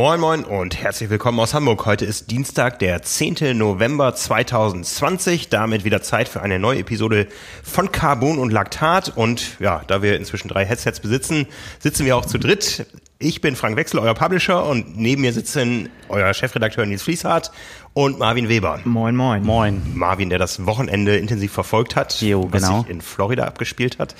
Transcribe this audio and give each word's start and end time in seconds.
Moin 0.00 0.18
Moin 0.18 0.44
und 0.44 0.80
herzlich 0.80 1.10
willkommen 1.10 1.38
aus 1.40 1.52
Hamburg. 1.52 1.84
Heute 1.84 2.06
ist 2.06 2.30
Dienstag, 2.30 2.78
der 2.78 3.02
10. 3.02 3.54
November 3.58 4.14
2020. 4.14 5.50
Damit 5.50 5.84
wieder 5.84 6.00
Zeit 6.00 6.26
für 6.26 6.40
eine 6.40 6.58
neue 6.58 6.78
Episode 6.78 7.26
von 7.62 7.92
Carbon 7.92 8.38
und 8.38 8.50
Laktat. 8.50 9.14
Und 9.14 9.60
ja, 9.60 9.82
da 9.88 10.00
wir 10.00 10.16
inzwischen 10.16 10.48
drei 10.48 10.64
Headsets 10.64 11.00
besitzen, 11.00 11.46
sitzen 11.80 12.06
wir 12.06 12.16
auch 12.16 12.24
zu 12.24 12.38
dritt. 12.38 12.86
Ich 13.18 13.42
bin 13.42 13.56
Frank 13.56 13.76
Wechsel, 13.76 14.00
euer 14.00 14.14
Publisher 14.14 14.64
und 14.64 14.96
neben 14.96 15.20
mir 15.20 15.34
sitzen 15.34 15.90
euer 16.08 16.32
Chefredakteur 16.32 16.86
Nils 16.86 17.02
Fließhardt 17.02 17.52
und 17.92 18.18
Marvin 18.18 18.48
Weber. 18.48 18.80
Moin, 18.84 19.14
moin. 19.14 19.44
Moin. 19.44 19.82
Marvin, 19.92 20.30
der 20.30 20.38
das 20.38 20.64
Wochenende 20.64 21.18
intensiv 21.18 21.52
verfolgt 21.52 21.94
hat, 21.94 22.22
jo, 22.22 22.48
was 22.50 22.62
genau. 22.62 22.80
sich 22.80 22.88
in 22.88 23.02
Florida 23.02 23.44
abgespielt 23.44 23.98
hat. 23.98 24.14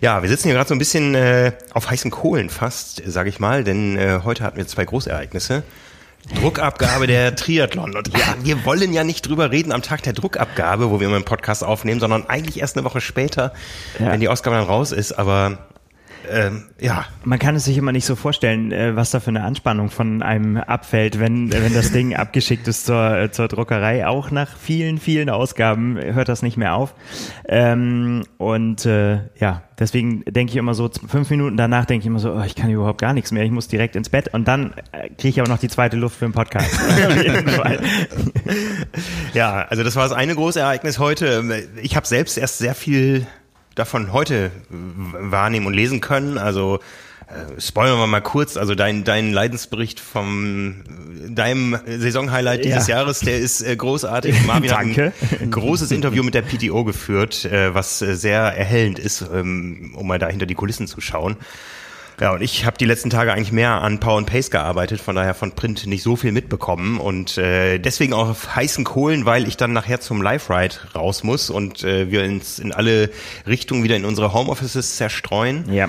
Ja, 0.00 0.22
wir 0.22 0.28
sitzen 0.30 0.44
hier 0.48 0.54
gerade 0.54 0.68
so 0.68 0.74
ein 0.74 0.78
bisschen 0.78 1.14
äh, 1.14 1.52
auf 1.74 1.90
heißen 1.90 2.10
Kohlen 2.10 2.48
fast, 2.48 3.02
sage 3.06 3.28
ich 3.28 3.38
mal, 3.38 3.64
denn 3.64 3.98
äh, 3.98 4.20
heute 4.24 4.44
hatten 4.44 4.56
wir 4.56 4.66
zwei 4.66 4.84
Großereignisse. 4.84 5.62
Druckabgabe 6.40 7.06
der 7.06 7.34
Triathlon. 7.34 7.96
Und 7.96 8.08
ja, 8.16 8.34
wir 8.42 8.64
wollen 8.64 8.92
ja 8.92 9.04
nicht 9.04 9.26
drüber 9.28 9.50
reden 9.50 9.72
am 9.72 9.82
Tag 9.82 10.02
der 10.02 10.12
Druckabgabe, 10.12 10.90
wo 10.90 11.00
wir 11.00 11.06
immer 11.06 11.16
einen 11.16 11.24
Podcast 11.24 11.64
aufnehmen, 11.64 11.98
sondern 12.00 12.26
eigentlich 12.28 12.60
erst 12.60 12.76
eine 12.76 12.84
Woche 12.84 13.00
später, 13.00 13.52
Ja. 13.98 14.12
wenn 14.12 14.20
die 14.20 14.28
Ausgabe 14.28 14.56
dann 14.56 14.66
raus 14.66 14.92
ist. 14.92 15.12
Aber 15.12 15.58
ähm, 16.28 16.64
ja, 16.80 17.06
Man 17.24 17.38
kann 17.38 17.56
es 17.56 17.64
sich 17.64 17.76
immer 17.78 17.92
nicht 17.92 18.04
so 18.04 18.16
vorstellen, 18.16 18.72
äh, 18.72 18.96
was 18.96 19.10
da 19.10 19.20
für 19.20 19.30
eine 19.30 19.44
Anspannung 19.44 19.90
von 19.90 20.22
einem 20.22 20.56
abfällt, 20.56 21.18
wenn, 21.18 21.52
wenn 21.52 21.74
das 21.74 21.92
Ding 21.92 22.14
abgeschickt 22.16 22.68
ist 22.68 22.86
zur, 22.86 23.16
äh, 23.16 23.30
zur 23.30 23.48
Druckerei. 23.48 24.06
Auch 24.06 24.30
nach 24.30 24.56
vielen, 24.56 24.98
vielen 24.98 25.30
Ausgaben 25.30 25.98
hört 25.98 26.28
das 26.28 26.42
nicht 26.42 26.56
mehr 26.56 26.74
auf. 26.74 26.94
Ähm, 27.48 28.24
und 28.38 28.86
äh, 28.86 29.20
ja, 29.38 29.62
deswegen 29.78 30.24
denke 30.24 30.52
ich 30.52 30.56
immer 30.56 30.74
so, 30.74 30.90
fünf 31.08 31.30
Minuten 31.30 31.56
danach 31.56 31.84
denke 31.84 32.02
ich 32.02 32.06
immer 32.06 32.18
so, 32.18 32.32
oh, 32.32 32.42
ich 32.44 32.54
kann 32.54 32.70
überhaupt 32.70 33.00
gar 33.00 33.12
nichts 33.12 33.32
mehr, 33.32 33.44
ich 33.44 33.50
muss 33.50 33.68
direkt 33.68 33.96
ins 33.96 34.08
Bett. 34.08 34.32
Und 34.32 34.46
dann 34.48 34.74
äh, 34.92 35.08
kriege 35.08 35.28
ich 35.28 35.40
aber 35.40 35.48
noch 35.48 35.58
die 35.58 35.68
zweite 35.68 35.96
Luft 35.96 36.18
für 36.18 36.26
den 36.26 36.32
Podcast. 36.32 36.70
Ja, 39.32 39.66
also 39.68 39.84
das 39.84 39.96
war 39.96 40.04
das 40.04 40.12
eine 40.12 40.34
große 40.34 40.60
Ereignis 40.60 40.98
heute. 40.98 41.68
Ich 41.82 41.96
habe 41.96 42.06
selbst 42.06 42.36
erst 42.36 42.58
sehr 42.58 42.74
viel 42.74 43.26
davon 43.80 44.12
heute 44.12 44.50
wahrnehmen 44.68 45.66
und 45.66 45.74
lesen 45.74 46.00
können. 46.00 46.38
Also 46.38 46.78
äh, 47.26 47.60
spoilern 47.60 47.98
wir 47.98 48.06
mal 48.06 48.20
kurz. 48.20 48.56
Also 48.56 48.74
dein, 48.74 49.04
dein 49.04 49.32
Leidensbericht 49.32 50.00
vom 50.00 50.82
deinem 51.28 51.78
Saisonhighlight 51.86 52.64
dieses 52.64 52.86
Ja. 52.88 52.98
Jahres, 52.98 53.20
der 53.20 53.38
ist 53.38 53.62
äh, 53.62 53.74
großartig. 53.74 54.34
Marvin 54.46 54.70
Danke. 54.70 55.12
hat 55.30 55.40
ein 55.40 55.50
großes 55.50 55.90
Interview 55.92 56.22
mit 56.22 56.34
der 56.34 56.42
PTO 56.42 56.84
geführt, 56.84 57.44
äh, 57.46 57.74
was 57.74 58.02
äh, 58.02 58.14
sehr 58.16 58.40
erhellend 58.40 58.98
ist, 58.98 59.24
ähm, 59.32 59.92
um 59.96 60.06
mal 60.06 60.18
da 60.18 60.28
hinter 60.28 60.46
die 60.46 60.54
Kulissen 60.54 60.86
zu 60.86 61.00
schauen. 61.00 61.36
Ja, 62.20 62.32
und 62.32 62.42
ich 62.42 62.66
habe 62.66 62.76
die 62.76 62.84
letzten 62.84 63.08
Tage 63.08 63.32
eigentlich 63.32 63.50
mehr 63.50 63.80
an 63.80 63.98
Power 63.98 64.18
and 64.18 64.26
Pace 64.26 64.50
gearbeitet, 64.50 65.00
von 65.00 65.16
daher 65.16 65.32
von 65.32 65.52
Print 65.52 65.86
nicht 65.86 66.02
so 66.02 66.16
viel 66.16 66.32
mitbekommen 66.32 67.00
und 67.00 67.38
äh, 67.38 67.78
deswegen 67.78 68.12
auch 68.12 68.28
auf 68.28 68.54
heißen 68.54 68.84
Kohlen, 68.84 69.24
weil 69.24 69.48
ich 69.48 69.56
dann 69.56 69.72
nachher 69.72 70.00
zum 70.00 70.20
Live-Ride 70.20 70.74
raus 70.94 71.24
muss 71.24 71.48
und 71.48 71.82
äh, 71.82 72.10
wir 72.10 72.22
uns 72.22 72.58
in 72.58 72.72
alle 72.72 73.08
Richtungen 73.46 73.84
wieder 73.84 73.96
in 73.96 74.04
unsere 74.04 74.34
Homeoffices 74.34 74.96
zerstreuen 74.96 75.64
Ja, 75.72 75.88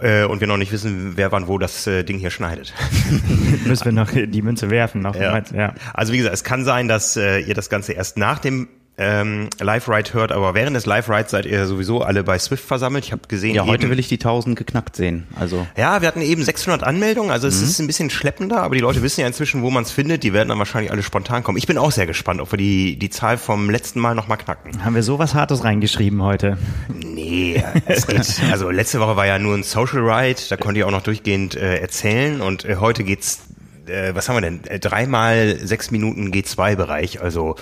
äh, 0.00 0.24
und 0.24 0.40
wir 0.40 0.48
noch 0.48 0.56
nicht 0.56 0.72
wissen, 0.72 1.12
wer 1.16 1.30
wann 1.30 1.46
wo 1.46 1.58
das 1.58 1.86
äh, 1.86 2.02
Ding 2.02 2.18
hier 2.18 2.30
schneidet. 2.30 2.74
müssen 3.64 3.84
wir 3.84 3.92
noch 3.92 4.10
die 4.10 4.42
Münze 4.42 4.68
werfen. 4.68 5.00
Noch, 5.00 5.14
Ja. 5.14 5.40
ja. 5.54 5.74
Also 5.94 6.12
wie 6.12 6.18
gesagt, 6.18 6.34
es 6.34 6.42
kann 6.42 6.64
sein, 6.64 6.88
dass 6.88 7.16
äh, 7.16 7.38
ihr 7.38 7.54
das 7.54 7.70
Ganze 7.70 7.92
erst 7.92 8.16
nach 8.16 8.40
dem 8.40 8.68
ähm, 8.98 9.48
Live-Ride 9.58 10.12
hört, 10.12 10.32
aber 10.32 10.54
während 10.54 10.76
des 10.76 10.84
Live-Rides 10.84 11.30
seid 11.30 11.46
ihr 11.46 11.66
sowieso 11.66 12.02
alle 12.02 12.22
bei 12.24 12.38
Swift 12.38 12.64
versammelt. 12.64 13.04
Ich 13.06 13.12
habe 13.12 13.22
gesehen, 13.26 13.54
Ja, 13.54 13.64
heute 13.64 13.84
eben- 13.84 13.90
will 13.92 13.98
ich 13.98 14.08
die 14.08 14.18
1000 14.18 14.54
geknackt 14.56 14.96
sehen. 14.96 15.26
Also 15.34 15.66
Ja, 15.76 16.02
wir 16.02 16.08
hatten 16.08 16.20
eben 16.20 16.44
600 16.44 16.82
Anmeldungen, 16.84 17.30
also 17.30 17.48
es 17.48 17.62
ist 17.62 17.78
ein 17.80 17.86
bisschen 17.86 18.10
schleppender, 18.10 18.62
aber 18.62 18.74
die 18.74 18.80
Leute 18.82 19.02
wissen 19.02 19.22
ja 19.22 19.26
inzwischen, 19.26 19.62
wo 19.62 19.70
man 19.70 19.84
es 19.84 19.90
findet. 19.90 20.22
Die 20.24 20.34
werden 20.34 20.50
dann 20.50 20.58
wahrscheinlich 20.58 20.92
alle 20.92 21.02
spontan 21.02 21.42
kommen. 21.42 21.56
Ich 21.56 21.66
bin 21.66 21.78
auch 21.78 21.90
sehr 21.90 22.06
gespannt, 22.06 22.40
ob 22.42 22.52
wir 22.52 22.58
die, 22.58 22.98
die 22.98 23.08
Zahl 23.10 23.38
vom 23.38 23.70
letzten 23.70 23.98
Mal 23.98 24.14
nochmal 24.14 24.36
knacken. 24.36 24.84
Haben 24.84 24.94
wir 24.94 25.02
sowas 25.02 25.34
Hartes 25.34 25.64
reingeschrieben 25.64 26.22
heute? 26.22 26.58
Nee, 26.94 27.62
es 27.86 28.06
geht. 28.06 28.40
Also 28.52 28.70
letzte 28.70 29.00
Woche 29.00 29.16
war 29.16 29.26
ja 29.26 29.38
nur 29.38 29.54
ein 29.56 29.62
Social 29.62 30.00
Ride, 30.00 30.40
da 30.50 30.56
konnte 30.58 30.80
ich 30.80 30.84
auch 30.84 30.90
noch 30.90 31.02
durchgehend 31.02 31.54
äh, 31.56 31.78
erzählen 31.78 32.42
und 32.42 32.66
äh, 32.66 32.76
heute 32.76 33.04
geht's, 33.04 33.40
äh, 33.86 34.14
was 34.14 34.28
haben 34.28 34.36
wir 34.36 34.42
denn? 34.42 34.64
Äh, 34.66 34.78
dreimal 34.78 35.56
sechs 35.62 35.90
Minuten 35.90 36.30
G2-Bereich, 36.30 37.22
also 37.22 37.56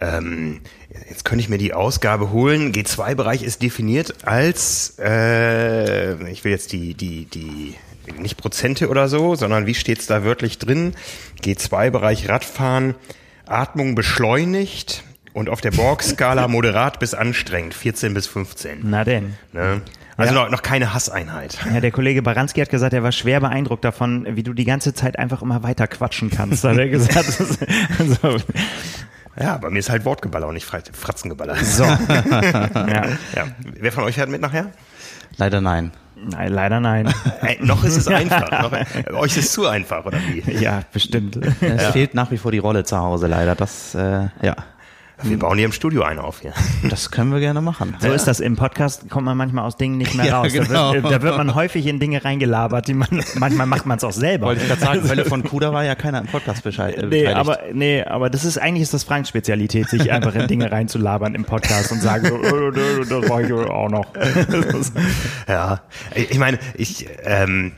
ähm, 0.00 0.60
jetzt 1.08 1.24
könnte 1.24 1.42
ich 1.42 1.48
mir 1.48 1.58
die 1.58 1.72
Ausgabe 1.72 2.30
holen. 2.30 2.72
G2-Bereich 2.72 3.42
ist 3.42 3.62
definiert 3.62 4.26
als, 4.26 4.98
äh, 4.98 6.30
ich 6.30 6.44
will 6.44 6.52
jetzt 6.52 6.72
die, 6.72 6.94
die, 6.94 7.24
die, 7.26 7.74
nicht 8.18 8.36
Prozente 8.36 8.88
oder 8.88 9.08
so, 9.08 9.34
sondern 9.34 9.66
wie 9.66 9.74
steht's 9.74 10.06
da 10.06 10.24
wörtlich 10.24 10.58
drin? 10.58 10.94
G2-Bereich 11.42 12.28
Radfahren, 12.28 12.94
Atmung 13.46 13.94
beschleunigt 13.94 15.02
und 15.32 15.48
auf 15.48 15.60
der 15.60 15.70
Borg-Skala 15.72 16.48
moderat 16.48 16.98
bis 16.98 17.14
anstrengend, 17.14 17.74
14 17.74 18.14
bis 18.14 18.26
15. 18.26 18.80
Na 18.84 19.04
denn. 19.04 19.34
Ne? 19.52 19.82
Also 20.16 20.34
Ja. 20.34 20.42
noch, 20.44 20.50
noch 20.50 20.62
keine 20.62 20.92
Hasseinheit. 20.92 21.58
Ja, 21.72 21.80
der 21.80 21.90
Kollege 21.92 22.20
Baranski 22.20 22.60
hat 22.60 22.68
gesagt, 22.68 22.92
er 22.92 23.02
war 23.02 23.12
schwer 23.12 23.40
beeindruckt 23.40 23.84
davon, 23.84 24.26
wie 24.28 24.42
du 24.42 24.52
die 24.52 24.66
ganze 24.66 24.92
Zeit 24.92 25.18
einfach 25.18 25.40
immer 25.40 25.62
weiter 25.62 25.86
quatschen 25.86 26.30
kannst. 26.30 26.62
Hat 26.64 26.76
er 26.76 26.88
gesagt. 26.88 27.26
also, 27.98 28.36
Ja, 29.38 29.56
bei 29.58 29.70
mir 29.70 29.78
ist 29.78 29.90
halt 29.90 30.04
Wortgeballer 30.04 30.48
und 30.48 30.54
nicht 30.54 30.66
Fratzengeballer. 30.66 31.56
so. 31.56 31.84
ja. 31.84 31.96
Ja. 32.74 33.46
Wer 33.78 33.92
von 33.92 34.04
euch 34.04 34.14
fährt 34.16 34.28
mit 34.28 34.40
nachher? 34.40 34.70
leider 35.36 35.60
nein. 35.60 35.92
Nein, 36.16 36.52
leider 36.52 36.80
nein. 36.80 37.12
Äh, 37.40 37.56
noch 37.64 37.82
ist 37.82 37.96
es 37.96 38.08
einfach. 38.08 38.50
Noch, 38.50 38.72
euch 39.20 39.36
ist 39.38 39.46
es 39.46 39.52
zu 39.52 39.66
einfach, 39.66 40.04
oder 40.04 40.18
wie? 40.18 40.52
Ja, 40.52 40.82
bestimmt. 40.92 41.38
Es 41.60 41.86
fehlt 41.86 42.14
nach 42.14 42.30
wie 42.30 42.36
vor 42.36 42.52
die 42.52 42.58
Rolle 42.58 42.84
zu 42.84 42.98
Hause 42.98 43.26
leider. 43.26 43.54
Das 43.54 43.94
äh, 43.94 44.28
ja, 44.42 44.56
Wir 45.22 45.38
bauen 45.38 45.56
hier 45.58 45.66
im 45.66 45.72
Studio 45.72 46.02
eine 46.02 46.22
auf 46.24 46.40
hier. 46.40 46.52
das 46.90 47.10
können 47.10 47.32
wir 47.32 47.40
gerne 47.40 47.60
machen. 47.60 47.96
So 48.00 48.08
ist 48.12 48.26
das. 48.26 48.40
Im 48.40 48.56
Podcast 48.56 49.08
kommt 49.10 49.24
man 49.26 49.36
manchmal 49.36 49.64
aus 49.64 49.76
Dingen 49.76 49.98
nicht 49.98 50.14
mehr 50.14 50.26
Ja, 50.26 50.40
raus. 50.40 50.52
genau. 50.52 50.92
Da, 50.94 51.02
wird, 51.02 51.12
da 51.12 51.22
wird 51.22 51.36
man 51.36 51.54
häufig 51.54 51.86
in 51.86 52.00
Dinge 52.00 52.24
reingelabert, 52.24 52.88
die 52.88 52.94
man, 52.94 53.08
manchmal 53.36 53.66
macht 53.66 53.86
man 53.86 53.98
es 53.98 54.04
auch 54.04 54.12
selber. 54.12 54.46
Wollte 54.46 54.62
ich 54.62 54.68
gerade 54.68 54.80
sagen, 54.80 55.08
Hölle 55.08 55.24
von 55.24 55.42
Kuda 55.42 55.72
war 55.72 55.84
ja 55.84 55.94
keiner 55.94 56.20
im 56.20 56.26
Podcast 56.26 56.62
Bescheid. 56.62 56.96
Äh, 56.96 57.06
Nee, 57.06 57.26
aber, 57.28 57.58
nee, 57.72 58.02
aber 58.02 58.30
das 58.30 58.44
ist 58.44 58.58
eigentlich 58.58 58.82
ist 58.82 58.94
das 58.94 59.04
Franks 59.04 59.28
Spezialität, 59.28 59.88
sich 59.88 60.10
einfach 60.12 60.34
in 60.34 60.46
Dinge 60.46 60.70
reinzulabern 60.70 61.34
im 61.34 61.44
Podcast 61.44 61.92
und 61.92 62.00
sagen, 62.00 62.26
so, 62.26 62.36
äh, 62.36 62.68
äh, 62.68 63.06
das 63.06 63.28
war 63.28 63.40
ich 63.42 63.52
auch 63.52 63.88
noch. 63.90 64.06
Ja, 65.48 65.80
ich 66.14 66.38
meine, 66.38 66.58
ich 66.74 67.06
ähm, 67.24 67.72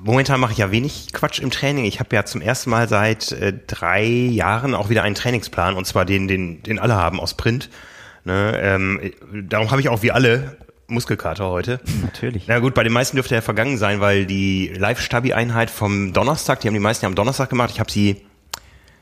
momentan 0.00 0.40
mache 0.40 0.52
ich 0.52 0.58
ja 0.58 0.70
wenig 0.70 1.12
Quatsch 1.12 1.40
im 1.40 1.50
Training. 1.50 1.84
Ich 1.84 2.00
habe 2.00 2.14
ja 2.14 2.24
zum 2.24 2.40
ersten 2.40 2.70
Mal 2.70 2.88
seit 2.88 3.32
äh, 3.32 3.52
drei 3.66 4.04
Jahren 4.04 4.74
auch 4.74 4.88
wieder 4.88 5.02
einen 5.02 5.14
Trainingsplan 5.14 5.74
und 5.74 5.86
zwar 5.86 6.04
den, 6.04 6.28
den, 6.28 6.62
den 6.62 6.78
alle 6.78 6.94
haben 6.94 7.20
aus 7.20 7.34
Print. 7.34 7.70
Ne, 8.24 8.58
ähm, 8.60 9.12
darum 9.48 9.70
habe 9.70 9.80
ich 9.80 9.88
auch 9.88 10.02
wie 10.02 10.12
alle 10.12 10.56
Muskelkater 10.88 11.48
heute. 11.48 11.80
Natürlich. 12.02 12.44
Na 12.46 12.58
gut, 12.58 12.74
bei 12.74 12.82
den 12.82 12.92
meisten 12.92 13.16
dürfte 13.16 13.34
er 13.34 13.42
vergangen 13.42 13.78
sein, 13.78 14.00
weil 14.00 14.26
die 14.26 14.72
Live-Stabi-Einheit 14.76 15.70
vom 15.70 16.12
Donnerstag, 16.12 16.60
die 16.60 16.68
haben 16.68 16.74
die 16.74 16.80
meisten 16.80 17.04
ja 17.04 17.08
am 17.08 17.14
Donnerstag 17.14 17.50
gemacht. 17.50 17.70
Ich 17.72 17.80
habe 17.80 17.90
sie 17.90 18.22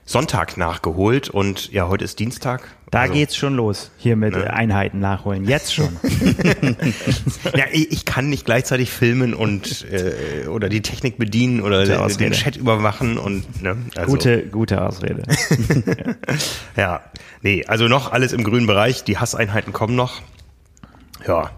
Sonntag 0.09 0.57
nachgeholt 0.57 1.29
und 1.29 1.73
ja, 1.73 1.89
heute 1.89 2.05
ist 2.05 2.21
Dienstag. 2.21 2.69
Da 2.93 3.01
Also- 3.03 3.15
geht's 3.15 3.37
schon 3.37 3.57
los, 3.57 3.91
hier 3.97 4.15
mit 4.15 4.35
Ne? 4.37 4.49
Einheiten 4.53 5.01
nachholen. 5.01 5.45
Jetzt 5.45 5.75
schon. 5.75 5.89
Ja, 7.57 7.65
ich, 7.73 7.91
ich 7.91 8.05
kann 8.05 8.29
nicht 8.29 8.45
gleichzeitig 8.45 8.91
filmen 8.91 9.35
und 9.35 9.85
äh, 9.91 10.47
oder 10.47 10.69
die 10.69 10.81
Technik 10.83 11.19
bedienen 11.19 11.61
oder 11.61 11.85
den, 11.85 12.17
den 12.19 12.33
Chat 12.33 12.57
überwachen 12.57 13.19
und 13.19 13.63
ne, 13.63 13.77
also, 13.97 14.11
Gute, 14.13 14.47
gute 14.47 14.83
Ausrede. 14.83 15.23
Ja, 16.77 17.01
nee, 17.43 17.65
also 17.67 17.89
noch 17.89 18.13
alles 18.13 18.33
im 18.33 18.45
grünen 18.45 18.67
Bereich. 18.67 19.03
Die 19.05 19.19
Hasseinheiten 19.19 19.73
kommen 19.73 19.97
noch. 19.97 20.21
Ja, 21.27 21.51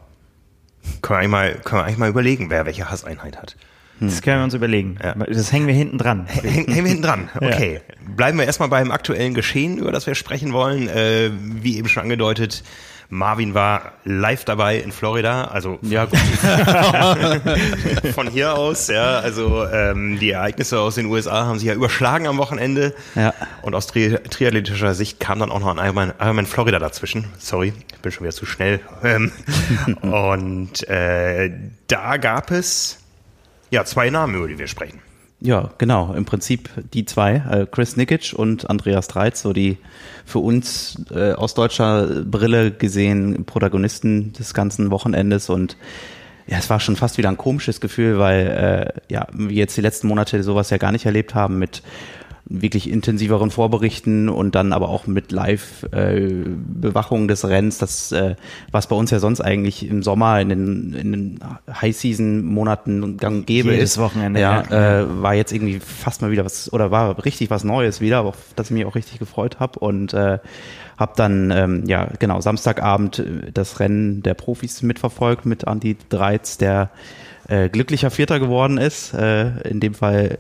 können 1.03 1.11
wir 1.11 1.17
eigentlich 1.19 1.31
mal, 1.31 1.55
können 1.65 1.81
wir 1.83 1.85
eigentlich 1.85 1.99
mal 1.99 2.09
überlegen, 2.09 2.49
wer 2.51 2.65
welche 2.65 2.91
Hasseinheit 2.91 3.37
hat. 3.37 3.57
Das 4.01 4.23
können 4.23 4.39
wir 4.39 4.45
uns 4.45 4.55
überlegen. 4.55 4.97
Ja. 5.03 5.15
Das 5.15 5.53
hängen 5.53 5.67
wir 5.67 5.75
hinten 5.75 5.99
dran. 5.99 6.27
Hängen 6.29 6.73
hängen 6.73 6.85
wir 6.85 6.93
hinten 6.93 7.03
dran. 7.03 7.29
Okay. 7.41 7.81
Bleiben 8.17 8.39
wir 8.39 8.45
erstmal 8.45 8.69
beim 8.69 8.91
aktuellen 8.91 9.35
Geschehen, 9.35 9.79
über 9.79 9.91
das 9.91 10.07
wir 10.07 10.15
sprechen 10.15 10.53
wollen. 10.53 10.89
Äh, 10.89 11.31
wie 11.41 11.79
eben 11.79 11.89
schon 11.89 12.03
angedeutet, 12.03 12.63
Marvin 13.11 13.55
war 13.55 13.93
live 14.05 14.45
dabei 14.45 14.79
in 14.79 14.93
Florida, 14.93 15.45
also 15.45 15.79
ja, 15.81 16.05
gut. 16.05 16.19
von 18.15 18.29
hier 18.29 18.55
aus, 18.55 18.89
ja, 18.89 19.21
also 19.21 19.67
ähm, 19.67 20.19
die 20.19 20.33
Ereignisse 20.33 20.79
aus 20.79 20.97
den 20.97 21.07
USA 21.07 21.47
haben 21.47 21.59
sich 21.59 21.69
ja 21.69 21.75
überschlagen 21.75 22.27
am 22.27 22.37
Wochenende. 22.37 22.95
Ja. 23.15 23.33
Und 23.63 23.75
aus 23.75 23.87
tri 23.87 24.19
triathletischer 24.29 24.95
Sicht 24.95 25.21
kam 25.21 25.39
dann 25.39 25.51
auch 25.51 25.61
noch 25.61 25.75
ein 25.75 25.79
Ironman, 25.79 26.13
Ironman 26.21 26.47
Florida 26.47 26.79
dazwischen. 26.79 27.25
Sorry, 27.39 27.73
ich 27.95 27.99
bin 28.01 28.13
schon 28.13 28.25
wieder 28.25 28.35
zu 28.35 28.45
schnell. 28.45 28.81
Ähm, 29.03 29.33
und 30.03 30.87
äh, 30.89 31.51
da 31.87 32.19
gab 32.19 32.51
es 32.51 32.99
ja 33.71 33.85
zwei 33.85 34.11
Namen, 34.11 34.35
über 34.35 34.49
die 34.49 34.59
wir 34.59 34.67
sprechen. 34.67 35.01
Ja, 35.41 35.71
genau. 35.79 36.15
Im 36.15 36.25
Prinzip 36.25 36.69
die 36.93 37.05
zwei, 37.05 37.43
äh, 37.49 37.67
Chris 37.71 37.97
Nikic 37.97 38.33
und 38.35 38.69
Andreas 38.69 39.07
Dreiz, 39.07 39.43
so 39.43 39.53
die 39.53 39.79
für 40.25 40.41
uns 40.41 41.01
äh, 41.13 41.33
aus 41.33 41.55
deutscher 41.55 42.25
Brille 42.25 42.73
gesehen 42.73 43.45
Protagonisten 43.45 44.33
des 44.33 44.53
ganzen 44.53 44.91
Wochenendes. 44.91 45.49
Und 45.49 45.77
ja, 46.49 46.59
es 46.59 46.69
war 46.71 46.81
schon 46.81 46.97
fast 46.97 47.19
wieder 47.19 47.29
ein 47.29 47.37
komisches 47.37 47.81
Gefühl, 47.81 48.19
weil 48.19 48.93
äh, 48.99 49.13
ja, 49.13 49.29
wir 49.33 49.55
jetzt 49.55 49.77
die 49.77 49.81
letzten 49.81 50.09
Monate 50.09 50.43
sowas 50.43 50.71
ja 50.71 50.77
gar 50.77 50.91
nicht 50.91 51.07
erlebt 51.07 51.37
haben 51.37 51.59
mit 51.61 51.83
wirklich 52.51 52.91
intensiveren 52.91 53.51
Vorberichten 53.51 54.29
und 54.29 54.55
dann 54.55 54.73
aber 54.73 54.89
auch 54.89 55.07
mit 55.07 55.33
Live-Bewachung 55.33 57.25
äh, 57.25 57.27
des 57.29 57.47
Rennens, 57.47 57.79
das 57.79 58.11
äh, 58.13 58.37
was 58.71 58.87
bei 58.87 58.97
uns 58.97 59.11
ja 59.11 59.19
sonst 59.19 59.41
eigentlich 59.41 59.87
im 59.87 60.03
Sommer 60.03 60.41
in 60.41 60.49
den, 60.49 60.95
in 60.95 61.13
den 61.13 61.41
High-Season-Monaten 61.71 63.19
gang 63.19 63.45
gäbe 63.47 63.73
Jedes 63.73 63.93
ist. 63.93 63.99
Wochenende, 63.99 64.41
Ja, 64.41 64.65
ja. 64.71 65.01
Äh, 65.01 65.23
war 65.23 65.35
jetzt 65.35 65.53
irgendwie 65.53 65.79
fast 65.81 66.23
mal 66.23 66.31
wieder 66.31 66.45
was 66.45 66.73
oder 66.73 66.91
war 66.91 67.25
richtig 67.25 67.51
was 67.51 67.65
Neues 67.65 68.01
wieder, 68.01 68.23
auf 68.23 68.37
das 68.57 68.69
ich 68.69 68.73
mich 68.73 68.87
auch 68.87 68.95
richtig 68.95 69.19
gefreut 69.19 69.61
habe 69.61 69.79
und 69.81 70.15
äh, 70.15 70.39
habe 70.97 71.13
dann 71.17 71.51
ähm, 71.51 71.85
ja 71.87 72.09
genau 72.19 72.41
Samstagabend 72.41 73.19
äh, 73.19 73.53
das 73.53 73.79
Rennen 73.79 74.23
der 74.23 74.35
Profis 74.35 74.83
mitverfolgt 74.83 75.45
mit 75.45 75.65
Andy 75.65 75.97
Dreiz, 76.09 76.57
der 76.57 76.91
äh, 77.49 77.69
glücklicher 77.69 78.11
Vierter 78.11 78.41
geworden 78.41 78.79
ist. 78.79 79.15
Äh, 79.15 79.61
in 79.69 79.81
dem 79.81 79.95
Fall 79.95 80.39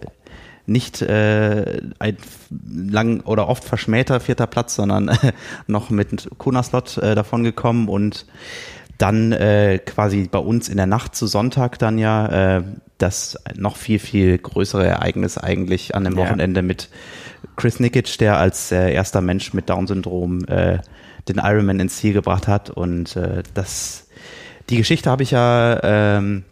nicht 0.69 1.03
äh, 1.03 1.81
ein 1.99 2.17
lang 2.51 3.21
oder 3.21 3.49
oft 3.49 3.65
verschmähter 3.65 4.21
vierter 4.21 4.47
Platz, 4.47 4.75
sondern 4.75 5.09
äh, 5.09 5.33
noch 5.67 5.91
mit 5.91 6.29
Kunaslot 6.39 6.99
äh, 6.99 7.15
davon 7.15 7.43
gekommen 7.43 7.89
und 7.89 8.27
dann 8.99 9.33
äh, 9.33 9.79
quasi 9.79 10.29
bei 10.31 10.39
uns 10.39 10.69
in 10.69 10.77
der 10.77 10.87
Nacht 10.87 11.15
zu 11.15 11.27
Sonntag 11.27 11.79
dann 11.79 11.99
ja 11.99 12.59
äh, 12.59 12.63
das 12.99 13.39
noch 13.57 13.77
viel, 13.77 14.01
viel 14.01 14.39
größere 14.39 14.87
Ereignis 14.87 15.39
eigentlich 15.39 15.95
an 15.95 16.05
dem 16.05 16.17
Ja. 16.19 16.25
Wochenende 16.25 16.63
mit 16.63 16.89
Chris 17.57 17.79
Nikic, 17.79 18.19
der 18.19 18.39
als 18.39 18.73
äh, 18.73 18.93
erster 18.93 19.21
Mensch 19.21 19.55
mit 19.55 19.71
Down-Syndrom 19.71 20.45
äh, 20.47 20.79
den 21.29 21.39
Ironman 21.39 21.79
ins 21.79 21.97
Ziel 21.97 22.13
gebracht 22.13 22.49
hat 22.49 22.71
und 22.71 23.15
äh, 23.17 23.43
das 23.55 24.09
die 24.69 24.77
Geschichte 24.77 25.11
habe 25.11 25.23
ich 25.23 25.31
ja 25.31 25.81
ähm, 25.83 26.45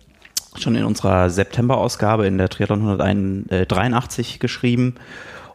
schon 0.58 0.74
in 0.74 0.84
unserer 0.84 1.30
September-Ausgabe 1.30 2.26
in 2.26 2.38
der 2.38 2.48
Triathlon 2.48 3.00
183 3.00 4.38
geschrieben 4.40 4.94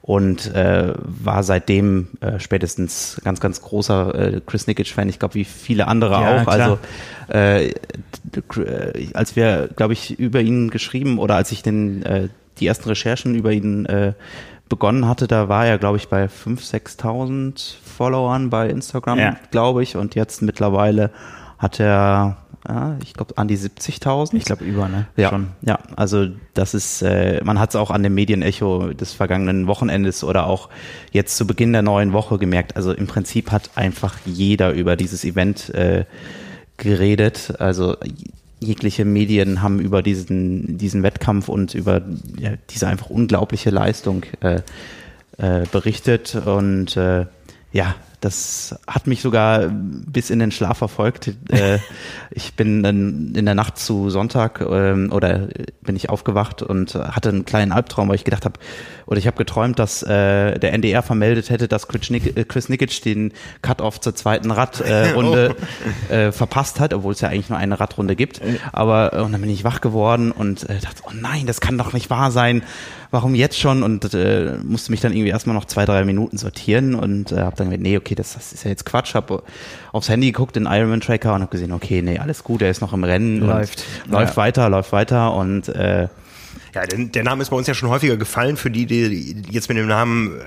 und 0.01 0.53
äh, 0.56 0.94
war 0.98 1.44
seitdem 1.44 2.07
äh, 2.21 2.39
spätestens 2.39 3.21
ganz, 3.24 3.39
ganz 3.39 3.62
großer 3.62 4.15
äh, 4.15 4.42
Chris 4.45 4.65
Nikic-Fan. 4.68 5.09
Ich 5.09 5.19
glaube, 5.19 5.36
wie 5.36 5.45
viele 5.45 5.88
andere 5.88 6.13
Ja, 6.13 6.42
auch. 6.42 6.44
klar. 6.44 6.59
Also 6.59 6.80
äh, 7.31 7.68
äh, 7.69 9.07
als 9.13 9.36
wir, 9.36 9.69
glaube 9.75 9.94
ich, 9.94 10.19
über 10.19 10.42
ihn 10.42 10.69
geschrieben 10.71 11.19
oder 11.19 11.36
als 11.36 11.51
ich 11.51 11.62
den, 11.62 12.04
äh, 12.04 12.30
die 12.59 12.68
ersten 12.68 12.89
Recherchen 12.89 13.36
über 13.36 13.51
ihn 13.51 13.86
äh, 13.86 14.13
begonnen 14.69 15.07
hatte, 15.07 15.27
da 15.27 15.50
war 15.50 15.65
er, 15.68 15.77
glaube 15.77 15.97
ich, 15.97 16.07
bei 16.07 16.25
5.000, 16.25 16.97
6.000 17.00 17.75
Followern 17.83 18.50
bei 18.50 18.69
Instagram, 18.69 19.19
Ja. 19.19 19.36
glaube 19.51 19.83
ich. 19.83 19.95
Und 19.97 20.15
jetzt 20.15 20.42
mittlerweile 20.42 21.12
hat 21.59 21.80
er, 21.80 22.38
ja, 22.68 22.98
ich 23.04 23.13
glaube, 23.13 23.38
an 23.38 23.48
die 23.48 23.58
70.000. 23.58 24.36
Ich 24.36 24.46
glaube 24.46 24.63
über, 24.63 24.88
ne? 24.88 25.08
Ja, 25.18 25.30
Schon. 25.30 25.48
ja, 25.62 25.80
also 25.96 26.28
das 26.54 26.74
ist, 26.74 27.02
äh, 27.02 27.42
man 27.44 27.60
hat 27.60 27.72
es 27.72 27.75
auch 27.75 27.92
an 27.92 28.04
dem 28.04 28.13
Medienecho 28.13 28.94
des 28.94 29.13
vergangenen 29.13 29.68
Wochenendes 29.68 30.24
oder 30.24 30.48
auch 30.48 30.69
jetzt 31.12 31.38
zu 31.38 31.48
Beginn 31.48 31.74
der 31.74 31.81
neuen 31.81 32.13
Woche 32.13 32.38
gemerkt. 32.38 32.75
Also 32.75 32.94
im 32.94 33.08
Prinzip 33.08 33.52
hat 33.52 33.72
einfach 33.75 34.18
jeder 34.25 34.72
über 34.72 34.96
dieses 34.96 35.25
Event 35.25 35.69
äh, 35.74 36.06
geredet. 36.78 37.56
Also 37.60 37.98
jegliche 38.60 39.06
Medien 39.06 39.64
haben 39.64 39.80
über 39.80 40.04
diesen, 40.04 40.78
diesen 40.78 41.02
Wettkampf 41.02 41.50
und 41.50 41.74
über 41.74 42.02
ja, 42.38 42.52
diese 42.69 42.88
einfach 42.88 43.10
unglaubliche 43.10 43.72
Leistung 43.72 44.24
äh, 44.42 44.62
äh, 45.38 45.66
berichtet 45.72 46.36
und 46.36 46.96
äh, 46.96 47.25
ja, 47.74 47.96
das 48.21 48.75
hat 48.88 49.07
mich 49.07 49.21
sogar 49.21 49.69
bis 49.69 50.29
in 50.29 50.39
den 50.39 50.51
Schlaf 50.51 50.77
verfolgt. 50.77 51.27
äh, 51.50 51.79
ich 52.29 52.53
bin 52.53 52.83
dann 52.83 53.33
in 53.35 53.45
der 53.45 53.56
Nacht 53.56 53.77
zu 53.77 54.09
Sonntag 54.09 54.62
ähm, 54.62 55.12
oder 55.12 55.47
bin 55.81 55.95
ich 55.95 56.09
aufgewacht 56.09 56.62
und 56.62 56.95
hatte 56.95 57.29
einen 57.29 57.45
kleinen 57.45 57.71
Albtraum, 57.71 58.07
weil 58.07 58.15
ich 58.15 58.23
gedacht 58.23 58.45
habe, 58.45 58.59
oder 59.07 59.18
ich 59.18 59.27
habe 59.27 59.38
geträumt, 59.38 59.79
dass 59.79 60.03
äh, 60.03 60.59
der 60.59 60.73
NDR 60.73 61.01
vermeldet 61.01 61.50
hätte, 61.50 61.68
dass 61.68 61.88
Chris, 61.88 62.09
äh, 62.12 62.45
Chris 62.45 62.69
Nikic 62.69 63.01
den 63.01 63.33
Cut-Off 63.62 64.00
zur 64.00 64.15
zweiten 64.15 64.51
Radrunde 64.51 65.12
Runde, 65.15 65.56
äh, 66.09 66.31
verpasst 66.31 66.79
hat, 66.79 66.94
obwohl 66.94 67.13
es 67.13 67.21
ja 67.21 67.29
eigentlich 67.29 67.50
nur 67.50 67.57
eine 67.57 67.79
Radrunde 67.79 68.15
gibt. 68.15 68.41
Aber 68.71 69.23
und 69.23 69.31
dann 69.31 69.41
bin 69.41 69.50
ich 69.50 69.63
wach 69.63 69.81
geworden 69.81 70.31
und 70.31 70.69
dachte, 70.69 71.03
oh 71.06 71.12
nein, 71.13 71.47
das 71.47 71.59
kann 71.59 71.77
doch 71.77 71.94
nicht 71.94 72.09
wahr 72.09 72.31
sein. 72.31 72.63
Warum 73.12 73.35
jetzt 73.35 73.59
schon? 73.59 73.83
Und 73.83 74.13
äh, 74.13 74.56
musste 74.63 74.91
mich 74.91 75.01
dann 75.01 75.12
irgendwie 75.12 75.31
erstmal 75.31 75.56
noch 75.56 75.65
zwei, 75.65 75.85
drei 75.85 76.06
Minuten 76.06 76.38
sortieren 76.38 76.95
und 76.95 77.33
äh, 77.33 77.41
habe 77.41 77.57
dann 77.57 77.69
gedacht, 77.69 77.83
nee, 77.83 77.97
okay, 77.97 78.11
das, 78.16 78.34
das 78.34 78.54
ist 78.54 78.63
ja 78.63 78.69
jetzt 78.69 78.86
Quatsch. 78.86 79.13
Habe 79.16 79.44
aufs 79.92 80.10
Handy 80.10 80.31
geguckt, 80.31 80.56
den 80.56 80.66
Ironman 80.66 81.02
Tracker 81.02 81.34
und 81.34 81.42
habe 81.42 81.52
gesehen, 81.52 81.72
okay, 81.72 82.02
nee, 82.02 82.19
alles 82.19 82.44
gut, 82.44 82.62
er 82.62 82.69
ist 82.69 82.81
noch 82.81 82.94
im 82.94 83.04
Rennen. 83.04 83.40
Läuft. 83.40 83.84
Und 84.06 84.12
läuft 84.13 84.34
Ja. 84.34 84.38
weiter, 84.38 84.69
läuft 84.69 84.92
weiter 84.92 85.34
und 85.34 85.68
äh, 85.69 86.08
Ja, 86.74 86.86
denn 86.86 87.12
der 87.12 87.24
Name 87.24 87.42
ist 87.42 87.50
bei 87.50 87.56
uns 87.58 87.68
ja 87.68 87.74
schon 87.74 87.90
häufiger 87.90 88.18
gefallen 88.18 88.58
für 88.58 88.72
die, 88.72 88.86
die 88.86 89.36
jetzt 89.50 89.68
mit 89.69 89.78
dem 89.78 89.88
Namen, 89.88 90.36
äh, 90.40 90.44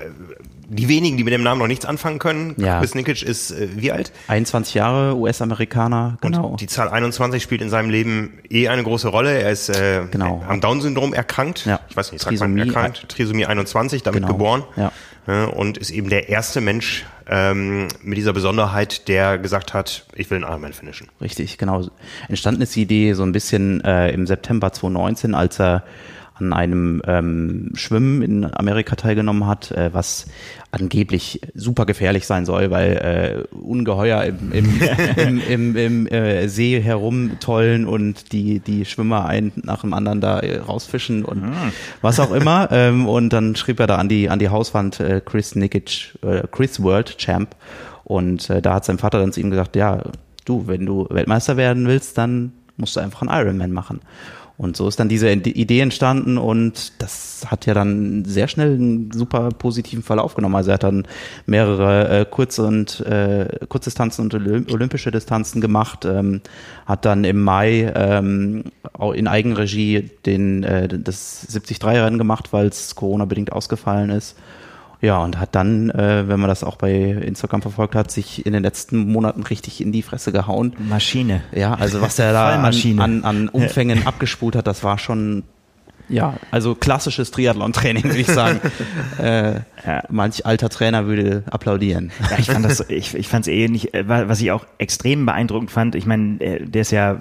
die 0.67 0.87
wenigen, 0.89 1.15
die 1.17 1.23
mit 1.23 1.31
dem 1.31 1.43
Namen 1.43 1.59
noch 1.59 1.67
nichts 1.67 1.85
anfangen 1.85 2.17
können. 2.17 2.55
Ja. 2.57 2.79
Chris 2.79 2.95
Nikic 2.95 3.21
ist 3.21 3.51
äh, 3.51 3.67
wie 3.75 3.91
alt? 3.91 4.11
21 4.27 4.73
Jahre, 4.73 5.15
US-Amerikaner, 5.15 6.17
genau. 6.21 6.47
Und 6.47 6.61
die 6.61 6.65
Zahl 6.67 6.89
21 6.89 7.43
spielt 7.43 7.61
in 7.61 7.69
seinem 7.69 7.91
Leben 7.91 8.33
eh 8.49 8.67
eine 8.67 8.81
große 8.83 9.07
Rolle. 9.07 9.37
Er 9.39 9.51
ist 9.51 9.69
äh, 9.69 10.01
Genau. 10.09 10.43
am 10.47 10.61
Down-Syndrom 10.61 11.13
erkrankt. 11.13 11.65
Ja. 11.67 11.79
Ich 11.89 11.95
weiß 11.95 12.11
nicht, 12.11 12.21
sagt 12.23 12.39
man 12.39 12.55
Trisomie, 12.55 12.67
erkrankt. 12.73 13.09
Trisomie 13.09 13.45
21, 13.45 14.01
damit 14.01 14.21
Genau. 14.23 14.33
geboren. 14.33 14.63
Ja. 14.75 14.91
Und 15.27 15.77
ist 15.77 15.89
eben 15.89 16.09
der 16.09 16.29
erste 16.29 16.61
Mensch 16.61 17.05
ähm, 17.27 17.87
mit 18.03 18.17
dieser 18.17 18.33
Besonderheit, 18.33 19.07
der 19.07 19.39
gesagt 19.39 19.73
hat, 19.73 20.05
ich 20.13 20.29
will 20.29 20.37
einen 20.37 20.45
Ironman 20.45 20.73
finishen. 20.73 21.09
Richtig, 21.19 21.57
genau. 21.57 21.87
Entstanden 22.29 22.61
ist 22.61 22.75
die 22.75 22.83
Idee 22.83 23.13
so 23.13 23.23
ein 23.23 23.31
bisschen 23.31 23.81
äh, 23.83 24.11
im 24.11 24.27
September 24.27 24.71
2019, 24.71 25.33
als 25.33 25.59
er 25.59 25.83
an 26.37 26.51
einem 26.51 27.01
ähm, 27.07 27.71
Schwimmen 27.75 28.21
in 28.21 28.53
Amerika 28.53 28.95
teilgenommen 28.95 29.47
hat, 29.47 29.71
äh, 29.71 29.93
was 29.93 30.25
angeblich 30.71 31.39
super 31.53 31.85
gefährlich 31.85 32.27
sein 32.27 32.45
soll, 32.45 32.71
weil 32.71 33.47
äh, 33.53 33.55
Ungeheuer 33.55 34.23
im, 34.25 34.51
im, 34.51 34.81
im, 35.15 35.41
im, 35.41 35.75
im 35.75 36.07
äh, 36.07 36.47
See 36.49 36.81
herumtollen 36.81 37.87
und 37.87 38.33
die, 38.33 38.59
die 38.59 38.83
Schwimmer 38.83 39.25
einen 39.25 39.53
nach 39.63 39.81
dem 39.81 39.93
anderen 39.93 40.19
da 40.19 40.39
äh, 40.39 40.57
rausfischen 40.57 41.23
und 41.23 41.53
was 42.01 42.19
auch 42.19 42.31
immer. 42.31 42.69
Ähm, 42.75 43.07
und 43.07 43.31
dann 43.31 43.55
schrieb 43.55 43.79
er 43.79 43.87
da 43.87 43.95
an 43.97 44.09
die, 44.09 44.29
an 44.29 44.39
die 44.39 44.49
Hauswand 44.49 44.99
äh, 44.99 45.21
Chris 45.23 45.55
Nikic, 45.55 46.17
äh, 46.23 46.43
Chris 46.51 46.81
World 46.81 47.17
Champ. 47.17 47.55
Und 48.03 48.49
äh, 48.49 48.61
da 48.61 48.75
hat 48.75 48.85
sein 48.85 48.97
Vater 48.97 49.19
dann 49.19 49.31
zu 49.31 49.39
ihm 49.39 49.49
gesagt, 49.49 49.75
ja, 49.75 50.01
du, 50.45 50.67
wenn 50.67 50.85
du 50.85 51.07
Weltmeister 51.09 51.57
werden 51.57 51.87
willst, 51.87 52.17
dann 52.17 52.53
musst 52.75 52.95
du 52.95 52.99
einfach 52.99 53.21
einen 53.21 53.29
Ironman 53.29 53.71
machen. 53.71 54.01
Und 54.57 54.77
so 54.77 54.87
ist 54.87 54.99
dann 54.99 55.09
diese 55.09 55.29
Idee 55.29 55.81
entstanden 55.81 56.37
und 56.37 56.93
das 57.01 57.45
hat 57.47 57.65
ja 57.65 57.73
dann 57.73 58.23
sehr 58.23 58.47
schnell 58.47 58.75
einen 58.75 59.11
super 59.11 59.49
positiven 59.49 60.01
Verlauf 60.01 60.35
genommen. 60.35 60.55
Also 60.55 60.71
er 60.71 60.75
hat 60.75 60.83
dann 60.83 61.05
mehrere 61.45 62.21
äh, 62.21 62.25
Kurz- 62.25 62.59
und 62.59 63.01
äh, 63.01 63.47
Kurzdistanzen 63.67 64.23
und 64.23 64.33
Olymp 64.33 64.71
olympische 64.71 65.11
Distanzen 65.11 65.59
gemacht, 65.59 66.05
ähm, 66.05 66.39
hat 66.85 67.03
dann 67.03 67.25
im 67.25 67.43
Mai 67.43 67.91
ähm, 67.93 68.63
auch 68.93 69.11
in 69.11 69.27
Eigenregie 69.27 70.09
den 70.25 70.63
äh, 70.63 70.87
das 70.87 71.47
73-Rennen 71.49 72.17
gemacht, 72.17 72.53
weil 72.53 72.67
es 72.67 72.95
Corona-bedingt 72.95 73.51
ausgefallen 73.51 74.09
ist. 74.09 74.37
Ja, 75.01 75.19
und 75.19 75.39
hat 75.39 75.55
dann, 75.55 75.89
äh, 75.89 76.27
wenn 76.27 76.39
man 76.39 76.47
das 76.47 76.63
auch 76.63 76.75
bei 76.77 76.93
Instagram 76.93 77.61
verfolgt 77.61 77.95
hat, 77.95 78.11
sich 78.11 78.45
in 78.45 78.53
den 78.53 78.63
letzten 78.63 79.11
Monaten 79.11 79.43
richtig 79.43 79.81
in 79.81 79.91
die 79.91 80.01
Fresse 80.01 80.31
gehauen. 80.31 80.75
Maschine. 80.89 81.41
Ja, 81.53 81.73
also 81.73 82.01
was 82.01 82.15
der 82.15 82.33
da 82.33 82.55
an, 82.55 82.99
an, 82.99 83.23
an 83.23 83.49
Umfängen 83.51 84.07
abgespult 84.07 84.55
hat, 84.55 84.67
das 84.67 84.83
war 84.83 84.97
schon, 84.97 85.43
ja, 86.09 86.35
also 86.51 86.75
klassisches 86.75 87.31
Triathlon-Training, 87.31 88.03
würde 88.03 88.17
ich 88.19 88.27
sagen. 88.27 88.59
äh, 89.21 89.59
Ja. 89.85 90.01
Manch 90.09 90.45
alter 90.47 90.69
Trainer 90.69 91.05
würde 91.05 91.43
applaudieren. 91.51 92.11
Ja, 92.31 92.39
ich 92.39 92.47
fand 92.47 92.65
das, 92.65 92.89
ich, 92.89 93.13
ich 93.13 93.27
fand 93.27 93.45
es 93.45 93.53
eh 93.53 93.67
nicht, 93.67 93.93
äh, 93.93 94.07
wa- 94.09 94.27
was 94.27 94.41
ich 94.41 94.51
auch 94.51 94.65
extrem 94.79 95.25
beeindruckend 95.27 95.69
fand. 95.69 95.93
Ich 95.93 96.07
meine, 96.07 96.41
äh, 96.41 96.65
der 96.65 96.81
ist 96.81 96.91
ja 96.91 97.19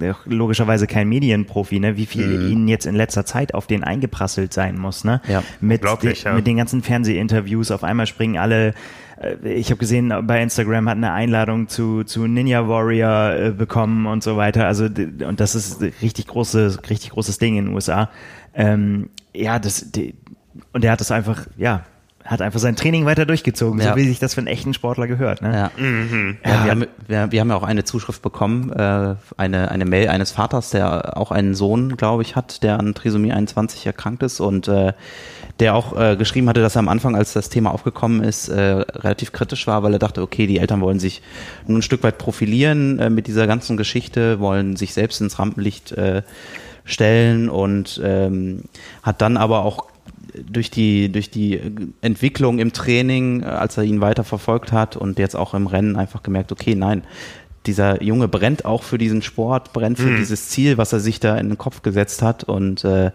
äh, 0.00 0.12
logischerweise 0.26 0.86
kein 0.86 1.08
Medienprofi, 1.08 1.80
ne? 1.80 1.96
Wie 1.96 2.06
viel 2.06 2.48
ihnen 2.50 2.68
jetzt 2.68 2.86
in 2.86 2.94
letzter 2.94 3.26
Zeit 3.26 3.52
auf 3.54 3.66
den 3.66 3.82
eingeprasselt 3.82 4.52
sein 4.52 4.78
muss, 4.78 5.02
ne? 5.02 5.20
Ja. 5.26 5.42
Mit, 5.60 5.82
den, 5.82 6.14
ja. 6.22 6.34
mit 6.34 6.46
den 6.46 6.56
ganzen 6.56 6.82
Fernsehinterviews. 6.82 7.72
Auf 7.72 7.82
einmal 7.82 8.06
springen 8.06 8.38
alle. 8.38 8.74
Äh, 9.20 9.36
Ich 9.54 9.70
habe 9.70 9.78
gesehen, 9.78 10.12
bei 10.26 10.42
Instagram 10.42 10.88
hat 10.88 10.96
eine 10.96 11.12
Einladung 11.12 11.68
zu, 11.68 12.04
zu 12.04 12.26
Ninja 12.26 12.68
Warrior 12.68 13.34
äh, 13.34 13.50
bekommen 13.50 14.06
und 14.06 14.22
so 14.22 14.36
weiter. 14.36 14.66
Also 14.66 14.84
und 14.84 15.40
das 15.40 15.54
ist 15.54 15.82
richtig 16.02 16.26
großes, 16.26 16.88
richtig 16.90 17.10
großes 17.10 17.38
Ding 17.38 17.56
in 17.56 17.66
den 17.66 17.74
USA. 17.74 18.10
Ähm, 18.54 19.10
ja, 19.34 19.58
das 19.58 19.90
die, 19.90 20.14
und 20.72 20.84
der 20.84 20.92
hat 20.92 21.00
das 21.00 21.10
einfach, 21.10 21.46
ja, 21.56 21.84
hat 22.24 22.40
einfach 22.40 22.58
sein 22.58 22.74
Training 22.74 23.04
weiter 23.04 23.26
durchgezogen, 23.26 23.80
Ja. 23.80 23.90
so 23.90 23.96
wie 23.96 24.04
sich 24.08 24.18
das 24.18 24.32
für 24.34 24.38
einen 24.40 24.46
echten 24.46 24.72
Sportler 24.72 25.06
gehört. 25.06 25.42
Ne? 25.42 25.52
Ja. 25.52 25.70
Ja, 26.44 26.64
wir, 26.64 26.70
haben, 26.70 26.86
wir, 27.06 27.32
wir 27.32 27.40
haben 27.40 27.50
ja 27.50 27.56
auch 27.56 27.62
eine 27.62 27.84
Zuschrift 27.84 28.22
bekommen, 28.22 28.72
äh, 28.72 29.14
eine, 29.36 29.70
eine 29.70 29.84
Mail 29.84 30.08
eines 30.08 30.30
Vaters, 30.32 30.70
der 30.70 31.18
auch 31.18 31.30
einen 31.30 31.54
Sohn, 31.54 31.96
glaube 31.96 32.22
ich, 32.22 32.34
hat, 32.34 32.62
der 32.62 32.78
an 32.78 32.94
Trisomie 32.94 33.32
21 33.32 33.84
erkrankt 33.86 34.22
ist 34.22 34.40
und 34.40 34.68
äh, 34.68 34.94
der 35.60 35.74
auch 35.74 35.98
äh, 36.00 36.16
geschrieben 36.16 36.48
hatte, 36.48 36.62
dass 36.62 36.76
er 36.76 36.80
am 36.80 36.88
Anfang, 36.88 37.14
als 37.14 37.32
das 37.34 37.48
Thema 37.50 37.70
aufgekommen 37.72 38.22
ist, 38.24 38.48
äh, 38.48 38.60
relativ 38.60 39.32
kritisch 39.32 39.66
war, 39.66 39.82
weil 39.82 39.92
er 39.92 39.98
dachte, 39.98 40.22
okay, 40.22 40.46
die 40.46 40.58
Eltern 40.58 40.80
wollen 40.80 40.98
sich 40.98 41.22
nun 41.66 41.78
ein 41.78 41.82
Stück 41.82 42.02
weit 42.02 42.18
profilieren 42.18 42.98
äh, 42.98 43.10
mit 43.10 43.26
dieser 43.26 43.46
ganzen 43.46 43.76
Geschichte, 43.76 44.40
wollen 44.40 44.76
sich 44.76 44.94
selbst 44.94 45.20
ins 45.20 45.38
Rampenlicht 45.38 45.92
äh, 45.92 46.22
stellen 46.86 47.48
und 47.50 48.00
ähm, 48.02 48.62
hat 49.02 49.20
dann 49.22 49.36
aber 49.36 49.62
auch 49.64 49.86
durch 50.42 50.70
die, 50.70 51.10
durch 51.10 51.30
die 51.30 51.60
Entwicklung 52.00 52.58
im 52.58 52.72
Training, 52.72 53.42
äh, 53.42 53.46
als 53.46 53.76
er 53.76 53.84
ihn 53.84 54.00
weiter 54.00 54.24
verfolgt 54.24 54.72
hat 54.72 54.96
und 54.96 55.18
jetzt 55.18 55.36
auch 55.36 55.54
im 55.54 55.66
Rennen 55.66 55.96
einfach 55.96 56.22
gemerkt, 56.22 56.52
okay, 56.52 56.74
nein, 56.74 57.02
dieser 57.66 58.02
Junge 58.02 58.28
brennt 58.28 58.64
auch 58.66 58.82
für 58.82 58.98
diesen 58.98 59.22
Sport, 59.22 59.72
brennt 59.72 59.98
für 59.98 60.16
dieses 60.18 60.50
Ziel, 60.50 60.76
was 60.76 60.92
er 60.92 61.00
sich 61.00 61.18
da 61.18 61.36
in 61.38 61.48
den 61.48 61.56
Kopf 61.58 61.80
gesetzt 61.80 62.20
hat 62.20 62.44
und 62.44 62.84
äh, 62.84 63.10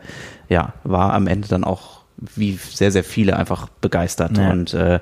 ja, 0.49 0.73
war 0.83 1.13
am 1.13 1.27
Ende 1.27 1.47
dann 1.47 1.63
auch 1.63 1.99
wie 2.35 2.53
sehr, 2.53 2.91
sehr 2.91 3.03
viele 3.03 3.37
einfach 3.37 3.69
begeistert 3.81 4.37
Ja. 4.37 4.49
und 4.49 4.73
äh, 4.73 4.99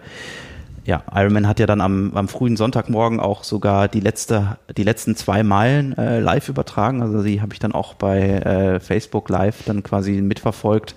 ja, 0.84 1.04
Ironman 1.14 1.48
hat 1.48 1.60
ja 1.60 1.66
dann 1.66 1.82
am, 1.82 2.16
am 2.16 2.30
frühen 2.30 2.56
Sonntagmorgen 2.56 3.20
auch 3.20 3.44
sogar 3.44 3.90
die 3.90 4.00
letzte, 4.00 4.58
die 4.78 4.84
letzten 4.84 5.18
zwei 5.18 5.44
Meilen 5.44 5.98
äh, 5.98 6.22
live 6.22 6.48
übertragen. 6.48 7.02
Also 7.02 7.24
die 7.24 7.42
habe 7.42 7.52
ich 7.52 7.60
dann 7.60 7.74
auch 7.74 7.94
bei 7.96 8.22
äh, 8.22 8.80
Facebook 8.80 9.28
Live 9.28 9.64
dann 9.66 9.84
quasi 9.84 10.22
mitverfolgt. 10.22 10.96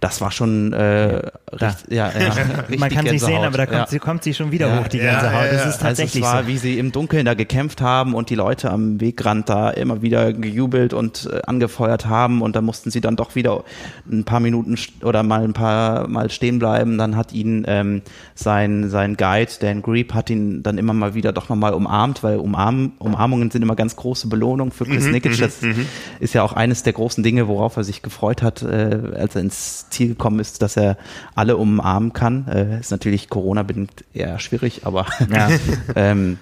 Das 0.00 0.20
war 0.20 0.30
schon 0.30 0.72
äh, 0.72 1.22
recht, 1.52 1.84
ja, 1.88 2.10
ja, 2.10 2.32
richtig 2.32 2.78
Man 2.78 2.90
kann 2.90 3.06
es 3.06 3.12
nicht 3.12 3.24
sehen, 3.24 3.42
aber 3.42 3.56
da 3.56 3.66
kommt, 3.66 3.78
ja. 3.78 3.86
sie, 3.86 3.98
kommt 3.98 4.22
sie 4.24 4.34
schon 4.34 4.52
wieder 4.52 4.68
Ja, 4.68 4.80
hoch, 4.80 4.88
die 4.88 4.98
ja, 4.98 5.12
ganze 5.12 5.26
ja, 5.26 5.32
Haut. 5.32 5.52
Das 5.52 5.62
ja. 5.64 5.68
ist 5.70 5.80
tatsächlich 5.80 6.24
also 6.24 6.34
es 6.34 6.38
war, 6.38 6.42
so. 6.42 6.48
wie 6.48 6.58
sie 6.58 6.78
im 6.78 6.92
Dunkeln 6.92 7.24
da 7.24 7.34
gekämpft 7.34 7.80
haben 7.80 8.14
und 8.14 8.28
die 8.30 8.34
Leute 8.34 8.70
am 8.70 9.00
Wegrand 9.00 9.48
da 9.48 9.70
immer 9.70 10.02
wieder 10.02 10.32
gejubelt 10.32 10.92
und 10.92 11.28
äh, 11.32 11.40
angefeuert 11.46 12.06
haben 12.06 12.42
und 12.42 12.56
da 12.56 12.60
mussten 12.60 12.90
sie 12.90 13.00
dann 13.00 13.16
doch 13.16 13.34
wieder 13.34 13.64
ein 14.10 14.24
paar 14.24 14.40
Minuten 14.40 14.76
oder 15.02 15.22
mal 15.22 15.42
ein 15.42 15.52
paar 15.52 16.08
Mal 16.08 16.30
stehen 16.30 16.58
bleiben. 16.58 16.98
Dann 16.98 17.16
hat 17.16 17.32
ihn 17.32 17.64
ähm, 17.66 18.02
sein, 18.34 18.90
sein 18.90 19.16
Guide, 19.16 19.52
Dan 19.60 19.82
Greep, 19.82 20.14
hat 20.14 20.30
ihn 20.30 20.62
dann 20.62 20.78
immer 20.78 20.92
mal 20.92 21.14
wieder 21.14 21.32
doch 21.32 21.48
nochmal 21.48 21.74
umarmt, 21.74 22.22
weil 22.22 22.36
Umarm, 22.38 22.92
Umarmungen 22.98 23.50
sind 23.50 23.62
immer 23.62 23.76
ganz 23.76 23.96
große 23.96 24.28
Belohnung 24.28 24.72
für 24.72 24.84
Chris 24.84 25.06
Nikic. 25.06 25.38
Das 25.38 25.58
ist 26.20 26.34
ja 26.34 26.42
auch 26.42 26.52
eines 26.52 26.82
der 26.82 26.92
großen 26.92 27.22
Dinge, 27.22 27.48
worauf 27.48 27.76
er 27.76 27.84
sich 27.84 28.02
gefreut 28.02 28.42
hat, 28.42 28.62
äh, 28.62 29.00
als 29.16 29.34
er 29.34 29.42
ins 29.42 29.75
Ziel 29.90 30.08
gekommen 30.08 30.40
ist, 30.40 30.62
dass 30.62 30.76
er 30.76 30.96
alle 31.34 31.56
umarmen 31.56 32.12
kann. 32.12 32.48
Äh, 32.48 32.80
ist 32.80 32.90
natürlich 32.90 33.28
Corona-bedingt 33.28 34.04
eher 34.14 34.38
schwierig, 34.38 34.82
aber 34.84 35.06
Ja. 35.32 35.48
ähm, 35.96 36.38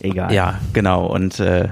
Egal. 0.00 0.32
ja, 0.32 0.60
genau. 0.72 1.06
Und 1.06 1.40
äh, 1.40 1.68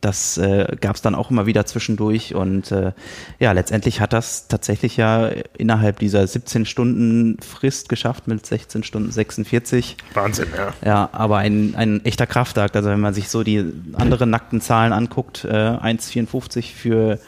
das 0.00 0.36
äh, 0.38 0.66
gab 0.80 0.96
es 0.96 1.02
dann 1.02 1.14
auch 1.14 1.30
immer 1.30 1.46
wieder 1.46 1.64
zwischendurch. 1.64 2.34
Und 2.34 2.72
äh, 2.72 2.92
ja, 3.38 3.52
letztendlich 3.52 4.00
hat 4.00 4.12
das 4.12 4.48
tatsächlich 4.48 4.96
ja 4.96 5.30
innerhalb 5.56 5.98
dieser 5.98 6.26
17 6.26 6.66
Stunden 6.66 7.36
Frist 7.40 7.88
geschafft 7.88 8.26
mit 8.26 8.44
16 8.44 8.82
Stunden 8.82 9.12
46. 9.12 9.96
Wahnsinn, 10.14 10.48
ja. 10.56 10.72
Ja, 10.84 11.08
aber 11.12 11.38
ein, 11.38 11.74
ein 11.76 12.04
echter 12.04 12.26
Kraftakt. 12.26 12.74
Also 12.74 12.90
wenn 12.90 13.00
man 13.00 13.14
sich 13.14 13.28
so 13.28 13.42
die 13.42 13.64
anderen 13.94 14.30
nackten 14.30 14.60
Zahlen 14.60 14.92
anguckt, 14.92 15.44
äh, 15.44 15.48
1,54 15.48 16.72
für 16.74 17.18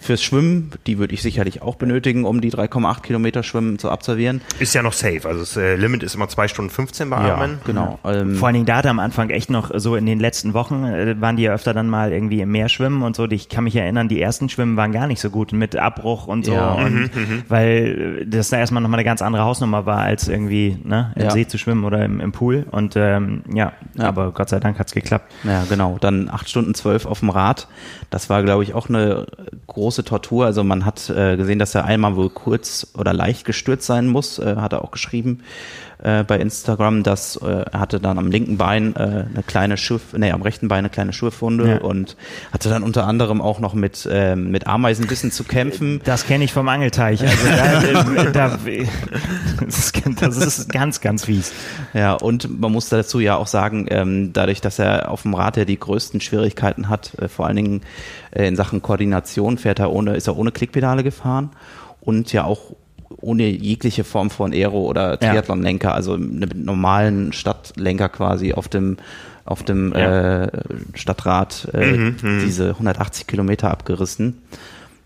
fürs 0.00 0.22
Schwimmen, 0.22 0.70
die 0.86 0.98
würde 0.98 1.14
ich 1.14 1.22
sicherlich 1.22 1.62
auch 1.62 1.76
benötigen, 1.76 2.24
um 2.24 2.40
die 2.40 2.50
3,8 2.52 3.02
Kilometer 3.02 3.42
Schwimmen 3.42 3.78
zu 3.78 3.90
absolvieren. 3.90 4.40
Ist 4.58 4.74
ja 4.74 4.82
noch 4.82 4.92
safe. 4.92 5.20
Also 5.26 5.40
das 5.40 5.56
äh, 5.56 5.76
Limit 5.76 6.02
ist 6.02 6.14
immer 6.14 6.28
zwei 6.28 6.48
Stunden 6.48 6.70
15 6.70 7.10
bei 7.10 7.26
Ironman. 7.26 7.58
genau. 7.64 7.98
Ähm, 8.04 8.34
Vor 8.36 8.48
allen 8.48 8.54
Dingen 8.54 8.66
da 8.66 8.76
hat 8.76 8.84
er 8.84 8.90
am 8.92 8.98
Anfang 8.98 9.30
echt 9.30 9.50
noch 9.50 9.70
so 9.74 9.96
in 9.96 10.06
den 10.06 10.20
letzten 10.20 10.54
Wochen 10.54 10.84
äh, 10.84 11.20
waren 11.20 11.36
die 11.36 11.44
ja 11.44 11.52
öfter 11.54 11.74
dann 11.74 11.88
mal 11.88 12.12
irgendwie 12.12 12.40
im 12.40 12.50
Meer 12.50 12.68
schwimmen 12.68 13.02
und 13.02 13.16
so. 13.16 13.26
Ich 13.30 13.48
kann 13.48 13.64
mich 13.64 13.76
erinnern, 13.76 14.08
die 14.08 14.20
ersten 14.20 14.48
Schwimmen 14.48 14.76
waren 14.76 14.92
gar 14.92 15.06
nicht 15.06 15.20
so 15.20 15.30
gut 15.30 15.52
mit 15.52 15.76
Abbruch 15.76 16.26
und 16.26 16.44
so. 16.44 16.52
Ja. 16.52 16.72
Und 16.74 17.10
weil 17.48 18.20
äh, 18.22 18.26
das 18.26 18.50
da 18.50 18.58
erstmal 18.58 18.82
nochmal 18.82 18.98
eine 18.98 19.04
ganz 19.04 19.22
andere 19.22 19.42
Hausnummer 19.44 19.86
war, 19.86 19.98
als 20.00 20.28
irgendwie 20.28 20.78
ne, 20.84 21.12
im 21.16 21.22
Ja. 21.22 21.30
See 21.30 21.46
zu 21.46 21.58
schwimmen 21.58 21.84
oder 21.84 22.04
im, 22.04 22.20
im 22.20 22.32
Pool. 22.32 22.66
Und 22.70 22.94
ähm, 22.96 23.42
ja, 23.52 23.72
Ja. 23.94 24.04
aber 24.08 24.32
Gott 24.32 24.48
sei 24.48 24.60
Dank 24.60 24.78
hat's 24.78 24.92
geklappt. 24.92 25.32
Ja, 25.44 25.64
genau. 25.68 25.98
Dann 26.00 26.28
acht 26.28 26.48
Stunden 26.48 26.74
zwölf 26.74 27.06
auf 27.06 27.20
dem 27.20 27.30
Rad. 27.30 27.68
Das 28.10 28.28
war, 28.30 28.42
glaube 28.42 28.62
ich, 28.62 28.74
auch 28.74 28.88
eine 28.88 29.26
große 29.66 29.87
Tortur. 29.96 30.46
Also 30.46 30.64
man 30.64 30.84
hat 30.84 31.10
äh, 31.10 31.36
gesehen, 31.36 31.58
dass 31.58 31.74
er 31.74 31.84
einmal 31.84 32.16
wohl 32.16 32.30
kurz 32.30 32.86
oder 32.96 33.12
leicht 33.12 33.44
gestürzt 33.44 33.86
sein 33.86 34.06
muss. 34.06 34.38
Äh, 34.38 34.56
hat 34.56 34.72
er 34.72 34.84
auch 34.84 34.90
geschrieben 34.90 35.42
äh, 36.02 36.24
bei 36.24 36.38
Instagram, 36.38 37.02
dass 37.02 37.36
äh, 37.36 37.64
er 37.72 37.80
hatte 37.80 37.98
dann 38.00 38.18
am 38.18 38.30
linken 38.30 38.56
Bein 38.56 38.94
äh, 38.96 38.98
eine 39.00 39.42
kleine 39.46 39.76
Schürf, 39.76 40.12
nee, 40.16 40.30
am 40.30 40.42
rechten 40.42 40.68
Bein 40.68 40.78
eine 40.80 40.90
kleine 40.90 41.12
Schürfwunde 41.12 41.68
Ja. 41.68 41.78
und 41.78 42.16
hatte 42.52 42.68
dann 42.68 42.82
unter 42.82 43.06
anderem 43.06 43.40
auch 43.40 43.58
noch 43.60 43.74
mit 43.74 44.08
ähm, 44.10 44.50
mit 44.50 44.66
Ameisenbissen 44.66 45.30
zu 45.32 45.44
kämpfen. 45.44 46.00
Das 46.04 46.26
kenne 46.26 46.44
ich 46.44 46.52
vom 46.52 46.68
Angelteich. 46.68 47.22
Also 47.22 47.46
da, 47.48 47.82
äh, 47.82 48.32
da, 48.32 48.58
das, 49.60 49.88
ist, 49.88 50.02
das 50.20 50.36
ist 50.36 50.72
ganz, 50.72 51.00
ganz 51.00 51.24
fies. 51.24 51.52
Ja, 51.94 52.14
und 52.14 52.60
man 52.60 52.72
muss 52.72 52.88
dazu 52.88 53.20
ja 53.20 53.36
auch 53.36 53.46
sagen, 53.46 53.86
ähm, 53.90 54.32
dadurch, 54.32 54.60
dass 54.60 54.78
er 54.78 55.10
auf 55.10 55.22
dem 55.22 55.34
Rad 55.34 55.56
ja 55.56 55.64
die 55.64 55.78
größten 55.78 56.20
Schwierigkeiten 56.20 56.88
hat, 56.88 57.12
äh, 57.18 57.28
vor 57.28 57.46
allen 57.46 57.56
Dingen 57.56 57.80
äh, 58.30 58.46
in 58.46 58.56
Sachen 58.56 58.82
Koordination, 58.82 59.58
fährt 59.58 59.78
er 59.80 59.92
ohne, 59.92 60.14
ist 60.14 60.28
er 60.28 60.36
ohne 60.36 60.52
Klickpedale 60.52 61.02
gefahren 61.02 61.50
und 62.00 62.32
ja 62.32 62.44
auch 62.44 62.72
ohne 63.16 63.48
jegliche 63.48 64.04
Form 64.04 64.30
von 64.30 64.52
Aero 64.52 64.82
oder 64.82 65.10
Ja. 65.12 65.16
Triathlonlenker, 65.16 65.94
also 65.94 66.16
mit 66.18 66.54
normalen 66.56 67.32
Stadtlenker 67.32 68.08
quasi 68.08 68.52
auf 68.52 68.68
dem 68.68 68.96
auf 69.44 69.62
dem 69.62 69.92
Ja. 69.96 70.44
äh, 70.44 70.50
Stadtrad 70.94 71.68
äh, 71.72 72.12
diese 72.44 72.70
180 72.70 73.26
Kilometer 73.26 73.70
abgerissen. 73.70 74.42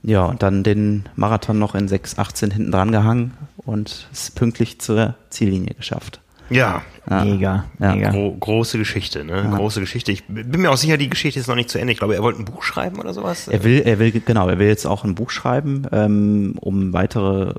Ja, 0.03 0.25
und 0.25 0.43
dann 0.43 0.65
den 0.65 1.05
Marathon 1.15 1.61
noch 1.61 1.77
in 1.77 1.87
6,18 1.89 2.53
hinten 2.53 2.73
dran 2.73 2.91
gehangen 2.91 3.35
und 3.59 4.09
es 4.13 4.33
pünktlich 4.33 4.81
zur 4.81 5.15
Ziellinie 5.31 5.75
geschafft. 5.75 6.19
Ja. 6.51 6.83
Ja. 7.09 7.25
Mega, 7.25 7.65
Ja. 7.79 7.95
mega. 7.95 8.11
Gro 8.11 8.33
große 8.39 8.79
Geschichte, 8.79 9.25
ne? 9.25 9.49
Große 9.55 9.79
Geschichte. 9.79 10.11
Ich 10.11 10.25
bin 10.27 10.61
mir 10.61 10.71
auch 10.73 10.77
sicher, 10.77 10.97
die 10.97 11.09
Geschichte 11.09 11.39
ist 11.39 11.47
noch 11.47 11.55
nicht 11.55 11.71
zu 11.71 11.79
Ende. 11.79 11.93
Ich 11.93 11.99
glaube, 12.01 12.17
er 12.17 12.23
wollte 12.25 12.43
ein 12.43 12.45
Buch 12.45 12.65
schreiben 12.65 12.99
oder 12.99 13.15
sowas. 13.15 13.47
Er 13.47 13.63
will, 13.63 13.81
er 13.85 14.01
will, 14.01 14.11
genau, 14.11 14.49
er 14.49 14.59
will 14.59 14.67
jetzt 14.67 14.87
auch 14.87 15.05
ein 15.05 15.15
Buch 15.15 15.31
schreiben, 15.31 15.87
ähm, 15.93 16.57
um 16.61 16.93
weitere, 16.93 17.55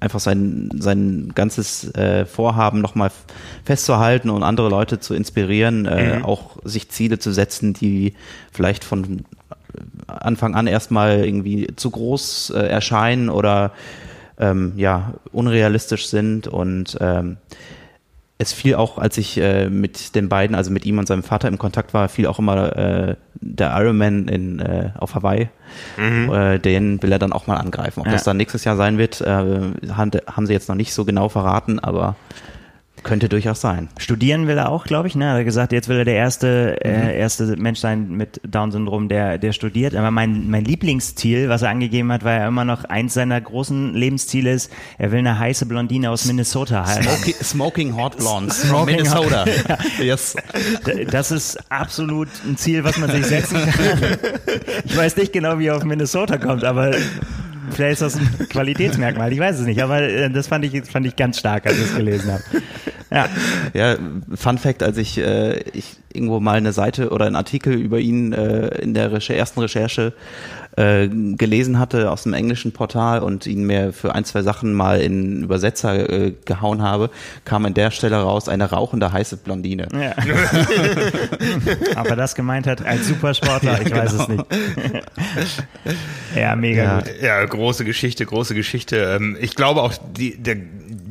einfach 0.00 0.20
sein, 0.20 0.70
sein 0.78 1.32
ganzes 1.34 1.92
äh, 1.94 2.24
Vorhaben 2.24 2.80
nochmal 2.80 3.10
festzuhalten 3.64 4.30
und 4.30 4.42
andere 4.42 4.68
Leute 4.68 5.00
zu 5.00 5.14
inspirieren, 5.14 5.86
äh, 5.86 6.20
auch 6.22 6.56
sich 6.64 6.90
Ziele 6.90 7.18
zu 7.18 7.32
setzen, 7.32 7.74
die 7.74 8.14
vielleicht 8.52 8.84
von 8.84 9.24
Anfang 10.06 10.54
an 10.54 10.66
erstmal 10.66 11.24
irgendwie 11.24 11.68
zu 11.76 11.90
groß 11.90 12.50
äh, 12.50 12.60
erscheinen 12.60 13.28
oder 13.28 13.72
ähm, 14.38 14.72
ja, 14.76 15.14
unrealistisch 15.32 16.06
sind. 16.08 16.46
Und 16.46 16.96
ähm, 17.00 17.36
es 18.40 18.52
fiel 18.52 18.76
auch, 18.76 18.98
als 18.98 19.18
ich 19.18 19.36
äh, 19.38 19.68
mit 19.68 20.14
den 20.14 20.28
beiden, 20.28 20.54
also 20.54 20.70
mit 20.70 20.86
ihm 20.86 20.98
und 20.98 21.06
seinem 21.08 21.24
Vater 21.24 21.48
im 21.48 21.58
Kontakt 21.58 21.92
war, 21.92 22.08
fiel 22.08 22.26
auch 22.28 22.38
immer 22.38 22.76
äh, 22.76 23.16
der 23.34 23.76
Ironman 23.76 24.28
in, 24.28 24.60
äh, 24.60 24.90
auf 24.96 25.16
Hawaii. 25.16 25.48
Äh, 26.32 26.58
den 26.60 27.02
will 27.02 27.10
er 27.10 27.18
dann 27.18 27.32
auch 27.32 27.46
mal 27.48 27.56
angreifen. 27.56 28.00
Ob 28.00 28.06
Ja. 28.06 28.12
das 28.12 28.22
dann 28.24 28.36
nächstes 28.36 28.62
Jahr 28.64 28.76
sein 28.76 28.96
wird, 28.96 29.20
äh, 29.20 29.26
haben, 29.92 30.10
haben 30.28 30.46
sie 30.46 30.52
jetzt 30.52 30.68
noch 30.68 30.76
nicht 30.76 30.94
so 30.94 31.04
genau 31.04 31.28
verraten, 31.28 31.80
aber 31.80 32.14
könnte 33.04 33.28
durchaus 33.28 33.60
sein. 33.60 33.88
Studieren 33.98 34.46
will 34.46 34.58
er 34.58 34.70
auch, 34.70 34.84
glaube 34.84 35.08
ich. 35.08 35.14
Ne? 35.14 35.24
Er 35.24 35.34
hat 35.38 35.44
gesagt, 35.44 35.72
jetzt 35.72 35.88
will 35.88 35.98
er 35.98 36.04
der 36.04 36.14
erste, 36.16 36.76
Mhm. 36.84 36.90
äh, 36.90 37.18
erste 37.18 37.56
Mensch 37.56 37.78
sein 37.80 38.08
mit 38.10 38.40
Down-Syndrom, 38.48 39.08
der, 39.08 39.38
der 39.38 39.52
studiert. 39.52 39.94
Aber 39.94 40.10
mein, 40.10 40.48
mein 40.50 40.64
Lieblingsziel, 40.64 41.48
was 41.48 41.62
er 41.62 41.70
angegeben 41.70 42.12
hat, 42.12 42.24
war 42.24 42.32
ja 42.34 42.48
immer 42.48 42.64
noch 42.64 42.84
eins 42.84 43.14
seiner 43.14 43.40
großen 43.40 43.94
Lebensziele 43.94 44.52
ist, 44.52 44.70
er 44.98 45.12
will 45.12 45.18
eine 45.20 45.38
heiße 45.38 45.66
Blondine 45.66 46.10
aus 46.10 46.24
Minnesota 46.26 46.86
halten. 46.86 47.04
Smoking, 47.04 47.34
smoking 47.42 47.96
Hot 47.96 48.16
Blondes 48.16 48.62
Smoking 48.68 48.96
Minnesota. 48.96 49.44
yes. 50.02 50.36
D- 50.86 51.04
Das 51.04 51.30
ist 51.30 51.58
absolut 51.70 52.28
ein 52.46 52.56
Ziel, 52.56 52.84
was 52.84 52.98
man 52.98 53.10
sich 53.10 53.26
setzen 53.26 53.58
kann. 53.70 53.98
Ich 54.84 54.96
weiß 54.96 55.16
nicht 55.16 55.32
genau, 55.32 55.58
wie 55.58 55.66
er 55.66 55.76
auf 55.76 55.84
Minnesota 55.84 56.38
kommt, 56.38 56.64
aber 56.64 56.92
vielleicht 57.70 58.00
ist 58.00 58.14
das 58.14 58.16
ein 58.16 58.48
Qualitätsmerkmal. 58.48 59.32
Ich 59.32 59.38
weiß 59.38 59.60
es 59.60 59.66
nicht, 59.66 59.82
aber 59.82 60.02
äh, 60.02 60.30
das 60.30 60.48
fand 60.48 60.64
ich, 60.64 60.84
fand 60.84 61.06
ich 61.06 61.16
ganz 61.16 61.38
stark, 61.38 61.66
als 61.66 61.76
ich 61.76 61.84
es 61.84 61.96
gelesen 61.96 62.32
habe. 62.32 62.42
Ja. 63.10 63.28
Ja, 63.72 63.96
Fun 64.34 64.58
Fact, 64.58 64.82
als 64.82 64.98
ich, 64.98 65.18
äh, 65.18 65.60
ich 65.72 65.96
irgendwo 66.12 66.40
mal 66.40 66.58
eine 66.58 66.72
Seite 66.72 67.10
oder 67.10 67.26
einen 67.26 67.36
Artikel 67.36 67.74
über 67.74 67.98
ihn 67.98 68.32
äh, 68.32 68.68
in 68.82 68.92
der 68.94 69.12
Recher 69.12 69.34
ersten 69.34 69.60
Recherche 69.60 70.12
äh, 70.78 71.08
gelesen 71.08 71.78
hatte 71.78 72.10
aus 72.10 72.22
dem 72.22 72.34
englischen 72.34 72.72
Portal 72.72 73.20
und 73.20 73.46
ihn 73.46 73.64
mir 73.64 73.92
für 73.92 74.14
ein, 74.14 74.24
zwei 74.24 74.42
Sachen 74.42 74.74
mal 74.74 75.00
in 75.00 75.42
Übersetzer 75.42 76.08
äh, 76.08 76.34
gehauen 76.44 76.82
habe, 76.82 77.10
kam 77.44 77.64
an 77.66 77.74
der 77.74 77.90
Stelle 77.90 78.16
raus 78.16 78.48
eine 78.48 78.70
rauchende 78.70 79.10
heiße 79.12 79.38
Blondine. 79.38 79.88
ja. 79.92 80.14
Aber 81.96 82.16
das 82.16 82.34
gemeint 82.34 82.66
hat 82.66 82.84
als 82.84 83.08
Supersportler, 83.08 83.80
ich 83.82 83.90
weiß 83.94 84.12
es 84.12 84.28
nicht. 84.28 84.44
ja, 86.36 86.54
mega 86.56 86.82
Ja. 86.82 86.98
gut. 87.00 87.10
Ja, 87.22 87.44
große 87.44 87.84
Geschichte, 87.84 88.24
große 88.26 88.54
Geschichte. 88.54 88.96
Ähm, 89.18 89.36
Ich 89.40 89.54
glaube 89.54 89.82
auch, 89.82 89.94
die, 90.16 90.36
der, 90.36 90.56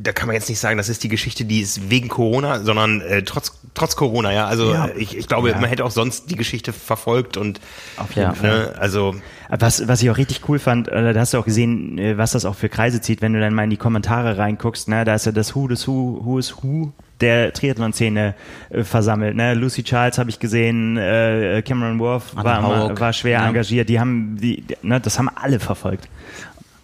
da 0.08 0.12
kann 0.12 0.26
man 0.26 0.34
jetzt 0.34 0.48
nicht 0.48 0.58
sagen, 0.58 0.78
das 0.78 0.88
ist 0.88 1.02
die 1.04 1.08
Geschichte, 1.10 1.44
die 1.44 1.60
ist 1.60 1.90
wegen 1.90 2.08
Corona, 2.08 2.60
sondern 2.60 3.02
äh, 3.02 3.22
trotz, 3.22 3.52
trotz 3.74 3.94
Corona, 3.94 4.32
ja. 4.32 4.46
Also 4.46 4.72
Ja. 4.72 4.88
ich, 4.96 5.14
ich 5.16 5.28
glaube, 5.28 5.50
Ja. 5.50 5.58
man 5.58 5.68
hätte 5.68 5.84
auch 5.84 5.90
sonst 5.90 6.30
die 6.30 6.36
Geschichte 6.36 6.72
verfolgt 6.72 7.36
und 7.36 7.60
Auf 7.98 8.10
jeden 8.14 8.28
Ja. 8.28 8.34
Fall. 8.34 8.50
ne, 8.50 8.74
also 8.78 9.14
Was, 9.50 9.86
was 9.86 10.02
ich 10.02 10.10
auch 10.10 10.16
richtig 10.16 10.48
cool 10.48 10.58
fand, 10.58 10.88
äh, 10.88 11.12
da 11.12 11.20
hast 11.20 11.34
du 11.34 11.38
auch 11.38 11.44
gesehen, 11.44 11.98
äh, 11.98 12.16
was 12.16 12.32
das 12.32 12.46
auch 12.46 12.54
für 12.54 12.68
Kreise 12.70 13.00
zieht, 13.02 13.20
wenn 13.20 13.34
du 13.34 13.40
dann 13.40 13.52
mal 13.52 13.64
in 13.64 13.70
die 13.70 13.76
Kommentare 13.76 14.38
reinguckst, 14.38 14.88
ne, 14.88 15.04
da 15.04 15.14
ist 15.14 15.26
ja 15.26 15.32
das 15.32 15.54
Who, 15.54 15.68
das 15.68 15.86
Who, 15.86 16.20
Who 16.24 16.38
is 16.38 16.54
Who 16.62 16.92
der 17.20 17.52
Triathlon-Szene 17.52 18.34
äh, 18.70 18.84
versammelt. 18.84 19.36
Ne? 19.36 19.52
Lucy 19.54 19.82
Charles 19.82 20.16
habe 20.18 20.30
ich 20.30 20.38
gesehen, 20.38 20.96
äh, 20.96 21.62
Cameron 21.66 21.98
Worth 21.98 22.32
Anna 22.34 22.44
war, 22.44 22.58
immer, 22.88 23.00
war 23.00 23.12
schwer 23.12 23.40
Ja. 23.40 23.48
engagiert, 23.48 23.88
die 23.88 23.98
haben, 24.00 24.38
die, 24.40 24.64
ne, 24.82 25.00
das 25.00 25.18
haben 25.18 25.28
alle 25.34 25.60
verfolgt. 25.60 26.08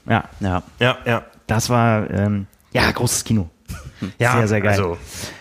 Ja, 0.09 0.25
Ja. 0.41 0.63
ja, 0.81 0.99
ja. 1.07 1.23
das 1.47 1.71
war, 1.71 2.11
ähm, 2.11 2.47
ja, 2.75 2.91
großes 2.91 3.25
Kino. 3.25 3.49
Ja, 4.19 4.33
sehr, 4.37 4.49
sehr 4.49 4.61
geil. 4.61 4.73
also- 4.73 4.99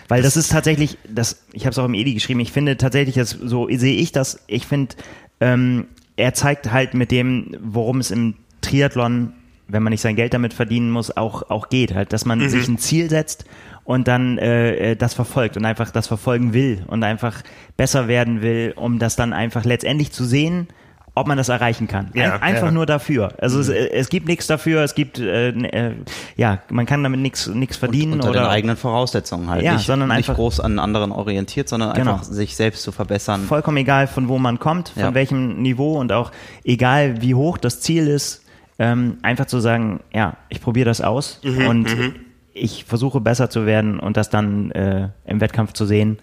Weil 0.08 0.22
das 0.22 0.38
ist 0.38 0.50
tatsächlich, 0.50 0.96
das, 1.06 1.44
ich 1.52 1.64
habe 1.66 1.72
es 1.72 1.78
auch 1.78 1.84
im 1.84 1.92
Edi 1.92 2.14
geschrieben, 2.14 2.40
ich 2.40 2.50
finde 2.52 2.78
tatsächlich, 2.78 3.16
das, 3.16 3.30
so 3.30 3.68
sehe 3.70 3.96
ich 3.96 4.10
das, 4.12 4.40
ich 4.46 4.66
finde, 4.66 4.94
ähm, 5.40 5.86
er 6.16 6.32
zeigt 6.32 6.72
halt 6.72 6.94
mit 6.94 7.10
dem, 7.10 7.54
worum 7.62 7.98
es 8.00 8.10
im 8.10 8.36
Triathlon, 8.62 9.34
wenn 9.68 9.82
man 9.82 9.90
nicht 9.90 10.00
sein 10.00 10.16
Geld 10.16 10.32
damit 10.32 10.54
verdienen 10.54 10.90
muss, 10.90 11.14
auch, 11.14 11.50
auch 11.50 11.68
geht. 11.68 11.94
Halt, 11.94 12.12
dass 12.14 12.24
man 12.24 12.38
Mhm. 12.38 12.48
sich 12.48 12.66
ein 12.68 12.78
Ziel 12.78 13.10
setzt 13.10 13.44
und 13.84 14.08
dann 14.08 14.38
äh, 14.38 14.92
äh, 14.92 14.96
das 14.96 15.12
verfolgt 15.12 15.56
und 15.58 15.64
einfach 15.66 15.90
das 15.90 16.06
verfolgen 16.06 16.54
will 16.54 16.84
und 16.86 17.02
einfach 17.02 17.42
besser 17.76 18.08
werden 18.08 18.40
will, 18.40 18.72
um 18.76 18.98
das 18.98 19.16
dann 19.16 19.32
einfach 19.34 19.64
letztendlich 19.64 20.10
zu 20.12 20.24
sehen, 20.24 20.68
ob 21.16 21.28
man 21.28 21.36
das 21.38 21.48
erreichen 21.48 21.86
kann. 21.86 22.10
Ja, 22.14 22.34
Ein, 22.34 22.42
einfach 22.42 22.62
ja. 22.64 22.68
Mhm. 22.70 22.74
nur 22.74 22.86
dafür. 22.86 23.32
Also 23.38 23.60
es, 23.60 23.68
äh, 23.68 23.88
es 23.90 24.08
gibt 24.08 24.26
nichts 24.26 24.46
dafür, 24.48 24.82
es 24.82 24.94
gibt 24.96 25.18
äh, 25.20 25.50
äh, 25.50 25.92
ja, 26.36 26.58
man 26.70 26.86
kann 26.86 27.02
damit 27.04 27.20
nichts 27.20 27.46
nichts 27.46 27.76
verdienen 27.76 28.14
Unter 28.14 28.30
oder 28.30 28.40
den 28.40 28.48
eigenen 28.48 28.76
Voraussetzungen 28.76 29.48
halt. 29.48 29.62
Ja, 29.62 29.74
nicht, 29.74 29.86
sondern 29.86 30.08
nicht 30.08 30.16
einfach- 30.18 30.34
groß 30.34 30.58
an 30.60 30.78
anderen 30.78 31.12
orientiert, 31.12 31.68
sondern 31.68 31.92
Genau. 31.94 32.12
einfach 32.14 32.24
sich 32.24 32.56
selbst 32.56 32.82
zu 32.82 32.90
verbessern. 32.92 33.42
vollkommen 33.44 33.76
egal, 33.76 34.06
von 34.08 34.28
wo 34.28 34.38
man 34.38 34.58
kommt, 34.58 34.88
von 34.90 35.02
Ja. 35.02 35.14
welchem 35.14 35.62
Niveau 35.62 35.98
und 35.98 36.10
auch 36.12 36.32
egal, 36.64 37.20
wie 37.22 37.34
hoch 37.34 37.58
das 37.58 37.80
Ziel 37.80 38.08
ist, 38.08 38.42
ähm, 38.80 39.18
einfach 39.22 39.46
zu 39.46 39.60
sagen, 39.60 40.00
ja, 40.12 40.36
ich 40.48 40.60
probiere 40.60 40.86
das 40.86 41.00
aus 41.00 41.38
Mhm, 41.44 41.66
und 41.68 41.86
ich 42.54 42.84
versuche 42.84 43.20
besser 43.20 43.50
zu 43.50 43.66
werden 43.66 44.00
und 44.00 44.16
das 44.16 44.30
dann 44.30 44.70
äh, 44.72 45.08
im 45.26 45.40
Wettkampf 45.40 45.72
zu 45.74 45.86
sehen, 45.86 46.18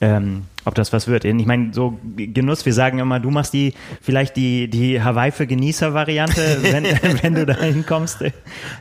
ähm, 0.00 0.42
ob 0.64 0.74
das 0.74 0.92
was 0.92 1.06
wird. 1.06 1.24
Ich 1.24 1.46
meine, 1.46 1.72
so 1.72 1.98
Genuss, 2.16 2.66
wir 2.66 2.72
sagen 2.74 2.98
immer, 2.98 3.20
du 3.20 3.30
machst 3.30 3.52
die 3.52 3.72
vielleicht 4.02 4.36
die, 4.36 4.68
die 4.68 5.02
Hawaii 5.02 5.30
für 5.30 5.46
Genießer-Variante, 5.46 6.58
wenn, 6.62 6.84
wenn 7.22 7.34
du 7.34 7.46
da 7.46 7.54
hinkommst. 7.54 8.24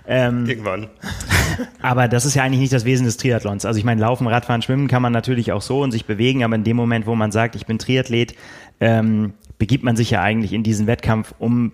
Ähm, 0.08 0.46
Irgendwann. 0.48 0.88
aber 1.82 2.08
das 2.08 2.26
ist 2.26 2.36
ja 2.36 2.44
eigentlich 2.44 2.60
nicht 2.60 2.74
das 2.74 2.86
Wesen 2.86 3.06
des 3.06 3.18
Triathlons. 3.18 3.66
Also 3.66 3.78
ich 3.78 3.86
meine, 3.86 4.02
Laufen, 4.02 4.28
Radfahren, 4.28 4.62
Schwimmen 4.62 4.88
kann 4.88 5.02
man 5.02 5.14
natürlich 5.14 5.52
auch 5.52 5.62
so 5.62 5.82
und 5.82 5.92
sich 5.92 6.06
bewegen, 6.06 6.44
aber 6.44 6.56
in 6.56 6.64
dem 6.64 6.76
Moment, 6.76 7.06
wo 7.06 7.16
man 7.16 7.32
sagt, 7.32 7.56
ich 7.56 7.66
bin 7.66 7.78
Triathlet, 7.80 8.36
ähm, 8.80 9.34
begibt 9.58 9.84
man 9.84 9.96
sich 9.96 10.12
ja 10.12 10.22
eigentlich 10.22 10.54
in 10.54 10.64
diesen 10.64 10.88
Wettkampf, 10.88 11.34
um 11.40 11.72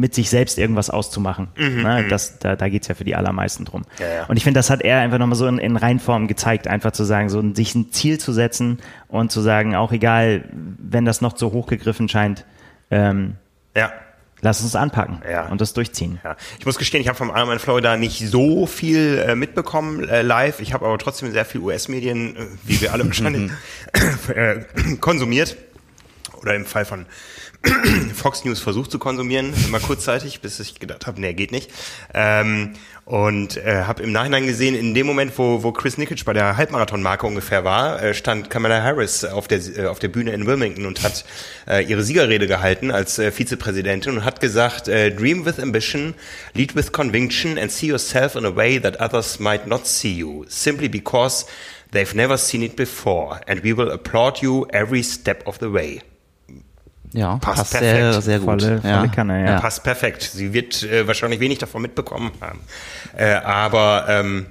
mit 0.00 0.14
sich 0.14 0.30
selbst 0.30 0.58
irgendwas 0.58 0.90
auszumachen. 0.90 1.48
Na, 1.56 2.02
das, 2.02 2.38
da 2.38 2.56
da 2.56 2.68
geht's 2.68 2.88
ja 2.88 2.94
für 2.94 3.04
die 3.04 3.14
allermeisten 3.14 3.64
drum. 3.64 3.82
Ja, 3.98 4.06
ja. 4.08 4.24
Und 4.26 4.36
ich 4.36 4.44
finde, 4.44 4.58
das 4.58 4.70
hat 4.70 4.82
er 4.82 4.98
einfach 5.00 5.18
nochmal 5.18 5.36
so 5.36 5.46
in, 5.46 5.58
in 5.58 5.76
Reinform 5.76 6.26
gezeigt, 6.26 6.66
einfach 6.66 6.92
zu 6.92 7.04
sagen, 7.04 7.28
so 7.28 7.42
sich 7.54 7.74
ein 7.74 7.92
Ziel 7.92 8.18
zu 8.18 8.32
setzen 8.32 8.78
und 9.08 9.30
zu 9.30 9.40
sagen, 9.40 9.74
auch 9.76 9.92
egal, 9.92 10.44
wenn 10.52 11.04
das 11.04 11.20
noch 11.20 11.34
zu 11.34 11.52
hoch 11.52 11.66
gegriffen 11.66 12.08
scheint, 12.08 12.44
ähm, 12.90 13.36
Ja. 13.76 13.92
lass 14.40 14.62
uns 14.62 14.74
anpacken 14.74 15.20
Ja. 15.30 15.46
und 15.48 15.60
das 15.60 15.74
durchziehen. 15.74 16.18
Ja, 16.24 16.34
ich 16.58 16.64
muss 16.66 16.78
gestehen, 16.78 17.02
ich 17.02 17.08
habe 17.08 17.18
vom 17.18 17.28
Ironman 17.28 17.58
Florida 17.58 17.96
nicht 17.96 18.26
so 18.26 18.66
viel 18.66 19.22
äh, 19.28 19.34
mitbekommen 19.34 20.08
äh, 20.08 20.22
live. 20.22 20.60
Ich 20.60 20.72
habe 20.72 20.86
aber 20.86 20.96
trotzdem 20.98 21.30
sehr 21.30 21.44
viel 21.44 21.60
US-Medien, 21.60 22.36
äh, 22.36 22.40
wie 22.64 22.80
wir 22.80 22.92
alle 22.92 23.04
wahrscheinlich, 23.06 23.52
äh, 24.34 24.60
konsumiert. 25.00 25.56
Oder 26.40 26.54
im 26.54 26.64
Fall 26.64 26.86
von 26.86 27.04
Fox 28.14 28.44
News 28.44 28.60
versucht 28.60 28.90
zu 28.90 28.98
konsumieren, 28.98 29.52
immer 29.66 29.80
kurzzeitig, 29.80 30.40
bis 30.40 30.60
ich 30.60 30.78
gedacht 30.78 31.06
habe, 31.06 31.20
nee, 31.20 31.34
geht 31.34 31.52
nicht. 31.52 31.70
Ähm, 32.14 32.74
und 33.04 33.56
äh, 33.58 33.82
habe 33.84 34.02
im 34.02 34.12
Nachhinein 34.12 34.46
gesehen, 34.46 34.74
in 34.74 34.94
dem 34.94 35.06
Moment, 35.06 35.32
wo, 35.36 35.62
wo 35.62 35.72
Chris 35.72 35.98
Nikic 35.98 36.24
bei 36.24 36.32
der 36.32 36.56
Halbmarathonmarke 36.56 37.26
ungefähr 37.26 37.64
war, 37.64 38.02
äh, 38.02 38.14
stand 38.14 38.48
Kamala 38.48 38.82
Harris 38.82 39.24
auf 39.24 39.46
der, 39.46 39.60
äh, 39.76 39.86
auf 39.86 39.98
der 39.98 40.08
Bühne 40.08 40.32
in 40.32 40.46
Wilmington 40.46 40.86
und 40.86 41.02
hat 41.02 41.24
äh, 41.68 41.84
ihre 41.84 42.02
Siegerrede 42.02 42.46
gehalten 42.46 42.90
als 42.90 43.18
äh, 43.18 43.30
Vizepräsidentin 43.30 44.12
und 44.16 44.24
hat 44.24 44.40
gesagt, 44.40 44.88
äh, 44.88 45.10
Dream 45.10 45.44
with 45.44 45.58
ambition, 45.58 46.14
lead 46.54 46.74
with 46.74 46.92
conviction 46.92 47.58
and 47.58 47.70
see 47.70 47.88
yourself 47.88 48.36
in 48.36 48.46
a 48.46 48.54
way 48.54 48.80
that 48.80 49.00
others 49.00 49.38
might 49.38 49.66
not 49.66 49.86
see 49.86 50.14
you, 50.14 50.46
simply 50.48 50.88
because 50.88 51.44
they've 51.92 52.14
never 52.14 52.38
seen 52.38 52.62
it 52.62 52.76
before 52.76 53.40
and 53.46 53.62
we 53.62 53.76
will 53.76 53.90
applaud 53.90 54.40
you 54.40 54.66
every 54.72 55.02
step 55.02 55.46
of 55.46 55.58
the 55.58 55.70
way. 55.70 56.00
Ja, 57.12 57.36
Passt 57.38 57.58
passt, 57.58 57.72
perfekt. 57.72 57.96
sehr, 57.96 58.22
sehr 58.22 58.38
gut. 58.38 58.46
Volle- 58.62 58.80
volle 58.80 59.08
Kanne, 59.08 59.44
ja. 59.44 59.60
Passt 59.60 59.82
perfekt. 59.82 60.22
Sie 60.22 60.52
wird 60.52 60.82
äh, 60.84 61.06
wahrscheinlich 61.06 61.40
wenig 61.40 61.58
davon 61.58 61.82
mitbekommen 61.82 62.30
haben. 62.40 62.60
Äh, 63.16 63.32
aber 63.34 64.06
ähm, 64.08 64.46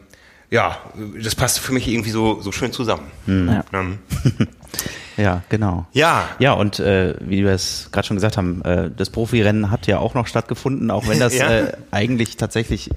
ja, 0.51 0.77
das 1.23 1.35
passt 1.35 1.59
für 1.59 1.71
mich 1.73 1.87
irgendwie 1.87 2.09
so, 2.09 2.41
so 2.41 2.51
schön 2.51 2.71
zusammen. 2.73 3.09
Ja. 3.27 3.63
Ähm, 3.73 3.99
Ja, 5.19 5.43
genau. 5.49 5.85
ja, 5.91 6.23
Ja, 6.39 6.53
und 6.53 6.79
äh, 6.79 7.15
wie 7.19 7.43
wir 7.43 7.51
es 7.51 7.89
gerade 7.91 8.07
schon 8.07 8.15
gesagt 8.17 8.37
haben, 8.37 8.61
äh, 8.63 8.89
das 8.95 9.09
Profirennen 9.09 9.69
hat 9.69 9.85
ja 9.87 9.99
auch 9.99 10.13
noch 10.13 10.27
stattgefunden, 10.27 10.89
auch 10.91 11.07
wenn 11.07 11.19
das 11.19 11.33
Ja. 11.37 11.49
äh, 11.51 11.73
eigentlich 11.91 12.37
tatsächlich 12.37 12.89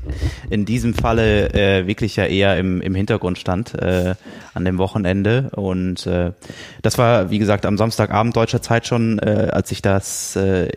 in 0.50 0.64
diesem 0.64 0.94
Falle 0.94 1.52
äh, 1.52 1.86
wirklich 1.86 2.16
ja 2.16 2.24
eher 2.26 2.56
im, 2.58 2.80
im 2.80 2.94
Hintergrund 2.94 3.38
stand 3.38 3.74
äh, 3.74 4.14
an 4.54 4.64
dem 4.64 4.78
Wochenende. 4.78 5.50
Und 5.56 6.06
äh, 6.06 6.32
das 6.82 6.98
war, 6.98 7.30
wie 7.30 7.38
gesagt, 7.38 7.66
am 7.66 7.76
Samstagabend 7.76 8.36
deutscher 8.36 8.62
Zeit 8.62 8.86
schon, 8.86 9.18
äh, 9.18 9.48
als 9.52 9.68
sich 9.68 9.82
das 9.82 10.36
äh, 10.36 10.68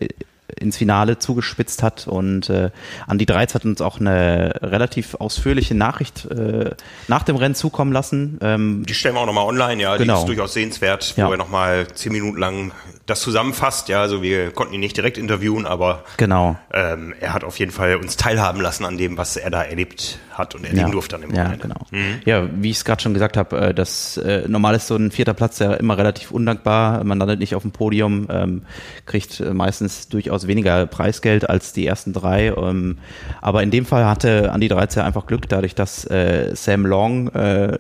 ins 0.59 0.77
Finale 0.77 1.19
zugespitzt 1.19 1.83
hat 1.83 2.07
und 2.07 2.49
äh, 2.49 2.71
Andi 3.07 3.25
Dreiz 3.25 3.53
hat 3.55 3.65
uns 3.65 3.81
auch 3.81 3.99
eine 3.99 4.53
relativ 4.61 5.15
ausführliche 5.15 5.75
Nachricht 5.75 6.25
äh, 6.25 6.71
nach 7.07 7.23
dem 7.23 7.35
Rennen 7.35 7.55
zukommen 7.55 7.91
lassen. 7.91 8.37
Ähm, 8.41 8.83
die 8.87 8.93
stellen 8.93 9.15
wir 9.15 9.21
auch 9.21 9.25
nochmal 9.25 9.45
online, 9.45 9.81
ja, 9.81 9.97
die 9.97 10.03
Genau. 10.03 10.19
ist 10.19 10.27
durchaus 10.27 10.53
sehenswert, 10.53 11.15
Ja. 11.17 11.27
wo 11.27 11.31
er 11.31 11.37
nochmal 11.37 11.87
zehn 11.93 12.11
Minuten 12.11 12.37
lang 12.39 12.71
das 13.05 13.21
zusammenfasst. 13.21 13.89
Ja, 13.89 14.01
also 14.01 14.21
wir 14.21 14.51
konnten 14.51 14.73
ihn 14.73 14.79
nicht 14.79 14.97
direkt 14.97 15.17
interviewen, 15.17 15.65
aber 15.65 16.03
genau. 16.17 16.57
ähm, 16.73 17.13
er 17.19 17.33
hat 17.33 17.43
auf 17.43 17.59
jeden 17.59 17.71
Fall 17.71 17.95
uns 17.97 18.17
teilhaben 18.17 18.61
lassen 18.61 18.85
an 18.85 18.97
dem, 18.97 19.17
was 19.17 19.37
er 19.37 19.49
da 19.51 19.61
erlebt 19.63 20.19
hat 20.31 20.55
und 20.55 20.65
erleben 20.65 20.91
durfte 20.91 21.15
an 21.15 21.21
dem 21.21 21.33
Ja, 21.33 21.43
Wochenende. 21.45 21.67
genau. 21.91 22.19
Ja, 22.25 22.47
wie 22.53 22.69
ich 22.71 22.77
es 22.77 22.85
gerade 22.85 23.01
schon 23.01 23.13
gesagt 23.13 23.37
habe, 23.37 23.57
äh, 23.57 23.73
das 23.73 24.17
äh, 24.17 24.43
normal 24.47 24.75
ist 24.75 24.87
so 24.87 24.95
ein 24.95 25.11
vierter 25.11 25.33
Platz 25.33 25.59
ja 25.59 25.73
immer 25.75 25.97
relativ 25.97 26.31
undankbar. 26.31 27.03
Man 27.03 27.19
landet 27.19 27.39
nicht 27.39 27.55
auf 27.55 27.61
dem 27.61 27.71
Podium, 27.71 28.27
ähm, 28.29 28.63
kriegt 29.05 29.39
äh, 29.39 29.53
meistens 29.53 30.09
durchaus 30.09 30.44
weniger 30.47 30.85
Preisgeld 30.85 31.49
als 31.49 31.73
die 31.73 31.85
ersten 31.85 32.13
drei. 32.13 32.47
Ähm, 32.47 32.97
aber 33.41 33.63
in 33.63 33.71
dem 33.71 33.85
Fall 33.85 34.05
hatte 34.05 34.51
Andy 34.53 34.67
Dreizer 34.67 35.05
einfach 35.05 35.25
Glück, 35.25 35.47
dadurch, 35.49 35.75
dass 35.75 36.05
äh, 36.05 36.55
Sam 36.55 36.85
Long 36.85 37.29
äh, 37.29 37.77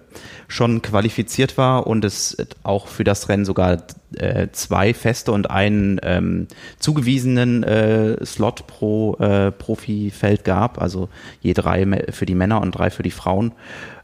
schon 0.47 0.81
qualifiziert 0.81 1.57
war 1.57 1.87
und 1.87 2.05
es 2.05 2.37
auch 2.63 2.87
für 2.87 3.03
das 3.03 3.29
Rennen 3.29 3.45
sogar 3.45 3.77
äh, 4.15 4.47
zwei 4.51 4.93
feste 4.93 5.31
und 5.31 5.49
einen 5.49 5.99
ähm, 6.03 6.47
zugewiesenen 6.79 7.63
äh, 7.63 8.25
Slot 8.25 8.67
pro 8.67 9.15
äh, 9.15 9.51
Profifeld 9.51 10.43
gab, 10.43 10.81
also 10.81 11.09
je 11.41 11.53
drei 11.53 11.85
für 12.11 12.25
die 12.25 12.35
Männer 12.35 12.61
und 12.61 12.71
drei 12.71 12.89
für 12.89 13.03
die 13.03 13.11
Frauen. 13.11 13.53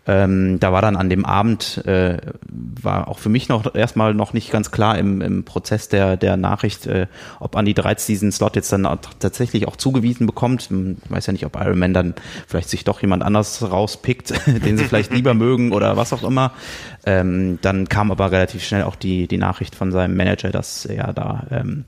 Ähm, 0.07 0.59
da 0.59 0.73
war 0.73 0.81
dann 0.81 0.95
an 0.95 1.11
dem 1.11 1.25
Abend, 1.25 1.85
äh, 1.85 2.17
war 2.49 3.07
auch 3.07 3.19
für 3.19 3.29
mich 3.29 3.49
noch 3.49 3.75
erstmal 3.75 4.15
noch 4.15 4.33
nicht 4.33 4.51
ganz 4.51 4.71
klar 4.71 4.97
im, 4.97 5.21
im 5.21 5.43
Prozess 5.45 5.89
der, 5.89 6.17
der 6.17 6.37
Nachricht, 6.37 6.87
äh, 6.87 7.05
ob 7.39 7.55
Andi 7.55 7.75
Dreiz 7.75 8.07
diesen 8.07 8.31
Slot 8.31 8.55
jetzt 8.55 8.73
dann 8.73 8.87
auch 8.87 8.97
tatsächlich 9.19 9.67
auch 9.67 9.75
zugewiesen 9.75 10.25
bekommt. 10.25 10.63
Hm, 10.63 10.97
Ich 11.05 11.11
weiß 11.11 11.27
ja 11.27 11.33
nicht, 11.33 11.45
ob 11.45 11.55
Ironman 11.55 11.93
dann 11.93 12.15
vielleicht 12.47 12.69
sich 12.69 12.83
doch 12.83 12.99
jemand 13.01 13.21
anders 13.21 13.61
rauspickt, 13.61 14.33
den 14.65 14.77
sie 14.77 14.85
vielleicht 14.85 15.13
lieber 15.13 15.35
mögen 15.35 15.71
oder 15.71 15.97
was 15.97 16.13
auch 16.13 16.23
immer. 16.23 16.53
Ähm, 17.05 17.59
dann 17.61 17.87
kam 17.87 18.09
aber 18.09 18.31
relativ 18.31 18.63
schnell 18.63 18.83
auch 18.83 18.95
die, 18.95 19.27
die 19.27 19.37
Nachricht 19.37 19.75
von 19.75 19.91
seinem 19.91 20.17
Manager, 20.17 20.49
dass 20.49 20.85
er 20.85 21.13
da 21.13 21.45
ähm, 21.51 21.85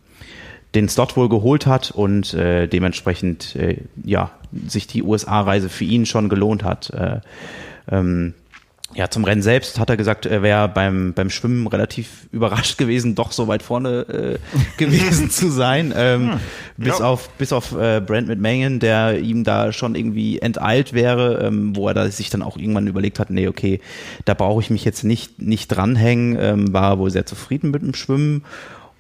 den 0.76 0.88
Slot 0.88 1.18
wohl 1.18 1.30
geholt 1.30 1.66
hat 1.66 1.90
und 1.90 2.36
äh, 2.36 2.68
dementsprechend 2.68 3.56
äh, 3.56 3.78
ja 4.04 4.32
sich 4.68 4.86
die 4.86 5.02
USA-Reise 5.02 5.68
für 5.70 5.84
ihn 5.84 6.06
schon 6.06 6.30
gelohnt 6.30 6.64
hat. 6.64 6.92
Äh, 7.88 7.96
ähm, 7.96 8.34
ja, 8.96 9.10
zum 9.10 9.24
Rennen 9.24 9.42
selbst 9.42 9.80
hat 9.80 9.90
er 9.90 9.98
gesagt, 9.98 10.28
er 10.28 10.44
wäre 10.44 10.70
beim, 10.70 11.14
beim 11.14 11.32
Schwimmen 11.32 11.66
relativ 11.66 12.28
überrascht 12.32 12.78
gewesen, 12.78 13.16
doch 13.16 13.32
so 13.32 13.48
weit 13.48 13.64
vorne 13.64 14.02
äh, 14.02 14.38
gewesen 14.78 15.30
zu 15.32 15.50
sein. 15.50 15.92
Ähm, 15.98 16.34
bis 16.78 17.00
Ja. 17.00 17.06
auf, 17.06 17.30
bis 17.40 17.54
auf 17.54 17.72
äh, 17.76 18.02
Brent 18.06 18.28
McMahon, 18.28 18.80
der 18.80 19.20
ihm 19.20 19.44
da 19.44 19.72
schon 19.72 19.96
irgendwie 19.96 20.40
enteilt 20.40 20.94
wäre, 20.94 21.44
ähm, 21.44 21.76
wo 21.76 21.88
er 21.88 21.96
da 21.96 22.08
sich 22.10 22.30
dann 22.30 22.44
auch 22.44 22.56
irgendwann 22.56 22.86
überlegt 22.86 23.20
hat, 23.20 23.32
nee, 23.32 23.48
okay, 23.48 23.80
da 24.26 24.36
brauche 24.36 24.62
ich 24.62 24.70
mich 24.70 24.86
jetzt 24.86 25.04
nicht, 25.04 25.42
nicht 25.42 25.70
dranhängen, 25.70 26.38
ähm, 26.40 26.74
war 26.74 27.00
wohl 27.00 27.10
sehr 27.10 27.26
zufrieden 27.26 27.72
mit 27.72 27.82
dem 27.82 27.96
Schwimmen. 27.96 28.44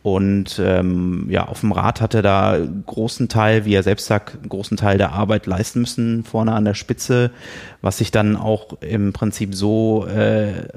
Und 0.03 0.59
ähm, 0.61 1.27
ja, 1.29 1.47
auf 1.47 1.61
dem 1.61 1.71
Rad 1.71 2.01
hat 2.01 2.13
er 2.13 2.21
da 2.21 2.57
großen 2.85 3.29
Teil, 3.29 3.63
wie 3.63 3.73
er 3.73 3.83
selbst 3.83 4.05
sagt, 4.05 4.37
großen 4.47 4.75
Teil 4.75 4.97
der 4.97 5.13
Arbeit 5.13 5.45
leisten 5.45 5.79
müssen 5.79 6.25
vorne 6.25 6.51
an 6.51 6.65
der 6.65 6.73
Spitze, 6.73 7.31
was 7.81 7.99
sich 7.99 8.11
dann 8.11 8.35
auch 8.35 8.81
im 8.81 9.13
Prinzip 9.13 9.55
so 9.55 10.05
äh, 10.05 10.67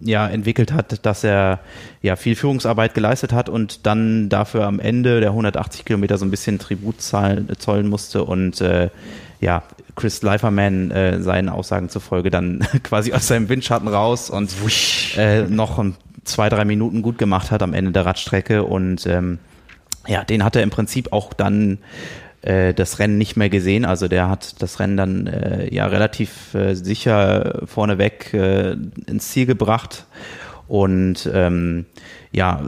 ja 0.00 0.28
entwickelt 0.28 0.74
hat, 0.74 1.06
dass 1.06 1.24
er 1.24 1.60
ja 2.02 2.16
viel 2.16 2.36
Führungsarbeit 2.36 2.92
geleistet 2.92 3.32
hat 3.32 3.48
und 3.48 3.86
dann 3.86 4.28
dafür 4.28 4.66
am 4.66 4.80
Ende 4.80 5.20
der 5.20 5.30
180 5.30 5.86
Kilometer 5.86 6.18
so 6.18 6.26
ein 6.26 6.30
bisschen 6.30 6.58
Tribut 6.58 7.00
zahlen, 7.00 7.48
zollen 7.58 7.88
musste 7.88 8.22
und 8.24 8.60
äh, 8.60 8.90
ja, 9.40 9.62
Chris 9.96 10.20
Leiferman 10.20 10.90
äh, 10.90 11.22
seinen 11.22 11.48
Aussagen 11.48 11.88
zufolge 11.88 12.28
dann 12.30 12.66
quasi 12.82 13.14
aus 13.14 13.28
seinem 13.28 13.48
Windschatten 13.48 13.88
raus 13.88 14.28
und 14.28 14.50
äh, 15.16 15.44
noch 15.44 15.78
ein 15.78 15.96
zwei, 16.24 16.48
drei 16.48 16.64
Minuten 16.64 17.02
gut 17.02 17.18
gemacht 17.18 17.50
hat 17.50 17.62
am 17.62 17.74
Ende 17.74 17.92
der 17.92 18.06
Radstrecke 18.06 18.64
und 18.64 19.06
ähm, 19.06 19.38
ja, 20.06 20.24
den 20.24 20.44
hat 20.44 20.56
er 20.56 20.62
im 20.62 20.70
Prinzip 20.70 21.12
auch 21.12 21.32
dann 21.32 21.78
äh, 22.42 22.74
das 22.74 22.98
Rennen 22.98 23.18
nicht 23.18 23.36
mehr 23.36 23.48
gesehen. 23.48 23.84
Also 23.84 24.08
der 24.08 24.28
hat 24.28 24.60
das 24.60 24.80
Rennen 24.80 24.96
dann 24.96 25.26
äh, 25.26 25.74
ja 25.74 25.86
relativ 25.86 26.54
äh, 26.54 26.74
sicher 26.74 27.62
vorneweg 27.64 28.34
äh, 28.34 28.76
ins 29.06 29.30
Ziel 29.30 29.46
gebracht. 29.46 30.06
Und 30.66 31.28
ähm, 31.32 31.86
ja, 32.32 32.62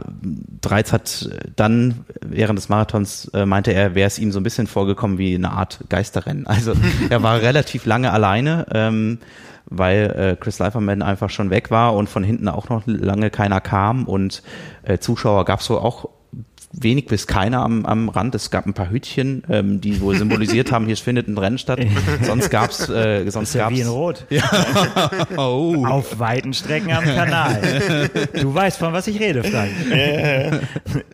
Dreiz 0.61 0.93
hat 0.93 1.29
dann 1.55 2.05
während 2.21 2.57
des 2.57 2.69
Marathons 2.69 3.25
äh, 3.33 3.45
meinte 3.45 3.73
er, 3.73 3.95
wäre 3.95 4.07
es 4.07 4.19
ihm 4.19 4.31
so 4.31 4.39
ein 4.39 4.43
bisschen 4.43 4.67
vorgekommen 4.67 5.17
wie 5.17 5.35
eine 5.35 5.51
Art 5.51 5.79
Geisterrennen. 5.89 6.47
Also 6.47 6.73
er 7.09 7.23
war 7.23 7.41
relativ 7.41 7.85
lange 7.85 8.11
alleine. 8.11 8.65
Ähm, 8.71 9.19
weil 9.69 10.11
äh, 10.11 10.35
Chris 10.39 10.59
Leiferman 10.59 11.01
einfach 11.01 11.29
schon 11.29 11.49
weg 11.49 11.71
war 11.71 11.95
und 11.95 12.09
von 12.09 12.23
hinten 12.23 12.47
auch 12.47 12.69
noch 12.69 12.83
lange 12.85 13.29
keiner 13.29 13.61
kam 13.61 14.05
und 14.05 14.43
äh, 14.83 14.97
Zuschauer 14.97 15.45
gab 15.45 15.59
es 15.59 15.69
wohl 15.69 15.77
auch 15.77 16.09
wenig 16.73 17.05
bis 17.05 17.27
keiner 17.27 17.63
am, 17.63 17.85
am 17.85 18.09
Rand. 18.09 18.35
Es 18.35 18.51
gab 18.51 18.65
ein 18.65 18.73
paar 18.73 18.89
Hütchen, 18.89 19.43
ähm, 19.49 19.81
die 19.81 20.01
wohl 20.01 20.15
symbolisiert 20.15 20.71
haben, 20.71 20.85
hier 20.85 20.97
findet 20.97 21.27
ein 21.27 21.37
Rennen 21.37 21.57
statt. 21.57 21.79
sonst 22.21 22.49
gab's, 22.49 22.89
äh, 22.89 23.29
sonst 23.29 23.53
ja 23.53 23.63
gab's 23.63 23.75
wie 23.75 23.81
in 23.81 23.87
Rot. 23.87 24.25
Ja. 24.29 24.43
oh. 25.37 25.85
Auf 25.85 26.19
weiten 26.19 26.53
Strecken 26.53 26.91
am 26.91 27.03
Kanal. 27.03 28.09
Du 28.39 28.53
weißt, 28.53 28.77
von 28.79 28.93
was 28.93 29.07
ich 29.07 29.19
rede, 29.19 29.43
Frank. 29.43 29.71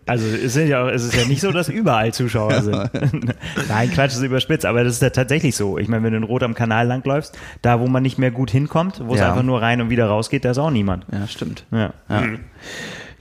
Also 0.06 0.26
es, 0.28 0.54
sind 0.54 0.68
ja 0.68 0.90
es 0.90 1.04
ist 1.04 1.16
ja 1.16 1.26
nicht 1.26 1.40
so, 1.40 1.52
dass 1.52 1.70
überall 1.70 2.14
Zuschauer 2.14 2.62
sind. 2.62 2.90
Nein, 3.70 3.90
Quatsch, 3.92 4.12
ist 4.12 4.22
überspitzt, 4.22 4.66
aber 4.66 4.84
das 4.84 4.96
ist 4.96 5.02
ja 5.02 5.12
tatsächlich 5.12 5.56
so. 5.56 5.78
Ich 5.78 5.88
meine, 5.88 6.04
wenn 6.04 6.12
du 6.12 6.18
in 6.18 6.24
Rot 6.24 6.44
am 6.44 6.56
Kanal 6.56 6.88
langläufst, 6.88 7.38
da 7.62 7.80
wo 7.80 7.88
man 7.88 8.04
nicht 8.04 8.18
mehr 8.18 8.32
gut 8.32 8.52
hinkommt, 8.52 9.02
wo 9.06 9.14
es 9.14 9.22
Ja. 9.22 9.30
einfach 9.30 9.44
nur 9.44 9.62
rein 9.62 9.80
und 9.80 9.90
wieder 9.90 10.08
rausgeht, 10.08 10.44
da 10.44 10.52
ist 10.52 10.58
auch 10.58 10.72
niemand. 10.72 11.06
Ja, 11.12 11.28
stimmt. 11.28 11.66
Ja. 11.72 11.94
Ja. 12.10 12.24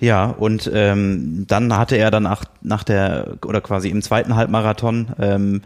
Ja, 0.03 0.25
und 0.25 0.69
ähm, 0.75 1.45
dann 1.47 1.77
hatte 1.79 1.97
er 1.97 2.11
dann 2.11 2.25
nach, 2.25 2.45
nach 2.61 2.83
der, 2.83 3.37
oder 3.47 3.61
quasi 3.61 3.88
im 3.88 4.03
zweiten 4.03 4.35
Halbmarathon, 4.35 5.12
ähm, 5.21 5.62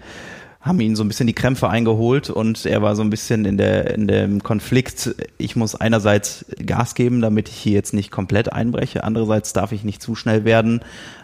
haben 0.61 0.79
ihn 0.81 0.95
so 0.95 1.03
ein 1.05 1.09
bisschen 1.09 1.27
die 1.27 1.33
Krämpfe 1.33 1.71
eingeholt 1.71 2.29
und 2.29 2.67
er 2.67 2.83
war 2.83 2.97
so 2.97 3.03
ein 3.03 3.09
bisschen 3.09 3.47
in 3.47 3.57
der 3.57 3.95
in 3.95 4.07
dem 4.07 4.43
Konflikt. 4.43 5.15
Ich 5.39 5.57
muss 5.57 5.75
einerseits 5.75 6.45
Gas 6.67 6.95
geben, 6.95 7.23
damit 7.23 7.49
ich 7.49 7.55
hier 7.55 7.73
jetzt 7.73 7.95
nicht 7.95 8.11
komplett 8.11 8.53
einbreche, 8.53 9.05
andererseits 9.05 9.55
darf 9.55 9.73
ich 9.73 9.85
nicht 9.85 10.03
zu 10.03 10.15
schnell 10.15 10.45
werden, 10.45 10.81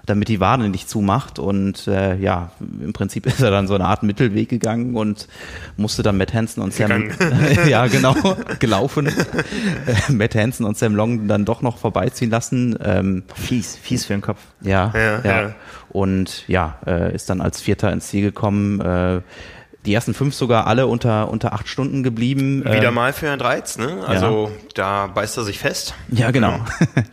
damit 0.07 0.29
die 0.29 0.41
Wade 0.41 0.69
nicht 0.69 0.89
zumacht 0.89 1.39
und 1.39 1.87
äh, 1.87 2.17
ja, 2.17 2.51
im 2.61 2.93
Prinzip 2.93 3.27
ist 3.33 3.41
er 3.41 3.51
dann 3.51 3.67
so 3.67 3.75
eine 3.75 3.85
Art 3.85 4.03
Mittelweg 4.03 4.49
gegangen 4.49 4.97
und 4.97 5.29
musste 5.77 6.03
dann 6.03 6.17
Matt 6.17 6.35
Hansen 6.35 6.63
und 6.63 6.73
Sam 6.75 7.11
ja 7.67 7.87
genau 7.89 8.15
gelaufen, 8.59 9.07
äh, 9.07 10.13
Matt 10.13 10.35
Hansen 10.35 10.65
und 10.65 10.77
Sam 10.77 10.95
Long 10.95 11.29
dann 11.29 11.45
doch 11.45 11.63
noch 11.63 11.79
vorbeiziehen 11.79 12.31
lassen. 12.31 12.79
Ähm, 12.83 13.23
Fies, 13.35 13.77
fies 13.77 14.05
für 14.05 14.15
den 14.15 14.23
Kopf. 14.23 14.41
ja, 14.61 14.93
Ja, 14.95 15.21
ja, 15.25 15.43
ja. 15.43 15.55
Und 15.91 16.49
ja, 16.49 16.79
äh, 16.87 17.15
ist 17.15 17.29
dann 17.29 17.41
als 17.41 17.61
Vierter 17.61 17.93
ins 17.93 18.09
Ziel 18.09 18.23
gekommen. 18.23 18.81
Äh, 18.81 19.21
die 19.85 19.95
ersten 19.95 20.15
fünf 20.15 20.35
sogar 20.35 20.67
alle 20.69 20.87
unter, 20.87 21.29
unter 21.29 21.53
acht 21.53 21.67
Stunden 21.69 22.03
geblieben. 22.03 22.65
Wieder 22.65 22.89
Ähm, 22.89 22.95
mal 22.95 23.13
für 23.13 23.27
Herrn 23.27 23.39
Dreiz, 23.39 23.79
ne? 23.79 24.05
Also 24.07 24.51
da 24.75 25.09
beißt 25.09 25.37
er 25.39 25.43
sich 25.43 25.59
fest. 25.59 25.95
Ja, 26.11 26.31
genau. 26.31 26.61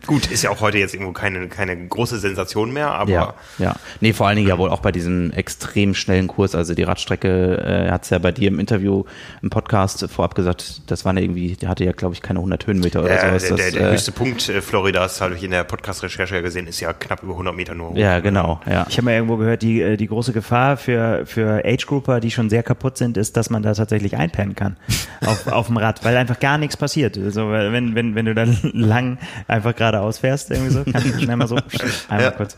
Gut, 0.06 0.30
ist 0.30 0.42
ja 0.42 0.50
auch 0.50 0.60
heute 0.60 0.78
jetzt 0.78 0.94
irgendwo 0.94 1.12
keine, 1.12 1.48
keine 1.48 1.76
große 1.76 2.18
Sensation 2.20 2.72
mehr, 2.72 2.92
aber 2.92 3.10
Ja, 3.10 3.34
ja. 3.58 3.76
Nee, 4.00 4.12
vor 4.12 4.28
allen 4.28 4.36
Dingen 4.36 4.48
ja 4.48 4.56
wohl 4.56 4.70
auch 4.70 4.80
bei 4.80 4.92
diesem 4.92 5.32
extrem 5.32 5.94
schnellen 5.94 6.28
Kurs. 6.28 6.54
Also 6.54 6.74
die 6.74 6.84
Radstrecke, 6.84 7.86
äh, 7.88 7.90
hat 7.90 8.04
es 8.04 8.10
ja 8.10 8.18
bei 8.18 8.30
dir 8.30 8.48
im 8.48 8.60
Interview 8.60 9.04
im 9.42 9.50
Podcast 9.50 10.06
vorab 10.08 10.36
gesagt, 10.36 10.82
das 10.86 11.04
waren 11.04 11.16
ja 11.16 11.24
irgendwie, 11.24 11.56
der 11.56 11.68
hatte 11.68 11.84
ja, 11.84 11.92
glaube 11.92 12.14
ich, 12.14 12.22
keine 12.22 12.38
100 12.38 12.66
Höhenmeter 12.66 13.00
oder 13.00 13.08
der, 13.08 13.40
sowas. 13.40 13.42
der, 13.42 13.56
der, 13.56 13.64
Das, 13.66 13.74
der 13.74 13.88
äh, 13.88 13.92
höchste 13.92 14.12
Punkt 14.12 14.48
äh, 14.48 14.60
Floridas, 14.60 15.20
habe 15.20 15.34
ich 15.34 15.42
in 15.42 15.50
der 15.50 15.64
Podcast-Recherche 15.64 16.36
ja 16.36 16.40
gesehen, 16.40 16.68
ist 16.68 16.78
ja 16.78 16.92
knapp 16.92 17.22
über 17.24 17.32
100 17.32 17.54
Meter 17.54 17.74
nur. 17.74 17.90
hoch. 17.90 17.96
ja, 17.96 18.20
genau, 18.20 18.60
ja. 18.64 18.86
Ich 18.88 18.96
habe 18.96 19.06
mal 19.06 19.14
irgendwo 19.14 19.36
gehört, 19.38 19.62
die, 19.62 19.80
äh, 19.80 19.96
die 19.96 20.06
große 20.06 20.32
Gefahr 20.32 20.76
für, 20.76 21.26
für 21.26 21.64
Age-Grouper, 21.64 22.20
die 22.20 22.30
schon 22.30 22.48
sehr 22.48 22.59
kaputt 22.62 22.96
sind, 22.98 23.16
ist, 23.16 23.36
dass 23.36 23.50
man 23.50 23.62
da 23.62 23.74
tatsächlich 23.74 24.16
einpennen 24.16 24.54
kann 24.54 24.76
auf, 25.26 25.46
auf 25.46 25.66
dem 25.68 25.76
Rad, 25.76 26.04
weil 26.04 26.16
einfach 26.16 26.40
gar 26.40 26.58
nichts 26.58 26.76
passiert. 26.76 27.16
Also 27.18 27.50
wenn, 27.50 27.94
wenn, 27.94 28.14
wenn 28.14 28.26
du 28.26 28.34
dann 28.34 28.56
lang 28.72 29.18
einfach 29.48 29.74
geradeaus 29.74 30.18
fährst, 30.18 30.50
irgendwie 30.50 30.70
so, 30.70 30.84
kannst 30.84 31.06
du 31.14 31.20
schnell 31.20 31.36
mal 31.36 31.46
so 31.48 31.56
einmal 32.08 32.24
Ja. 32.26 32.30
kurz. 32.32 32.56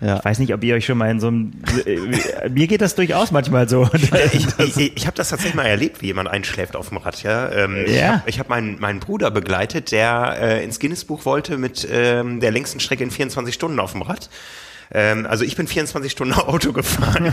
Ja. 0.00 0.18
Ich 0.18 0.24
weiß 0.24 0.38
nicht, 0.38 0.54
ob 0.54 0.62
ihr 0.62 0.74
euch 0.76 0.84
schon 0.86 0.98
mal 0.98 1.10
in 1.10 1.18
so 1.20 1.28
einem 1.28 1.52
mir 2.50 2.66
geht 2.66 2.80
das 2.80 2.94
durchaus 2.94 3.30
manchmal 3.32 3.68
so. 3.68 3.88
Ich, 4.32 4.46
ich, 4.58 4.96
ich 4.96 5.06
habe 5.06 5.16
das 5.16 5.30
tatsächlich 5.30 5.54
mal 5.54 5.64
erlebt, 5.66 6.00
wie 6.00 6.06
jemand 6.06 6.28
einschläft 6.28 6.76
auf 6.76 6.90
dem 6.90 6.98
Rad. 6.98 7.22
Ja, 7.22 7.50
ähm, 7.50 7.76
ich 7.86 7.96
Ja. 7.96 8.12
habe 8.18 8.22
ich 8.30 8.38
hab 8.38 8.48
meinen, 8.48 8.78
meinen 8.80 9.00
Bruder 9.00 9.30
begleitet, 9.30 9.90
der 9.92 10.36
äh, 10.40 10.64
ins 10.64 10.78
Guinness-Buch 10.80 11.24
wollte 11.24 11.58
mit 11.58 11.86
ähm, 11.90 12.40
der 12.40 12.50
längsten 12.52 12.78
Strecke 12.80 13.02
in 13.04 13.10
24 13.10 13.54
Stunden 13.54 13.80
auf 13.80 13.92
dem 13.92 14.02
Rad. 14.02 14.28
Ähm, 14.92 15.26
also 15.26 15.44
ich 15.44 15.56
bin 15.56 15.66
24 15.66 16.12
Stunden 16.12 16.34
Auto 16.34 16.72
gefahren. 16.72 17.32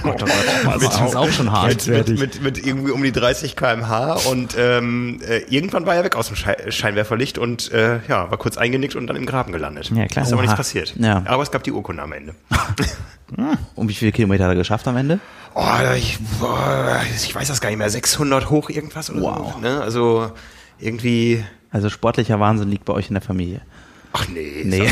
Das 0.80 0.84
ist 0.84 1.16
auch 1.16 1.30
schon 1.32 1.52
hart. 1.52 1.88
mit, 1.88 2.08
mit, 2.08 2.20
mit, 2.20 2.42
mit 2.42 2.66
irgendwie 2.66 2.92
um 2.92 3.04
die 3.04 3.12
30 3.12 3.56
km/h 3.56 4.14
und 4.30 4.56
ähm, 4.58 5.20
äh, 5.28 5.40
irgendwann 5.50 5.86
war 5.86 5.96
er 5.96 6.04
weg 6.04 6.16
aus 6.16 6.28
dem 6.28 6.36
Schei 6.36 6.56
Scheinwerferlicht 6.70 7.38
und 7.38 7.72
äh, 7.72 8.00
ja, 8.08 8.30
war 8.32 8.38
kurz 8.38 8.58
eingenickt 8.58 8.96
und 8.96 9.08
dann 9.08 9.16
im 9.16 9.26
Graben 9.26 9.52
gelandet. 9.52 9.92
Ja, 9.94 10.06
klar. 10.08 10.26
Ist 10.26 10.34
aber 10.34 10.42
nichts 10.42 10.58
passiert. 10.58 10.94
Ja. 10.98 11.24
Aber 11.26 11.44
es 11.44 11.52
gab 11.52 11.64
die 11.64 11.72
Urkunde 11.72 12.02
am 12.04 12.14
Ende. 12.14 12.36
Um 13.76 13.88
wie 13.88 13.94
viele 13.94 14.12
Kilometer 14.12 14.44
hat 14.44 14.52
er 14.52 14.56
geschafft 14.56 14.86
am 14.90 14.98
Ende? 14.98 15.20
Oh, 15.56 15.64
ich, 15.96 16.20
boah, 16.42 17.00
ich 17.16 17.34
weiß 17.34 17.48
das 17.48 17.62
gar 17.62 17.70
nicht 17.70 17.78
mehr. 17.78 17.90
600 17.90 18.50
hoch 18.50 18.70
irgendwas 18.70 19.10
oder 19.10 19.22
Wow. 19.22 19.54
so. 19.54 19.60
Ne? 19.60 19.80
Also 19.82 20.32
irgendwie. 20.80 21.44
Also 21.72 21.90
sportlicher 21.90 22.42
Wahnsinn 22.42 22.68
liegt 22.70 22.84
bei 22.84 22.92
euch 22.92 23.08
in 23.08 23.14
der 23.14 23.22
Familie. 23.22 23.62
Ach 24.12 24.28
nee. 24.28 24.64
Nee. 24.66 24.92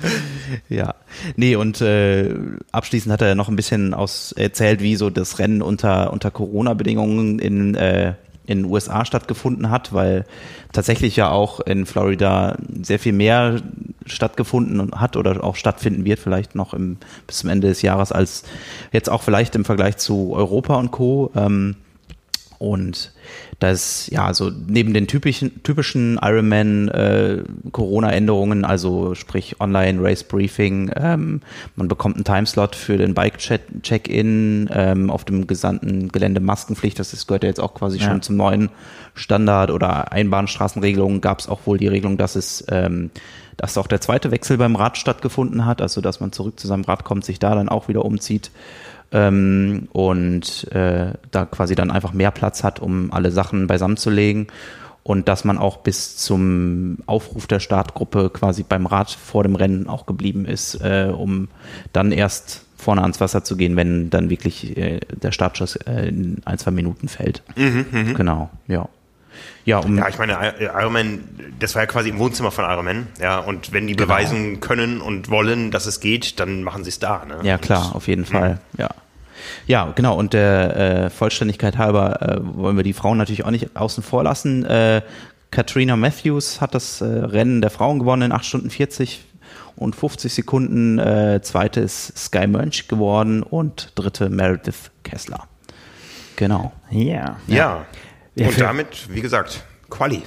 Ja, 0.68 0.94
nee, 1.36 1.56
und 1.56 1.80
äh, 1.80 2.34
abschließend 2.72 3.12
hat 3.12 3.22
er 3.22 3.34
noch 3.34 3.48
ein 3.48 3.56
bisschen 3.56 3.94
aus 3.94 4.32
erzählt, 4.32 4.80
wie 4.80 4.96
so 4.96 5.10
das 5.10 5.38
Rennen 5.38 5.62
unter, 5.62 6.12
unter 6.12 6.30
Corona-Bedingungen 6.30 7.38
in, 7.38 7.74
äh, 7.74 8.14
in 8.46 8.62
den 8.62 8.72
USA 8.72 9.04
stattgefunden 9.04 9.70
hat, 9.70 9.92
weil 9.92 10.24
tatsächlich 10.72 11.16
ja 11.16 11.30
auch 11.30 11.60
in 11.60 11.84
Florida 11.84 12.56
sehr 12.82 12.98
viel 12.98 13.12
mehr 13.12 13.60
stattgefunden 14.06 14.80
und 14.80 15.00
hat 15.00 15.16
oder 15.16 15.44
auch 15.44 15.56
stattfinden 15.56 16.04
wird, 16.04 16.18
vielleicht 16.18 16.54
noch 16.54 16.72
im, 16.72 16.96
bis 17.26 17.38
zum 17.38 17.50
Ende 17.50 17.68
des 17.68 17.82
Jahres, 17.82 18.10
als 18.10 18.44
jetzt 18.90 19.10
auch 19.10 19.22
vielleicht 19.22 19.54
im 19.54 19.66
Vergleich 19.66 19.98
zu 19.98 20.32
Europa 20.34 20.76
und 20.76 20.90
Co. 20.90 21.30
Ähm, 21.36 21.76
und 22.58 23.12
das, 23.58 24.08
ja, 24.10 24.24
also 24.24 24.52
neben 24.68 24.94
den 24.94 25.08
typischen, 25.08 25.62
typischen 25.64 26.18
Ironman 26.22 26.88
äh, 26.88 27.42
Corona-Änderungen, 27.72 28.64
also 28.64 29.16
sprich 29.16 29.60
Online-Race 29.60 30.24
Briefing, 30.24 30.92
ähm, 30.94 31.40
man 31.74 31.88
bekommt 31.88 32.14
einen 32.16 32.24
Timeslot 32.24 32.76
für 32.76 32.96
den 32.98 33.14
Bike-Check-In, 33.14 34.70
ähm, 34.72 35.10
auf 35.10 35.24
dem 35.24 35.48
gesamten 35.48 36.08
Gelände 36.10 36.40
Maskenpflicht, 36.40 37.00
das 37.00 37.12
ist, 37.12 37.26
gehört 37.26 37.42
ja 37.42 37.48
jetzt 37.48 37.60
auch 37.60 37.74
quasi 37.74 37.98
Ja. 37.98 38.04
schon 38.04 38.22
zum 38.22 38.36
neuen 38.36 38.70
Standard 39.14 39.72
oder 39.72 40.12
Einbahnstraßenregelungen 40.12 41.20
gab 41.20 41.40
es 41.40 41.48
auch 41.48 41.60
wohl 41.66 41.78
die 41.78 41.88
Regelung, 41.88 42.16
dass 42.16 42.36
es 42.36 42.64
ähm, 42.70 43.10
dass 43.56 43.76
auch 43.76 43.88
der 43.88 44.00
zweite 44.00 44.30
Wechsel 44.30 44.56
beim 44.56 44.76
Rad 44.76 44.96
stattgefunden 44.96 45.66
hat, 45.66 45.82
also 45.82 46.00
dass 46.00 46.20
man 46.20 46.30
zurück 46.30 46.60
zu 46.60 46.68
seinem 46.68 46.84
Rad 46.84 47.02
kommt, 47.02 47.24
sich 47.24 47.40
da 47.40 47.56
dann 47.56 47.68
auch 47.68 47.88
wieder 47.88 48.04
umzieht 48.04 48.52
ähm, 49.12 49.88
und 49.92 50.70
äh, 50.72 51.12
da 51.30 51.44
quasi 51.46 51.74
dann 51.74 51.90
einfach 51.90 52.12
mehr 52.12 52.30
Platz 52.30 52.64
hat, 52.64 52.80
um 52.80 53.12
alle 53.12 53.30
Sachen 53.30 53.66
beisammen 53.66 53.96
zu 53.96 54.10
legen 54.10 54.48
und 55.02 55.26
dass 55.26 55.44
man 55.44 55.56
auch 55.56 55.78
bis 55.78 56.18
zum 56.18 56.98
Aufruf 57.06 57.46
der 57.46 57.60
Startgruppe 57.60 58.28
quasi 58.28 58.62
beim 58.62 58.84
Rad 58.84 59.10
vor 59.10 59.42
dem 59.42 59.54
Rennen 59.54 59.88
auch 59.88 60.04
geblieben 60.04 60.44
ist, 60.44 60.74
äh, 60.82 61.10
um 61.10 61.48
dann 61.94 62.12
erst 62.12 62.66
vorne 62.76 63.00
ans 63.02 63.20
Wasser 63.20 63.42
zu 63.42 63.56
gehen, 63.56 63.74
wenn 63.74 64.10
dann 64.10 64.28
wirklich 64.30 64.76
äh, 64.76 65.00
der 65.10 65.32
Startschuss 65.32 65.76
äh, 65.76 66.08
in 66.08 66.42
ein, 66.44 66.58
zwei 66.58 66.70
Minuten 66.72 67.08
fällt. 67.08 67.42
Genau, 68.14 68.50
ja. 68.66 68.88
Ja, 69.64 69.78
um, 69.78 69.96
Ja, 69.98 70.08
ich 70.08 70.18
meine, 70.18 70.32
I- 70.34 70.64
Ironman, 70.64 71.24
das 71.58 71.74
war 71.74 71.82
ja 71.82 71.86
quasi 71.86 72.08
im 72.08 72.18
Wohnzimmer 72.18 72.50
von 72.50 72.64
Ironman. 72.64 73.06
Ja, 73.20 73.38
und 73.38 73.72
wenn 73.72 73.86
die 73.86 73.94
beweisen 73.94 74.60
können 74.60 75.00
und 75.00 75.30
wollen, 75.30 75.70
dass 75.70 75.86
es 75.86 76.00
geht, 76.00 76.40
dann 76.40 76.62
machen 76.62 76.84
sie 76.84 76.90
es 76.90 76.98
da. 76.98 77.24
Ne? 77.26 77.36
Ja, 77.42 77.58
klar, 77.58 77.94
auf 77.94 78.08
jeden 78.08 78.24
Fall. 78.24 78.60
Ja. 78.76 78.88
Ja, 79.66 79.92
genau. 79.94 80.16
Und 80.16 80.32
der 80.32 80.76
äh, 81.06 81.10
Vollständigkeit 81.10 81.78
halber 81.78 82.20
äh, 82.22 82.38
wollen 82.42 82.76
wir 82.76 82.82
die 82.84 82.92
Frauen 82.92 83.18
natürlich 83.18 83.44
auch 83.44 83.50
nicht 83.50 83.76
außen 83.76 84.02
vor 84.02 84.24
lassen. 84.24 84.64
Äh, 84.64 85.02
Katrina 85.50 85.96
Matthews 85.96 86.60
hat 86.60 86.74
das 86.74 87.00
äh, 87.00 87.04
Rennen 87.04 87.60
der 87.60 87.70
Frauen 87.70 87.98
gewonnen 87.98 88.22
in 88.22 88.32
8 88.32 88.44
Stunden 88.44 88.70
40. 88.70 89.24
und 89.76 89.94
50 89.94 90.32
Sekunden. 90.34 90.98
Äh, 90.98 91.40
zweite 91.42 91.80
ist 91.80 92.16
Sky 92.18 92.46
Mönch 92.46 92.88
geworden 92.88 93.42
und 93.42 93.92
dritte 93.94 94.28
Meredith 94.28 94.90
Kessler. 95.04 95.44
Genau. 96.36 96.72
Ja. 96.90 97.36
Ja. 97.46 97.86
Ja, 98.38 98.48
Und 98.48 98.60
damit, 98.60 99.08
wie 99.10 99.20
gesagt, 99.20 99.64
Quali. 99.90 100.22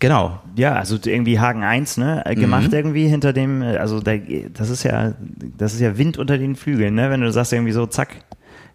Genau. 0.00 0.40
Ja, 0.56 0.74
also 0.74 0.96
irgendwie 1.04 1.40
Haken 1.40 1.64
1, 1.64 1.96
ne? 1.96 2.22
äh, 2.24 2.34
Gemacht 2.36 2.68
Mhm. 2.68 2.74
irgendwie 2.74 3.08
hinter 3.08 3.32
dem, 3.32 3.62
äh, 3.62 3.78
also 3.78 4.00
da, 4.00 4.12
das 4.54 4.70
ist 4.70 4.84
ja, 4.84 5.14
das 5.56 5.74
ist 5.74 5.80
ja 5.80 5.98
Wind 5.98 6.18
unter 6.18 6.38
den 6.38 6.54
Flügeln, 6.54 6.94
ne? 6.94 7.10
Wenn 7.10 7.20
du 7.20 7.32
sagst 7.32 7.52
irgendwie 7.52 7.72
so, 7.72 7.86
zack, 7.86 8.10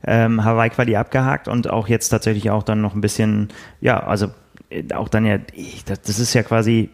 ähm, 0.05 0.43
Hawaii 0.43 0.69
Quali 0.69 0.97
abgehakt 0.97 1.47
und 1.47 1.69
auch 1.69 1.87
jetzt 1.87 2.09
tatsächlich 2.09 2.49
auch 2.51 2.63
dann 2.63 2.81
noch 2.81 2.93
ein 2.93 2.99
bisschen, 2.99 3.47
ja, 3.79 4.03
also 4.03 4.27
äh, 4.69 4.83
auch 4.93 5.07
dann 5.07 5.25
ja, 5.25 5.37
ich, 5.53 5.85
das, 5.85 6.01
das 6.01 6.19
ist 6.19 6.33
ja 6.33 6.43
quasi, 6.43 6.89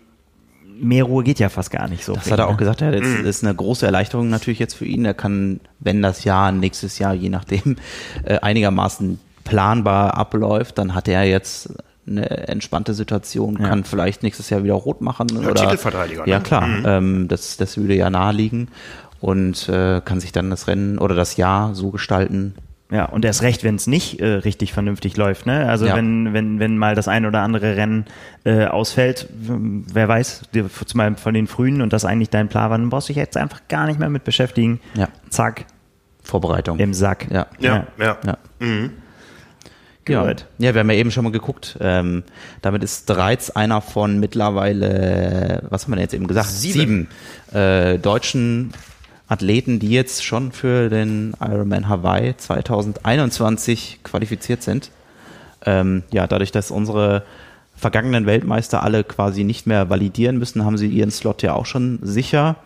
mehr 0.80 1.06
Ruhe 1.06 1.24
geht 1.24 1.40
ja 1.40 1.50
fast 1.50 1.72
gar 1.72 1.88
nicht 1.90 2.06
so. 2.06 2.14
Das 2.14 2.30
hat 2.30 2.38
er 2.38 2.48
auch 2.48 2.52
ne? 2.52 2.58
gesagt, 2.58 2.82
ja, 2.82 2.92
das 2.92 3.08
ist 3.08 3.44
eine 3.44 3.56
große 3.56 3.86
Erleichterung 3.86 4.30
natürlich 4.30 4.60
jetzt 4.60 4.76
für 4.76 4.86
ihn. 4.86 5.06
Er 5.06 5.16
kann, 5.16 5.60
wenn 5.80 6.04
das 6.04 6.24
Jahr 6.24 6.52
nächstes 6.52 7.00
Jahr, 7.00 7.16
je 7.16 7.30
nachdem, 7.30 7.78
äh, 8.26 8.38
einigermaßen 8.40 9.20
planbar 9.44 10.16
abläuft, 10.18 10.78
dann 10.78 10.94
hat 10.96 11.08
er 11.08 11.24
jetzt 11.24 11.74
eine 12.08 12.48
entspannte 12.48 12.94
Situation, 12.94 13.58
Ja. 13.60 13.70
kann 13.70 13.84
vielleicht 13.84 14.24
nächstes 14.24 14.50
Jahr 14.50 14.64
wieder 14.64 14.74
rot 14.74 15.02
machen. 15.02 15.28
oder, 15.38 15.54
Titelverteidiger, 15.54 16.24
ne? 16.26 16.30
Ja, 16.32 16.40
klar. 16.40 16.68
Ähm, 16.86 17.28
das, 17.28 17.58
das 17.58 17.78
würde 17.78 17.94
ja 17.96 18.10
naheliegen 18.10 18.70
und 19.20 19.70
äh, 19.70 20.02
kann 20.04 20.20
sich 20.20 20.32
dann 20.32 20.50
das 20.50 20.68
Rennen 20.68 20.98
oder 20.98 21.14
das 21.14 21.38
Jahr 21.38 21.76
so 21.76 21.92
gestalten. 21.92 22.56
Ja, 22.92 23.06
und 23.06 23.24
erst 23.24 23.44
recht, 23.44 23.64
wenn 23.64 23.76
es 23.76 23.86
nicht 23.86 24.20
äh, 24.20 24.26
richtig 24.26 24.74
vernünftig 24.74 25.16
läuft, 25.18 25.46
ne? 25.46 25.70
Also 25.70 25.86
Ja. 25.86 25.96
wenn, 25.96 26.34
wenn, 26.34 26.60
wenn 26.60 26.76
mal 26.80 26.96
das 26.96 27.08
ein 27.08 27.28
oder 27.28 27.42
andere 27.42 27.76
Rennen 27.76 28.06
äh, 28.46 28.66
ausfällt, 28.66 29.28
wer 29.30 30.08
weiß, 30.08 30.42
zumal 30.88 31.16
von 31.16 31.36
den 31.36 31.46
Frühen 31.46 31.84
und 31.84 31.94
das 31.94 32.06
eigentlich 32.06 32.32
dein 32.32 32.48
Plan 32.50 32.72
war, 32.72 32.78
dann 32.80 32.90
brauchst 32.90 33.08
du 33.10 33.14
dich 33.14 33.18
jetzt 33.22 33.38
einfach 33.38 33.62
gar 33.68 33.86
nicht 33.86 34.00
mehr 34.00 34.10
mit 34.10 34.24
beschäftigen. 34.24 34.80
Ja. 34.96 35.10
Zack, 35.30 35.66
Vorbereitung. 36.24 36.80
im 36.80 36.96
Sack. 36.96 37.28
Ja. 37.30 37.46
Ja, 37.60 37.86
ja. 38.00 38.18
Ja. 38.26 38.38
Ja. 40.10 40.24
Ja. 40.60 40.68
ja, 40.70 40.74
wir 40.74 40.80
haben 40.80 40.90
ja 40.90 40.98
eben 40.98 41.12
schon 41.12 41.24
mal 41.24 41.32
geguckt. 41.32 41.78
Ähm, 41.80 42.24
damit 42.62 42.84
ist 42.84 43.10
Dreiz 43.10 43.50
einer 43.50 43.82
von 43.82 44.20
mittlerweile, 44.20 45.64
was 45.70 45.84
haben 45.84 45.92
wir 45.92 45.96
denn 45.98 46.04
jetzt 46.04 46.14
eben 46.14 46.28
gesagt? 46.28 46.50
Sieben. 46.50 47.08
äh, 47.54 47.98
deutschen 48.00 48.72
Athleten, 49.28 49.80
die 49.80 49.92
jetzt 49.92 50.24
schon 50.26 50.52
für 50.52 50.90
den 50.90 51.34
Ironman 51.40 51.88
Hawaii 51.88 52.36
2021 52.36 54.00
qualifiziert 54.04 54.64
sind. 54.64 54.92
Ähm, 55.66 56.04
ja, 56.12 56.26
dadurch, 56.26 56.52
dass 56.52 56.72
unsere 56.72 57.24
vergangenen 57.76 58.26
Weltmeister 58.26 58.84
alle 58.84 59.04
quasi 59.04 59.44
nicht 59.44 59.68
mehr 59.68 59.90
validieren 59.90 60.38
müssen, 60.38 60.66
haben 60.66 60.78
sie 60.78 60.88
ihren 60.88 61.12
Slot 61.12 61.44
ja 61.44 61.54
auch 61.54 61.66
schon 61.66 62.00
sicher. 62.02 62.58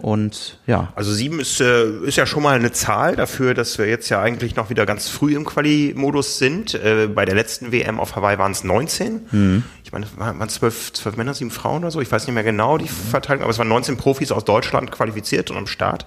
Und 0.00 0.58
ja, 0.66 0.92
Also 0.96 1.12
sieben 1.12 1.38
ist, 1.38 1.60
äh, 1.60 1.84
ist 2.06 2.16
ja 2.16 2.24
schon 2.26 2.42
mal 2.42 2.56
eine 2.56 2.72
Zahl 2.72 3.14
dafür, 3.14 3.54
dass 3.54 3.76
wir 3.78 3.86
jetzt 3.86 4.08
ja 4.08 4.20
eigentlich 4.22 4.56
noch 4.56 4.70
wieder 4.70 4.86
ganz 4.86 5.08
früh 5.08 5.36
im 5.36 5.44
Quali-Modus 5.44 6.38
sind. 6.38 6.74
Äh, 6.74 7.08
bei 7.14 7.24
der 7.24 7.34
letzten 7.34 7.72
WM 7.72 8.00
auf 8.00 8.16
Hawaii 8.16 8.38
waren 8.38 8.52
es 8.52 8.64
19. 8.64 9.62
Ich 9.84 9.92
meine, 9.92 10.06
waren 10.16 10.40
es 10.48 10.54
zwölf, 10.54 10.92
zwölf 10.94 11.16
Männer, 11.16 11.34
sieben 11.34 11.50
Frauen 11.50 11.82
oder 11.82 11.90
so? 11.90 12.00
Ich 12.00 12.10
weiß 12.10 12.26
nicht 12.26 12.34
mehr 12.34 12.42
genau 12.42 12.78
die 12.78 12.88
Verteilung, 12.88 13.42
aber 13.42 13.50
es 13.50 13.58
waren 13.58 13.68
19 13.68 13.96
Profis 13.98 14.32
aus 14.32 14.44
Deutschland 14.44 14.90
qualifiziert 14.90 15.50
und 15.50 15.58
am 15.58 15.66
Start. 15.66 16.06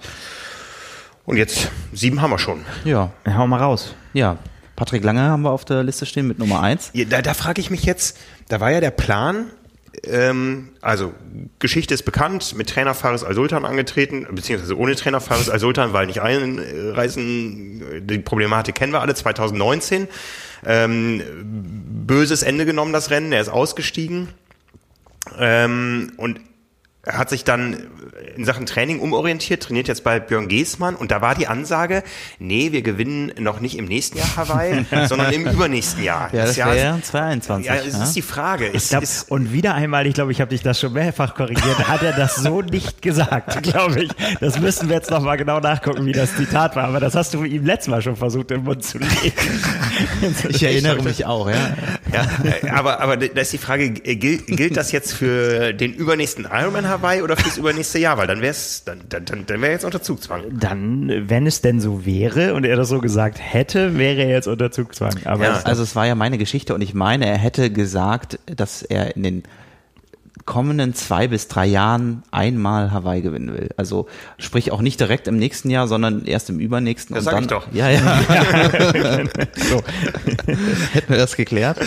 Und 1.24 1.36
jetzt 1.36 1.70
sieben 1.92 2.20
haben 2.22 2.30
wir 2.30 2.38
schon. 2.38 2.64
ja, 2.84 3.12
Hau 3.26 3.46
mal 3.46 3.60
raus. 3.60 3.94
ja. 4.12 4.36
Patrick 4.74 5.02
Lange 5.04 5.22
haben 5.22 5.40
wir 5.40 5.52
auf 5.52 5.64
der 5.64 5.82
Liste 5.82 6.04
stehen 6.04 6.26
mit 6.28 6.38
Nummer 6.38 6.60
eins. 6.60 6.90
Ja, 6.92 7.06
Da, 7.06 7.22
da 7.22 7.32
frage 7.32 7.62
ich 7.62 7.70
mich 7.70 7.84
jetzt, 7.84 8.18
da 8.48 8.60
war 8.60 8.70
ja 8.70 8.80
der 8.82 8.90
Plan, 8.90 9.46
ähm, 10.04 10.70
also 10.80 11.12
Geschichte 11.58 11.94
ist 11.94 12.04
bekannt, 12.04 12.54
mit 12.56 12.68
Trainer 12.68 12.94
Faris 12.94 13.24
Al-Sultan 13.24 13.64
angetreten, 13.64 14.26
beziehungsweise 14.30 14.76
ohne 14.78 14.94
Trainer 14.94 15.20
Faris 15.20 15.48
Al-Sultan, 15.48 15.92
weil 15.92 16.06
nicht 16.06 16.20
einreisen, 16.20 18.06
die 18.06 18.18
Problematik 18.18 18.74
kennen 18.74 18.92
wir 18.92 19.00
alle, 19.00 19.14
2019. 19.14 20.08
Ähm, 20.64 21.22
böses 22.06 22.42
Ende 22.42 22.66
genommen, 22.66 22.92
das 22.92 23.10
Rennen, 23.10 23.32
er 23.32 23.40
ist 23.40 23.48
ausgestiegen. 23.48 24.28
Ähm, 25.38 26.12
und 26.16 26.40
er 27.06 27.18
hat 27.18 27.30
sich 27.30 27.44
dann 27.44 27.86
in 28.36 28.44
Sachen 28.44 28.66
Training 28.66 28.98
umorientiert, 29.00 29.62
trainiert 29.62 29.88
jetzt 29.88 30.02
bei 30.04 30.18
Björn 30.20 30.48
Geßmann 30.48 30.94
und 30.96 31.10
da 31.10 31.20
war 31.22 31.34
die 31.34 31.46
Ansage, 31.46 32.02
nee, 32.38 32.72
wir 32.72 32.82
gewinnen 32.82 33.32
noch 33.38 33.60
nicht 33.60 33.78
im 33.78 33.84
nächsten 33.86 34.18
Jahr 34.18 34.36
Hawaii, 34.36 34.84
sondern 35.08 35.32
im 35.32 35.46
übernächsten 35.46 36.02
Jahr. 36.02 36.28
Ja, 36.32 36.44
das 36.46 36.56
Jahr 36.56 36.74
wäre 36.74 36.96
ist- 36.98 37.04
ja 37.04 37.10
2021. 37.10 37.66
ja, 37.66 37.74
es 38.00 38.08
ist 38.08 38.16
die 38.16 38.22
Frage. 38.22 38.66
Ist, 38.66 38.90
glaub, 38.90 39.02
ist, 39.02 39.30
und 39.30 39.52
wieder 39.52 39.74
einmal, 39.74 40.06
ich 40.06 40.14
glaube, 40.14 40.32
ich 40.32 40.40
habe 40.40 40.50
dich 40.50 40.62
das 40.62 40.80
schon 40.80 40.92
mehrfach 40.92 41.34
korrigiert, 41.34 41.88
hat 41.88 42.02
er 42.02 42.12
das 42.12 42.36
so 42.36 42.60
nicht 42.60 43.00
gesagt, 43.02 43.62
glaube 43.62 44.02
ich. 44.04 44.10
Das 44.40 44.58
müssen 44.58 44.88
wir 44.88 44.96
jetzt 44.96 45.10
nochmal 45.10 45.36
genau 45.36 45.60
nachgucken, 45.60 46.04
wie 46.06 46.12
das 46.12 46.34
Zitat 46.36 46.74
war. 46.76 46.84
Aber 46.88 46.98
das 47.00 47.14
hast 47.14 47.32
du 47.34 47.44
ihm 47.44 47.64
letztes 47.64 47.88
Mal 47.90 48.02
schon 48.02 48.16
versucht, 48.16 48.50
im 48.50 48.64
Mund 48.64 48.84
zu 48.84 48.98
legen. 48.98 49.10
Ich 50.48 50.62
erinnere 50.62 51.02
mich 51.02 51.24
auch, 51.24 51.48
ja. 51.48 51.54
ja, 52.12 52.26
äh, 52.44 52.68
aber, 52.70 53.00
aber 53.00 53.16
da 53.16 53.40
ist 53.40 53.52
die 53.52 53.58
Frage, 53.58 53.90
gilt, 53.90 54.46
gilt 54.46 54.76
das 54.76 54.92
jetzt 54.92 55.12
für 55.14 55.72
den 55.72 55.92
übernächsten 55.94 56.46
Ironman 56.50 56.88
Hawaii 56.88 56.95
oder 57.22 57.36
fürs 57.36 57.56
übernächste 57.56 57.98
Jahr? 57.98 58.16
Weil 58.18 58.26
dann 58.26 58.40
wäre 58.40 58.50
es, 58.50 58.84
dann, 58.84 59.00
dann, 59.08 59.24
dann, 59.24 59.46
dann 59.46 59.60
wäre 59.62 59.72
jetzt 59.72 59.84
unter 59.84 60.02
Zugzwang. 60.02 60.42
Dann, 60.50 61.28
wenn 61.28 61.46
es 61.46 61.60
denn 61.60 61.80
so 61.80 62.04
wäre 62.06 62.54
und 62.54 62.64
er 62.64 62.76
das 62.76 62.88
so 62.88 63.00
gesagt 63.00 63.38
hätte, 63.40 63.96
wäre 63.98 64.22
er 64.22 64.28
jetzt 64.30 64.48
unter 64.48 64.70
Zugzwang. 64.70 65.14
Aber 65.24 65.44
Ja. 65.44 65.58
es- 65.58 65.64
Also 65.66 65.82
es 65.82 65.94
war 65.96 66.06
ja 66.06 66.14
meine 66.14 66.38
Geschichte 66.38 66.74
und 66.74 66.80
ich 66.80 66.94
meine, 66.94 67.26
er 67.26 67.38
hätte 67.38 67.70
gesagt, 67.70 68.38
dass 68.46 68.82
er 68.82 69.16
in 69.16 69.22
den 69.22 69.42
kommenden 70.46 70.94
zwei 70.94 71.28
bis 71.28 71.48
drei 71.48 71.66
Jahren 71.66 72.22
einmal 72.30 72.92
Hawaii 72.92 73.20
gewinnen 73.20 73.52
will. 73.52 73.70
Also 73.76 74.06
sprich 74.38 74.70
auch 74.70 74.80
nicht 74.80 75.00
direkt 75.00 75.28
im 75.28 75.36
nächsten 75.36 75.68
Jahr, 75.70 75.88
sondern 75.88 76.24
erst 76.24 76.48
im 76.48 76.60
übernächsten. 76.60 77.14
Das 77.14 77.26
und 77.26 77.32
sag 77.32 77.34
dann, 77.34 77.42
ich 77.42 77.48
doch. 77.48 77.66
Ja, 77.72 77.90
ja. 77.90 78.00
so. 79.56 79.82
Hätten 80.92 81.08
wir 81.08 81.18
das 81.18 81.36
geklärt? 81.36 81.78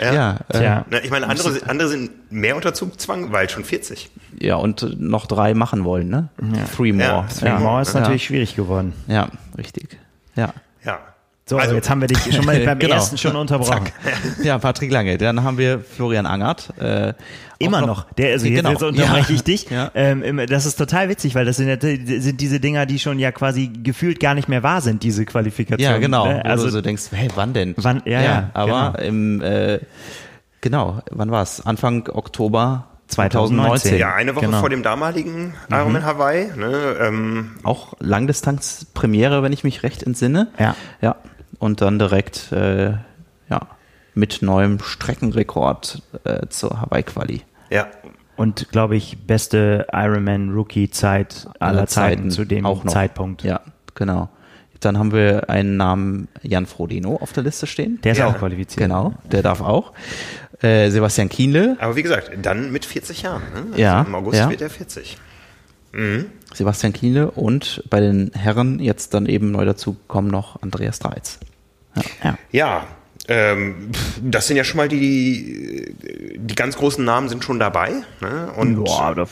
Ja. 0.00 0.40
äh, 0.48 0.58
Tja. 0.58 0.84
Na, 0.90 1.04
ich 1.04 1.10
meine, 1.10 1.28
andere, 1.28 1.60
andere 1.68 1.88
sind 1.88 2.32
mehr 2.32 2.56
unter 2.56 2.74
Zugzwang, 2.74 3.32
weil 3.32 3.48
schon 3.50 3.64
40. 3.64 4.10
ja, 4.40 4.56
und 4.56 4.98
noch 4.98 5.26
drei 5.26 5.54
machen 5.54 5.84
wollen, 5.84 6.08
ne? 6.08 6.28
Three 6.74 6.92
more. 6.92 7.04
Ja, 7.04 7.26
three 7.38 7.48
ja. 7.48 7.58
Mauer 7.60 7.82
ist 7.82 7.94
ja. 7.94 8.00
natürlich 8.00 8.24
schwierig 8.24 8.56
geworden. 8.56 8.94
Ja, 9.06 9.28
richtig. 9.58 9.98
Ja. 10.34 10.52
Ja. 11.48 11.50
So, 11.50 11.58
Also- 11.58 11.74
jetzt 11.76 11.88
haben 11.88 12.00
wir 12.00 12.08
dich 12.08 12.18
schon 12.34 12.44
mal 12.44 12.58
beim 12.64 12.78
Genau. 12.78 12.94
ersten 12.96 13.16
schon 13.18 13.36
unterbrochen. 13.36 13.88
Ja, 14.42 14.58
Patrick 14.58 14.90
Lange. 14.90 15.16
Dann 15.16 15.44
haben 15.44 15.58
wir 15.58 15.78
Florian 15.80 16.26
Angert. 16.26 16.70
Äh, 16.80 17.14
Immer 17.58 17.82
auch 17.82 17.86
noch. 17.86 18.10
Der, 18.14 18.32
also 18.32 18.46
jetzt, 18.46 18.56
Genau. 18.56 18.70
jetzt 18.70 18.82
unterbreche 18.82 19.32
Ja. 19.32 19.34
ich 19.36 19.44
dich. 19.44 19.66
Ja. 19.70 19.90
Ähm, 19.94 20.40
das 20.48 20.66
ist 20.66 20.74
total 20.76 21.08
witzig, 21.08 21.34
weil 21.36 21.44
das 21.44 21.56
sind, 21.56 21.68
ja, 21.68 21.76
sind 22.20 22.40
diese 22.40 22.58
Dinger, 22.60 22.84
die 22.86 22.98
schon 22.98 23.18
ja 23.20 23.30
quasi 23.30 23.68
gefühlt 23.68 24.18
gar 24.20 24.34
nicht 24.34 24.48
mehr 24.48 24.62
wahr 24.64 24.80
sind, 24.80 25.02
diese 25.04 25.24
Qualifikationen. 25.24 25.92
Ja, 25.94 25.98
genau. 25.98 26.26
Ne? 26.26 26.40
Wo 26.44 26.48
Also 26.50 26.64
du 26.66 26.70
so 26.72 26.80
denkst, 26.80 27.04
hey, 27.12 27.28
wann 27.36 27.52
denn? 27.52 27.74
Wann- 27.76 28.02
ja, 28.06 28.20
ja, 28.22 28.50
aber 28.52 28.94
genau. 28.96 29.08
im, 29.08 29.40
äh, 29.40 29.78
genau, 30.60 31.00
wann 31.12 31.30
war's? 31.30 31.64
Anfang 31.64 32.08
Oktober 32.12 32.88
2019. 33.06 33.92
2019. 33.92 33.98
Ja, 34.00 34.14
eine 34.16 34.34
Woche 34.34 34.46
Genau. 34.46 34.58
vor 34.60 34.68
dem 34.68 34.82
damaligen 34.82 35.54
Ironman 35.70 36.04
Hawaii. 36.04 36.48
Ne, 36.56 36.96
ähm, 37.00 37.52
Auch 37.62 37.94
Langdistanz-Premiere, 38.00 39.44
wenn 39.44 39.52
ich 39.52 39.62
mich 39.62 39.84
recht 39.84 40.02
entsinne. 40.02 40.48
Ja. 40.58 40.74
Ja. 41.00 41.14
Und 41.58 41.80
dann 41.80 41.98
direkt, 41.98 42.52
äh, 42.52 42.92
ja, 43.48 43.60
mit 44.14 44.40
neuem 44.42 44.78
Streckenrekord 44.80 46.02
äh, 46.24 46.46
zur 46.48 46.80
Hawaii-Quali. 46.80 47.42
ja. 47.70 47.86
Und 48.38 48.70
glaube 48.70 48.96
ich, 48.96 49.16
beste 49.26 49.86
Ironman-Rookie-Zeit 49.94 51.48
aller 51.58 51.86
Zeiten, 51.86 52.30
zu 52.30 52.44
dem 52.44 52.66
auch 52.66 52.84
noch. 52.84 52.92
Zeitpunkt. 52.92 53.42
Ja, 53.42 53.60
genau. 53.94 54.28
Dann 54.80 54.98
haben 54.98 55.12
wir 55.12 55.48
einen 55.48 55.78
Namen 55.78 56.28
Jan 56.42 56.66
Frodeno 56.66 57.16
auf 57.16 57.32
der 57.32 57.44
Liste 57.44 57.66
stehen. 57.66 57.98
Der 58.04 58.12
ist 58.12 58.18
Ja, 58.18 58.26
auch 58.26 58.36
qualifiziert. 58.38 58.78
Genau, 58.80 59.14
der 59.24 59.42
darf 59.42 59.62
auch. 59.62 59.92
Äh, 60.60 60.90
Sebastian 60.90 61.30
Kienle, 61.30 61.76
Aber 61.80 61.96
wie 61.96 62.02
gesagt, 62.02 62.30
dann 62.42 62.70
mit 62.72 62.84
40 62.84 63.22
Jahren. 63.22 63.42
Ne? 63.54 63.60
Also 63.70 63.80
Ja, 63.80 64.02
Im 64.02 64.14
August 64.14 64.38
ja. 64.38 64.50
wird 64.50 64.60
er 64.60 64.68
40. 64.70 65.16
Sebastian 66.54 66.92
Kienle 66.92 67.30
und 67.30 67.82
bei 67.90 68.00
den 68.00 68.30
Herren 68.34 68.78
jetzt 68.80 69.14
dann 69.14 69.26
eben 69.26 69.50
neu 69.50 69.64
dazu 69.64 69.96
kommen 70.08 70.28
noch 70.28 70.62
Andreas 70.62 70.98
Dreiz. 70.98 71.38
Ja. 72.22 72.38
Ja, 72.52 72.86
ähm, 73.28 73.90
das 74.22 74.46
sind 74.46 74.56
ja 74.56 74.62
schon 74.64 74.76
mal 74.76 74.88
die, 74.88 75.94
die 76.36 76.54
ganz 76.54 76.76
großen 76.76 77.04
Namen 77.04 77.28
sind 77.28 77.42
schon 77.42 77.58
dabei. 77.58 77.90
Ne? 78.20 78.52
Und 78.56 78.76
Boah, 78.84 79.14
da, 79.16 79.22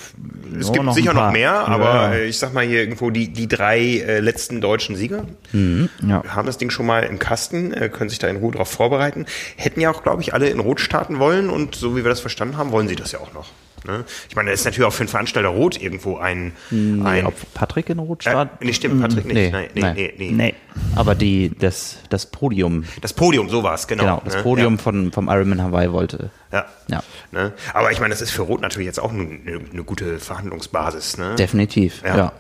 es 0.58 0.72
gibt 0.72 0.84
noch 0.84 0.94
sicher 0.94 1.12
noch 1.14 1.30
mehr, 1.30 1.52
aber 1.68 1.84
Ja. 1.84 2.12
äh, 2.14 2.24
ich 2.26 2.38
sag 2.38 2.52
mal 2.54 2.64
hier 2.64 2.80
irgendwo 2.80 3.10
die, 3.10 3.32
die 3.32 3.46
drei 3.46 3.78
äh, 3.98 4.20
letzten 4.20 4.60
deutschen 4.60 4.96
Sieger 4.96 5.26
Ja. 5.52 6.24
haben 6.26 6.46
das 6.46 6.58
Ding 6.58 6.70
schon 6.70 6.86
mal 6.86 7.04
im 7.04 7.18
Kasten, 7.18 7.72
äh, 7.72 7.88
können 7.88 8.10
sich 8.10 8.18
da 8.18 8.26
in 8.28 8.36
Ruhe 8.36 8.52
drauf 8.52 8.68
vorbereiten. 8.68 9.26
Hätten 9.56 9.80
ja 9.80 9.90
auch, 9.90 10.02
glaube 10.02 10.22
ich, 10.22 10.34
alle 10.34 10.48
in 10.48 10.58
Rot 10.60 10.80
starten 10.80 11.18
wollen 11.18 11.48
und 11.50 11.74
so 11.76 11.94
wie 11.96 12.02
wir 12.02 12.08
das 12.08 12.20
verstanden 12.20 12.56
haben, 12.56 12.72
wollen 12.72 12.88
sie 12.88 12.96
das 12.96 13.12
ja 13.12 13.20
auch 13.20 13.32
noch. 13.34 13.46
Ne? 13.86 14.04
Ich 14.28 14.36
meine, 14.36 14.50
das 14.50 14.60
ist 14.60 14.64
natürlich 14.64 14.86
auch 14.86 14.92
für 14.92 15.00
einen 15.02 15.08
Veranstalter 15.08 15.48
Rot 15.50 15.80
irgendwo 15.80 16.16
ein, 16.16 16.52
Nee, 16.70 17.02
ein 17.06 17.26
ob 17.26 17.34
Patrick 17.54 17.90
in 17.90 17.98
Rot 17.98 18.26
äh, 18.26 18.30
stand? 18.30 18.60
nee, 18.62 18.72
stimmt, 18.72 19.00
Patrick 19.02 19.24
nicht. 19.26 19.34
Nee, 19.34 19.50
Nee, 19.50 19.68
nee, 19.74 19.80
nein. 19.80 19.94
nee, 19.94 20.14
nee. 20.18 20.30
Nee. 20.32 20.54
Aber 20.96 21.14
die, 21.14 21.50
das, 21.58 21.98
das 22.08 22.26
Podium, 22.26 22.84
Das 23.02 23.12
Podium, 23.12 23.48
so 23.48 23.62
war 23.62 23.74
es, 23.74 23.86
genau. 23.86 24.02
genau, 24.04 24.22
das 24.24 24.36
ne? 24.36 24.42
Podium 24.42 24.78
von, 24.78 25.12
vom 25.12 25.28
Ironman 25.28 25.62
Hawaii 25.62 25.92
wollte. 25.92 26.30
Ja. 26.52 26.66
Ja. 26.88 26.96
ja. 26.96 27.02
Ne? 27.32 27.52
Aber 27.72 27.92
ich 27.92 28.00
meine, 28.00 28.12
das 28.14 28.20
ist 28.22 28.30
für 28.30 28.42
Rot 28.42 28.60
natürlich 28.60 28.86
jetzt 28.86 29.00
auch 29.00 29.12
eine, 29.12 29.38
eine 29.72 29.84
gute 29.84 30.18
Verhandlungsbasis. 30.18 31.18
Ne? 31.18 31.34
Definitiv, 31.36 32.02
Ja. 32.04 32.16
ja. 32.16 32.32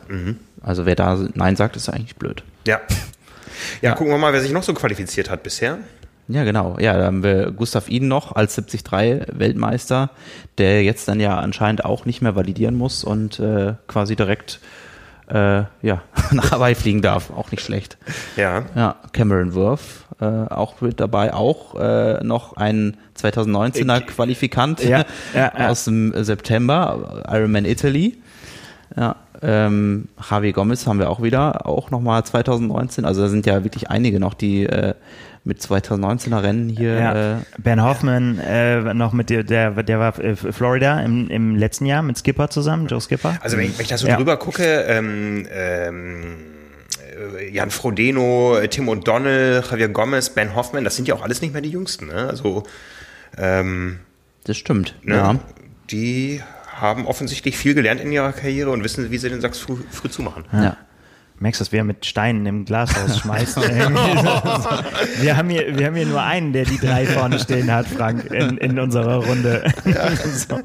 Also 0.62 0.86
wer 0.86 0.94
da 0.94 1.18
Nein 1.34 1.56
sagt, 1.56 1.76
ist 1.76 1.88
eigentlich 1.90 2.16
blöd. 2.16 2.42
Ja. 2.66 2.80
ja. 3.82 3.92
gucken 3.94 4.12
wir 4.12 4.18
mal, 4.18 4.32
wer 4.32 4.40
sich 4.40 4.52
noch 4.52 4.62
so 4.62 4.72
qualifiziert 4.72 5.28
hat 5.28 5.42
bisher. 5.42 5.78
Ja, 6.28 6.44
genau. 6.44 6.78
Ja, 6.78 6.96
da 6.96 7.04
haben 7.06 7.22
wir 7.22 7.50
Gustav 7.50 7.88
Iden 7.88 8.08
noch 8.08 8.32
als 8.34 8.54
73 8.54 9.38
Weltmeister, 9.38 10.10
der 10.58 10.82
jetzt 10.82 11.06
dann 11.08 11.20
ja 11.20 11.38
anscheinend 11.38 11.84
auch 11.84 12.06
nicht 12.06 12.22
mehr 12.22 12.34
validieren 12.34 12.76
muss 12.76 13.04
und 13.04 13.38
äh, 13.40 13.74
quasi 13.86 14.16
direkt 14.16 14.60
äh, 15.28 15.64
ja, 15.82 16.02
nach 16.32 16.50
Hawaii 16.50 16.74
fliegen 16.74 17.02
darf. 17.02 17.30
Auch 17.30 17.50
nicht 17.50 17.62
schlecht. 17.62 17.98
Ja. 18.36 18.64
Ja, 18.74 18.96
Cameron 19.12 19.54
Worth 19.54 20.04
äh, 20.20 20.24
auch 20.24 20.80
mit 20.80 21.00
dabei, 21.00 21.34
auch 21.34 21.74
äh, 21.74 22.22
noch 22.24 22.56
ein 22.56 22.96
2019er 23.18 24.00
Qualifikant 24.00 24.82
Ja, 24.82 25.04
ja, 25.34 25.52
ja. 25.56 25.68
aus 25.68 25.84
dem 25.84 26.12
September, 26.24 27.24
Ironman 27.28 27.64
Italy. 27.64 28.18
Ja, 28.96 29.16
ähm, 29.42 30.08
Javi 30.30 30.52
Gomez 30.52 30.86
haben 30.86 30.98
wir 30.98 31.10
auch 31.10 31.22
wieder, 31.22 31.66
auch 31.66 31.90
nochmal 31.90 32.24
2019. 32.24 33.04
Also 33.04 33.22
da 33.22 33.28
sind 33.28 33.46
ja 33.46 33.64
wirklich 33.64 33.90
einige 33.90 34.20
noch, 34.20 34.34
die 34.34 34.64
äh, 34.64 34.94
mit 35.44 35.60
2019er 35.60 36.42
Rennen 36.42 36.68
hier. 36.70 36.94
Ja. 36.94 37.34
Äh, 37.34 37.40
ben 37.58 37.82
Hoffman 37.82 38.38
äh, 38.38 38.94
noch 38.94 39.12
mit 39.12 39.28
der, 39.30 39.44
der, 39.44 39.70
der 39.82 39.98
war 39.98 40.18
äh, 40.18 40.36
Florida 40.36 41.00
im, 41.00 41.28
im 41.28 41.56
letzten 41.56 41.86
Jahr 41.86 42.02
mit 42.02 42.16
Skipper 42.18 42.48
zusammen, 42.48 42.86
Joe 42.86 43.00
Skipper. 43.00 43.36
Also 43.42 43.56
wenn 43.58 43.66
ich, 43.66 43.76
wenn 43.78 43.82
ich 43.82 43.88
da 43.90 43.98
so 43.98 44.06
Ja. 44.06 44.16
drüber 44.16 44.38
gucke, 44.38 44.64
ähm, 44.88 45.46
ähm, 45.52 46.36
äh, 47.38 47.50
Jan 47.50 47.70
Frodeno, 47.70 48.56
äh, 48.56 48.68
Tim 48.68 48.88
O'Donnell, 48.88 49.62
Javier 49.70 49.88
Gomez, 49.88 50.30
Ben 50.30 50.54
Hoffman, 50.54 50.82
das 50.84 50.96
sind 50.96 51.08
ja 51.08 51.14
auch 51.14 51.22
alles 51.22 51.42
nicht 51.42 51.52
mehr 51.52 51.62
die 51.62 51.70
Jüngsten. 51.70 52.06
Ne? 52.06 52.26
Also 52.28 52.62
ähm, 53.36 53.98
das 54.44 54.56
stimmt. 54.56 54.94
ne? 55.02 55.14
Ja. 55.14 55.38
die 55.90 56.40
haben 56.74 57.06
offensichtlich 57.06 57.56
viel 57.56 57.74
gelernt 57.74 58.00
in 58.00 58.10
ihrer 58.10 58.32
Karriere 58.32 58.70
und 58.70 58.82
wissen, 58.82 59.10
wie 59.10 59.18
sie 59.18 59.28
den 59.28 59.40
Sack 59.40 59.54
früh, 59.54 59.76
früh 59.90 60.08
zumachen. 60.08 60.44
ja. 60.52 60.76
Merkst 61.44 61.60
du, 61.60 61.64
dass 61.64 61.72
wer 61.72 61.84
mit 61.84 62.06
Steinen 62.06 62.46
im 62.46 62.64
Glashaus 62.64 63.18
schmeißt? 63.20 63.56
wir, 65.20 65.36
haben 65.36 65.50
hier, 65.50 65.76
wir 65.76 65.86
haben 65.86 65.94
hier 65.94 66.06
nur 66.06 66.22
einen, 66.22 66.54
der 66.54 66.64
die 66.64 66.78
drei 66.78 67.04
vorne 67.04 67.38
stehen 67.38 67.70
hat, 67.70 67.86
Frank, 67.86 68.32
in, 68.32 68.56
in 68.56 68.78
unserer 68.78 69.16
Runde. 69.16 69.62
so. 69.84 70.54
Und 70.54 70.64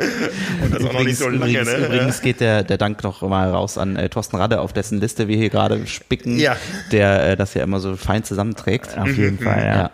das 0.74 0.82
auch 0.86 0.94
noch 0.94 1.04
nicht 1.04 1.18
so 1.18 1.28
lange, 1.28 1.36
übrigens, 1.36 1.68
ne? 1.68 1.86
übrigens 1.86 2.22
geht 2.22 2.40
der, 2.40 2.64
der 2.64 2.78
Dank 2.78 3.04
noch 3.04 3.22
mal 3.24 3.50
raus 3.50 3.78
an 3.78 3.98
äh, 3.98 4.08
Thorsten 4.08 4.38
Radde, 4.38 4.62
auf 4.62 4.72
dessen 4.72 5.02
Liste 5.02 5.28
wir 5.28 5.36
hier 5.36 5.50
gerade 5.50 5.86
spicken, 5.86 6.40
Ja. 6.40 6.56
der 6.94 7.32
äh, 7.32 7.36
das 7.36 7.56
ja 7.56 7.64
immer 7.64 7.82
so 7.82 7.98
fein 7.98 8.24
zusammenträgt. 8.24 8.98
Auf 8.98 9.18
jeden 9.18 9.38
Fall, 9.38 9.62
ja. 9.62 9.76
Ja, 9.76 9.92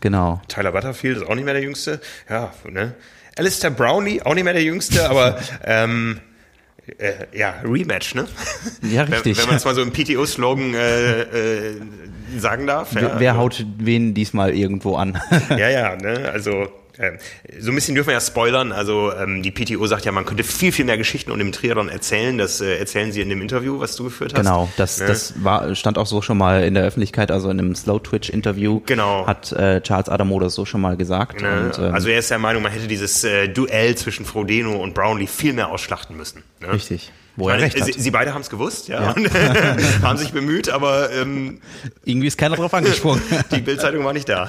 genau. 0.00 0.42
Tyler 0.48 0.72
Butterfield 0.72 1.16
ist 1.16 1.26
auch 1.26 1.34
nicht 1.34 1.46
mehr 1.46 1.54
der 1.54 1.62
Jüngste. 1.62 1.98
Ja, 2.28 2.52
ne? 2.68 2.92
Alistair 3.38 3.70
Brownlee, 3.70 4.20
auch 4.20 4.34
nicht 4.34 4.44
mehr 4.44 4.52
der 4.52 4.64
Jüngste, 4.64 5.08
aber 5.08 5.38
ähm, 5.64 6.20
äh, 6.98 7.26
ja, 7.36 7.54
Rematch, 7.64 8.14
ne? 8.14 8.26
Ja, 8.82 9.02
richtig. 9.02 9.36
Wenn, 9.36 9.42
wenn 9.42 9.48
man 9.48 9.56
es 9.56 9.64
mal 9.64 9.74
so 9.74 9.82
im 9.82 9.92
PTO-Slogan 9.92 10.74
äh, 10.74 11.20
äh, 11.22 11.80
sagen 12.38 12.66
darf. 12.66 12.92
Ja, 12.92 13.02
Wer, 13.02 13.20
wer 13.20 13.30
also, 13.32 13.42
haut 13.42 13.66
wen 13.78 14.14
diesmal 14.14 14.54
irgendwo 14.54 14.96
an? 14.96 15.20
Ja, 15.50 15.68
ja, 15.68 15.96
ne? 15.96 16.30
Also 16.32 16.68
so 17.58 17.70
ein 17.70 17.74
bisschen 17.74 17.94
dürfen 17.94 18.08
wir 18.08 18.14
ja 18.14 18.20
spoilern. 18.20 18.72
Also 18.72 19.12
ähm, 19.12 19.42
die 19.42 19.50
PTO 19.50 19.86
sagt 19.86 20.04
ja, 20.06 20.12
man 20.12 20.24
könnte 20.24 20.44
viel, 20.44 20.72
viel 20.72 20.84
mehr 20.84 20.96
Geschichten 20.96 21.30
und 21.30 21.40
im 21.40 21.52
Triathlon 21.52 21.88
erzählen. 21.88 22.38
Das 22.38 22.60
äh, 22.60 22.78
erzählen 22.78 23.12
sie 23.12 23.20
in 23.20 23.28
dem 23.28 23.42
Interview, 23.42 23.78
was 23.80 23.96
du 23.96 24.04
geführt 24.04 24.32
hast. 24.34 24.40
Genau, 24.40 24.68
das, 24.76 24.98
Ne? 25.00 25.06
das 25.06 25.34
war, 25.44 25.74
stand 25.74 25.98
auch 25.98 26.06
so 26.06 26.22
schon 26.22 26.38
mal 26.38 26.64
in 26.64 26.74
der 26.74 26.84
Öffentlichkeit, 26.84 27.30
also 27.30 27.50
in 27.50 27.58
einem 27.58 27.74
Slow-Twitch-Interview 27.74 28.80
Genau. 28.86 29.26
hat 29.26 29.52
äh, 29.52 29.80
Charles 29.82 30.08
Adamo 30.08 30.40
das 30.40 30.54
so 30.54 30.64
schon 30.64 30.80
mal 30.80 30.96
gesagt. 30.96 31.40
Ne? 31.42 31.66
Und, 31.66 31.78
ähm, 31.78 31.94
also 31.94 32.08
er 32.08 32.18
ist 32.18 32.30
der 32.30 32.38
Meinung, 32.38 32.62
man 32.62 32.72
hätte 32.72 32.86
dieses 32.88 33.24
äh, 33.24 33.48
Duell 33.48 33.94
zwischen 33.96 34.24
Frodeno 34.24 34.76
und 34.76 34.94
Brownlee 34.94 35.26
viel 35.26 35.52
mehr 35.52 35.68
ausschlachten 35.68 36.16
müssen. 36.16 36.42
Ne? 36.60 36.72
richtig, 36.72 37.12
wo 37.36 37.48
er 37.48 37.56
meine, 37.56 37.66
recht 37.66 37.78
hat. 37.78 37.86
Sie, 37.86 37.92
sie 38.00 38.10
beide 38.10 38.32
haben 38.32 38.40
es 38.40 38.48
gewusst, 38.48 38.88
ja, 38.88 39.10
und 39.10 39.28
haben 40.02 40.16
sich 40.16 40.32
bemüht, 40.32 40.70
aber 40.70 41.12
ähm, 41.12 41.60
Irgendwie 42.04 42.28
ist 42.28 42.38
keiner 42.38 42.56
drauf 42.56 42.72
angesprungen. 42.72 43.20
die 43.50 43.60
Bildzeitung 43.60 44.02
war 44.04 44.14
nicht 44.14 44.28
da. 44.30 44.48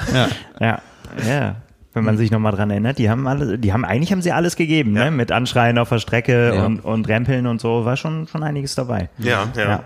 Ja, 0.61 0.81
ja. 1.27 1.55
Wenn 1.97 2.05
man 2.05 2.17
sich 2.17 2.31
nochmal 2.31 2.53
dran 2.53 2.69
erinnert, 2.69 2.97
die 2.97 3.09
haben 3.09 3.27
alle, 3.27 3.57
die 3.59 3.73
haben, 3.73 3.83
eigentlich 3.85 4.11
haben 4.11 4.21
sie 4.21 4.31
alles 4.31 4.55
gegeben, 4.55 4.95
Ja. 4.95 5.05
ne? 5.05 5.11
Mit 5.11 5.31
Anschreien 5.31 5.77
auf 5.77 5.89
der 5.89 5.99
Strecke 5.99 6.53
Ja. 6.55 6.65
und, 6.65 6.79
und 6.79 7.07
Rempeln 7.07 7.47
und 7.47 7.59
so, 7.61 7.83
war 7.85 7.97
schon, 7.97 8.27
schon 8.27 8.43
einiges 8.43 8.75
dabei. 8.75 9.09
Ja, 9.17 9.47
ja. 9.55 9.83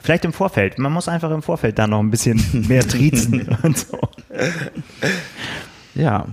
Vielleicht 0.00 0.24
im 0.24 0.32
Vorfeld. 0.32 0.78
Man 0.78 0.92
muss 0.92 1.08
einfach 1.08 1.30
im 1.30 1.42
Vorfeld 1.42 1.78
da 1.78 1.86
noch 1.86 1.98
ein 2.00 2.10
bisschen 2.10 2.40
mehr 2.68 2.86
triezen 2.86 3.48
und 3.62 3.76
so. 3.78 3.98
Ja. 5.94 6.26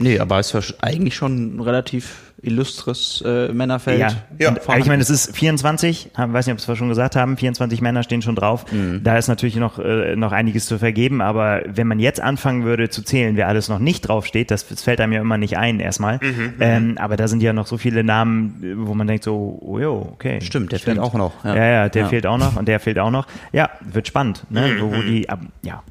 Nee, 0.00 0.18
aber 0.18 0.38
es 0.38 0.52
ist 0.54 0.70
ja 0.70 0.76
eigentlich 0.80 1.14
schon 1.14 1.56
ein 1.56 1.60
relativ 1.60 2.16
illustres 2.42 3.22
äh, 3.26 3.52
Männerfeld. 3.52 4.00
Ja, 4.00 4.08
Ja. 4.38 4.50
Ich 4.78 4.86
meine, 4.86 5.02
es 5.02 5.10
ist 5.10 5.36
24, 5.36 6.12
haben- 6.16 6.32
weiß 6.32 6.46
nicht, 6.46 6.54
ob 6.54 6.66
wir 6.66 6.72
es 6.72 6.78
schon 6.78 6.88
gesagt 6.88 7.14
haben, 7.14 7.36
24 7.36 7.82
Männer 7.82 8.02
stehen 8.02 8.22
schon 8.22 8.34
drauf. 8.34 8.64
Da 9.02 9.18
ist 9.18 9.28
natürlich 9.28 9.56
noch, 9.56 9.78
äh, 9.78 10.16
noch 10.16 10.32
einiges 10.32 10.64
zu 10.64 10.78
vergeben, 10.78 11.20
aber 11.20 11.60
wenn 11.66 11.86
man 11.86 11.98
jetzt 12.00 12.18
anfangen 12.20 12.64
würde 12.64 12.88
zu 12.88 13.02
zählen, 13.02 13.36
wer 13.36 13.46
alles 13.48 13.68
noch 13.68 13.78
nicht 13.78 14.00
draufsteht, 14.08 14.50
das, 14.50 14.66
das 14.66 14.82
fällt 14.82 15.02
einem 15.02 15.12
ja 15.12 15.20
immer 15.20 15.36
nicht 15.36 15.58
ein 15.58 15.80
erstmal. 15.80 16.18
ähm, 16.60 16.96
aber 16.98 17.18
da 17.18 17.28
sind 17.28 17.42
ja 17.42 17.52
noch 17.52 17.66
so 17.66 17.76
viele 17.76 18.02
Namen, 18.04 18.56
wo 18.86 18.94
man 18.94 19.06
denkt 19.06 19.24
so, 19.24 19.58
oh 19.60 19.78
jo, 19.78 20.08
okay. 20.14 20.40
Stimmt, 20.40 20.72
der 20.72 20.78
fehlt 20.78 20.98
auch 20.98 21.12
noch. 21.14 21.44
Ja, 21.44 21.54
ja, 21.56 21.88
der 21.90 22.04
fehlt 22.08 22.26
auch 22.26 22.38
noch 22.38 22.56
und 22.56 22.66
der 22.68 22.80
fehlt 22.80 22.98
auch 22.98 23.10
noch. 23.10 23.26
Ja, 23.52 23.68
wird 23.82 24.06
spannend, 24.08 24.44
ne? 24.48 24.76
Wo, 24.80 24.90
wo 24.96 25.02
die, 25.02 25.28
ab, 25.28 25.40
ja. 25.62 25.82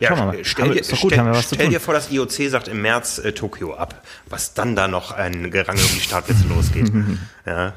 Ja, 0.00 0.08
Schauen 0.08 0.18
wir 0.18 0.24
mal. 0.26 0.44
stell, 0.44 0.68
dir, 0.70 0.82
gut, 0.82 1.12
stell, 1.12 1.34
stell 1.42 1.68
dir 1.68 1.80
vor, 1.80 1.94
das 1.94 2.10
IOC 2.10 2.32
sagt 2.50 2.66
im 2.68 2.82
März 2.82 3.18
äh, 3.18 3.32
Tokio 3.32 3.74
ab, 3.74 4.02
was 4.28 4.52
dann 4.54 4.74
da 4.74 4.88
noch 4.88 5.12
ein 5.12 5.50
Gerangel 5.50 5.84
um 5.84 5.94
die 5.94 6.00
Startplätze 6.00 6.44
losgeht. 6.48 6.90
ja. 7.46 7.72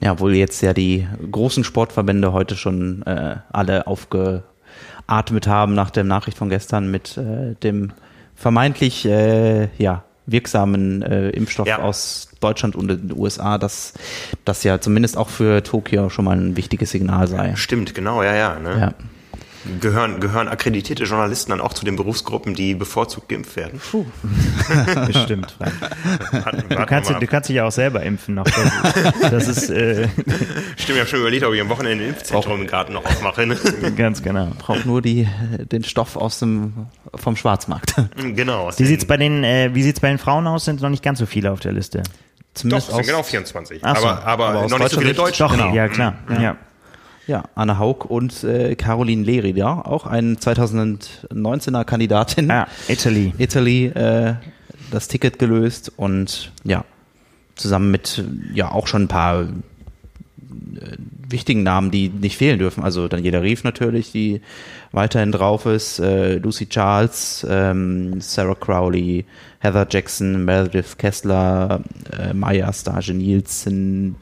Ja, 0.00 0.20
wohl 0.20 0.34
jetzt 0.36 0.60
ja 0.62 0.72
die 0.74 1.08
großen 1.32 1.64
Sportverbände 1.64 2.32
heute 2.32 2.56
schon 2.56 3.02
äh, 3.02 3.36
alle 3.52 3.86
aufgeatmet 3.88 5.46
haben 5.46 5.74
nach 5.74 5.90
der 5.90 6.04
Nachricht 6.04 6.38
von 6.38 6.48
gestern 6.48 6.90
mit 6.90 7.16
äh, 7.16 7.54
dem 7.62 7.92
vermeintlich 8.36 9.04
äh, 9.06 9.68
ja, 9.78 10.04
wirksamen 10.26 11.02
äh, 11.02 11.30
Impfstoff 11.30 11.66
Ja. 11.66 11.78
aus 11.78 12.28
Deutschland 12.40 12.76
und 12.76 12.88
den 12.88 13.12
USA, 13.16 13.58
dass 13.58 13.92
das 14.44 14.62
ja 14.62 14.80
zumindest 14.80 15.16
auch 15.16 15.28
für 15.28 15.62
Tokio 15.64 16.10
schon 16.10 16.24
mal 16.26 16.36
ein 16.36 16.56
wichtiges 16.56 16.90
Signal 16.90 17.26
sei. 17.26 17.56
Stimmt, 17.56 17.94
genau, 17.94 18.22
ja, 18.22 18.34
ja. 18.36 18.58
Ne? 18.60 18.78
Ja. 18.80 18.94
Gehören, 19.80 20.20
gehören 20.20 20.48
akkreditierte 20.48 21.04
Journalisten 21.04 21.50
dann 21.50 21.60
auch 21.60 21.74
zu 21.74 21.84
den 21.84 21.96
Berufsgruppen, 21.96 22.54
die 22.54 22.74
bevorzugt 22.74 23.28
geimpft 23.28 23.56
werden? 23.56 23.80
Bestimmt, 25.06 25.54
Frank. 25.58 26.44
Warten, 26.44 26.64
Du 26.68 26.86
kannst, 26.86 27.10
du 27.10 27.26
kannst 27.26 27.48
dich 27.48 27.56
ja 27.56 27.66
auch 27.66 27.72
selber 27.72 28.02
impfen 28.02 28.36
noch. 28.36 28.44
Das 28.44 28.56
ist, 28.56 29.22
das 29.32 29.48
ist 29.48 29.70
äh, 29.70 30.08
Stimmt, 30.76 30.96
ich 30.96 30.98
habe 30.98 31.06
schon 31.06 31.20
überlegt, 31.20 31.44
ob 31.44 31.54
ich 31.54 31.60
am 31.60 31.68
Wochenende 31.68 32.04
ein 32.04 32.10
Impfzentrum 32.10 32.60
im 32.60 32.66
Garten 32.66 32.92
noch 32.92 33.04
aufmache. 33.04 33.46
Ne? 33.46 33.56
ganz 33.96 34.22
genau. 34.22 34.52
Braucht 34.58 34.86
nur 34.86 35.02
die, 35.02 35.28
den 35.72 35.84
Stoff 35.84 36.16
aus 36.16 36.38
dem, 36.38 36.86
vom 37.14 37.36
Schwarzmarkt. 37.36 37.94
genau. 38.16 38.70
Wie 38.76 38.84
sieht's 38.84 39.04
bei 39.06 39.16
den, 39.16 39.44
äh, 39.44 39.70
wie 39.74 39.82
sieht's 39.82 40.00
bei 40.00 40.08
den 40.08 40.18
Frauen 40.18 40.46
aus? 40.46 40.64
Sind 40.64 40.80
noch 40.80 40.90
nicht 40.90 41.02
ganz 41.02 41.18
so 41.18 41.26
viele 41.26 41.50
auf 41.52 41.60
der 41.60 41.72
Liste. 41.72 41.98
Doch, 41.98 42.62
Zumindest 42.62 42.88
es 42.88 42.94
sind 42.94 43.06
genau 43.06 43.22
24. 43.22 43.80
Ach 43.84 43.96
so, 43.96 44.06
aber, 44.06 44.24
aber, 44.24 44.48
aber 44.48 44.68
noch 44.68 44.78
nicht 44.78 44.90
so 44.90 45.00
viele 45.00 45.14
Deutsche. 45.14 45.42
Doch, 45.42 45.52
genau. 45.52 45.72
ja 45.74 45.88
klar. 45.88 46.14
Ja. 46.30 46.40
Ja, 46.40 46.56
Anne 47.54 47.78
Haug 47.78 48.06
und 48.08 48.42
äh, 48.44 48.74
Caroline 48.74 49.22
Lerida, 49.22 49.82
auch 49.82 50.06
ein 50.06 50.36
2019er 50.36 51.84
Kandidatin. 51.84 52.50
Ah, 52.50 52.66
Italy. 52.88 53.34
Italy 53.38 53.86
äh, 53.86 54.34
das 54.90 55.08
Ticket 55.08 55.38
gelöst 55.38 55.92
und 55.96 56.52
ja, 56.64 56.84
zusammen 57.54 57.90
mit 57.90 58.24
ja 58.54 58.70
auch 58.70 58.86
schon 58.86 59.02
ein 59.02 59.08
paar 59.08 59.42
äh, 59.42 59.46
wichtigen 61.28 61.62
Namen, 61.62 61.90
die 61.90 62.08
nicht 62.08 62.36
fehlen 62.36 62.58
dürfen. 62.58 62.82
Also 62.82 63.08
Daniela 63.08 63.42
Rief 63.42 63.64
natürlich, 63.64 64.12
die 64.12 64.40
weiterhin 64.92 65.32
drauf 65.32 65.66
ist, 65.66 65.98
äh, 65.98 66.36
Lucy 66.36 66.68
Charles, 66.68 67.46
ähm, 67.48 68.20
Sarah 68.20 68.54
Crowley, 68.54 69.26
Heather 69.60 69.86
Jackson, 69.90 70.44
Meredith 70.44 70.96
Kessler, 70.96 71.82
äh, 72.18 72.32
Maya 72.32 72.72
Stage 72.72 73.12
Nielsen, 73.12 74.16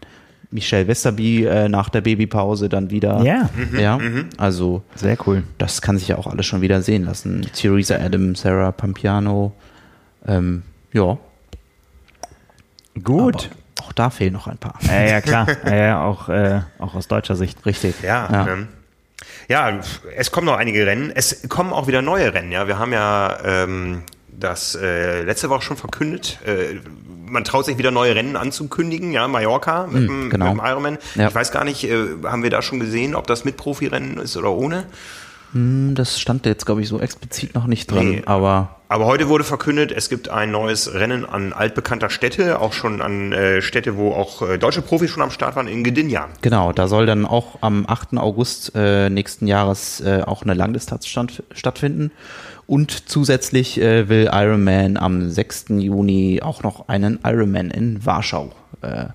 Michelle 0.50 0.86
Westerby 0.86 1.44
äh, 1.44 1.68
nach 1.68 1.88
der 1.88 2.00
Babypause 2.02 2.68
dann 2.68 2.90
wieder. 2.90 3.22
Ja, 3.22 3.50
Ja, 3.78 3.98
also 4.38 4.82
sehr 4.94 5.16
cool. 5.26 5.42
das 5.58 5.82
kann 5.82 5.98
sich 5.98 6.08
ja 6.08 6.18
auch 6.18 6.26
alles 6.26 6.46
schon 6.46 6.60
wieder 6.60 6.82
sehen 6.82 7.04
lassen. 7.04 7.46
Theresa 7.54 7.96
Adams, 7.96 8.40
Sarah 8.42 8.72
Pampiano. 8.72 9.52
Ähm, 10.26 10.62
ja, 10.92 11.18
Gut. 13.02 13.50
aber 13.78 13.86
auch 13.88 13.92
da 13.92 14.10
fehlen 14.10 14.32
noch 14.32 14.46
ein 14.46 14.58
paar. 14.58 14.78
Ja, 14.82 15.02
ja, 15.02 15.20
klar. 15.20 15.46
Ja, 15.64 15.74
ja, 15.76 16.04
auch, 16.04 16.28
äh, 16.28 16.60
auch 16.78 16.94
aus 16.94 17.08
deutscher 17.08 17.36
Sicht. 17.36 17.64
Richtig. 17.66 17.94
Ja, 18.02 18.28
Ja. 18.32 18.48
Ähm, 18.52 18.68
ja, 19.48 19.80
es 20.16 20.30
kommen 20.30 20.46
noch 20.46 20.56
einige 20.56 20.86
Rennen. 20.86 21.10
Es 21.14 21.48
kommen 21.48 21.72
auch 21.72 21.86
wieder 21.86 22.02
neue 22.02 22.34
Rennen. 22.34 22.52
Ja, 22.52 22.66
wir 22.66 22.78
haben 22.78 22.92
ja 22.92 23.38
ähm, 23.44 24.02
das 24.28 24.74
äh, 24.74 25.22
letzte 25.22 25.48
Woche 25.50 25.62
schon 25.62 25.76
verkündet. 25.76 26.38
Äh, 26.44 26.80
man 27.28 27.44
traut 27.44 27.64
sich 27.64 27.78
wieder 27.78 27.90
neue 27.90 28.14
Rennen 28.14 28.36
anzukündigen, 28.36 29.12
ja, 29.12 29.26
Mallorca 29.28 29.86
mit, 29.90 30.08
dem, 30.08 30.30
genau. 30.30 30.52
mit 30.54 30.62
dem 30.62 30.66
Ironman. 30.66 30.98
Ja. 31.14 31.28
Ich 31.28 31.34
weiß 31.34 31.52
gar 31.52 31.64
nicht, 31.64 31.84
äh, 31.84 31.96
haben 32.24 32.42
wir 32.42 32.50
da 32.50 32.62
schon 32.62 32.80
gesehen, 32.80 33.14
ob 33.14 33.26
das 33.26 33.44
mit 33.44 33.56
Profirennen 33.56 34.18
ist 34.18 34.36
oder 34.36 34.52
ohne? 34.52 34.84
Hm, 35.52 35.94
Das 35.94 36.20
stand 36.20 36.44
jetzt, 36.46 36.66
glaube 36.66 36.82
ich, 36.82 36.88
so 36.88 37.00
explizit 37.00 37.54
noch 37.54 37.66
nicht 37.66 37.90
drin, 37.90 38.10
Nee. 38.10 38.22
aber 38.26 38.76
Aber 38.88 39.06
heute 39.06 39.28
wurde 39.28 39.44
verkündet, 39.44 39.92
es 39.92 40.08
gibt 40.08 40.28
ein 40.28 40.50
neues 40.50 40.92
Rennen 40.94 41.24
an 41.24 41.52
altbekannter 41.52 42.10
Städte, 42.10 42.60
auch 42.60 42.72
schon 42.72 43.00
an 43.00 43.32
äh, 43.32 43.62
Städte, 43.62 43.96
wo 43.96 44.12
auch 44.12 44.42
äh, 44.42 44.58
deutsche 44.58 44.82
Profis 44.82 45.10
schon 45.10 45.22
am 45.22 45.30
Start 45.30 45.54
waren, 45.56 45.68
in 45.68 45.84
Gdynia. 45.84 46.28
genau, 46.42 46.72
da 46.72 46.88
soll 46.88 47.06
dann 47.06 47.26
auch 47.26 47.58
am 47.62 47.84
8. 47.88 48.16
August 48.18 48.72
äh, 48.74 49.08
nächsten 49.08 49.46
Jahres 49.46 50.00
äh, 50.00 50.22
auch 50.26 50.42
eine 50.42 50.54
Langdistanz 50.54 51.06
stattfinden. 51.06 52.10
Und 52.66 53.08
zusätzlich 53.08 53.80
äh, 53.80 54.08
will 54.08 54.28
Ironman 54.32 54.96
am 54.96 55.30
6. 55.30 55.66
Juni 55.78 56.40
auch 56.42 56.62
noch 56.62 56.88
einen 56.88 57.20
Ironman 57.24 57.70
in 57.70 58.04
Warschau 58.04 58.50
äh, 58.82 59.06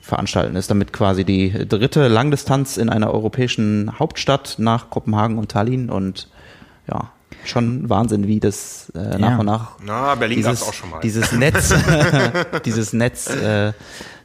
veranstalten. 0.00 0.54
Ist 0.54 0.70
damit 0.70 0.92
quasi 0.92 1.24
die 1.24 1.50
dritte 1.68 2.06
Langdistanz 2.06 2.76
in 2.76 2.88
einer 2.88 3.12
europäischen 3.12 3.98
Hauptstadt 3.98 4.54
nach 4.58 4.88
Kopenhagen 4.90 5.36
und 5.38 5.50
Tallinn 5.50 5.90
und 5.90 6.28
ja, 6.88 7.10
schon 7.44 7.88
Wahnsinn, 7.90 8.28
wie 8.28 8.38
das 8.38 8.92
äh, 8.94 9.18
nach 9.18 9.30
Ja. 9.30 9.36
und 9.38 9.46
nach 9.46 9.70
Na, 9.84 10.14
Berlin 10.14 10.36
dieses, 10.36 10.62
auch 10.62 10.72
schon 10.72 10.90
mal. 10.90 11.00
dieses 11.00 11.32
Netz, 11.32 11.74
dieses 12.64 12.92
Netz 12.92 13.28
äh, 13.28 13.72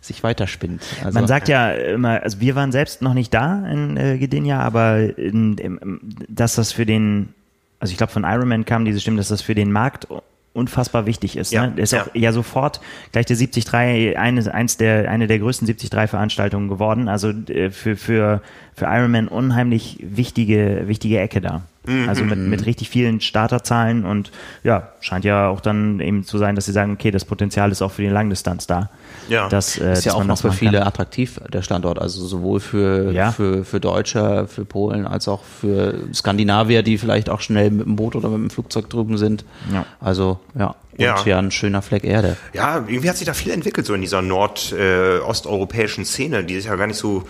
sich 0.01 0.21
weiterspinnt. 0.23 0.83
Also, 1.03 1.17
Man 1.17 1.27
sagt 1.27 1.47
ja 1.47 1.71
immer, 1.71 2.21
also 2.21 2.39
wir 2.39 2.53
waren 2.55 2.71
selbst 2.71 3.01
noch 3.01 3.15
nicht 3.15 3.33
da 3.33 3.65
in 3.67 3.97
äh, 3.97 4.19
Gdynia, 4.19 4.59
aber 4.59 5.17
in, 5.17 5.57
im, 5.57 5.99
dass 6.27 6.55
das 6.55 6.71
für 6.71 6.85
den, 6.85 7.33
also 7.81 7.91
ich 7.91 7.97
glaube 7.97 8.13
von 8.13 8.23
Ironman 8.23 8.63
kam 8.63 8.85
diese 8.85 8.99
Stimme, 8.99 9.17
dass 9.17 9.27
das 9.27 9.41
für 9.41 9.55
den 9.55 9.71
Markt 9.71 10.07
unfassbar 10.53 11.05
wichtig 11.05 11.35
ist. 11.35 11.51
Ja, 11.51 11.67
ne? 11.67 11.81
Ist 11.81 11.93
ja. 11.93 12.03
auch 12.03 12.07
ja 12.13 12.31
sofort 12.31 12.79
gleich 13.11 13.25
der 13.25 13.37
73 13.37 13.73
eine, 14.17 14.53
eins 14.53 14.77
der, 14.77 15.09
eine 15.09 15.27
der 15.27 15.39
größten 15.39 15.65
73 15.65 16.09
Veranstaltungen 16.09 16.67
geworden. 16.67 17.07
Also 17.07 17.29
äh, 17.29 17.71
für, 17.71 17.97
für, 17.97 18.41
für 18.75 18.85
Ironman 18.85 19.27
unheimlich 19.27 19.97
wichtige, 20.01 20.83
wichtige 20.85 21.19
Ecke 21.19 21.41
da. 21.41 21.63
Mhm. 21.85 22.07
Also 22.09 22.23
mit, 22.23 22.37
mit 22.37 22.65
richtig 22.67 22.89
vielen 22.89 23.21
Starterzahlen 23.21 24.05
und 24.05 24.31
ja, 24.63 24.89
scheint 24.99 25.25
ja 25.25 25.47
auch 25.47 25.61
dann 25.61 25.99
eben 25.99 26.23
zu 26.23 26.37
sein, 26.37 26.55
dass 26.55 26.65
sie 26.65 26.71
sagen, 26.73 26.93
okay, 26.93 27.09
das 27.09 27.25
Potenzial 27.25 27.71
ist 27.71 27.81
auch 27.81 27.91
für 27.91 28.03
die 28.03 28.07
Langdistanz 28.09 28.67
da. 28.67 28.89
Ja. 29.29 29.47
dass, 29.49 29.77
äh, 29.77 29.93
ist 29.93 30.03
ja 30.05 30.13
auch 30.13 30.23
noch 30.23 30.35
das 30.35 30.41
für 30.41 30.51
viele 30.51 30.79
kann. 30.79 30.87
attraktiv, 30.87 31.39
der 31.53 31.61
Standort. 31.61 31.99
Also 31.99 32.25
sowohl 32.25 32.59
für, 32.59 33.11
Ja. 33.13 33.31
für, 33.31 33.63
für 33.63 33.79
Deutsche, 33.79 34.45
für 34.47 34.65
Polen, 34.65 35.05
als 35.07 35.27
auch 35.27 35.43
für 35.43 35.93
Skandinavier, 36.13 36.83
die 36.83 36.97
vielleicht 36.97 37.29
auch 37.29 37.39
schnell 37.39 37.71
mit 37.71 37.85
dem 37.85 37.95
Boot 37.95 38.15
oder 38.15 38.27
mit 38.29 38.37
dem 38.39 38.49
Flugzeug 38.49 38.89
drüben 38.89 39.17
sind. 39.17 39.45
Ja. 39.71 39.85
Also, 40.01 40.39
ja. 40.57 40.75
Und 40.91 40.99
Ja. 41.01 41.15
ja. 41.25 41.39
ein 41.39 41.51
schöner 41.51 41.81
Fleck 41.81 42.03
Erde. 42.03 42.35
Ja, 42.53 42.77
irgendwie 42.87 43.09
hat 43.09 43.15
sich 43.17 43.25
da 43.27 43.33
viel 43.33 43.51
entwickelt, 43.53 43.85
so 43.87 43.93
in 43.93 44.01
dieser 44.01 44.21
nordosteuropäischen 44.21 46.05
Szene, 46.05 46.43
die 46.43 46.55
ist 46.55 46.65
ja 46.65 46.75
gar 46.75 46.87
nicht 46.87 46.97
so, 46.97 47.23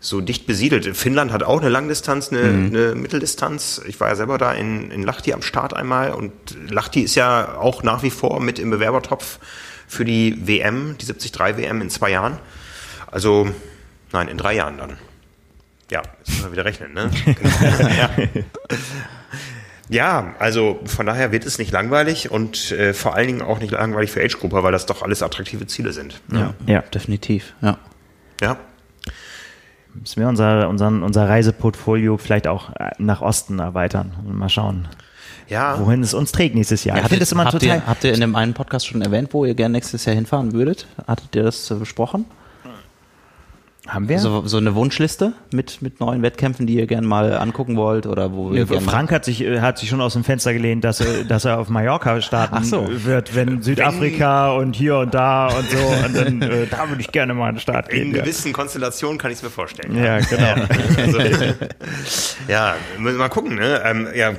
so 0.00 0.20
dicht 0.20 0.46
besiedelt. 0.46 0.96
Finnland 0.96 1.32
hat 1.32 1.42
auch 1.42 1.60
eine 1.60 1.68
Langdistanz, 1.70 2.30
eine, 2.32 2.40
eine 2.40 2.94
Mitteldistanz. 2.94 3.80
Ich 3.86 3.98
war 4.00 4.08
ja 4.08 4.14
selber 4.16 4.38
da 4.38 4.52
in, 4.52 4.90
in 4.90 5.02
Lahti 5.02 5.32
am 5.32 5.42
Start 5.42 5.74
einmal 5.74 6.12
und 6.12 6.32
Lahti 6.70 7.00
ist 7.00 7.14
ja 7.16 7.56
auch 7.56 7.82
nach 7.82 8.02
wie 8.02 8.10
vor 8.10 8.40
mit 8.40 8.58
im 8.58 8.70
Bewerbertopf 8.70 9.38
für 9.88 10.04
die 10.04 10.46
WM, 10.46 10.96
die 11.00 11.06
73 11.06 11.38
WM 11.58 11.80
in 11.80 11.90
zwei 11.90 12.10
Jahren. 12.10 12.38
Also, 13.10 13.48
nein, 14.12 14.28
in 14.28 14.36
drei 14.38 14.54
Jahren 14.54 14.76
dann. 14.78 14.98
Ja, 15.90 16.02
jetzt 16.18 16.28
müssen 16.28 16.44
wir 16.44 16.52
wieder 16.52 16.64
rechnen, 16.66 16.92
ne? 16.92 17.10
Ja. 17.98 18.10
Ja, 19.90 20.34
also 20.38 20.80
von 20.84 21.06
daher 21.06 21.32
wird 21.32 21.46
es 21.46 21.56
nicht 21.58 21.72
langweilig 21.72 22.30
und 22.30 22.72
äh, 22.72 22.92
vor 22.92 23.14
allen 23.14 23.26
Dingen 23.26 23.40
auch 23.42 23.58
nicht 23.58 23.70
langweilig 23.70 24.10
für 24.10 24.22
Age-Grupper, 24.22 24.62
weil 24.62 24.72
das 24.72 24.84
doch 24.84 25.02
alles 25.02 25.22
attraktive 25.22 25.66
Ziele 25.66 25.94
sind. 25.94 26.20
Ja, 26.30 26.52
Ja. 26.66 26.82
definitiv. 26.82 27.54
Ja. 27.62 27.78
Ja, 28.42 28.58
Müssen 30.00 30.20
wir 30.20 30.28
unser, 30.28 30.68
unseren, 30.68 31.02
unser 31.02 31.28
Reiseportfolio 31.28 32.16
vielleicht 32.16 32.46
auch 32.46 32.70
äh, 32.76 32.90
nach 32.98 33.20
Osten 33.20 33.58
erweitern 33.58 34.12
und 34.24 34.36
mal 34.36 34.48
schauen, 34.48 34.88
ja. 35.48 35.78
wohin 35.78 36.02
es 36.02 36.14
uns 36.14 36.32
trägt 36.32 36.54
nächstes 36.54 36.84
Jahr. 36.84 36.98
ich 36.98 37.04
finde 37.04 37.20
das 37.20 37.32
immer 37.32 37.44
habt, 37.44 37.52
total. 37.52 37.78
ihr, 37.78 37.86
habt 37.86 38.04
ihr 38.04 38.14
in 38.14 38.20
dem 38.20 38.36
einen 38.36 38.54
Podcast 38.54 38.86
schon 38.86 39.02
erwähnt, 39.02 39.28
wo 39.32 39.44
ihr 39.44 39.54
gerne 39.54 39.72
nächstes 39.72 40.04
Jahr 40.04 40.14
hinfahren 40.14 40.52
würdet? 40.52 40.86
Hattet 41.06 41.34
ihr 41.34 41.42
das 41.42 41.70
äh, 41.70 41.74
besprochen? 41.74 42.24
Haben 43.88 44.08
wir? 44.08 44.18
So, 44.18 44.46
so 44.46 44.58
eine 44.58 44.74
Wunschliste 44.74 45.32
mit, 45.50 45.80
mit 45.80 45.98
neuen 45.98 46.22
Wettkämpfen, 46.22 46.66
die 46.66 46.74
ihr 46.74 46.86
gerne 46.86 47.06
mal 47.06 47.32
angucken 47.36 47.76
wollt 47.76 48.06
oder 48.06 48.32
wo 48.32 48.52
Ja, 48.52 48.66
Frank 48.80 49.10
hat 49.10 49.24
sich, 49.24 49.42
äh, 49.42 49.60
hat 49.60 49.78
sich 49.78 49.88
schon 49.88 50.02
aus 50.02 50.12
dem 50.12 50.24
Fenster 50.24 50.52
gelehnt, 50.52 50.84
dass 50.84 51.00
er, 51.00 51.24
dass 51.24 51.46
er 51.46 51.58
auf 51.58 51.70
Mallorca 51.70 52.20
starten 52.20 52.64
so. 52.64 52.86
wird, 52.88 53.34
wenn 53.34 53.62
Südafrika 53.62 54.52
und 54.52 54.74
hier 54.76 54.98
und 54.98 55.14
da 55.14 55.46
und 55.46 55.70
so. 55.70 55.78
Und 55.78 56.16
dann, 56.16 56.42
äh, 56.42 56.66
da 56.66 56.88
würde 56.88 57.00
ich 57.00 57.10
gerne 57.12 57.32
mal 57.32 57.50
den 57.52 57.60
Start 57.60 57.88
In 57.88 57.98
gehen. 57.98 58.16
Ja, 58.16 58.22
gewissen 58.22 58.52
Konstellationen 58.52 59.18
kann 59.18 59.30
ich 59.30 59.38
es 59.38 59.42
mir 59.42 59.50
vorstellen. 59.50 59.96
ja 59.96 60.18
genau. 60.20 60.54
Also, 60.98 61.18
ja, 62.48 62.74
müssen 62.98 63.16
wir 63.16 63.24
mal 63.24 63.28
gucken. 63.28 63.54
Ne? 63.54 63.80
Ähm, 63.84 64.08
ja, 64.14 64.34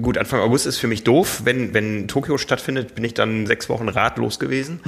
gut, 0.00 0.18
Anfang 0.18 0.40
August 0.40 0.66
ist 0.66 0.78
für 0.78 0.86
mich 0.86 1.04
doof. 1.04 1.42
Wenn, 1.44 1.74
wenn 1.74 2.08
Tokio 2.08 2.38
stattfindet, 2.38 2.94
bin 2.94 3.04
ich 3.04 3.14
dann 3.14 3.46
sechs 3.46 3.68
Wochen 3.68 3.88
ratlos 3.88 4.38
gewesen. 4.38 4.80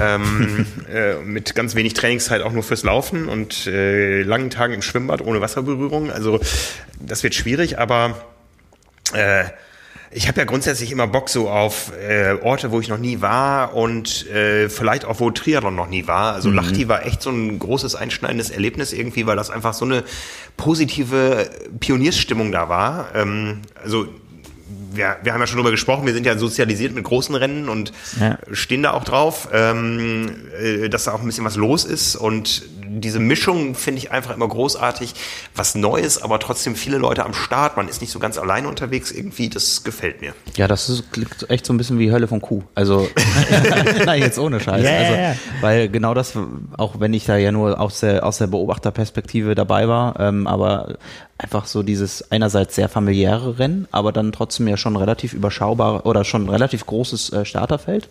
Ähm, 0.00 0.66
äh, 0.92 1.14
mit 1.24 1.54
ganz 1.54 1.74
wenig 1.74 1.94
Trainingszeit 1.94 2.42
auch 2.42 2.52
nur 2.52 2.62
fürs 2.62 2.82
Laufen 2.82 3.28
und 3.28 3.51
äh, 3.66 4.22
langen 4.22 4.50
Tagen 4.50 4.74
im 4.74 4.82
Schwimmbad 4.82 5.20
ohne 5.22 5.40
Wasserberührung. 5.40 6.10
Also 6.10 6.40
das 7.00 7.22
wird 7.22 7.34
schwierig, 7.34 7.78
aber 7.78 8.22
äh, 9.14 9.44
ich 10.14 10.28
habe 10.28 10.38
ja 10.40 10.44
grundsätzlich 10.44 10.92
immer 10.92 11.06
Bock 11.06 11.30
so 11.30 11.48
auf 11.48 11.90
äh, 12.06 12.34
Orte, 12.42 12.70
wo 12.70 12.80
ich 12.80 12.88
noch 12.88 12.98
nie 12.98 13.22
war 13.22 13.74
und 13.74 14.28
äh, 14.30 14.68
vielleicht 14.68 15.06
auch 15.06 15.20
wo 15.20 15.30
Triathlon 15.30 15.74
noch 15.74 15.88
nie 15.88 16.06
war. 16.06 16.34
Also 16.34 16.50
Lahti 16.50 16.86
war 16.88 17.06
echt 17.06 17.22
so 17.22 17.30
ein 17.30 17.58
großes 17.58 17.94
einschneidendes 17.94 18.50
Erlebnis 18.50 18.92
irgendwie, 18.92 19.26
weil 19.26 19.36
das 19.36 19.48
einfach 19.48 19.72
so 19.72 19.86
eine 19.86 20.04
positive 20.58 21.48
Pioniersstimmung 21.80 22.52
da 22.52 22.68
war. 22.68 23.08
Ähm, 23.14 23.62
also 23.82 24.06
wir, 24.94 25.16
wir 25.22 25.32
haben 25.32 25.40
ja 25.40 25.46
schon 25.46 25.56
drüber 25.56 25.70
gesprochen, 25.70 26.04
wir 26.06 26.12
sind 26.12 26.26
ja 26.26 26.36
sozialisiert 26.36 26.94
mit 26.94 27.04
großen 27.04 27.34
Rennen 27.34 27.68
und 27.70 27.92
Ja. 28.20 28.38
stehen 28.52 28.82
da 28.82 28.92
auch 28.92 29.04
drauf, 29.04 29.48
ähm, 29.52 30.30
äh, 30.60 30.88
dass 30.90 31.04
da 31.04 31.12
auch 31.12 31.20
ein 31.20 31.26
bisschen 31.26 31.44
was 31.46 31.56
los 31.56 31.84
ist 31.86 32.14
und 32.16 32.62
diese 33.00 33.18
Mischung 33.18 33.74
finde 33.74 33.98
ich 33.98 34.10
einfach 34.10 34.34
immer 34.34 34.48
großartig. 34.48 35.14
Was 35.54 35.74
Neues, 35.74 36.22
aber 36.22 36.38
trotzdem 36.38 36.76
viele 36.76 36.98
Leute 36.98 37.24
am 37.24 37.34
Start. 37.34 37.76
Man 37.76 37.88
ist 37.88 38.00
nicht 38.00 38.10
so 38.10 38.18
ganz 38.18 38.38
alleine 38.38 38.68
unterwegs 38.68 39.10
irgendwie. 39.10 39.48
Das 39.48 39.84
gefällt 39.84 40.20
mir. 40.20 40.34
Ja, 40.56 40.68
das 40.68 40.88
ist, 40.88 41.12
klingt 41.12 41.48
echt 41.50 41.66
so 41.66 41.72
ein 41.72 41.76
bisschen 41.76 41.98
wie 41.98 42.12
Hölle 42.12 42.28
von 42.28 42.40
Kuh. 42.40 42.62
Also, 42.74 43.08
nein, 44.04 44.20
jetzt 44.20 44.38
ohne 44.38 44.60
Scheiß. 44.60 44.84
Ja, 44.84 44.90
also. 44.90 45.40
Weil 45.60 45.88
genau 45.88 46.14
das, 46.14 46.34
auch 46.76 47.00
wenn 47.00 47.14
ich 47.14 47.24
da 47.24 47.36
ja 47.36 47.52
nur 47.52 47.80
aus 47.80 48.00
der, 48.00 48.24
aus 48.26 48.38
der 48.38 48.46
Beobachterperspektive 48.46 49.54
dabei 49.54 49.88
war, 49.88 50.18
ähm, 50.20 50.46
aber 50.46 50.98
einfach 51.38 51.66
so 51.66 51.82
dieses 51.82 52.30
einerseits 52.30 52.74
sehr 52.74 52.88
familiäre 52.88 53.58
Rennen, 53.58 53.88
aber 53.90 54.12
dann 54.12 54.32
trotzdem 54.32 54.68
ja 54.68 54.76
schon 54.76 54.96
relativ 54.96 55.32
überschaubar 55.32 56.06
oder 56.06 56.24
schon 56.24 56.48
relativ 56.48 56.86
großes 56.86 57.32
äh, 57.32 57.44
Starterfeld. 57.44 58.08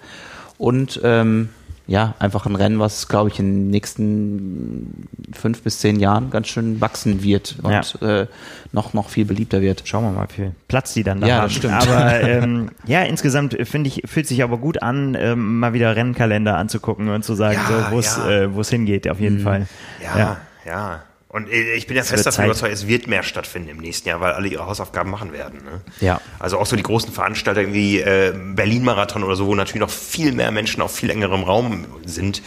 Und 0.58 1.00
ähm, 1.04 1.50
ja, 1.92 2.16
einfach 2.20 2.46
ein 2.46 2.56
Rennen, 2.56 2.80
was, 2.80 3.10
glaube 3.10 3.30
ich, 3.30 3.38
in 3.40 3.46
den 3.66 3.70
nächsten 3.70 5.08
fünf 5.34 5.62
bis 5.62 5.80
zehn 5.80 6.00
Jahren 6.00 6.30
ganz 6.30 6.48
schön 6.48 6.80
wachsen 6.80 7.22
wird 7.22 7.58
und 7.64 8.02
äh, 8.02 8.28
noch, 8.72 8.94
noch 8.94 9.10
viel 9.10 9.26
beliebter 9.26 9.60
wird. 9.60 9.84
Schauen 9.86 10.06
wir 10.06 10.12
mal, 10.12 10.28
wie 10.30 10.34
viel 10.34 10.52
Platz 10.70 10.94
die 10.94 11.04
dann 11.04 11.20
da 11.20 11.28
Ja, 11.28 11.36
haben. 11.36 11.44
das 11.44 11.54
stimmt. 11.54 11.74
Aber 11.74 12.22
ähm, 12.22 12.70
ja, 12.86 13.02
insgesamt 13.02 13.58
finde 13.68 13.90
ich, 13.90 14.04
fühlt 14.06 14.26
sich 14.26 14.42
aber 14.42 14.58
gut 14.58 14.82
an, 14.82 15.18
ähm, 15.20 15.60
mal 15.60 15.74
wieder 15.74 15.94
Rennkalender 15.98 16.58
anzugucken 16.58 17.10
und 17.10 17.26
zu 17.26 17.36
sagen, 17.36 17.60
Ja, 17.70 17.86
so, 17.90 17.92
wo 17.96 18.00
es 18.00 18.16
ja. 18.16 18.30
äh, 18.32 18.56
wo 18.56 18.62
es 18.62 18.70
hingeht, 18.70 19.10
auf 19.10 19.20
jeden 19.20 19.40
Fall. 19.40 19.68
Ja, 20.02 20.38
ja. 20.66 21.04
Und 21.32 21.48
ich 21.50 21.88
bin 21.88 21.96
ja 21.96 22.04
fest 22.04 22.26
davon 22.26 22.44
überzeugt, 22.44 22.74
es 22.74 22.88
wird 22.88 23.08
mehr 23.08 23.24
stattfinden 23.24 23.70
im 23.70 23.78
nächsten 23.78 24.10
Jahr, 24.10 24.20
weil 24.20 24.34
alle 24.34 24.50
ihre 24.50 24.66
Hausaufgaben 24.66 25.10
machen 25.10 25.32
werden. 25.32 25.64
Ne? 25.64 25.82
Ja. 26.02 26.20
Also 26.40 26.58
auch 26.58 26.66
so 26.66 26.76
die 26.76 26.84
großen 26.84 27.14
Veranstaltungen 27.14 27.74
wie 27.74 28.02
äh, 28.02 28.34
Berlin-Marathon 28.36 29.24
oder 29.24 29.38
so, 29.38 29.48
wo 29.48 29.56
natürlich 29.56 29.80
noch 29.80 29.90
viel 29.90 30.34
mehr 30.34 30.52
Menschen 30.52 30.82
auf 30.82 30.94
viel 30.94 31.10
engerem 31.10 31.44
Raum 31.44 31.86
sind. 32.04 32.42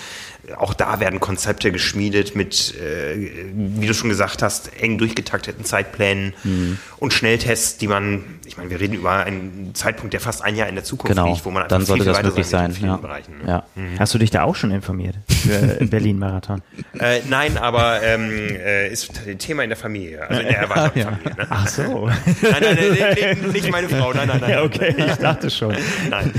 Auch 0.57 0.75
da 0.75 1.01
werden 1.01 1.21
Konzepte 1.21 1.73
geschmiedet 1.73 2.37
mit, 2.37 2.75
äh, 2.79 3.31
wie 3.55 3.87
du 3.87 3.95
schon 3.95 4.11
gesagt 4.11 4.43
hast, 4.43 4.71
eng 4.81 4.99
durchgetakteten 4.99 5.65
Zeitplänen 5.65 6.35
Mhm. 6.45 6.79
und 6.99 7.13
Schnelltests, 7.15 7.79
die 7.79 7.89
man, 7.89 8.25
ich 8.47 8.57
meine, 8.57 8.69
wir 8.71 8.79
reden 8.81 8.95
über 8.95 9.13
einen 9.25 9.71
Zeitpunkt, 9.75 10.13
der 10.13 10.21
fast 10.21 10.43
ein 10.43 10.55
Jahr 10.57 10.69
in 10.69 10.75
der 10.75 10.85
Zukunft 10.85 11.15
Genau, 11.17 11.29
liegt, 11.33 11.45
wo 11.45 11.51
man 11.51 11.63
einfach 11.63 11.77
dann 11.77 11.87
sollte 11.87 12.05
das 12.05 12.23
möglich 12.23 12.47
sein 12.47 12.73
sein. 12.73 12.73
wird 12.73 12.77
in 12.77 12.77
vielen 12.77 12.91
Ja. 12.91 12.97
Bereichen. 12.99 13.33
Ne? 13.45 13.49
Ja. 13.49 13.99
Hast 13.99 14.13
du 14.15 14.19
dich 14.19 14.31
da 14.31 14.43
auch 14.43 14.55
schon 14.55 14.71
informiert 14.71 15.17
für 15.29 15.59
Berlin-Marathon? 15.87 16.63
Äh, 16.99 17.21
nein, 17.29 17.57
aber 17.57 18.03
ähm, 18.03 18.31
äh, 18.31 18.89
ist 18.93 19.11
ein 19.27 19.39
Thema 19.39 19.63
in 19.63 19.71
der 19.71 19.77
Familie, 19.79 20.29
also 20.29 20.41
in 20.43 20.49
der 20.49 20.59
erweiterten 20.59 20.99
Ja. 20.99 21.05
Familie. 21.07 21.35
Ne? 21.37 21.47
Ach 21.49 21.69
so. 21.69 22.07
Nein, 22.43 22.53
nein, 22.61 22.61
nein, 22.61 22.77
nein, 22.99 23.17
nein, 23.41 23.51
nicht 23.53 23.71
meine 23.71 23.89
Frau, 23.89 24.13
nein, 24.13 24.29
nein, 24.29 24.39
nein. 24.41 24.51
Ja, 24.51 24.63
okay, 24.63 24.95
ich 24.99 25.15
dachte 25.17 25.51
schon. 25.51 25.75
Nein. 26.11 26.33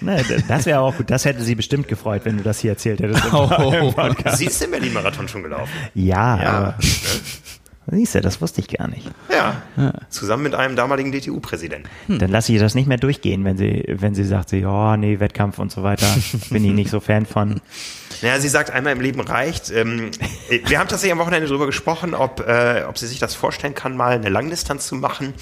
Na, 0.00 0.16
das 0.48 0.66
wäre 0.66 0.80
auch 0.80 0.96
gut. 0.96 1.10
Das 1.10 1.24
hätte 1.24 1.42
sie 1.42 1.54
bestimmt 1.54 1.86
gefreut, 1.86 2.22
wenn 2.24 2.36
du 2.36 2.42
das 2.42 2.58
hier 2.58 2.72
erzählt 2.72 3.00
hättest. 3.00 3.31
Sie 4.36 4.46
ist 4.46 4.60
den 4.62 4.70
Berlin-Marathon 4.70 5.28
schon 5.28 5.42
gelaufen. 5.42 5.72
Ja, 5.94 6.42
Ja. 6.42 6.50
aber 6.50 6.74
Siehst 7.90 8.14
du, 8.14 8.20
das 8.20 8.40
wusste 8.40 8.60
ich 8.60 8.68
gar 8.68 8.86
nicht. 8.88 9.10
Ja, 9.28 9.60
zusammen 10.08 10.44
mit 10.44 10.54
einem 10.54 10.76
damaligen 10.76 11.10
DTU-Präsidenten. 11.10 11.88
Dann 12.06 12.30
lasse 12.30 12.52
ich 12.52 12.60
das 12.60 12.76
nicht 12.76 12.86
mehr 12.86 12.96
durchgehen, 12.96 13.44
wenn 13.44 13.58
sie, 13.58 13.84
wenn 13.88 14.14
sie 14.14 14.22
sagt, 14.22 14.50
sie, 14.50 14.64
oh 14.64 14.96
nee, 14.96 15.18
Wettkampf 15.18 15.58
und 15.58 15.72
so 15.72 15.82
weiter, 15.82 16.06
bin 16.50 16.64
ich 16.64 16.72
nicht 16.72 16.90
so 16.90 17.00
Fan 17.00 17.26
von. 17.26 17.60
Naja, 18.22 18.38
sie 18.38 18.48
sagt, 18.48 18.70
einmal 18.70 18.92
im 18.92 19.00
Leben 19.00 19.20
reicht. 19.20 19.70
Ähm, 19.72 20.12
wir 20.64 20.78
haben 20.78 20.88
tatsächlich 20.88 21.12
am 21.12 21.18
Wochenende 21.18 21.48
darüber 21.48 21.66
gesprochen, 21.66 22.14
ob, 22.14 22.40
äh, 22.46 22.84
ob 22.88 22.98
sie 22.98 23.08
sich 23.08 23.18
das 23.18 23.34
vorstellen 23.34 23.74
kann, 23.74 23.96
mal 23.96 24.12
eine 24.12 24.28
Langdistanz 24.28 24.86
zu 24.86 24.94
machen. 24.94 25.34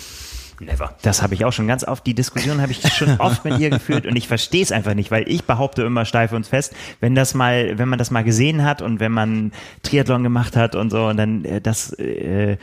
Never. 0.61 0.95
Das 1.03 1.23
habe 1.23 1.35
ich 1.35 1.45
auch 1.45 1.53
schon 1.53 1.67
ganz 1.67 1.85
oft, 1.85 2.07
die 2.07 2.15
Diskussion 2.15 2.61
habe 2.61 2.71
ich 2.73 2.81
schon 2.93 3.17
oft 3.19 3.45
mit 3.45 3.59
ihr 3.59 3.71
geführt 3.71 4.07
und 4.07 4.15
ich 4.17 4.29
verstehe 4.29 4.63
es 4.63 4.71
einfach 4.73 4.95
nicht, 4.95 5.11
weil 5.11 5.25
ich 5.27 5.45
behaupte 5.45 5.83
immer 5.83 6.05
steif 6.05 6.33
und 6.33 6.47
fest, 6.47 6.75
wenn 7.01 7.15
das 7.15 7.35
mal, 7.35 7.79
wenn 7.79 7.89
man 7.89 7.99
das 7.99 8.11
mal 8.11 8.23
gesehen 8.25 8.65
hat 8.65 8.83
und 8.83 9.01
wenn 9.01 9.13
man 9.13 9.53
Triathlon 9.83 10.23
gemacht 10.23 10.57
hat 10.57 10.75
und 10.75 10.91
so 10.91 11.07
und 11.07 11.17
dann 11.17 11.45
äh, 11.45 11.61
das 11.61 11.93
äh, 11.95 12.59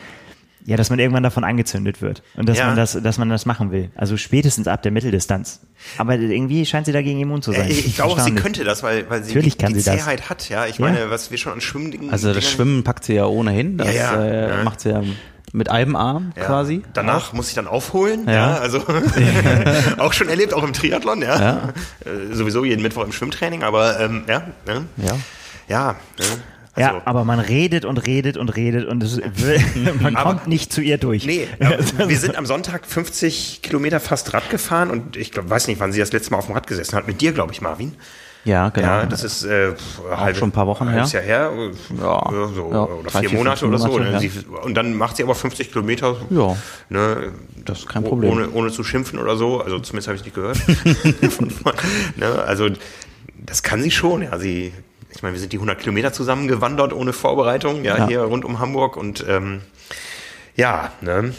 ja, 0.66 0.76
dass 0.76 0.90
man 0.90 1.00
irgendwann 1.00 1.24
davon 1.24 1.46
angezündet 1.46 2.02
wird 2.02 2.22
und 2.36 2.50
dass 2.50 2.58
Ja. 2.58 2.68
man 2.68 2.76
das, 2.76 2.92
dass 3.02 3.18
man 3.18 3.30
das 3.30 3.46
machen 3.46 3.72
will. 3.72 3.90
Also 3.96 4.18
spätestens 4.18 4.68
ab 4.68 4.84
der 4.84 4.92
Mitteldistanz. 4.92 5.62
Aber 5.98 6.16
irgendwie 6.16 6.66
scheint 6.66 6.86
sie 6.88 6.92
dagegen 6.92 7.22
immun 7.22 7.42
zu 7.42 7.54
sein. 7.54 7.68
Äh, 7.70 7.72
Ich, 7.72 7.86
ich 7.86 7.96
glaube 7.96 8.12
auch, 8.12 8.20
sie 8.20 8.34
könnte 8.36 8.66
das, 8.66 8.84
weil, 8.84 9.10
weil 9.10 9.24
sie 9.24 9.30
Natürlich 9.34 9.56
die, 9.56 9.64
kann 9.64 9.74
die 9.74 9.80
sie 9.80 9.90
das. 9.90 10.04
Zähheit 10.04 10.30
hat. 10.30 10.50
Ja, 10.50 10.66
ich 10.66 10.78
Ja. 10.78 10.86
meine, 10.88 11.10
was 11.10 11.32
wir 11.32 11.38
schon 11.38 11.54
an 11.54 11.62
Schwimmdingen. 11.62 12.10
Also 12.10 12.34
das 12.34 12.52
Schwimmen 12.52 12.84
packt 12.84 13.06
sie 13.06 13.14
ja 13.14 13.26
ohnehin. 13.28 13.78
Das 13.78 13.96
Ja, 13.96 14.22
ja. 14.22 14.26
Äh, 14.26 14.50
Ja. 14.58 14.64
macht 14.66 14.82
sie 14.82 14.90
ja 14.90 15.02
mit 15.54 15.70
einem 15.70 15.96
Arm 15.96 16.34
Ja. 16.36 16.44
quasi. 16.46 16.84
Danach 16.94 17.34
muss 17.34 17.50
ich 17.50 17.56
dann 17.56 17.68
aufholen. 17.68 18.26
Ja, 18.28 18.34
Ja. 18.34 18.58
also 18.58 18.84
auch 19.98 20.14
schon 20.14 20.30
erlebt, 20.30 20.54
auch 20.54 20.64
im 20.64 20.74
Triathlon. 20.74 21.22
Ja, 21.22 21.40
Ja. 21.40 21.74
Äh, 22.06 22.34
sowieso 22.36 22.66
jeden 22.66 22.82
Mittwoch 22.84 23.06
im 23.06 23.12
Schwimmtraining, 23.12 23.64
aber 23.64 24.00
ähm, 24.00 24.24
ja, 24.28 24.44
ne? 24.66 24.86
Ja. 24.98 25.16
ja. 25.68 25.96
Ne? 26.20 26.26
Ja, 26.76 26.90
Also, 26.90 27.02
aber 27.06 27.24
man 27.26 27.40
redet 27.40 27.86
und 27.86 27.98
redet 28.06 28.38
und 28.38 28.56
redet 28.56 28.86
und 28.88 29.02
es 29.02 29.18
will, 29.18 29.60
man 30.00 30.16
Aber- 30.16 30.30
kommt 30.34 30.48
nicht 30.48 30.72
zu 30.72 30.80
ihr 30.82 31.00
durch. 31.00 31.26
Nee, 31.26 31.48
wir 32.06 32.20
sind 32.20 32.36
am 32.36 32.46
Sonntag 32.46 32.86
50 32.86 33.62
Kilometer 33.64 34.00
fast 34.00 34.32
Rad 34.36 34.50
gefahren 34.52 34.92
und 34.92 35.18
ich 35.18 35.32
glaub, 35.32 35.50
weiß 35.50 35.68
nicht, 35.70 35.80
wann 35.80 35.92
sie 35.92 36.00
das 36.00 36.12
letzte 36.12 36.32
Mal 36.32 36.38
auf 36.38 36.46
dem 36.46 36.54
Rad 36.54 36.68
gesessen 36.68 36.96
hat. 36.96 37.08
Mit 37.08 37.20
dir, 37.22 37.32
glaube 37.32 37.52
ich, 37.52 37.62
Marvin. 37.62 37.96
Ja, 38.48 38.70
genau. 38.70 38.88
Ja, 38.88 39.06
das 39.06 39.24
ist 39.26 39.44
äh, 39.44 39.74
pf, 39.74 40.00
halbe- 40.16 40.40
schon 40.40 40.50
ein 40.50 40.52
paar 40.54 40.68
Wochen 40.68 40.88
her. 40.88 41.04
Jahr 41.04 41.22
her. 41.22 41.52
Ja. 42.00 42.24
So, 42.56 42.70
Ja, 42.72 42.84
oder 42.86 43.10
drei, 43.10 43.20
vier 43.20 43.30
vier, 43.30 43.38
Monate 43.40 43.66
oder 43.68 43.78
so. 43.78 43.88
Monate, 43.90 44.12
ne? 44.12 44.20
Sie, 44.22 44.32
und 44.64 44.74
dann 44.76 44.96
macht 44.96 45.18
sie 45.18 45.24
aber 45.24 45.36
50 45.36 45.72
Kilometer. 45.74 46.16
Ja. 46.30 46.56
Ne, 46.90 47.34
Das 47.66 47.80
ist 47.80 47.90
kein 47.90 48.04
Problem. 48.06 48.32
Ohne, 48.32 48.50
ohne 48.52 48.72
zu 48.72 48.84
schimpfen 48.86 49.20
oder 49.20 49.36
so. 49.36 49.60
Also 49.62 49.80
zumindest 49.80 50.08
habe 50.08 50.16
ich 50.18 50.24
nicht 50.24 50.34
gehört. 50.36 50.58
ne, 52.16 52.44
also 52.46 52.70
das 53.46 53.64
kann 53.64 53.82
sie 53.82 53.92
schon. 53.92 54.22
Ja, 54.24 54.38
sie. 54.40 54.74
Ich 55.14 55.22
meine, 55.24 55.34
wir 55.34 55.40
sind 55.40 55.52
die 55.54 55.58
100 55.58 55.80
Kilometer 55.80 56.14
zusammen 56.14 56.48
gewandert 56.48 56.94
ohne 56.94 57.14
Vorbereitung. 57.14 57.84
Ja, 57.84 57.98
Ja. 57.98 58.08
hier 58.08 58.22
rund 58.22 58.46
um 58.46 58.60
Hamburg 58.60 58.98
und 58.98 59.26
ähm, 59.28 59.62
ja, 60.56 60.92
ne. 61.02 61.34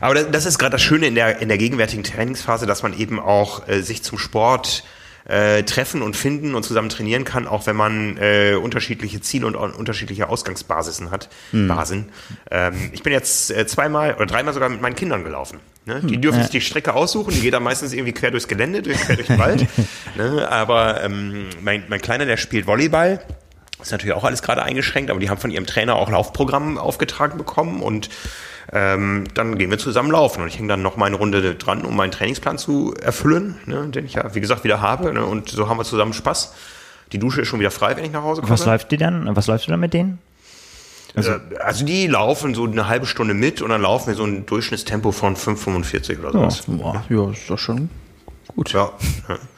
Aber 0.00 0.14
das, 0.14 0.30
das 0.32 0.46
ist 0.46 0.58
gerade 0.58 0.72
das 0.72 0.82
Schöne 0.82 1.06
in 1.06 1.14
der, 1.14 1.38
in 1.40 1.48
der 1.48 1.58
gegenwärtigen 1.58 2.02
Trainingsphase, 2.02 2.66
dass 2.66 2.82
man 2.82 2.98
eben 2.98 3.20
auch 3.20 3.68
äh, 3.68 3.80
sich 3.82 4.02
zum 4.02 4.18
Sport 4.18 4.82
äh, 4.84 4.97
treffen 5.28 6.00
und 6.00 6.16
finden 6.16 6.54
und 6.54 6.62
zusammen 6.62 6.88
trainieren 6.88 7.24
kann, 7.24 7.46
auch 7.46 7.66
wenn 7.66 7.76
man 7.76 8.16
äh, 8.16 8.54
unterschiedliche 8.54 9.20
Ziele 9.20 9.46
und 9.46 9.56
unterschiedliche 9.56 10.28
Ausgangsbasisen 10.28 11.10
hat. 11.10 11.28
Basen. 11.68 12.08
Ähm, 12.50 12.90
ich 12.92 13.02
bin 13.02 13.12
jetzt 13.12 13.50
äh, 13.50 13.66
zweimal 13.66 14.14
oder 14.14 14.26
dreimal 14.26 14.54
sogar 14.54 14.70
mit 14.70 14.80
meinen 14.80 14.94
Kindern 14.94 15.24
gelaufen. 15.24 15.60
Ne? 15.88 16.00
Die 16.02 16.20
dürfen 16.20 16.42
sich 16.42 16.50
die 16.50 16.60
Strecke 16.60 16.94
aussuchen, 16.94 17.32
die 17.32 17.40
geht 17.40 17.54
dann 17.54 17.62
meistens 17.62 17.94
irgendwie 17.94 18.12
quer 18.12 18.30
durchs 18.30 18.46
Gelände, 18.46 18.82
durch, 18.82 18.98
quer 18.98 19.16
durch 19.16 19.28
den 19.28 19.38
Wald. 19.38 19.66
ne? 20.16 20.46
Aber 20.50 21.02
ähm, 21.02 21.48
mein, 21.62 21.84
mein 21.88 22.00
Kleiner, 22.00 22.26
der 22.26 22.36
spielt 22.36 22.66
Volleyball. 22.66 23.20
Ist 23.80 23.92
natürlich 23.92 24.14
auch 24.14 24.24
alles 24.24 24.42
gerade 24.42 24.62
eingeschränkt, 24.62 25.10
aber 25.10 25.20
die 25.20 25.30
haben 25.30 25.38
von 25.38 25.50
ihrem 25.50 25.64
Trainer 25.64 25.96
auch 25.96 26.10
Laufprogramm 26.10 26.78
aufgetragen 26.78 27.38
bekommen 27.38 27.80
und 27.80 28.10
ähm, 28.72 29.24
dann 29.34 29.56
gehen 29.58 29.70
wir 29.70 29.78
zusammen 29.78 30.10
laufen 30.10 30.42
und 30.42 30.48
ich 30.48 30.58
hänge 30.58 30.68
dann 30.68 30.82
noch 30.82 30.96
mal 30.96 31.06
eine 31.06 31.16
Runde 31.16 31.54
dran, 31.54 31.84
um 31.84 31.96
meinen 31.96 32.10
Trainingsplan 32.10 32.58
zu 32.58 32.94
erfüllen, 33.00 33.56
ne, 33.66 33.88
den 33.88 34.04
ich 34.04 34.14
ja, 34.14 34.34
wie 34.34 34.40
gesagt, 34.40 34.64
wieder 34.64 34.80
habe. 34.80 35.12
Ne, 35.12 35.24
und 35.24 35.48
so 35.48 35.68
haben 35.68 35.78
wir 35.78 35.84
zusammen 35.84 36.12
Spaß. 36.12 36.54
Die 37.12 37.18
Dusche 37.18 37.40
ist 37.40 37.48
schon 37.48 37.60
wieder 37.60 37.70
frei, 37.70 37.96
wenn 37.96 38.04
ich 38.04 38.12
nach 38.12 38.22
Hause 38.22 38.42
komme. 38.42 38.52
Was 38.52 38.66
läuft 38.66 38.90
die 38.90 38.98
dann? 38.98 39.34
Was 39.34 39.46
läufst 39.46 39.66
du 39.66 39.70
dann 39.70 39.80
mit 39.80 39.94
denen? 39.94 40.18
Also, 41.14 41.32
also 41.60 41.84
die 41.84 42.06
laufen 42.06 42.54
so 42.54 42.64
eine 42.64 42.86
halbe 42.86 43.06
Stunde 43.06 43.32
mit 43.34 43.62
und 43.62 43.70
dann 43.70 43.80
laufen 43.80 44.08
wir 44.08 44.14
so 44.14 44.24
ein 44.24 44.44
Durchschnittstempo 44.44 45.10
von 45.12 45.36
5,45 45.36 46.20
oder 46.20 46.32
sowas. 46.32 46.62
Boah, 46.66 47.04
ja, 47.08 47.30
ist 47.30 47.48
doch 47.48 47.58
schon 47.58 47.88
gut. 48.48 48.72
Ja. 48.72 48.92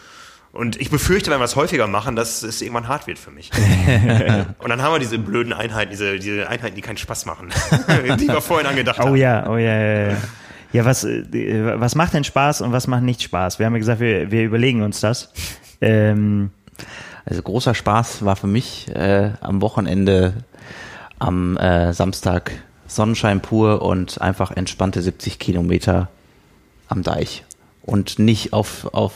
Und 0.52 0.80
ich 0.80 0.90
befürchte, 0.90 1.30
wenn 1.30 1.38
wir 1.38 1.44
es 1.44 1.54
häufiger 1.54 1.86
machen, 1.86 2.16
dass 2.16 2.42
es 2.42 2.60
irgendwann 2.60 2.88
hart 2.88 3.06
wird 3.06 3.18
für 3.18 3.30
mich. 3.30 3.50
und 4.58 4.68
dann 4.68 4.82
haben 4.82 4.92
wir 4.94 4.98
diese 4.98 5.18
blöden 5.18 5.52
Einheiten, 5.52 5.90
diese, 5.90 6.18
diese 6.18 6.48
Einheiten, 6.48 6.74
die 6.74 6.80
keinen 6.82 6.96
Spaß 6.96 7.24
machen, 7.26 7.50
die 8.18 8.26
wir 8.28 8.40
vorhin 8.40 8.66
angedacht 8.66 8.98
Oh 9.00 9.06
haben. 9.06 9.16
ja, 9.16 9.48
oh 9.48 9.56
ja, 9.56 9.76
ja, 9.80 10.10
ja. 10.10 10.16
Ja, 10.72 10.84
was, 10.84 11.02
äh, 11.04 11.80
was 11.80 11.94
macht 11.96 12.14
denn 12.14 12.24
Spaß 12.24 12.60
und 12.60 12.72
was 12.72 12.86
macht 12.86 13.02
nicht 13.02 13.22
Spaß? 13.22 13.58
Wir 13.58 13.66
haben 13.66 13.72
ja 13.74 13.78
gesagt, 13.80 14.00
wir, 14.00 14.30
wir 14.30 14.44
überlegen 14.44 14.82
uns 14.82 15.00
das. 15.00 15.32
Ähm, 15.80 16.50
Also 17.26 17.42
großer 17.42 17.74
Spaß 17.74 18.24
war 18.24 18.34
für 18.36 18.46
mich 18.46 18.88
äh, 18.94 19.30
am 19.40 19.60
Wochenende 19.62 20.34
am 21.18 21.56
äh, 21.58 21.92
Samstag 21.92 22.52
Sonnenschein 22.86 23.40
pur 23.40 23.82
und 23.82 24.20
einfach 24.20 24.50
entspannte 24.52 25.00
70 25.02 25.38
Kilometer 25.38 26.08
am 26.88 27.02
Deich. 27.02 27.44
Und 27.82 28.18
nicht 28.18 28.52
auf, 28.52 28.92
auf 28.92 29.12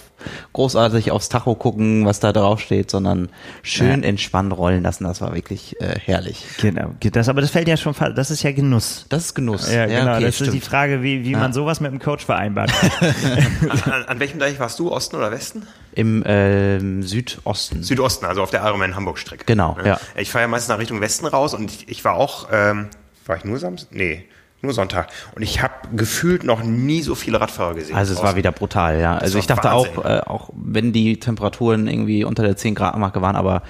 großartig 0.55 1.11
aufs 1.11 1.29
Tacho 1.29 1.55
gucken, 1.55 2.07
was 2.07 2.19
da 2.19 2.33
drauf 2.33 2.61
steht, 2.61 2.91
sondern 2.91 3.29
schön 3.63 4.03
entspannt 4.03 4.57
rollen 4.57 4.83
lassen. 4.83 5.05
Das 5.05 5.21
war 5.21 5.35
wirklich 5.35 5.81
äh, 5.81 5.99
herrlich. 5.99 6.45
genau. 6.61 6.95
Das, 6.99 7.29
aber 7.29 7.43
das 7.43 7.51
fällt 7.51 7.69
ja 7.69 7.77
schon, 7.77 7.95
das 8.15 8.31
ist 8.31 8.43
ja 8.43 8.53
Genuss. 8.53 9.05
Das 9.11 9.27
ist 9.27 9.35
Genuss. 9.35 9.71
Ja, 9.71 9.87
genau. 9.87 10.15
okay, 10.15 10.25
das 10.25 10.41
ist 10.41 10.47
die 10.47 10.59
stimmt. 10.59 10.65
Frage, 10.65 11.03
wie, 11.03 11.25
wie 11.25 11.35
man 11.35 11.53
sowas 11.53 11.81
mit 11.81 11.93
dem 11.93 11.99
Coach 11.99 12.25
vereinbart. 12.25 12.73
An, 13.85 14.05
an 14.05 14.21
welchem 14.21 14.39
Deich 14.39 14.59
warst 14.59 14.79
du? 14.79 14.91
Osten 14.91 15.17
oder 15.17 15.31
Westen? 15.31 15.67
Im 15.93 16.25
ähm, 16.27 17.03
Südosten. 17.03 17.83
Südosten, 17.83 18.25
also 18.25 18.43
auf 18.43 18.51
der 18.51 18.63
Ironman 18.65 18.97
Hamburg-Strecke. 18.97 19.45
Genau, 19.45 19.77
ja. 19.85 20.01
Ich 20.17 20.31
fahre 20.31 20.45
ja 20.45 20.49
meistens 20.49 20.71
nach 20.71 20.79
Richtung 20.79 21.01
Westen 21.01 21.27
raus 21.27 21.55
und 21.55 21.71
ich, 21.71 21.89
ich 21.89 22.05
war 22.05 22.15
auch, 22.15 22.49
ähm, 22.51 22.89
war 23.27 23.37
ich 23.37 23.45
nur 23.45 23.59
Samstag? 23.59 23.95
Nee, 23.95 24.25
nur 24.65 24.75
Sonntag. 24.75 25.09
Und 25.35 25.43
ich 25.43 25.63
habe 25.63 25.75
gefühlt 25.95 26.45
noch 26.45 26.63
nie 26.63 27.03
so 27.03 27.15
viele 27.15 27.41
Radfahrer 27.41 27.75
gesehen. 27.75 27.97
Also 27.97 28.15
es 28.15 28.23
war 28.23 28.37
wieder 28.37 28.53
brutal, 28.53 29.01
ja. 29.01 29.17
Also 29.17 29.35
war 29.35 29.41
ich 29.41 29.47
dachte 29.47 29.69
Wahnsinn. 29.69 29.99
auch, 29.99 30.05
äh, 30.05 30.21
auch 30.27 30.51
wenn 30.55 30.93
die 30.93 31.19
Temperaturen 31.19 31.87
irgendwie 31.87 32.25
unter 32.25 32.43
der 32.43 32.57
10 32.57 32.75
Grad 32.75 32.97
Marke 32.99 33.23
waren, 33.23 33.37
aber 33.37 33.63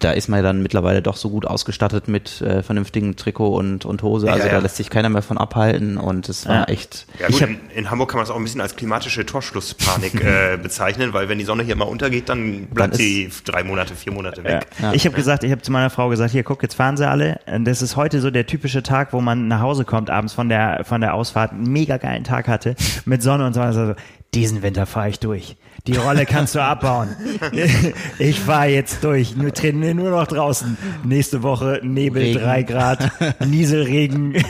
da 0.00 0.12
ist 0.12 0.28
man 0.28 0.38
ja 0.38 0.42
dann 0.44 0.62
mittlerweile 0.62 1.02
doch 1.02 1.16
so 1.16 1.28
gut 1.30 1.44
ausgestattet 1.46 2.06
mit 2.08 2.40
äh, 2.40 2.62
vernünftigen 2.62 3.16
Trikot 3.16 3.56
und, 3.56 3.84
und 3.84 4.02
Hose. 4.02 4.28
Also 4.30 4.44
Ja, 4.44 4.50
da 4.50 4.56
ja. 4.58 4.62
lässt 4.62 4.76
sich 4.76 4.90
keiner 4.90 5.08
mehr 5.08 5.22
von 5.22 5.38
abhalten 5.38 5.96
und 5.98 6.28
es 6.28 6.46
war 6.46 6.54
Ja. 6.60 6.64
echt. 6.64 7.06
Ja, 7.18 7.26
gut, 7.26 7.36
Ich 7.36 7.42
hab- 7.42 7.48
in, 7.50 7.58
in 7.74 7.90
Hamburg 7.90 8.10
kann 8.10 8.18
man 8.18 8.24
es 8.24 8.30
auch 8.30 8.36
ein 8.36 8.44
bisschen 8.44 8.60
als 8.60 8.76
klimatische 8.76 9.26
Torschlusspanik 9.26 10.14
äh, 10.24 10.56
bezeichnen, 10.62 11.12
weil 11.12 11.28
wenn 11.28 11.38
die 11.38 11.44
Sonne 11.44 11.62
hier 11.64 11.74
mal 11.76 11.84
untergeht, 11.84 12.28
dann 12.28 12.66
bleibt 12.66 12.92
Dann 12.94 12.98
sie 12.98 13.30
drei 13.44 13.64
Monate, 13.64 13.94
vier 13.94 14.12
Monate 14.12 14.42
Ja. 14.42 14.60
weg. 14.60 14.66
Ich 14.92 15.04
habe 15.04 15.16
gesagt, 15.16 15.42
ich 15.44 15.50
habe 15.50 15.62
zu 15.62 15.72
meiner 15.72 15.90
Frau 15.90 16.08
gesagt, 16.08 16.30
hier 16.32 16.44
guck, 16.44 16.62
jetzt 16.62 16.74
fahren 16.74 16.96
sie 16.96 17.08
alle. 17.08 17.40
Und 17.46 17.64
Das 17.64 17.82
ist 17.82 17.96
heute 17.96 18.20
so 18.20 18.30
der 18.30 18.46
typische 18.46 18.82
Tag, 18.82 19.12
wo 19.12 19.20
man 19.20 19.48
nach 19.48 19.60
Hause 19.60 19.84
kommt 19.84 20.10
abends 20.10 20.32
von 20.32 20.48
der 20.48 20.84
von 20.84 21.00
der 21.00 21.14
Ausfahrt, 21.14 21.52
einen 21.52 21.64
mega 21.72 21.96
geilen 21.96 22.24
Tag 22.24 22.46
hatte 22.48 22.76
mit 23.04 23.22
Sonne 23.22 23.46
und 23.46 23.54
so. 23.54 23.60
Also, 23.60 23.94
diesen 24.34 24.62
Winter 24.62 24.86
fahre 24.86 25.08
ich 25.08 25.18
durch. 25.20 25.56
Die 25.86 25.96
Rolle 25.96 26.26
kannst 26.26 26.54
du 26.54 26.62
abbauen. 26.62 27.08
Ich 28.18 28.40
fahre 28.40 28.66
jetzt 28.68 29.04
durch. 29.04 29.36
Nur 29.36 29.52
trainiere 29.54 29.94
nur 29.94 30.10
noch 30.10 30.26
draußen. 30.26 30.76
Nächste 31.04 31.42
Woche 31.42 31.80
Nebel, 31.82 32.22
Regen. 32.22 32.40
drei 32.40 32.62
Grad, 32.62 33.10
Nieselregen. 33.46 34.34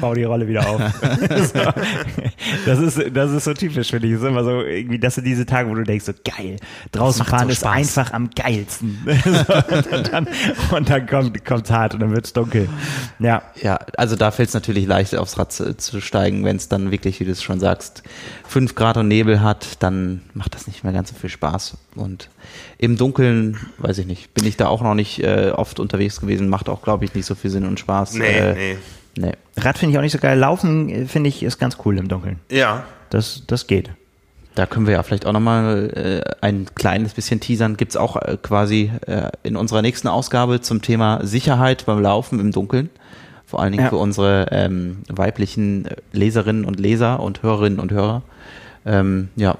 Bau 0.00 0.14
die 0.14 0.24
Rolle 0.24 0.48
wieder 0.48 0.68
auf. 0.68 0.80
So. 1.44 1.60
Das 2.66 2.78
ist 2.78 3.00
das 3.14 3.30
ist 3.30 3.44
so 3.44 3.54
typisch 3.54 3.90
finde 3.90 4.06
ich. 4.08 4.14
Das 4.14 4.22
ist 4.22 4.28
immer 4.28 4.44
so 4.44 4.62
irgendwie, 4.62 4.98
das 4.98 5.14
sind 5.16 5.24
diese 5.24 5.46
Tage, 5.46 5.68
wo 5.68 5.74
du 5.74 5.82
denkst 5.84 6.04
so 6.04 6.12
geil. 6.24 6.56
Draußen 6.92 7.24
fahren 7.24 7.46
so 7.46 7.52
ist 7.52 7.58
Spaß. 7.60 7.72
einfach 7.76 8.12
am 8.12 8.30
geilsten. 8.30 8.98
So, 9.24 9.96
und 9.96 10.12
dann, 10.12 10.28
und 10.70 10.90
dann 10.90 11.06
kommt 11.06 11.44
kommt's 11.44 11.70
hart 11.70 11.94
und 11.94 12.00
dann 12.00 12.12
wird's 12.12 12.32
dunkel. 12.32 12.68
Ja, 13.18 13.42
Ja, 13.62 13.78
also 13.96 14.16
da 14.16 14.30
fällt 14.30 14.48
es 14.48 14.54
natürlich 14.54 14.86
leicht 14.86 15.14
aufs 15.14 15.38
Rad 15.38 15.52
zu, 15.52 15.76
zu 15.76 16.00
steigen, 16.00 16.44
wenn 16.44 16.56
es 16.56 16.68
dann 16.68 16.90
wirklich, 16.90 17.20
wie 17.20 17.24
du 17.24 17.32
es 17.32 17.42
schon 17.42 17.60
sagst, 17.60 18.02
fünf 18.46 18.74
Grad 18.74 18.96
und 18.96 19.08
Nebel 19.08 19.40
hat, 19.42 19.82
dann 19.82 20.22
macht 20.34 20.54
das 20.54 20.66
nicht 20.66 20.84
mehr 20.84 20.92
ganz 20.92 21.10
so 21.10 21.14
viel 21.16 21.30
Spaß. 21.30 21.76
Und 21.96 22.28
im 22.78 22.96
Dunkeln, 22.96 23.58
weiß 23.78 23.98
ich 23.98 24.06
nicht, 24.06 24.34
bin 24.34 24.46
ich 24.46 24.56
da 24.56 24.66
auch 24.68 24.82
noch 24.82 24.94
nicht 24.94 25.22
äh, 25.22 25.52
oft 25.54 25.80
unterwegs 25.80 26.20
gewesen, 26.20 26.48
macht 26.48 26.68
auch, 26.68 26.82
glaube 26.82 27.04
ich, 27.04 27.14
nicht 27.14 27.26
so 27.26 27.34
viel 27.34 27.50
Sinn 27.50 27.66
und 27.66 27.80
Spaß. 27.80 28.14
Nee, 28.14 28.26
äh, 28.26 28.54
nee. 28.54 28.76
Nee. 29.16 29.32
Rad 29.56 29.78
finde 29.78 29.92
ich 29.92 29.98
auch 29.98 30.02
nicht 30.02 30.12
so 30.12 30.18
geil. 30.18 30.38
Laufen 30.38 30.88
äh, 30.88 31.04
finde 31.06 31.28
ich 31.28 31.42
ist 31.42 31.58
ganz 31.58 31.78
cool 31.84 31.98
im 31.98 32.08
Dunkeln. 32.08 32.40
Ja. 32.50 32.84
Das 33.10 33.42
das 33.46 33.66
geht. 33.66 33.90
Da 34.54 34.66
können 34.66 34.86
wir 34.86 34.94
ja 34.94 35.02
vielleicht 35.02 35.26
auch 35.26 35.32
nochmal 35.32 35.90
äh, 36.30 36.44
ein 36.44 36.66
kleines 36.76 37.12
bisschen 37.14 37.40
teasern. 37.40 37.76
Gibt's 37.76 37.96
auch 37.96 38.16
äh, 38.16 38.36
quasi 38.40 38.92
äh, 39.06 39.30
in 39.42 39.56
unserer 39.56 39.82
nächsten 39.82 40.06
Ausgabe 40.06 40.60
zum 40.60 40.80
Thema 40.80 41.26
Sicherheit 41.26 41.86
beim 41.86 42.00
Laufen 42.00 42.38
im 42.38 42.52
Dunkeln. 42.52 42.90
Vor 43.46 43.60
allen 43.60 43.72
Dingen 43.72 43.84
Ja. 43.84 43.90
für 43.90 43.96
unsere 43.96 44.46
ähm, 44.52 44.98
weiblichen 45.08 45.86
äh, 45.86 45.96
Leserinnen 46.12 46.64
und 46.64 46.78
Leser 46.78 47.20
und 47.20 47.42
Hörerinnen 47.42 47.80
und 47.80 47.90
Hörer. 47.90 48.22
Ähm, 48.86 49.28
ja, 49.34 49.56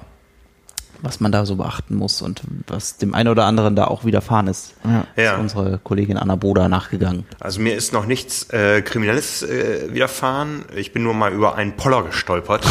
was 1.03 1.20
man 1.20 1.32
da 1.32 1.45
so 1.47 1.57
beachten 1.57 1.95
muss 1.97 2.22
und 2.22 2.42
was 2.66 2.97
dem 2.97 3.14
einen 3.14 3.28
oder 3.28 3.45
anderen 3.45 3.76
da 3.76 3.86
auch 3.86 4.05
widerfahren 4.05 4.47
ist. 4.47 4.74
Ja. 4.84 5.07
Ja. 5.16 5.32
Ist 5.34 5.40
unsere 5.40 5.78
Kollegin 5.78 6.16
Anna 6.16 6.36
Boda 6.36 6.68
nachgegangen. 6.68 7.24
Also 7.40 7.61
mir 7.61 7.74
ist 7.74 7.92
noch 7.92 8.07
nichts 8.07 8.49
äh, 8.51 8.82
Kriminelles 8.82 9.42
äh, 9.42 9.92
widerfahren. 9.92 10.64
Ich 10.74 10.92
bin 10.92 11.03
nur 11.03 11.14
mal 11.14 11.32
über 11.32 11.55
einen 11.57 11.76
Poller 11.76 12.03
gestolpert 12.03 12.66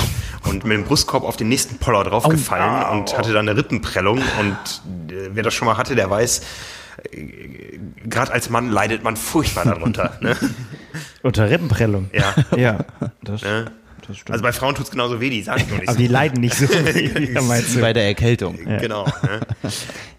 und 0.50 0.64
mit 0.66 0.78
dem 0.78 0.84
Brustkorb 0.86 1.24
auf 1.24 1.38
den 1.38 1.50
nächsten 1.50 1.78
Poller 1.78 2.04
draufgefallen 2.04 2.84
und 3.00 3.18
hatte 3.18 3.34
dann 3.34 3.48
eine 3.48 3.58
Rippenprellung. 3.58 4.18
Und 4.40 5.14
äh, 5.14 5.30
wer 5.34 5.44
das 5.44 5.54
schon 5.54 5.66
mal 5.68 5.78
hatte, 5.78 5.96
der 5.96 6.10
weiß, 6.10 6.42
äh, 7.12 7.80
gerade 8.06 8.32
als 8.32 8.50
Mann 8.50 8.70
leidet 8.72 9.04
man 9.04 9.16
furchtbar 9.18 9.66
darunter. 9.66 10.18
ne? 10.22 10.36
Unter 11.22 11.50
Rippenprellung. 11.50 12.10
Ja. 12.14 12.34
Ja, 12.58 12.80
das, 13.22 13.42
Ne? 13.44 13.72
Das 14.08 14.18
stimmt. 14.18 14.32
Also 14.32 14.44
bei 14.44 14.52
Frauen 14.52 14.76
tut's 14.76 14.92
genauso 14.92 15.20
weh, 15.20 15.30
die 15.30 15.42
sagen 15.42 15.64
nur 15.70 15.80
nicht 15.80 15.90
Aber 15.90 15.98
so. 15.98 16.02
die 16.02 16.08
leiden 16.08 16.42
nicht 16.42 16.56
so. 16.56 16.66
Ja, 16.74 17.42
du? 17.42 17.82
Bei 17.82 17.94
der 17.94 18.06
Erkältung. 18.06 18.58
Genau. 18.80 19.06
Ne? 19.06 19.40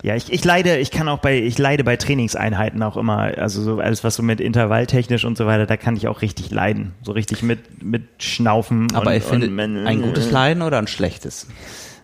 Ja, 0.03 0.17
ich, 0.17 0.33
ich 0.33 0.45
leide, 0.45 0.79
ich 0.79 0.91
kann 0.91 1.09
auch 1.09 1.19
bei, 1.19 1.39
ich 1.39 1.59
leide 1.59 1.85
bei 1.85 1.97
Trainingseinheiten 1.97 2.83
auch 2.83 2.97
immer, 2.97 3.19
also 3.39 3.63
so 3.63 3.79
alles, 3.79 4.05
was 4.05 4.17
so 4.17 4.23
mit 4.23 4.41
intervalltechnisch 4.41 5.25
und 5.25 5.39
so 5.39 5.47
weiter, 5.47 5.67
da 5.67 5.77
kann 5.77 5.97
ich 5.97 6.09
auch 6.09 6.23
richtig 6.23 6.51
leiden. 6.51 6.93
So 7.03 7.13
richtig 7.13 7.43
mit, 7.43 7.83
mit 7.83 8.03
Schnaufen. 8.19 8.95
Aber 8.95 9.11
und, 9.11 9.17
ich 9.17 9.23
finde, 9.23 9.49
und, 9.49 9.87
ein 9.87 10.03
gutes 10.03 10.31
Leiden 10.31 10.63
oder 10.63 10.79
ein 10.79 10.87
schlechtes? 10.87 11.47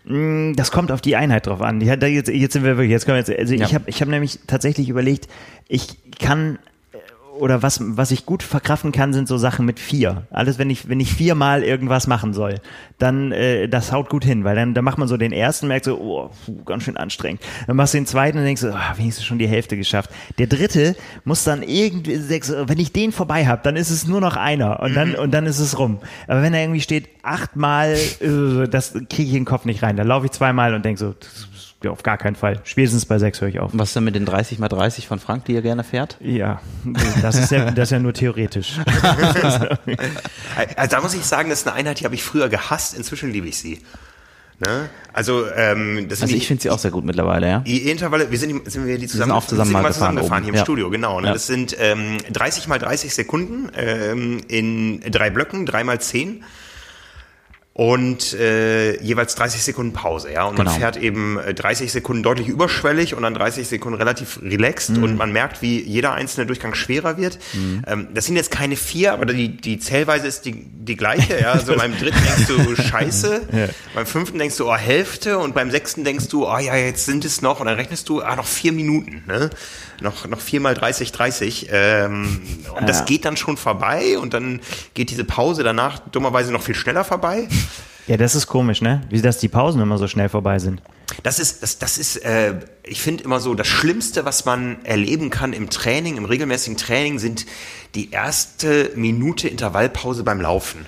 Mm, 0.05 0.55
Das 0.55 0.71
kommt 0.71 0.93
auf 0.93 1.01
die 1.01 1.17
Einheit 1.17 1.47
drauf 1.47 1.61
an. 1.61 1.81
Ja, 1.81 1.95
jetzt, 1.95 2.29
jetzt 2.29 2.53
sind 2.53 2.65
wir 2.65 2.77
wirklich, 2.77 2.91
jetzt 2.91 3.05
kommen 3.05 3.17
wir 3.17 3.21
jetzt, 3.35 3.39
also 3.39 3.55
Ja. 3.55 3.67
ich 3.67 3.75
habe 3.75 3.85
ich 3.89 4.01
hab 4.01 4.09
nämlich 4.09 4.39
tatsächlich 4.47 4.89
überlegt, 4.89 5.29
ich 5.69 5.99
kann 6.19 6.55
äh, 6.57 6.59
oder 7.41 7.63
was, 7.63 7.81
was 7.83 8.11
ich 8.11 8.27
gut 8.27 8.43
verkraften 8.43 8.93
kann, 8.93 9.13
sind 9.13 9.29
so 9.29 9.39
Sachen 9.39 9.67
mit 9.67 9.81
vier. 9.81 10.27
Alles, 10.31 10.59
wenn 10.59 10.71
ich, 10.71 10.89
wenn 10.89 11.01
ich 11.01 11.13
viermal 11.13 11.63
irgendwas 11.63 12.07
machen 12.07 12.33
soll, 12.33 12.61
dann 12.99 13.33
äh, 13.33 13.69
das 13.69 13.93
haut 13.93 14.11
gut 14.11 14.25
hin, 14.25 14.45
weil 14.45 14.57
dann, 14.57 14.75
dann 14.75 14.85
macht 14.85 14.99
man 14.99 15.09
so 15.09 15.17
den 15.17 15.33
ersten, 15.33 15.69
merkt 15.69 15.87
so, 15.87 15.99
oh, 15.99 16.31
puh, 16.45 16.65
ganz 16.65 16.85
schön 16.85 16.97
anstrengend. 16.97 17.43
Dann 17.67 17.77
machst 17.77 17.95
du 17.95 17.99
den 17.99 18.07
zweiten 18.07 18.39
und 18.39 18.45
denkst 18.45 18.63
so, 18.63 18.71
ah, 18.71 18.95
wenigstens 18.97 19.25
schon 19.25 19.39
die 19.39 19.49
Hälfte 19.49 19.77
geschafft. 19.77 20.11
Der 20.39 20.47
dritte 20.47 20.97
muss 21.25 21.45
dann 21.45 21.63
irgendwie, 21.63 22.17
du, 22.19 22.69
wenn 22.69 22.79
ich 22.79 22.93
den 22.93 23.13
vorbei 23.13 23.47
habe, 23.47 23.63
dann 23.65 23.77
ist 23.77 23.91
es 23.91 24.07
nur 24.07 24.21
noch 24.21 24.37
einer 24.37 24.81
und 24.81 24.95
dann, 24.95 25.15
und 25.15 25.33
dann 25.33 25.47
ist 25.47 25.59
es 25.59 25.79
rum. 25.79 25.99
Aber 26.27 26.43
wenn 26.43 26.53
da 26.53 26.59
irgendwie 26.59 26.81
steht, 26.81 27.09
achtmal, 27.23 27.97
äh, 28.21 28.69
das 28.69 28.93
kriege 28.93 29.23
ich 29.23 29.31
in 29.31 29.41
den 29.41 29.45
Kopf 29.45 29.65
nicht 29.65 29.83
rein. 29.83 29.97
Da 29.97 30.03
laufe 30.03 30.27
ich 30.27 30.33
zweimal 30.33 30.75
und 30.75 30.85
denk 30.85 30.99
so, 30.99 31.15
das 31.19 31.50
ja, 31.83 31.91
auf 31.91 32.03
gar 32.03 32.19
keinen 32.19 32.37
Fall. 32.37 32.61
Spätestens 32.65 33.07
bei 33.07 33.19
sechs 33.19 33.41
höre 33.41 33.49
ich 33.49 33.59
auf. 33.61 33.73
Und 33.73 33.79
was 33.79 33.93
denn 33.95 34.05
mit 34.05 34.15
den 34.15 34.27
30 34.27 34.59
mal 34.59 34.69
30 34.69 35.07
von 35.07 35.19
Frank, 35.19 35.47
die 35.47 35.55
er 35.55 35.63
gerne 35.63 35.83
fährt? 35.85 36.17
Ja, 36.21 36.61
das 37.23 37.37
ist 37.37 37.51
ja, 37.51 37.71
das 37.71 37.89
ist 37.89 37.93
ja 37.93 37.99
nur 37.99 38.13
theoretisch. 38.13 38.77
Also 40.77 40.97
da 40.97 41.01
muss 41.01 41.15
ich 41.15 41.25
sagen, 41.25 41.51
das 41.51 41.61
ist 41.61 41.67
eine 41.69 41.77
Einheit, 41.77 42.01
die 42.01 42.05
habe 42.05 42.15
ich 42.15 42.23
früher 42.23 42.49
gehasst, 42.49 42.95
inzwischen 42.97 43.31
liebe 43.33 43.49
ich 43.49 43.59
sie. 43.59 43.81
Ne? 44.59 44.91
Also, 45.15 45.47
ähm, 45.57 46.07
das 46.09 46.19
sind 46.19 46.27
Also 46.27 46.37
ich 46.37 46.47
finde 46.47 46.63
sie 46.63 46.69
auch 46.69 46.79
sehr 46.79 46.91
gut 46.91 47.07
mittlerweile, 47.07 47.49
ja. 47.49 47.59
Die 47.61 47.91
Intervalle, 47.91 48.31
wir 48.31 48.39
sind, 48.39 48.71
sind 48.71 48.87
wir 48.87 48.99
die 48.99 49.07
zusammen, 49.07 49.33
auch 49.33 49.47
zusammen 49.47 49.71
wir 49.71 49.73
sind 49.73 49.73
mal 49.73 49.89
gefahren 49.89 49.95
zusammengefahren 49.95 50.43
hier 50.45 50.53
im 50.53 50.57
Ja. 50.57 50.63
Studio, 50.63 50.91
genau. 50.91 51.19
Ne? 51.21 51.29
Ja. 51.29 51.33
Das 51.33 51.47
sind 51.47 51.75
ähm, 51.81 52.19
30 52.31 52.69
mal 52.69 52.79
30 52.79 53.15
Sekunden 53.15 53.71
ähm, 53.75 54.43
in 54.49 55.01
drei 55.11 55.31
Blöcken, 55.31 55.65
drei 55.65 55.83
mal 55.83 55.99
10 55.99 56.45
und 57.73 58.35
äh, 58.35 59.01
jeweils 59.01 59.37
30 59.37 59.63
Sekunden 59.63 59.93
Pause, 59.93 60.33
ja. 60.33 60.45
Und 60.45 60.57
Genau. 60.57 60.71
man 60.71 60.79
fährt 60.81 60.97
eben 60.97 61.39
äh, 61.39 61.55
30 61.55 61.93
Sekunden 61.93 62.23
deutlich 62.25 62.49
überschwellig 62.49 63.15
und 63.15 63.23
dann 63.23 63.33
30 63.33 63.67
Sekunden 63.69 63.97
relativ 63.97 64.41
relaxed 64.43 64.97
Mhm. 64.97 65.03
und 65.05 65.17
man 65.17 65.33
merkt, 65.33 65.63
wie 65.63 65.81
jeder 65.81 66.13
einzelne 66.13 66.47
Durchgang 66.47 66.75
schwerer 66.75 67.17
wird. 67.17 67.39
Ähm, 67.87 68.09
das 68.13 68.27
sind 68.27 68.35
jetzt 68.37 68.51
keine 68.51 68.75
vier, 68.77 69.13
aber 69.13 69.25
die, 69.27 69.57
die 69.57 69.79
Zählweise 69.79 70.27
ist 70.27 70.45
die, 70.47 70.53
die 70.67 70.97
gleiche, 70.97 71.41
ja. 71.41 71.53
Also 71.53 71.77
beim 71.77 71.97
dritten 71.97 72.19
denkst 72.23 72.49
du 72.49 72.77
Scheiße, 72.83 73.43
beim 73.95 74.05
fünften 74.07 74.39
denkst 74.39 74.57
du, 74.57 74.69
oh, 74.69 74.75
Hälfte 74.77 75.39
und 75.39 75.55
beim 75.55 75.71
sechsten 75.71 76.03
denkst 76.03 76.27
du, 76.29 76.47
oh 76.49 76.59
ja, 76.59 76.75
jetzt 76.77 77.07
sind 77.07 77.25
es 77.25 77.41
noch 77.41 77.61
und 77.61 77.67
dann 77.67 77.77
rechnest 77.77 78.09
du, 78.09 78.21
ah, 78.21 78.35
noch 78.35 78.47
vier 78.47 78.73
Minuten, 78.73 79.23
ne? 79.29 79.49
Noch, 80.01 80.27
noch 80.27 80.41
vier 80.41 80.61
mal 80.61 80.75
30, 80.75 81.13
30. 81.13 81.69
Ähm, 81.71 82.41
und 82.79 82.89
das 82.89 83.01
Ja. 83.01 83.05
geht 83.05 83.25
dann 83.25 83.37
schon 83.37 83.57
vorbei 83.57 84.19
und 84.19 84.35
dann 84.35 84.61
geht 84.95 85.11
diese 85.11 85.25
Pause 85.25 85.63
danach 85.63 85.99
dummerweise 85.99 86.53
noch 86.53 86.63
viel 86.63 86.75
schneller 86.75 87.05
vorbei. 87.05 87.49
Ja, 88.07 88.17
das 88.17 88.35
ist 88.35 88.47
komisch, 88.47 88.81
ne? 88.81 89.03
Wie 89.11 89.21
dass 89.21 89.39
die 89.39 89.49
Pausen 89.49 89.81
immer 89.81 89.99
so 89.99 90.09
schnell 90.09 90.29
vorbei 90.29 90.59
sind. 90.59 90.81
Das 91.23 91.39
ist, 91.39 91.63
das, 91.63 91.79
das 91.79 91.99
ist, 91.99 92.17
äh, 92.25 92.55
ich 92.83 93.03
finde 93.03 93.25
immer 93.25 93.41
so, 93.41 93.55
das 93.55 93.67
Schlimmste, 93.67 94.25
was 94.25 94.45
man 94.45 94.85
erleben 94.85 95.29
kann 95.31 95.53
im 95.53 95.69
Training, 95.71 96.17
im 96.17 96.25
regelmäßigen 96.25 96.77
Training, 96.77 97.19
sind 97.19 97.47
die 97.95 98.11
erste 98.11 98.93
Minute 98.95 99.49
Intervallpause 99.49 100.23
beim 100.25 100.41
Laufen. 100.41 100.87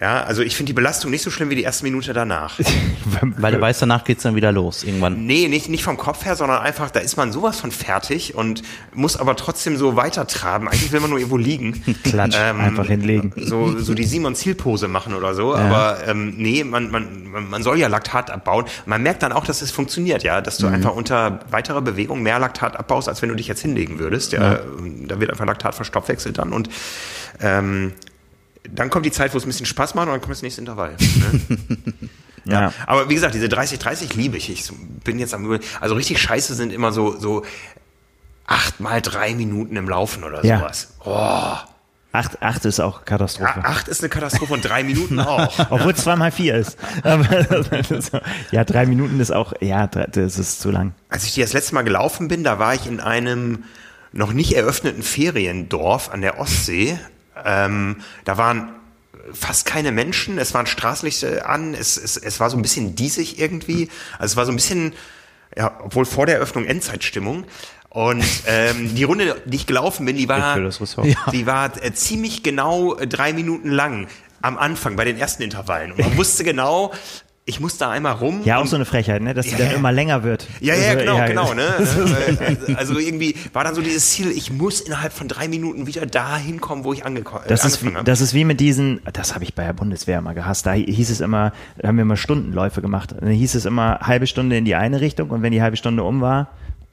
Ja, 0.00 0.22
also 0.24 0.42
ich 0.42 0.56
finde 0.56 0.70
die 0.70 0.74
Belastung 0.74 1.10
nicht 1.10 1.22
so 1.22 1.30
schlimm 1.30 1.50
wie 1.50 1.54
die 1.54 1.62
erste 1.62 1.84
Minute 1.84 2.12
danach. 2.12 2.58
Weil 3.38 3.52
du 3.52 3.60
weißt, 3.60 3.82
danach 3.82 4.02
geht's 4.04 4.22
dann 4.24 4.34
wieder 4.34 4.50
los, 4.50 4.82
irgendwann. 4.82 5.26
Nee, 5.26 5.46
nicht, 5.48 5.68
nicht 5.68 5.84
vom 5.84 5.96
Kopf 5.96 6.24
her, 6.24 6.34
sondern 6.34 6.60
einfach, 6.60 6.90
da 6.90 6.98
ist 7.00 7.16
man 7.16 7.30
sowas 7.30 7.60
von 7.60 7.70
fertig 7.70 8.34
und 8.34 8.62
muss 8.92 9.16
aber 9.16 9.36
trotzdem 9.36 9.76
so 9.76 9.94
weitertraben. 9.96 10.66
Eigentlich 10.68 10.90
will 10.92 11.00
man 11.00 11.10
nur 11.10 11.18
irgendwo 11.20 11.36
liegen. 11.36 11.82
Klatsch, 12.04 12.34
einfach 12.36 12.86
hinlegen. 12.86 13.32
So, 13.36 13.78
so 13.78 13.94
die 13.94 14.04
Simon-Ziel-Pose 14.04 14.88
machen 14.88 15.14
oder 15.14 15.34
so. 15.34 15.54
Aber 15.54 15.98
ähm, 16.08 16.34
nee, 16.36 16.64
man, 16.64 16.90
man, 16.90 17.28
man 17.50 17.62
soll 17.62 17.78
ja 17.78 17.86
Laktat 17.88 18.30
abbauen. 18.30 18.64
Man 18.86 19.02
merkt 19.02 19.22
dann 19.22 19.32
auch, 19.32 19.44
dass 19.44 19.62
es 19.62 19.70
funktioniert, 19.70 20.22
ja, 20.24 20.40
dass 20.40 20.56
du 20.56 20.66
Mhm. 20.66 20.74
einfach 20.74 20.94
unter 20.94 21.40
weiterer 21.50 21.82
Bewegung 21.82 22.22
mehr 22.22 22.38
Laktat 22.38 22.76
abbaust, 22.76 23.08
als 23.08 23.20
wenn 23.22 23.28
du 23.28 23.34
dich 23.36 23.46
jetzt 23.48 23.60
hinlegen 23.62 23.98
würdest. 23.98 24.32
Ja, 24.32 24.60
Da 25.06 25.20
wird 25.20 25.30
einfach 25.30 25.44
Laktat 25.46 25.74
verstoffwechselt 25.74 26.38
dann 26.38 26.52
und 26.52 26.68
ähm, 27.40 27.92
dann 28.70 28.90
kommt 28.90 29.06
die 29.06 29.10
Zeit, 29.12 29.32
wo 29.34 29.38
es 29.38 29.44
ein 29.44 29.48
bisschen 29.48 29.66
Spaß 29.66 29.94
macht 29.94 30.06
und 30.06 30.12
dann 30.12 30.20
kommt 30.20 30.32
das 30.32 30.42
nächste 30.42 30.60
Intervall. 30.60 30.96
Ne? 30.96 31.58
Ja. 32.44 32.72
Aber 32.88 33.08
wie 33.08 33.14
gesagt, 33.14 33.34
diese 33.36 33.46
30-30 33.46 34.16
liebe 34.16 34.36
ich. 34.36 34.50
Ich 34.50 34.68
bin 35.04 35.20
jetzt 35.20 35.32
am 35.32 35.44
Über- 35.44 35.60
Also 35.80 35.94
richtig 35.94 36.20
scheiße 36.20 36.56
sind 36.56 36.72
immer 36.72 36.90
so, 36.90 37.16
so 37.16 37.44
acht 38.48 38.80
mal 38.80 39.00
drei 39.00 39.32
Minuten 39.36 39.76
im 39.76 39.88
Laufen 39.88 40.24
oder 40.24 40.44
Ja. 40.44 40.58
sowas. 40.58 40.94
Oh, 41.04 41.54
Acht, 42.10 42.42
acht 42.42 42.64
ist 42.64 42.80
auch 42.80 43.04
Katastrophe. 43.04 43.60
ja, 43.60 43.64
acht 43.64 43.86
ist 43.86 44.00
eine 44.00 44.08
Katastrophe 44.08 44.52
und 44.54 44.64
drei 44.64 44.82
Minuten 44.82 45.20
auch. 45.20 45.56
Obwohl 45.70 45.92
es 45.92 46.02
zweimal 46.02 46.32
vier 46.32 46.56
ist. 46.56 46.76
Ja, 48.50 48.64
drei 48.64 48.86
Minuten 48.86 49.20
ist 49.20 49.30
auch, 49.32 49.52
ja, 49.60 49.86
das 49.86 50.36
ist 50.38 50.60
zu 50.60 50.72
lang. 50.72 50.94
Als 51.10 51.24
ich 51.24 51.36
das 51.36 51.52
letzte 51.52 51.74
Mal 51.76 51.82
gelaufen 51.82 52.26
bin, 52.26 52.42
da 52.42 52.58
war 52.58 52.74
ich 52.74 52.86
in 52.86 52.98
einem 53.00 53.64
noch 54.12 54.32
nicht 54.32 54.52
eröffneten 54.54 55.02
Feriendorf 55.04 56.10
an 56.10 56.20
der 56.22 56.38
Ostsee. 56.40 56.98
Ähm, 57.44 57.96
da 58.24 58.38
waren 58.38 58.72
fast 59.32 59.66
keine 59.66 59.92
Menschen, 59.92 60.38
es 60.38 60.54
waren 60.54 60.66
Straßenlichter 60.66 61.48
an, 61.48 61.74
es, 61.74 61.96
es, 61.96 62.16
es 62.16 62.40
war 62.40 62.50
so 62.50 62.56
ein 62.56 62.62
bisschen 62.62 62.94
diesig 62.94 63.38
irgendwie. 63.38 63.88
Also 64.18 64.32
es 64.32 64.36
war 64.36 64.46
so 64.46 64.52
ein 64.52 64.56
bisschen, 64.56 64.92
ja, 65.56 65.78
obwohl 65.82 66.04
vor 66.04 66.26
der 66.26 66.36
Eröffnung 66.36 66.64
Endzeitstimmung. 66.64 67.44
Und 67.88 68.24
ähm, 68.46 68.94
die 68.94 69.04
Runde, 69.04 69.42
die 69.44 69.56
ich 69.56 69.66
gelaufen 69.66 70.06
bin, 70.06 70.16
die 70.16 70.28
war, 70.28 70.58
die 71.30 71.46
war 71.46 71.84
äh, 71.84 71.92
ziemlich 71.92 72.42
genau 72.42 72.96
äh, 72.96 73.06
drei 73.06 73.34
Minuten 73.34 73.70
lang 73.70 74.08
am 74.40 74.56
Anfang 74.56 74.96
bei 74.96 75.04
den 75.04 75.18
ersten 75.18 75.42
Intervallen. 75.42 75.92
Und 75.92 76.00
man 76.00 76.16
wusste 76.16 76.42
genau, 76.42 76.92
ich 77.44 77.58
muss 77.58 77.76
da 77.76 77.90
einmal 77.90 78.12
rum. 78.12 78.40
Ja, 78.44 78.58
auch 78.58 78.66
so 78.66 78.76
eine 78.76 78.84
Frechheit, 78.84 79.20
ne? 79.20 79.34
Dass 79.34 79.46
die 79.46 79.52
Ja, 79.52 79.58
dann 79.58 79.70
ja. 79.70 79.72
immer 79.74 79.90
länger 79.90 80.22
wird. 80.22 80.46
ja, 80.60 80.74
ja, 80.74 80.90
Also, 80.90 80.98
genau, 81.00 81.26
genau, 81.26 81.54
ne? 81.54 81.64
Also, 81.78 82.74
also 82.76 82.98
irgendwie 82.98 83.34
war 83.52 83.64
dann 83.64 83.74
so 83.74 83.82
dieses 83.82 84.10
Ziel, 84.10 84.30
ich 84.30 84.52
muss 84.52 84.80
innerhalb 84.80 85.12
von 85.12 85.26
drei 85.26 85.48
Minuten 85.48 85.86
wieder 85.88 86.06
da 86.06 86.36
hinkommen, 86.36 86.84
wo 86.84 86.92
ich 86.92 87.04
angeko- 87.04 87.44
äh, 87.44 87.48
Das 87.48 87.64
ist, 87.64 87.82
wie, 87.82 87.86
angefangen 87.86 87.96
habe. 87.96 88.04
das 88.04 88.20
ist 88.20 88.34
wie 88.34 88.44
mit 88.44 88.60
diesen, 88.60 89.00
das 89.12 89.34
habe 89.34 89.42
ich 89.44 89.54
bei 89.54 89.64
der 89.64 89.72
Bundeswehr 89.72 90.18
immer 90.18 90.34
gehasst. 90.34 90.66
Da 90.66 90.72
hieß 90.72 91.10
es 91.10 91.20
immer, 91.20 91.52
da 91.78 91.88
haben 91.88 91.96
wir 91.96 92.02
immer 92.02 92.16
Stundenläufe 92.16 92.80
gemacht. 92.80 93.14
Dann 93.18 93.30
hieß 93.30 93.56
es 93.56 93.64
immer 93.64 93.98
halbe 94.02 94.26
Stunde 94.28 94.56
in 94.56 94.64
die 94.64 94.76
eine 94.76 95.00
Richtung 95.00 95.30
und 95.30 95.42
wenn 95.42 95.50
die 95.52 95.62
halbe 95.62 95.76
Stunde 95.76 96.04
um 96.04 96.20
war, 96.20 96.48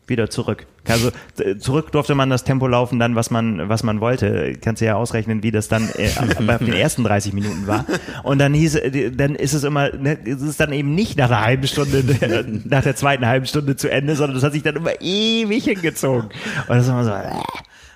wieder 0.10 0.30
zurück. 0.30 0.66
Also 0.88 1.12
zurück 1.60 1.92
durfte 1.92 2.16
man 2.16 2.30
das 2.30 2.44
Tempo 2.44 2.68
laufen, 2.68 3.00
dann 3.00 3.16
was 3.16 3.30
man 3.30 3.70
was 3.70 3.84
man 3.84 4.02
wollte. 4.02 4.54
Kannst 4.62 4.82
du 4.82 4.86
ja 4.86 4.96
ausrechnen, 4.96 5.44
wie 5.44 5.52
das 5.52 5.68
dann 5.68 5.90
äh, 5.96 6.10
bei 6.46 6.58
den 6.58 6.74
ersten 6.74 7.04
30 7.04 7.34
Minuten 7.34 7.68
war. 7.68 7.86
Und 8.24 8.40
dann 8.40 8.54
hieß, 8.54 8.76
äh, 8.76 9.12
dann 9.12 9.36
ist 9.36 9.54
es 9.54 9.64
immer, 9.64 9.92
ne, 9.92 10.18
es 10.26 10.42
ist 10.42 10.60
dann 10.60 10.74
eben 10.74 10.96
nicht 10.96 11.18
nach 11.18 11.30
einer 11.30 11.42
halben 11.42 11.68
Stunde, 11.68 12.04
nach 12.66 12.84
der 12.84 12.96
zweiten 12.96 13.26
halben 13.26 13.46
Stunde 13.46 13.76
zu 13.76 13.90
Ende, 13.90 14.16
sondern 14.16 14.36
das 14.36 14.44
hat 14.44 14.54
sich 14.54 14.64
dann 14.64 14.76
immer 14.76 15.00
ewig 15.02 15.66
hingezogen. 15.66 16.30
Und 16.68 16.70
das 16.70 16.86
ist 16.86 16.90
immer 16.90 17.06
so. 17.06 17.12
Äh. 17.12 17.32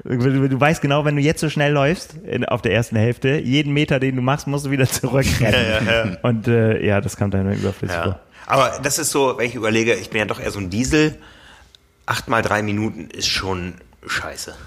Du 0.06 0.60
weißt 0.60 0.82
genau, 0.82 1.06
wenn 1.06 1.16
du 1.16 1.22
jetzt 1.22 1.40
so 1.40 1.50
schnell 1.50 1.72
läufst 1.72 2.16
in, 2.26 2.44
auf 2.44 2.62
der 2.62 2.74
ersten 2.74 2.98
Hälfte, 2.98 3.40
jeden 3.40 3.74
Meter, 3.74 4.02
den 4.02 4.18
du 4.18 4.22
machst, 4.22 4.48
musst 4.48 4.66
du 4.66 4.72
wieder 4.72 4.86
zurückrennen. 4.88 6.18
Und 6.24 6.48
äh, 6.48 6.86
ja, 6.86 7.00
das 7.00 7.16
kommt 7.16 7.34
dann 7.34 7.54
überflüssig 7.54 7.98
vor. 7.98 8.06
ja. 8.06 8.20
Aber 8.46 8.80
das 8.82 9.00
ist 9.00 9.12
so, 9.12 9.38
wenn 9.38 9.48
ich 9.48 9.56
überlege, 9.56 9.94
ich 9.96 10.10
bin 10.10 10.20
ja 10.20 10.26
doch 10.26 10.40
eher 10.40 10.52
so 10.52 10.60
ein 10.60 10.70
Diesel. 10.70 11.16
Acht 12.06 12.28
mal 12.28 12.42
drei 12.42 12.62
Minuten 12.64 13.10
ist 13.10 13.28
schon 13.28 13.76
scheiße. 14.06 14.54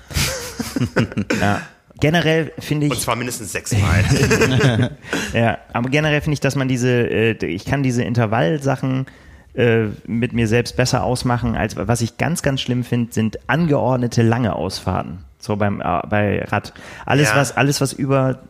Ja. 1.41 1.63
Generell 2.01 2.53
finde 2.59 2.87
Und 2.87 2.93
ich, 2.93 3.01
zwar 3.01 3.17
mindestens 3.17 3.53
sechsmal. 3.53 4.05
ja, 5.33 5.59
aber 5.73 5.89
generell 5.89 6.21
finde 6.21 6.35
ich, 6.35 6.41
dass 6.41 6.55
man 6.55 6.69
diese, 6.69 6.91
äh, 6.91 7.47
ich 7.47 7.65
kann 7.65 7.83
diese 7.83 8.03
Intervallsachen 8.03 9.07
äh, 9.55 9.85
mit 10.07 10.35
mir 10.35 10.47
selbst 10.47 10.77
besser 10.77 11.03
ausmachen, 11.05 11.57
als 11.57 11.77
was 11.77 12.03
ich 12.03 12.19
ganz, 12.19 12.43
ganz 12.43 12.61
schlimm 12.61 12.85
finde, 12.85 13.13
sind 13.15 13.39
angeordnete 13.49 14.23
lange 14.23 14.55
Ausfahrten. 14.55 15.21
So 15.39 15.57
beim 15.57 15.81
äh, 15.81 16.01
bei 16.09 16.45
Rad. 16.45 16.75
Alles, 17.07 17.31
Ja. 17.31 17.37
was, 17.37 17.57
alles, 17.57 17.81
was 17.81 17.95
über 17.95 18.41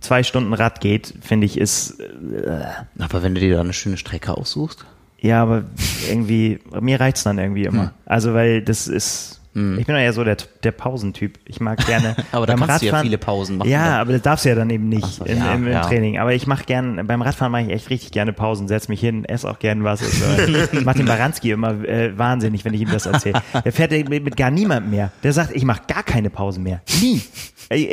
zwei 0.00 0.24
Stunden 0.24 0.52
Rad 0.52 0.80
geht, 0.80 1.14
finde 1.20 1.46
ich, 1.46 1.58
ist 1.58 2.00
äh, 2.00 2.64
Aber 2.98 3.22
wenn 3.22 3.34
du 3.36 3.40
dir 3.40 3.54
da 3.54 3.60
eine 3.60 3.72
schöne 3.72 3.96
Strecke 3.98 4.36
aussuchst, 4.36 4.84
Ja, 5.20 5.42
aber 5.42 5.64
irgendwie, 6.08 6.60
mir 6.80 7.00
reicht's 7.00 7.22
dann 7.24 7.38
irgendwie 7.38 7.64
immer. 7.64 7.84
Hm. 7.84 7.90
Also, 8.04 8.34
weil 8.34 8.62
das 8.62 8.86
ist, 8.86 9.40
ich 9.54 9.86
bin 9.86 9.94
ja 9.96 10.02
eher 10.02 10.12
so 10.12 10.22
der, 10.22 10.36
der 10.64 10.70
Pausentyp. 10.72 11.38
Ich 11.46 11.60
mag 11.60 11.78
gerne. 11.86 12.14
Aber 12.32 12.44
da 12.44 12.56
beim 12.56 12.66
kannst 12.66 12.82
du 12.82 12.86
ja 12.88 12.92
Radfahren- 12.92 13.04
viele 13.04 13.16
Pausen 13.16 13.56
machen. 13.56 13.70
Ja, 13.70 14.02
aber 14.02 14.12
das 14.12 14.20
darfst 14.20 14.44
du 14.44 14.50
ja 14.50 14.54
dann 14.54 14.68
eben 14.68 14.90
nicht 14.90 15.06
so, 15.06 15.24
im, 15.24 15.38
ja, 15.38 15.54
im, 15.54 15.66
im 15.66 15.72
ja. 15.72 15.80
Training. 15.80 16.18
Aber 16.18 16.34
ich 16.34 16.46
mache 16.46 16.64
gern, 16.64 17.06
beim 17.06 17.22
Radfahren 17.22 17.52
mache 17.52 17.62
ich 17.62 17.70
echt 17.70 17.88
richtig 17.88 18.10
gerne 18.10 18.34
Pausen. 18.34 18.68
Setz 18.68 18.88
mich 18.88 19.00
hin, 19.00 19.24
esse 19.24 19.48
auch 19.50 19.58
gern 19.58 19.82
was. 19.82 20.02
Also, 20.02 20.80
Martin 20.84 21.06
Baranski 21.06 21.52
immer 21.52 21.70
äh, 21.84 22.18
wahnsinnig, 22.18 22.66
wenn 22.66 22.74
ich 22.74 22.82
ihm 22.82 22.90
das 22.90 23.06
erzähle. 23.06 23.40
Der 23.64 23.72
fährt 23.72 23.92
mit, 23.92 24.24
mit 24.24 24.36
gar 24.36 24.50
niemandem 24.50 24.90
mehr. 24.90 25.10
Der 25.22 25.32
sagt, 25.32 25.56
ich 25.56 25.64
mache 25.64 25.80
gar 25.88 26.02
keine 26.02 26.28
Pausen 26.28 26.62
mehr. 26.62 26.82
Nie. 27.00 27.22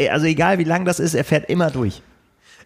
Also 0.09 0.25
egal 0.25 0.57
wie 0.59 0.65
lang 0.65 0.83
das 0.83 0.99
ist, 0.99 1.13
er 1.13 1.23
fährt 1.23 1.49
immer 1.49 1.71
durch. 1.71 2.01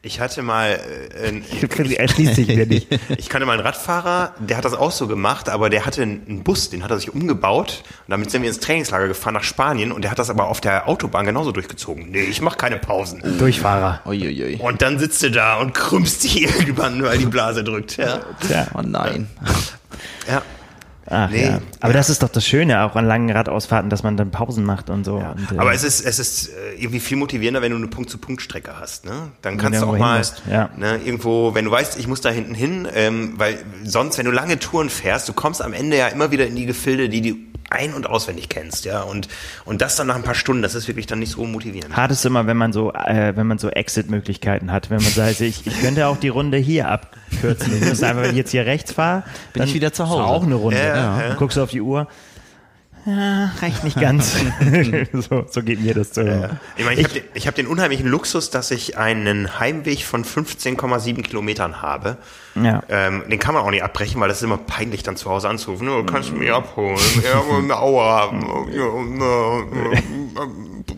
Ich 0.01 0.19
hatte 0.19 0.41
mal, 0.43 0.79
äh, 1.21 1.95
Er 1.95 2.07
schließt 2.07 2.35
sich 2.35 2.47
mir 2.47 2.65
nicht. 2.65 2.87
ich 3.17 3.29
kannte 3.29 3.45
mal 3.45 3.53
einen 3.53 3.61
Radfahrer, 3.61 4.33
der 4.39 4.57
hat 4.57 4.65
das 4.65 4.73
auch 4.73 4.91
so 4.91 5.07
gemacht, 5.07 5.49
aber 5.49 5.69
der 5.69 5.85
hatte 5.85 6.01
einen 6.03 6.43
Bus, 6.43 6.69
den 6.69 6.83
hat 6.83 6.91
er 6.91 6.97
sich 6.99 7.13
umgebaut 7.13 7.83
und 8.05 8.11
damit 8.11 8.31
sind 8.31 8.41
wir 8.41 8.49
ins 8.49 8.59
Trainingslager 8.59 9.07
gefahren 9.07 9.33
nach 9.33 9.43
Spanien 9.43 9.91
und 9.91 10.03
der 10.03 10.11
hat 10.11 10.19
das 10.19 10.29
aber 10.29 10.47
auf 10.47 10.61
der 10.61 10.87
Autobahn 10.87 11.25
genauso 11.25 11.51
durchgezogen. 11.51 12.11
Nee, 12.11 12.21
ich 12.21 12.41
mache 12.41 12.57
keine 12.57 12.77
Pausen. 12.77 13.21
Durchfahrer. 13.37 14.01
Uiuiui. 14.05 14.57
Und 14.57 14.81
dann 14.81 14.99
sitzt 14.99 15.23
du 15.23 15.31
da 15.31 15.57
und 15.57 15.73
krümmst 15.73 16.23
dich 16.23 16.41
irgendwann, 16.59 17.03
weil 17.03 17.17
die 17.17 17.25
Blase 17.25 17.63
drückt. 17.63 17.97
Ja. 17.97 18.21
Tja. 18.45 18.67
Oh 18.73 18.81
nein. 18.83 19.27
ja. 20.27 20.41
Ach, 21.09 21.29
Nee, 21.29 21.45
ja. 21.45 21.61
Aber 21.79 21.93
das 21.93 22.09
ist 22.09 22.21
doch 22.23 22.29
das 22.29 22.45
Schöne 22.45 22.83
auch 22.83 22.95
an 22.95 23.05
langen 23.05 23.29
Radausfahrten, 23.29 23.89
dass 23.89 24.03
man 24.03 24.17
dann 24.17 24.31
Pausen 24.31 24.63
macht 24.65 24.89
und 24.89 25.03
so. 25.03 25.15
Und, 25.15 25.51
äh, 25.51 25.57
Aber 25.57 25.73
es 25.73 25.83
ist, 25.83 26.05
es 26.05 26.19
ist 26.19 26.49
äh, 26.49 26.75
irgendwie 26.77 26.99
viel 26.99 27.17
motivierender, 27.17 27.61
wenn 27.61 27.71
du 27.71 27.77
eine 27.77 27.87
Punkt-zu-Punkt-Strecke 27.87 28.79
hast. 28.79 29.05
Ne? 29.05 29.31
Dann 29.41 29.57
kannst 29.57 29.81
du 29.81 29.85
auch 29.85 29.97
mal 29.97 30.21
ja. 30.49 30.69
ne, 30.77 30.99
irgendwo, 31.03 31.53
wenn 31.55 31.65
du 31.65 31.71
weißt, 31.71 31.97
ich 31.97 32.07
muss 32.07 32.21
da 32.21 32.29
hinten 32.29 32.53
hin, 32.53 32.87
ähm, 32.93 33.33
weil 33.37 33.57
sonst, 33.83 34.17
wenn 34.17 34.25
du 34.25 34.31
lange 34.31 34.59
Touren 34.59 34.89
fährst, 34.89 35.29
du 35.29 35.33
kommst 35.33 35.61
am 35.61 35.73
Ende 35.73 35.97
ja 35.97 36.07
immer 36.07 36.31
wieder 36.31 36.47
in 36.47 36.55
die 36.55 36.65
Gefilde, 36.65 37.09
die 37.09 37.21
du 37.21 37.35
ein- 37.69 37.93
und 37.93 38.07
auswendig 38.07 38.49
kennst. 38.49 38.85
ja 38.85 39.01
Und, 39.01 39.27
und 39.65 39.81
das 39.81 39.95
dann 39.95 40.07
nach 40.07 40.15
ein 40.15 40.23
paar 40.23 40.35
Stunden, 40.35 40.61
das 40.61 40.75
ist 40.75 40.87
wirklich 40.87 41.05
dann 41.05 41.19
nicht 41.19 41.31
so 41.31 41.43
motivierend. 41.45 41.95
Hart 41.95 42.11
ist 42.11 42.25
immer, 42.25 42.47
wenn 42.47 42.57
man 42.57 42.73
so, 42.73 42.93
äh, 42.93 43.35
wenn 43.35 43.47
man 43.47 43.57
so 43.57 43.69
Exit-Möglichkeiten 43.69 44.71
hat. 44.71 44.89
Wenn 44.89 45.01
man 45.01 45.11
sagt, 45.11 45.41
ich, 45.41 45.65
ich 45.67 45.79
könnte 45.81 46.07
auch 46.07 46.17
die 46.17 46.29
Runde 46.29 46.57
hier 46.57 46.89
abkürzen. 46.89 47.77
Ich 47.81 47.87
muss 47.87 48.03
einfach, 48.03 48.23
wenn 48.23 48.31
ich 48.31 48.37
jetzt 48.37 48.51
hier 48.51 48.65
rechts 48.65 48.91
fahre, 48.91 49.23
Bin 49.53 49.63
ich 49.63 49.73
wieder 49.73 49.93
zu 49.93 50.07
Hause. 50.07 50.21
Ist 50.21 50.27
auch 50.27 50.43
eine 50.43 50.55
Runde. 50.55 50.77
Ja, 50.79 51.27
ja. 51.27 51.33
Guckst 51.35 51.57
du 51.57 51.61
auf 51.61 51.71
die 51.71 51.81
Uhr. 51.81 52.07
Ja, 53.07 53.51
reicht 53.61 53.85
nicht 53.85 53.97
ganz. 53.97 54.35
so, 55.13 55.45
so 55.49 55.63
geht 55.63 55.79
mir 55.79 55.93
das 55.93 56.13
so. 56.13 56.23
Ich 56.75 56.83
meine, 56.83 56.99
ich 56.99 57.05
habe 57.05 57.13
den, 57.13 57.23
ich 57.35 57.47
hab 57.47 57.55
den 57.55 57.65
unheimlichen 57.65 58.05
Luxus, 58.05 58.49
dass 58.49 58.69
ich 58.69 58.97
einen 58.97 59.61
Heimweg 59.61 60.03
von 60.03 60.25
15,7 60.25 61.21
Kilometern 61.21 61.81
habe. 61.81 62.17
Ja. 62.61 62.83
Ähm, 62.89 63.23
den 63.29 63.39
kann 63.39 63.53
man 63.53 63.63
auch 63.63 63.71
nicht 63.71 63.83
abbrechen, 63.83 64.19
weil 64.19 64.27
das 64.27 64.39
ist 64.39 64.43
immer 64.43 64.57
peinlich, 64.57 65.03
dann 65.03 65.15
zu 65.15 65.29
Hause 65.29 65.47
anzurufen. 65.47 65.87
Du 65.87 66.03
kannst 66.03 66.31
du 66.31 66.33
mich 66.33 66.51
abholen. 66.51 66.99
Ja, 67.23 67.77
Aua. 67.77 68.29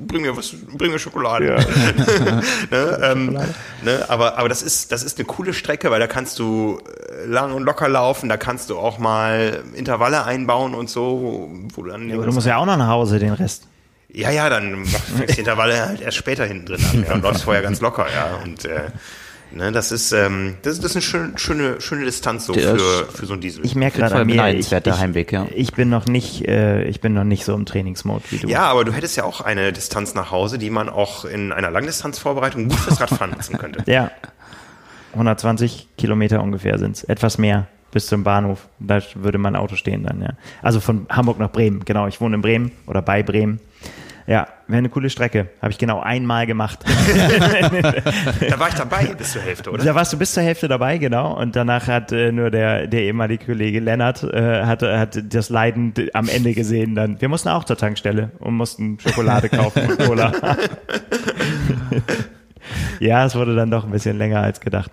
Ja, 0.10 0.14
bring 0.14 0.22
mir 0.22 0.36
was, 0.36 0.53
bring 0.78 0.91
mir 0.91 0.99
Schokolade. 0.99 1.45
ne, 2.72 2.99
ähm, 3.03 3.39
ne, 3.84 4.05
aber, 4.07 4.38
aber 4.38 4.49
das 4.49 4.62
ist, 4.62 4.91
das 4.91 5.03
ist 5.03 5.18
eine 5.20 5.26
coole 5.26 5.53
Strecke, 5.53 5.91
weil 5.91 5.99
da 5.99 6.07
kannst 6.07 6.39
du 6.39 6.80
äh, 7.24 7.26
lang 7.26 7.53
und 7.53 7.64
locker 7.64 7.88
laufen, 7.88 8.28
da 8.30 8.38
kannst 8.38 8.70
du 8.70 8.78
auch 8.78 8.97
mal 8.97 9.64
Intervalle 9.76 10.26
einbauen 10.26 10.74
und 10.74 10.89
so, 10.89 11.49
wo 11.76 11.84
du 11.84 11.89
dann 11.89 12.12
Aber 12.12 12.26
du 12.26 12.32
musst 12.32 12.47
ja 12.47 12.57
auch 12.57 12.66
noch 12.66 12.78
nach 12.78 12.88
Hause, 12.89 13.20
den 13.20 13.34
Rest. 13.34 13.68
ja, 14.12 14.32
ja, 14.32 14.49
dann 14.49 14.86
fängst 14.86 15.36
die 15.36 15.39
Intervalle 15.39 15.86
halt 15.86 16.01
erst 16.01 16.18
später 16.18 16.45
hinten 16.45 16.66
drin 16.66 16.82
an. 16.91 17.03
Ja, 17.07 17.14
und 17.14 17.24
läufst 17.24 17.43
vorher 17.43 17.62
ganz 17.62 17.80
locker, 17.82 18.07
ja. 18.14 18.39
Und 18.43 18.66
äh, 18.66 18.89
ne, 19.52 19.72
das 19.72 19.91
ist, 19.91 20.12
ähm, 20.12 20.56
das, 20.62 20.74
ist- 20.74 20.84
das 20.84 20.91
ist 20.91 20.95
eine 20.97 21.02
schöne, 21.02 21.38
schöne, 21.38 21.82
schöne 21.82 22.06
Distanz 22.06 22.45
so 22.45 22.54
für, 22.54 22.78
für 23.12 23.26
so 23.26 23.34
ein 23.34 23.41
Diesel. 23.41 23.66
Ich 23.66 23.76
merke 23.76 24.00
gerade 24.00 24.26
mir, 24.26 24.47
ich, 24.54 24.72
ich, 24.72 24.91
Heimweg, 25.00 25.32
ja. 25.32 25.47
ich 25.54 25.74
bin 25.74 25.89
noch 25.89 26.06
nicht, 26.06 26.47
äh, 26.47 26.84
ich 26.86 27.02
bin 27.02 27.14
noch 27.14 27.24
nicht 27.24 27.45
so 27.45 27.54
im 27.54 27.66
Trainingsmode 27.66 28.24
wie 28.30 28.38
du. 28.39 28.47
ja, 28.47 28.64
aber 28.64 28.86
du 28.86 28.91
hättest 28.93 29.18
ja 29.18 29.24
auch 29.24 29.41
eine 29.41 29.72
Distanz 29.74 30.14
nach 30.16 30.32
Hause, 30.32 30.58
die 30.58 30.70
man 30.70 30.89
auch 30.89 31.26
in 31.26 31.52
einer 31.52 31.72
Langdistanzvorbereitung 31.72 32.70
gut 32.70 32.78
fürs 32.80 33.00
Radfahren 33.02 33.32
nutzen 33.32 33.58
könnte. 33.58 33.84
Ja. 33.91 34.12
120 35.14 35.88
Kilometer 35.97 36.41
ungefähr 36.43 36.78
sind's, 36.78 37.04
Etwas 37.04 37.38
mehr 37.38 37.68
bis 37.91 38.06
zum 38.06 38.24
Bahnhof. 38.24 38.68
Da 38.80 39.02
würde 39.16 39.39
mein 39.39 39.56
Auto 39.56 39.76
stehen 39.76 40.04
dann, 40.04 40.22
ja. 40.22 40.30
Also 40.62 40.80
von 40.80 41.08
Hamburg 41.10 41.39
nach 41.39 41.52
Bremen. 41.52 41.84
Genau, 41.86 42.08
ich 42.08 42.22
wohne 42.22 42.36
in 42.36 42.41
Bremen 42.41 42.72
oder 42.86 43.02
bei 43.02 43.24
Bremen. 43.24 43.60
Ja, 44.28 44.47
wäre 44.70 44.78
eine 44.78 44.89
coole 44.89 45.09
Strecke. 45.09 45.49
Habe 45.61 45.72
ich 45.72 45.78
genau 45.78 45.99
einmal 45.99 46.45
gemacht. 46.47 46.80
Da 48.49 48.59
war 48.59 48.70
ich 48.70 48.76
dabei 48.76 49.05
bis 49.17 49.34
zur 49.34 49.41
Hälfte, 49.41 49.72
oder? 49.72 49.84
Da 49.84 49.95
warst 49.95 50.13
du 50.13 50.17
bis 50.17 50.34
zur 50.34 50.43
Hälfte 50.43 50.67
dabei, 50.67 50.97
genau. 50.97 51.38
Und 51.38 51.55
danach 51.55 51.88
hat 51.88 52.11
äh, 52.11 52.32
nur 52.32 52.51
der, 52.51 52.88
der 52.88 53.01
ehemalige 53.01 53.45
Kollege 53.45 53.80
Lennart 53.80 54.24
äh, 54.24 54.63
hat, 54.63 54.82
hat 54.82 55.34
das 55.34 55.49
Leiden 55.49 55.93
am 56.13 56.28
Ende 56.30 56.53
gesehen. 56.53 56.95
Dann 56.95 57.20
wir 57.20 57.30
mussten 57.30 57.49
auch 57.49 57.63
zur 57.63 57.78
Tankstelle 57.78 58.32
und 58.39 58.55
mussten 58.55 58.99
Schokolade 58.99 59.49
kaufen 59.49 59.89
und 59.89 59.99
Cola. 59.99 60.32
ja, 62.99 63.26
es 63.26 63.36
wurde 63.36 63.55
dann 63.55 63.72
doch 63.72 63.86
ein 63.86 63.91
bisschen 63.91 64.17
länger 64.17 64.41
als 64.41 64.59
gedacht. 64.59 64.91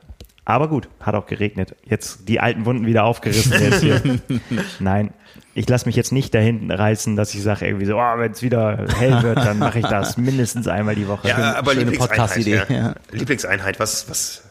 Aber 0.49 0.69
gut, 0.69 0.89
hat 1.01 1.17
auch 1.17 1.27
geregnet. 1.27 1.75
Jetzt 1.85 2.29
die 2.29 2.39
alten 2.39 2.65
Wunden 2.65 2.87
wieder 2.87 3.03
aufgerissen. 3.03 3.53
Jetzt 3.53 3.81
hier. 3.81 4.01
Nein, 4.79 5.13
ich 5.55 5.69
lasse 5.69 5.87
mich 5.87 5.97
jetzt 5.97 6.13
nicht 6.13 6.33
dahin 6.35 6.71
reißen, 6.71 7.17
dass 7.17 7.35
ich 7.35 7.43
sage 7.43 7.67
irgendwie 7.67 7.85
so, 7.87 7.97
oh, 7.99 8.19
wenn 8.19 8.31
es 8.31 8.43
wieder 8.43 8.87
hell 8.97 9.23
wird, 9.23 9.39
dann 9.39 9.59
mache 9.59 9.81
ich 9.81 9.87
das 9.87 10.17
mindestens 10.17 10.69
einmal 10.69 10.95
die 10.95 11.09
Woche. 11.09 11.29
Ja, 11.29 11.57
aber 11.57 11.73
schöne 11.73 11.91
Lieblingseinheit. 11.91 12.09
Podcast-Idee, 12.09 12.63
Ja. 12.69 12.77
ja. 12.77 12.95
Lieblingseinheit, 13.11 13.81
was, 13.81 14.09
was, 14.09 14.45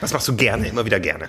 was 0.00 0.14
machst 0.14 0.26
du 0.28 0.34
gerne, 0.34 0.66
immer 0.66 0.86
wieder 0.86 0.98
gerne? 0.98 1.28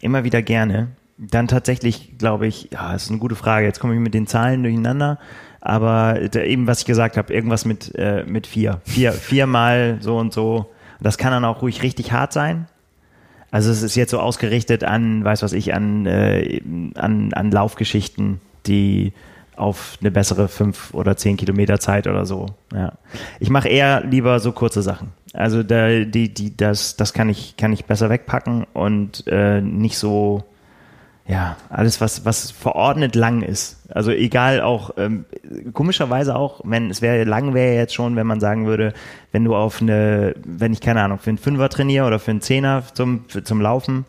immer 0.00 0.24
wieder 0.24 0.42
gerne. 0.42 0.88
Dann 1.18 1.48
tatsächlich, 1.48 2.18
glaube 2.18 2.46
ich, 2.46 2.68
ja, 2.72 2.92
das 2.92 3.04
ist 3.04 3.10
eine 3.10 3.18
gute 3.18 3.36
Frage. 3.36 3.66
Jetzt 3.66 3.80
komme 3.80 3.94
ich 3.94 4.00
mit 4.00 4.14
den 4.14 4.26
Zahlen 4.26 4.62
durcheinander. 4.62 5.18
Aber 5.60 6.18
da, 6.30 6.40
eben, 6.40 6.66
was 6.66 6.80
ich 6.80 6.86
gesagt 6.86 7.16
habe, 7.16 7.32
irgendwas 7.32 7.64
mit, 7.64 7.94
äh, 7.94 8.24
mit 8.24 8.46
vier. 8.46 8.80
Vier, 8.84 9.12
viermal 9.12 9.98
so 10.00 10.18
und 10.18 10.32
so. 10.32 10.72
Das 11.02 11.18
kann 11.18 11.32
dann 11.32 11.44
auch 11.44 11.62
ruhig 11.62 11.82
richtig 11.82 12.12
hart 12.12 12.32
sein. 12.32 12.66
Also 13.50 13.70
es 13.70 13.82
ist 13.82 13.96
jetzt 13.96 14.10
so 14.10 14.18
ausgerichtet 14.18 14.82
an, 14.82 15.24
weiß 15.24 15.42
was 15.42 15.52
ich, 15.52 15.74
an, 15.74 16.06
äh, 16.06 16.62
an, 16.94 17.32
an 17.34 17.50
Laufgeschichten, 17.50 18.40
die 18.66 19.12
auf 19.56 19.98
eine 20.00 20.10
bessere 20.10 20.48
fünf 20.48 20.94
oder 20.94 21.16
zehn 21.16 21.36
Kilometer 21.36 21.78
Zeit 21.78 22.06
oder 22.06 22.24
so. 22.24 22.46
Ja. 22.72 22.94
Ich 23.38 23.50
mache 23.50 23.68
eher 23.68 24.02
lieber 24.04 24.40
so 24.40 24.52
kurze 24.52 24.80
Sachen. 24.80 25.12
Also 25.34 25.62
da, 25.62 26.04
die, 26.04 26.32
die, 26.32 26.56
das, 26.56 26.96
das 26.96 27.12
kann 27.12 27.28
ich, 27.28 27.56
kann 27.58 27.72
ich 27.72 27.84
besser 27.84 28.08
wegpacken 28.08 28.66
und 28.72 29.24
äh, 29.26 29.60
nicht 29.60 29.98
so, 29.98 30.44
ja, 31.26 31.56
alles, 31.68 32.00
was, 32.00 32.24
was 32.24 32.50
verordnet 32.50 33.14
lang 33.14 33.42
ist. 33.42 33.88
Also 33.88 34.10
egal 34.10 34.60
auch, 34.60 34.90
ähm, 34.96 35.24
komischerweise 35.72 36.34
auch, 36.34 36.60
wenn 36.64 36.90
es 36.90 37.00
wäre 37.00 37.24
lang 37.24 37.54
wäre 37.54 37.76
jetzt 37.76 37.94
schon, 37.94 38.16
wenn 38.16 38.26
man 38.26 38.40
sagen 38.40 38.66
würde, 38.66 38.92
wenn 39.30 39.44
du 39.44 39.54
auf 39.54 39.80
eine, 39.80 40.34
wenn 40.44 40.72
ich 40.72 40.80
keine 40.80 41.02
Ahnung, 41.02 41.18
für 41.18 41.30
einen 41.30 41.38
Fünfer 41.38 41.68
trainiere 41.68 42.06
oder 42.06 42.18
für 42.18 42.32
einen 42.32 42.40
Zehner 42.40 42.82
zum, 42.92 43.24
für, 43.28 43.44
zum 43.44 43.60
Laufen, 43.60 44.04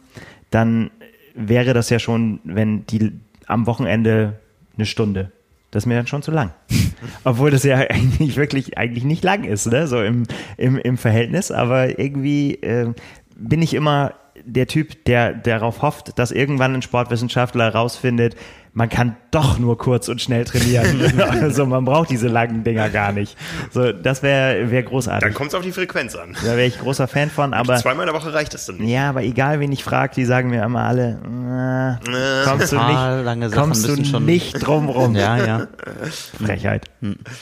dann 0.49 0.89
wäre 1.35 1.73
das 1.73 1.89
ja 1.89 1.99
schon, 1.99 2.39
wenn 2.43 2.85
die 2.87 3.11
am 3.45 3.67
Wochenende 3.67 4.39
eine 4.75 4.85
Stunde. 4.85 5.31
Das 5.71 5.83
ist 5.83 5.87
mir 5.87 5.95
dann 5.95 6.07
schon 6.07 6.21
zu 6.21 6.31
lang. 6.31 6.51
Obwohl 7.23 7.51
das 7.51 7.63
ja 7.63 7.77
eigentlich 7.77 8.37
wirklich 8.37 8.77
eigentlich 8.77 9.03
nicht 9.03 9.23
lang 9.23 9.43
ist, 9.43 9.65
ne? 9.67 9.87
So 9.87 10.01
im, 10.01 10.23
im, 10.57 10.77
im 10.77 10.97
Verhältnis. 10.97 11.51
Aber 11.51 11.99
irgendwie 11.99 12.55
äh, 12.55 12.93
bin 13.35 13.61
ich 13.61 13.73
immer 13.73 14.13
der 14.43 14.67
Typ, 14.67 15.05
der 15.05 15.33
darauf 15.33 15.81
hofft, 15.81 16.17
dass 16.17 16.31
irgendwann 16.31 16.73
ein 16.73 16.81
Sportwissenschaftler 16.81 17.65
herausfindet, 17.65 18.35
man 18.73 18.89
kann 18.89 19.15
doch 19.29 19.59
nur 19.59 19.77
kurz 19.77 20.09
und 20.09 20.19
schnell 20.21 20.45
trainieren. 20.45 21.21
also 21.29 21.65
man 21.65 21.85
braucht 21.85 22.09
diese 22.09 22.27
langen 22.27 22.63
Dinger 22.63 22.89
gar 22.89 23.11
nicht. 23.11 23.37
So, 23.71 23.91
das 23.91 24.23
wäre 24.23 24.71
wär 24.71 24.81
großartig. 24.83 25.21
Dann 25.21 25.33
kommt 25.35 25.49
es 25.49 25.55
auf 25.55 25.61
die 25.61 25.71
Frequenz 25.71 26.15
an. 26.15 26.35
Da 26.43 26.57
wäre 26.57 26.65
ich 26.65 26.79
großer 26.79 27.07
Fan 27.07 27.29
von, 27.29 27.53
aber 27.53 27.75
Zweimal 27.77 28.07
in 28.07 28.13
der 28.13 28.19
Woche 28.19 28.33
reicht 28.33 28.53
das 28.53 28.65
dann 28.65 28.77
nicht. 28.77 28.89
ja, 28.89 29.09
aber 29.09 29.21
egal 29.23 29.59
wen 29.59 29.71
ich 29.71 29.83
frage, 29.83 30.15
die 30.15 30.25
sagen 30.25 30.49
mir 30.49 30.63
immer 30.63 30.83
alle, 30.83 31.99
äh, 32.03 32.45
kommst 32.45 32.71
du 32.71 32.77
Total 32.77 33.35
nicht, 33.35 33.53
kommst 33.53 33.87
du 33.87 34.19
nicht 34.19 34.53
drum 34.65 34.89
rum. 34.89 35.15
Ja, 35.15 35.37
ja. 35.37 35.67
Frechheit. 36.43 36.89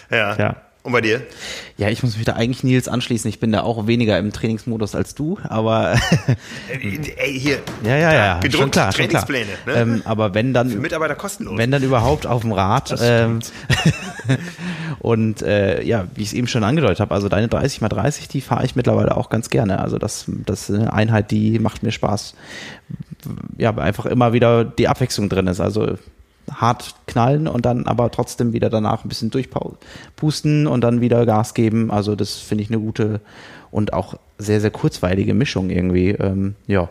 Ja. 0.09 0.35
Tja. 0.35 0.55
Und 0.83 0.93
bei 0.93 1.01
dir? 1.01 1.21
Ja, 1.77 1.89
ich 1.89 2.01
muss 2.01 2.17
mich 2.17 2.25
da 2.25 2.33
eigentlich 2.33 2.63
Nils 2.63 2.87
anschließen. 2.87 3.29
Ich 3.29 3.39
bin 3.39 3.51
da 3.51 3.61
auch 3.61 3.85
weniger 3.85 4.17
im 4.17 4.33
Trainingsmodus 4.33 4.95
als 4.95 5.13
du, 5.13 5.37
aber 5.43 5.95
Ey, 6.69 6.99
ey, 7.17 7.39
hier. 7.39 7.59
ja, 7.83 7.97
ja, 7.97 8.13
ja, 8.13 8.39
Gedruckt, 8.39 8.61
schon 8.61 8.71
klar, 8.71 8.91
schon 8.91 9.07
klar. 9.07 9.23
Trainingspläne. 9.23 9.77
Ne? 9.87 9.95
Ähm, 9.95 10.01
aber 10.05 10.33
wenn 10.33 10.47
Für 10.47 10.53
dann, 10.53 10.81
Mitarbeiter 10.81 11.13
kostenlos. 11.13 11.55
wenn 11.55 11.69
dann 11.69 11.83
überhaupt 11.83 12.25
auf 12.25 12.41
dem 12.41 12.51
Rad. 12.51 12.95
Ähm, 12.99 13.41
und 14.99 15.43
äh, 15.43 15.83
ja, 15.83 16.07
wie 16.15 16.23
ich 16.23 16.29
es 16.29 16.33
eben 16.33 16.47
schon 16.47 16.63
angedeutet 16.63 16.99
habe, 16.99 17.13
also 17.13 17.29
deine 17.29 17.47
30 17.47 17.81
mal 17.81 17.89
30, 17.89 18.27
die 18.27 18.41
fahre 18.41 18.65
ich 18.65 18.75
mittlerweile 18.75 19.15
auch 19.15 19.29
ganz 19.29 19.51
gerne. 19.51 19.79
Also 19.79 19.99
das, 19.99 20.25
das 20.27 20.67
ist 20.69 20.79
eine 20.79 20.91
Einheit, 20.91 21.29
die 21.29 21.59
macht 21.59 21.83
mir 21.83 21.91
Spaß. 21.91 22.33
Ja, 23.59 23.75
weil 23.75 23.83
einfach 23.83 24.07
immer 24.07 24.33
wieder 24.33 24.65
die 24.65 24.87
Abwechslung 24.87 25.29
drin 25.29 25.45
ist. 25.45 25.59
Also 25.59 25.97
hart 26.53 26.95
knallen 27.07 27.47
und 27.47 27.65
dann 27.65 27.87
aber 27.87 28.11
trotzdem 28.11 28.53
wieder 28.53 28.69
danach 28.69 29.03
ein 29.05 29.09
bisschen 29.09 29.31
durchpusten 29.31 30.67
und 30.67 30.81
dann 30.81 31.01
wieder 31.01 31.25
Gas 31.25 31.53
geben. 31.53 31.91
Also 31.91 32.15
das 32.15 32.35
finde 32.37 32.63
ich 32.63 32.69
eine 32.69 32.79
gute 32.79 33.21
und 33.71 33.93
auch 33.93 34.15
sehr, 34.37 34.61
sehr 34.61 34.71
kurzweilige 34.71 35.33
Mischung 35.33 35.69
irgendwie. 35.69 36.09
Ähm, 36.09 36.55
ja. 36.67 36.89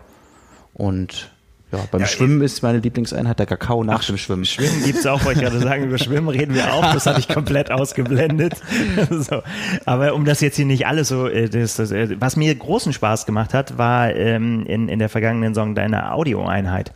Und 0.75 1.31
Ja, 1.73 1.79
beim 1.91 2.01
Ja, 2.01 2.07
Schwimmen 2.09 2.41
ist 2.43 2.63
meine 2.63 2.79
Lieblingseinheit 2.79 3.39
der 3.39 3.47
Kakao 3.47 3.85
nach 3.85 4.03
dem 4.03 4.17
Schwimmen. 4.17 4.45
Schwimmen 4.45 4.83
gibt's 4.85 5.07
auch, 5.07 5.25
wollte 5.25 5.41
ich 5.41 5.47
gerade 5.47 5.61
sagen, 5.61 5.85
über 5.85 5.99
Schwimmen 5.99 6.29
reden 6.29 6.55
wir 6.55 6.73
auch, 6.73 6.93
das 6.93 7.07
hatte 7.07 7.21
ich 7.21 7.29
komplett 7.29 7.71
ausgeblendet. 7.71 8.55
so. 9.11 9.43
Aber 9.85 10.15
um 10.15 10.25
das 10.25 10.41
jetzt 10.41 10.57
hier 10.57 10.65
nicht 10.65 10.87
alles 10.87 11.09
so, 11.09 11.29
äh, 11.29 11.49
das, 11.49 11.77
das, 11.77 11.93
äh, 11.93 12.17
was 12.19 12.35
mir 12.37 12.53
großen 12.55 12.93
Spaß 12.93 13.25
gemacht 13.27 13.55
hat, 13.55 13.79
war 13.79 14.13
ähm, 14.15 14.65
in, 14.67 14.89
in 14.89 14.99
der 14.99 15.09
vergangenen 15.09 15.55
Saison 15.55 15.75
deine 15.77 16.13
Audioeinheit, 16.13 16.93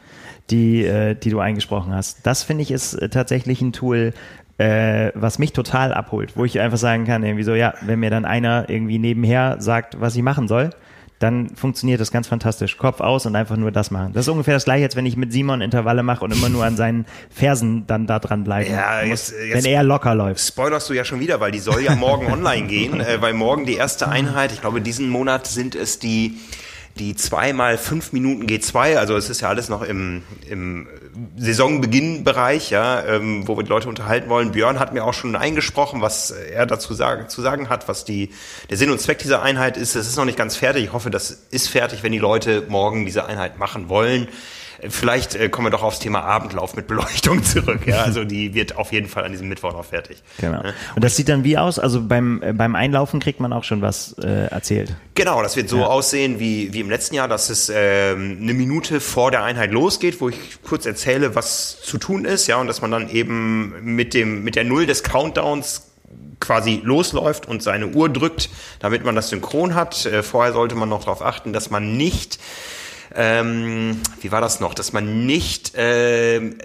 die, 0.50 0.84
äh, 0.84 1.14
die 1.14 1.30
du 1.30 1.40
eingesprochen 1.40 1.94
hast. 1.94 2.26
Das 2.26 2.42
finde 2.42 2.62
ich 2.62 2.70
ist 2.70 2.94
äh, 2.94 3.08
tatsächlich 3.08 3.60
ein 3.62 3.72
Tool, 3.72 4.12
äh, 4.58 5.10
was 5.14 5.38
mich 5.38 5.52
total 5.52 5.92
abholt, 5.94 6.36
wo 6.36 6.44
ich 6.44 6.60
einfach 6.60 6.78
sagen 6.78 7.06
kann, 7.06 7.24
irgendwie 7.24 7.44
so, 7.44 7.54
ja, 7.54 7.74
wenn 7.82 8.00
mir 8.00 8.10
dann 8.10 8.24
einer 8.24 8.68
irgendwie 8.68 8.98
nebenher 8.98 9.56
sagt, 9.60 10.00
was 10.00 10.14
ich 10.16 10.22
machen 10.22 10.46
soll, 10.48 10.70
dann 11.20 11.48
funktioniert 11.56 12.00
das 12.00 12.10
ganz 12.10 12.26
fantastisch. 12.28 12.76
Kopf 12.76 13.00
aus 13.00 13.24
und 13.24 13.34
einfach 13.36 13.56
nur 13.56 13.70
das 13.72 13.90
machen. 13.90 14.12
Das 14.12 14.26
ist 14.26 14.28
ungefähr 14.28 14.52
das 14.54 14.64
gleiche, 14.64 14.84
als 14.84 14.94
wenn 14.96 15.06
ich 15.06 15.16
mit 15.16 15.32
Simon 15.32 15.60
Intervalle 15.62 16.02
mache 16.02 16.24
und 16.24 16.32
immer 16.34 16.48
nur 16.50 16.64
an 16.64 16.76
seinen 16.76 17.06
Fersen 17.30 17.86
dann 17.86 18.06
da 18.06 18.18
dran 18.18 18.44
bleibe. 18.44 18.70
Ja, 18.70 19.02
jetzt- 19.02 19.32
jetzt- 19.32 19.54
wenn 19.54 19.64
er 19.64 19.82
locker 19.84 20.14
läuft. 20.14 20.40
Spoilerst 20.40 20.90
du 20.90 20.92
ja 20.94 21.04
schon 21.04 21.20
wieder, 21.20 21.40
weil 21.40 21.52
die 21.52 21.60
soll 21.60 21.80
ja 21.82 21.94
morgen 21.94 22.26
online 22.32 22.66
gehen, 22.66 23.00
äh, 23.00 23.22
weil 23.22 23.32
morgen 23.32 23.64
die 23.64 23.74
erste 23.76 24.08
Einheit, 24.08 24.52
ich 24.52 24.60
glaube 24.60 24.82
diesen 24.82 25.08
Monat 25.08 25.46
sind 25.46 25.74
es 25.74 25.98
die 25.98 26.36
die 26.98 27.16
zweimal 27.16 27.76
fünf 27.76 28.12
Minuten 28.12 28.46
G2, 28.46 28.96
also 28.96 29.16
es 29.16 29.28
ist 29.28 29.40
ja 29.40 29.48
alles 29.48 29.68
noch 29.68 29.82
im, 29.82 30.22
im 30.48 30.86
Saisonbeginnbereich, 31.36 32.70
ja, 32.70 33.04
ähm, 33.04 33.48
wo 33.48 33.56
wir 33.56 33.64
die 33.64 33.68
Leute 33.68 33.88
unterhalten 33.88 34.28
wollen. 34.28 34.52
Björn 34.52 34.78
hat 34.78 34.94
mir 34.94 35.04
auch 35.04 35.14
schon 35.14 35.34
eingesprochen, 35.34 36.02
was 36.02 36.30
er 36.30 36.66
dazu 36.66 36.94
sagen, 36.94 37.28
zu 37.28 37.42
sagen 37.42 37.68
hat, 37.68 37.88
was 37.88 38.04
die, 38.04 38.30
der 38.70 38.76
Sinn 38.76 38.90
und 38.90 39.00
Zweck 39.00 39.18
dieser 39.18 39.42
Einheit 39.42 39.76
ist. 39.76 39.96
Es 39.96 40.06
ist 40.06 40.16
noch 40.16 40.24
nicht 40.24 40.38
ganz 40.38 40.56
fertig. 40.56 40.84
Ich 40.84 40.92
hoffe, 40.92 41.10
das 41.10 41.30
ist 41.50 41.68
fertig, 41.68 42.04
wenn 42.04 42.12
die 42.12 42.18
Leute 42.18 42.64
morgen 42.68 43.06
diese 43.06 43.26
Einheit 43.26 43.58
machen 43.58 43.88
wollen. 43.88 44.28
Vielleicht 44.88 45.34
äh, 45.34 45.48
kommen 45.48 45.66
wir 45.66 45.70
doch 45.70 45.82
aufs 45.82 45.98
Thema 45.98 46.22
Abendlauf 46.22 46.76
mit 46.76 46.86
Beleuchtung 46.86 47.42
zurück. 47.44 47.86
Ja, 47.86 48.02
also 48.02 48.24
die 48.24 48.54
wird 48.54 48.76
auf 48.76 48.92
jeden 48.92 49.08
Fall 49.08 49.24
an 49.24 49.32
diesem 49.32 49.48
Mittwoch 49.48 49.72
noch 49.72 49.84
fertig. 49.84 50.22
Genau. 50.38 50.62
Ne? 50.62 50.74
Und 50.94 51.04
das 51.04 51.16
sieht 51.16 51.28
dann 51.28 51.44
wie 51.44 51.58
aus? 51.58 51.78
Also 51.78 52.02
beim, 52.02 52.42
äh, 52.42 52.52
beim 52.52 52.74
Einlaufen 52.74 53.20
kriegt 53.20 53.40
man 53.40 53.52
auch 53.52 53.64
schon 53.64 53.82
was 53.82 54.16
äh, 54.22 54.46
erzählt. 54.46 54.94
Genau, 55.14 55.42
das 55.42 55.56
wird 55.56 55.68
so 55.68 55.84
aussehen 55.84 56.40
wie, 56.40 56.72
wie 56.72 56.80
im 56.80 56.90
letzten 56.90 57.14
Jahr, 57.14 57.28
dass 57.28 57.50
es 57.50 57.70
ähm, 57.74 58.38
eine 58.40 58.54
Minute 58.54 59.00
vor 59.00 59.30
der 59.30 59.44
Einheit 59.44 59.70
losgeht, 59.70 60.20
wo 60.20 60.28
ich 60.28 60.62
kurz 60.62 60.86
erzähle, 60.86 61.34
was 61.34 61.80
zu 61.82 61.98
tun 61.98 62.24
ist, 62.24 62.46
ja, 62.46 62.56
und 62.56 62.66
dass 62.66 62.82
man 62.82 62.90
dann 62.90 63.08
eben 63.08 63.74
mit 63.94 64.14
dem 64.14 64.42
mit 64.42 64.56
der 64.56 64.64
Null 64.64 64.86
des 64.86 65.02
Countdowns 65.02 65.82
quasi 66.40 66.80
losläuft 66.84 67.46
und 67.46 67.62
seine 67.62 67.88
Uhr 67.88 68.08
drückt, 68.08 68.50
damit 68.80 69.04
man 69.04 69.14
das 69.14 69.30
synchron 69.30 69.74
hat. 69.74 70.06
Äh, 70.06 70.22
vorher 70.22 70.52
sollte 70.52 70.74
man 70.74 70.88
noch 70.88 71.04
darauf 71.04 71.22
achten, 71.22 71.52
dass 71.52 71.70
man 71.70 71.96
nicht, 71.96 72.38
ähm, 73.16 74.00
wie 74.20 74.32
war 74.32 74.40
das 74.40 74.60
noch, 74.60 74.74
dass 74.74 74.92
man 74.92 75.26
nicht 75.26 75.72
ähm, 75.76 76.56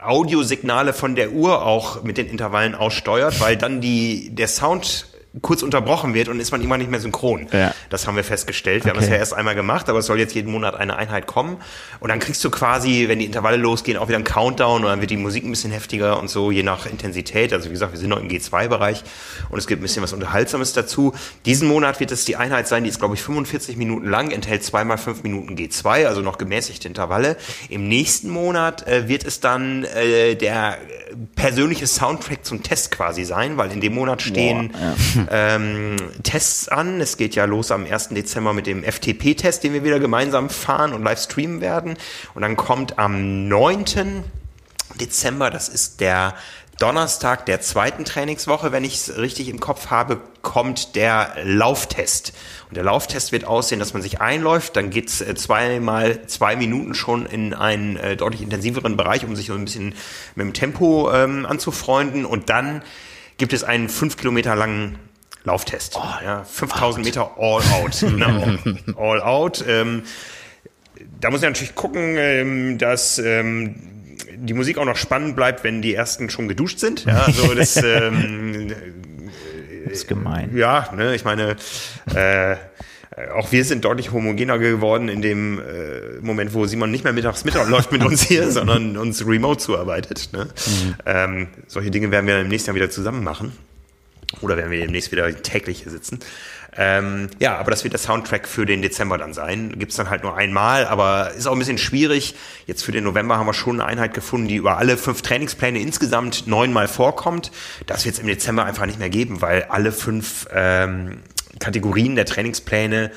Audiosignale 0.00 0.92
von 0.92 1.16
der 1.16 1.32
Uhr 1.32 1.66
auch 1.66 2.02
mit 2.04 2.18
den 2.18 2.28
Intervallen 2.28 2.74
aussteuert, 2.74 3.40
weil 3.40 3.56
dann 3.56 3.80
die 3.80 4.30
der 4.30 4.48
Sound 4.48 5.07
kurz 5.42 5.62
unterbrochen 5.62 6.14
wird 6.14 6.28
und 6.28 6.40
ist 6.40 6.50
man 6.52 6.62
immer 6.62 6.78
nicht 6.78 6.90
mehr 6.90 7.00
synchron. 7.00 7.48
Ja. 7.52 7.74
Das 7.90 8.06
haben 8.06 8.16
wir 8.16 8.24
festgestellt. 8.24 8.84
Wir 8.84 8.90
haben 8.90 8.96
Okay. 8.98 9.06
das 9.06 9.12
ja 9.12 9.18
erst 9.18 9.34
einmal 9.34 9.54
gemacht, 9.54 9.88
aber 9.88 9.98
es 9.98 10.06
soll 10.06 10.18
jetzt 10.18 10.34
jeden 10.34 10.50
Monat 10.50 10.74
eine 10.74 10.96
Einheit 10.96 11.26
kommen. 11.26 11.58
Und 12.00 12.08
dann 12.08 12.18
kriegst 12.18 12.42
du 12.44 12.50
quasi, 12.50 13.04
wenn 13.08 13.18
die 13.18 13.26
Intervalle 13.26 13.56
losgehen, 13.58 13.98
auch 13.98 14.08
wieder 14.08 14.16
einen 14.16 14.24
Countdown 14.24 14.82
und 14.82 14.88
dann 14.88 15.00
wird 15.00 15.10
die 15.10 15.16
Musik 15.16 15.44
ein 15.44 15.50
bisschen 15.50 15.70
heftiger 15.70 16.18
und 16.18 16.28
so, 16.28 16.50
je 16.50 16.62
nach 16.62 16.86
Intensität. 16.86 17.52
Also 17.52 17.66
wie 17.68 17.72
gesagt, 17.72 17.92
wir 17.92 17.98
sind 18.00 18.08
noch 18.08 18.18
im 18.20 18.28
G2-Bereich 18.28 19.04
und 19.50 19.58
es 19.58 19.66
gibt 19.66 19.80
ein 19.80 19.82
bisschen 19.82 20.02
was 20.02 20.12
Unterhaltsames 20.12 20.72
dazu. 20.72 21.14
Diesen 21.44 21.68
Monat 21.68 22.00
wird 22.00 22.10
es 22.10 22.24
die 22.24 22.36
Einheit 22.36 22.66
sein, 22.66 22.82
die 22.84 22.90
ist, 22.90 22.98
glaube 22.98 23.14
ich, 23.14 23.22
45 23.22 23.76
Minuten 23.76 24.08
lang, 24.08 24.30
enthält 24.30 24.64
zweimal 24.64 24.98
fünf 24.98 25.22
Minuten 25.22 25.54
G2, 25.56 26.06
also 26.06 26.20
noch 26.22 26.38
gemäßigte 26.38 26.88
Intervalle. 26.88 27.36
Im 27.68 27.86
nächsten 27.86 28.30
Monat 28.30 28.86
äh, 28.88 29.08
wird 29.08 29.24
es 29.24 29.40
dann 29.40 29.84
äh, 29.84 30.34
der 30.36 30.78
persönliche 31.36 31.86
Soundtrack 31.86 32.44
zum 32.44 32.62
Test 32.62 32.90
quasi 32.90 33.24
sein, 33.24 33.56
weil 33.56 33.70
in 33.72 33.80
dem 33.80 33.94
Monat 33.94 34.22
stehen 34.22 34.72
ähm, 35.30 35.96
Tests 36.22 36.68
an. 36.68 37.00
Es 37.00 37.16
geht 37.16 37.34
ja 37.34 37.44
los 37.44 37.70
am 37.70 37.84
1. 37.84 38.10
Dezember 38.10 38.52
mit 38.52 38.66
dem 38.66 38.82
FTP-Test, 38.84 39.64
den 39.64 39.72
wir 39.72 39.84
wieder 39.84 40.00
gemeinsam 40.00 40.50
fahren 40.50 40.92
und 40.92 41.02
live 41.02 41.20
streamen 41.20 41.60
werden. 41.60 41.96
Und 42.34 42.42
dann 42.42 42.56
kommt 42.56 42.98
am 42.98 43.48
9. 43.48 44.24
Dezember, 45.00 45.50
das 45.50 45.68
ist 45.68 46.00
der 46.00 46.34
Donnerstag 46.78 47.44
der 47.46 47.60
zweiten 47.60 48.04
Trainingswoche, 48.04 48.70
wenn 48.70 48.84
ich 48.84 48.94
es 48.94 49.18
richtig 49.18 49.48
im 49.48 49.58
Kopf 49.58 49.88
habe, 49.88 50.20
kommt 50.42 50.94
der 50.94 51.32
Lauftest. 51.42 52.32
Und 52.68 52.76
der 52.76 52.84
Lauftest 52.84 53.32
wird 53.32 53.44
aussehen, 53.44 53.80
dass 53.80 53.94
man 53.94 54.02
sich 54.02 54.20
einläuft, 54.20 54.76
dann 54.76 54.90
geht's 54.90 55.20
äh, 55.20 55.34
zweimal 55.34 56.24
zwei 56.28 56.54
Minuten 56.54 56.94
schon 56.94 57.26
in 57.26 57.52
einen 57.52 57.96
äh, 57.96 58.16
deutlich 58.16 58.42
intensiveren 58.42 58.96
Bereich, 58.96 59.24
um 59.24 59.34
sich 59.34 59.46
so 59.46 59.54
ein 59.54 59.64
bisschen 59.64 59.92
mit 60.36 60.46
dem 60.46 60.52
Tempo 60.52 61.10
ähm, 61.12 61.46
anzufreunden. 61.46 62.24
Und 62.24 62.48
dann 62.48 62.82
gibt 63.38 63.52
es 63.52 63.64
einen 63.64 63.88
fünf 63.88 64.16
Kilometer 64.16 64.54
langen 64.54 65.00
Lauftest. 65.44 65.96
ja, 66.24 66.44
5000 66.44 67.04
Meter 67.04 67.30
all 67.38 67.62
out. 67.72 68.00
Genau. 68.00 68.44
all 68.96 69.20
out. 69.22 69.64
Ähm, 69.66 70.02
da 71.20 71.30
muss 71.30 71.40
ich 71.40 71.46
natürlich 71.48 71.74
gucken, 71.74 72.16
ähm, 72.18 72.78
dass 72.78 73.18
ähm, 73.18 73.76
die 74.36 74.54
Musik 74.54 74.78
auch 74.78 74.84
noch 74.84 74.96
spannend 74.96 75.36
bleibt, 75.36 75.64
wenn 75.64 75.82
die 75.82 75.94
ersten 75.94 76.30
schon 76.30 76.48
geduscht 76.48 76.78
sind. 76.78 77.04
Ja, 77.04 77.22
also 77.24 77.54
das, 77.54 77.76
ähm, 77.82 78.68
Das 79.84 79.92
ist 79.92 80.08
gemein. 80.08 80.56
ja, 80.56 80.92
ne, 80.94 81.14
ich 81.14 81.24
meine, 81.24 81.56
äh, 82.14 82.56
auch 83.34 83.50
wir 83.50 83.64
sind 83.64 83.84
deutlich 83.84 84.12
homogener 84.12 84.58
geworden 84.58 85.08
in 85.08 85.22
dem 85.22 85.58
äh, 85.58 86.20
Moment, 86.20 86.54
wo 86.54 86.66
Simon 86.66 86.90
nicht 86.90 87.02
mehr 87.04 87.12
mittags 87.12 87.44
Mittag 87.44 87.68
läuft 87.68 87.90
mit 87.90 88.04
uns 88.04 88.22
hier, 88.22 88.50
sondern 88.52 88.96
uns 88.96 89.26
remote 89.26 89.58
zuarbeitet. 89.58 90.30
Ne? 90.32 90.48
Ähm, 91.04 91.48
solche 91.66 91.90
Dinge 91.90 92.10
werden 92.10 92.26
wir 92.26 92.40
im 92.40 92.48
nächsten 92.48 92.70
Jahr 92.70 92.76
wieder 92.76 92.90
zusammen 92.90 93.24
machen. 93.24 93.52
Oder 94.40 94.56
werden 94.56 94.70
wir 94.70 94.80
demnächst 94.80 95.12
wieder 95.12 95.30
täglich 95.42 95.82
hier 95.82 95.92
sitzen. 95.92 96.20
Ähm, 96.76 97.28
ja, 97.40 97.56
aber 97.56 97.72
das 97.72 97.82
wird 97.82 97.92
der 97.92 97.98
Soundtrack 97.98 98.46
für 98.46 98.64
den 98.64 98.82
Dezember 98.82 99.18
dann 99.18 99.32
sein. 99.34 99.78
Gibt's 99.78 99.96
dann 99.96 100.10
halt 100.10 100.22
nur 100.22 100.36
einmal, 100.36 100.86
aber 100.86 101.32
ist 101.32 101.46
auch 101.46 101.52
ein 101.52 101.58
bisschen 101.58 101.78
schwierig. 101.78 102.36
Jetzt 102.66 102.84
für 102.84 102.92
den 102.92 103.04
November 103.04 103.36
haben 103.36 103.46
wir 103.46 103.54
schon 103.54 103.80
eine 103.80 103.88
Einheit 103.88 104.14
gefunden, 104.14 104.46
die 104.46 104.56
über 104.56 104.78
alle 104.78 104.96
fünf 104.96 105.22
Trainingspläne 105.22 105.80
insgesamt 105.80 106.46
neunmal 106.46 106.86
vorkommt. 106.86 107.50
Das 107.86 108.04
wird 108.04 108.14
es 108.14 108.20
im 108.20 108.28
Dezember 108.28 108.64
einfach 108.64 108.86
nicht 108.86 109.00
mehr 109.00 109.10
geben, 109.10 109.40
weil 109.40 109.64
alle 109.64 109.90
fünf 109.90 110.46
ähm, 110.54 111.22
Kategorien 111.58 112.14
der 112.14 112.26
Trainingspläne 112.26 113.10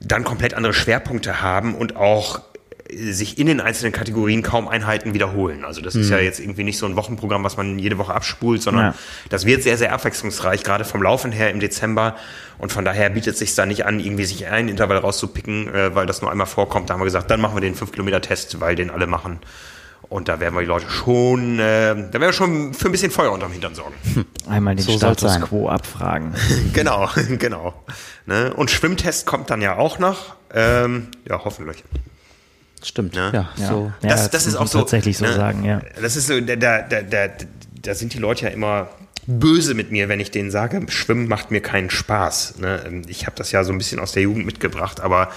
dann 0.00 0.24
komplett 0.24 0.54
andere 0.54 0.74
Schwerpunkte 0.74 1.42
haben 1.42 1.74
und 1.74 1.96
auch 1.96 2.40
sich 2.96 3.38
in 3.38 3.46
den 3.46 3.60
einzelnen 3.60 3.92
Kategorien 3.92 4.42
kaum 4.42 4.68
Einheiten 4.68 5.14
wiederholen. 5.14 5.64
Also 5.64 5.80
das 5.80 5.94
ist 5.94 6.10
ja 6.10 6.18
jetzt 6.18 6.40
irgendwie 6.40 6.64
nicht 6.64 6.78
so 6.78 6.86
ein 6.86 6.96
Wochenprogramm, 6.96 7.42
was 7.44 7.56
man 7.56 7.78
jede 7.78 7.98
Woche 7.98 8.14
abspult, 8.14 8.62
sondern 8.62 8.86
Ja. 8.86 8.94
das 9.30 9.46
wird 9.46 9.62
sehr, 9.62 9.78
sehr 9.78 9.92
abwechslungsreich, 9.92 10.62
gerade 10.62 10.84
vom 10.84 11.02
Laufen 11.02 11.32
her 11.32 11.50
im 11.50 11.60
Dezember. 11.60 12.16
Und 12.58 12.70
von 12.72 12.84
daher 12.84 13.10
bietet 13.10 13.34
es 13.34 13.38
sich 13.40 13.54
da 13.54 13.66
nicht 13.66 13.86
an, 13.86 13.98
irgendwie 14.00 14.24
sich 14.24 14.46
einen 14.46 14.68
Intervall 14.68 14.98
rauszupicken, 14.98 15.72
äh, 15.74 15.94
weil 15.94 16.06
das 16.06 16.22
nur 16.22 16.30
einmal 16.30 16.46
vorkommt. 16.46 16.90
Da 16.90 16.94
haben 16.94 17.00
wir 17.00 17.06
gesagt, 17.06 17.30
dann 17.30 17.40
machen 17.40 17.56
wir 17.56 17.60
den 17.60 17.74
5-Kilometer-Test, 17.74 18.60
weil 18.60 18.74
den 18.76 18.90
alle 18.90 19.06
machen. 19.06 19.38
Und 20.08 20.28
da 20.28 20.40
werden 20.40 20.54
wir 20.54 20.60
die 20.60 20.66
Leute 20.66 20.90
schon, 20.90 21.58
äh, 21.58 21.94
da 21.94 22.12
werden 22.12 22.20
wir 22.20 22.32
schon 22.34 22.74
für 22.74 22.86
ein 22.86 22.92
bisschen 22.92 23.10
Feuer 23.10 23.32
unterm 23.32 23.50
Hintern 23.52 23.74
sorgen. 23.74 23.94
Einmal 24.48 24.74
den 24.76 24.84
So 24.84 24.92
Status 24.98 25.32
sein. 25.32 25.42
quo 25.42 25.68
abfragen. 25.70 26.34
genau, 26.74 27.08
genau. 27.38 27.72
Ne? 28.26 28.52
Und 28.54 28.70
Schwimmtest 28.70 29.26
kommt 29.26 29.48
dann 29.48 29.62
ja 29.62 29.76
auch 29.76 29.98
noch. 29.98 30.34
Ähm, 30.54 31.08
ja, 31.26 31.40
hoffentlich. 31.42 31.82
Stimmt. 32.82 33.14
Ja. 33.16 33.30
Ja, 33.32 33.50
Ja. 33.56 33.68
so. 33.68 33.92
Ja, 34.02 34.08
das, 34.08 34.30
das 34.30 34.44
muss 34.44 34.46
ist 34.46 34.54
man 34.54 34.62
auch 34.62 34.68
so. 34.68 34.78
tatsächlich 34.80 35.18
so 35.18 35.24
ne? 35.24 35.32
sagen, 35.34 35.64
ja. 35.64 35.80
Das 36.00 36.16
ist 36.16 36.26
so, 36.26 36.40
da, 36.40 36.56
da, 36.56 36.82
da, 36.82 37.02
da, 37.02 37.28
da 37.82 37.94
sind 37.94 38.14
die 38.14 38.18
Leute 38.18 38.44
ja 38.46 38.50
immer 38.50 38.88
böse 39.26 39.74
mit 39.74 39.92
mir, 39.92 40.08
wenn 40.08 40.20
ich 40.20 40.30
denen 40.30 40.50
sage, 40.50 40.84
Schwimmen 40.88 41.28
macht 41.28 41.50
mir 41.50 41.60
keinen 41.60 41.90
Spaß. 41.90 42.58
Ne? 42.58 43.02
Ich 43.06 43.26
habe 43.26 43.36
das 43.36 43.52
ja 43.52 43.62
so 43.64 43.72
ein 43.72 43.78
bisschen 43.78 44.00
aus 44.00 44.12
der 44.12 44.22
Jugend 44.24 44.46
mitgebracht, 44.46 45.00
aber 45.00 45.30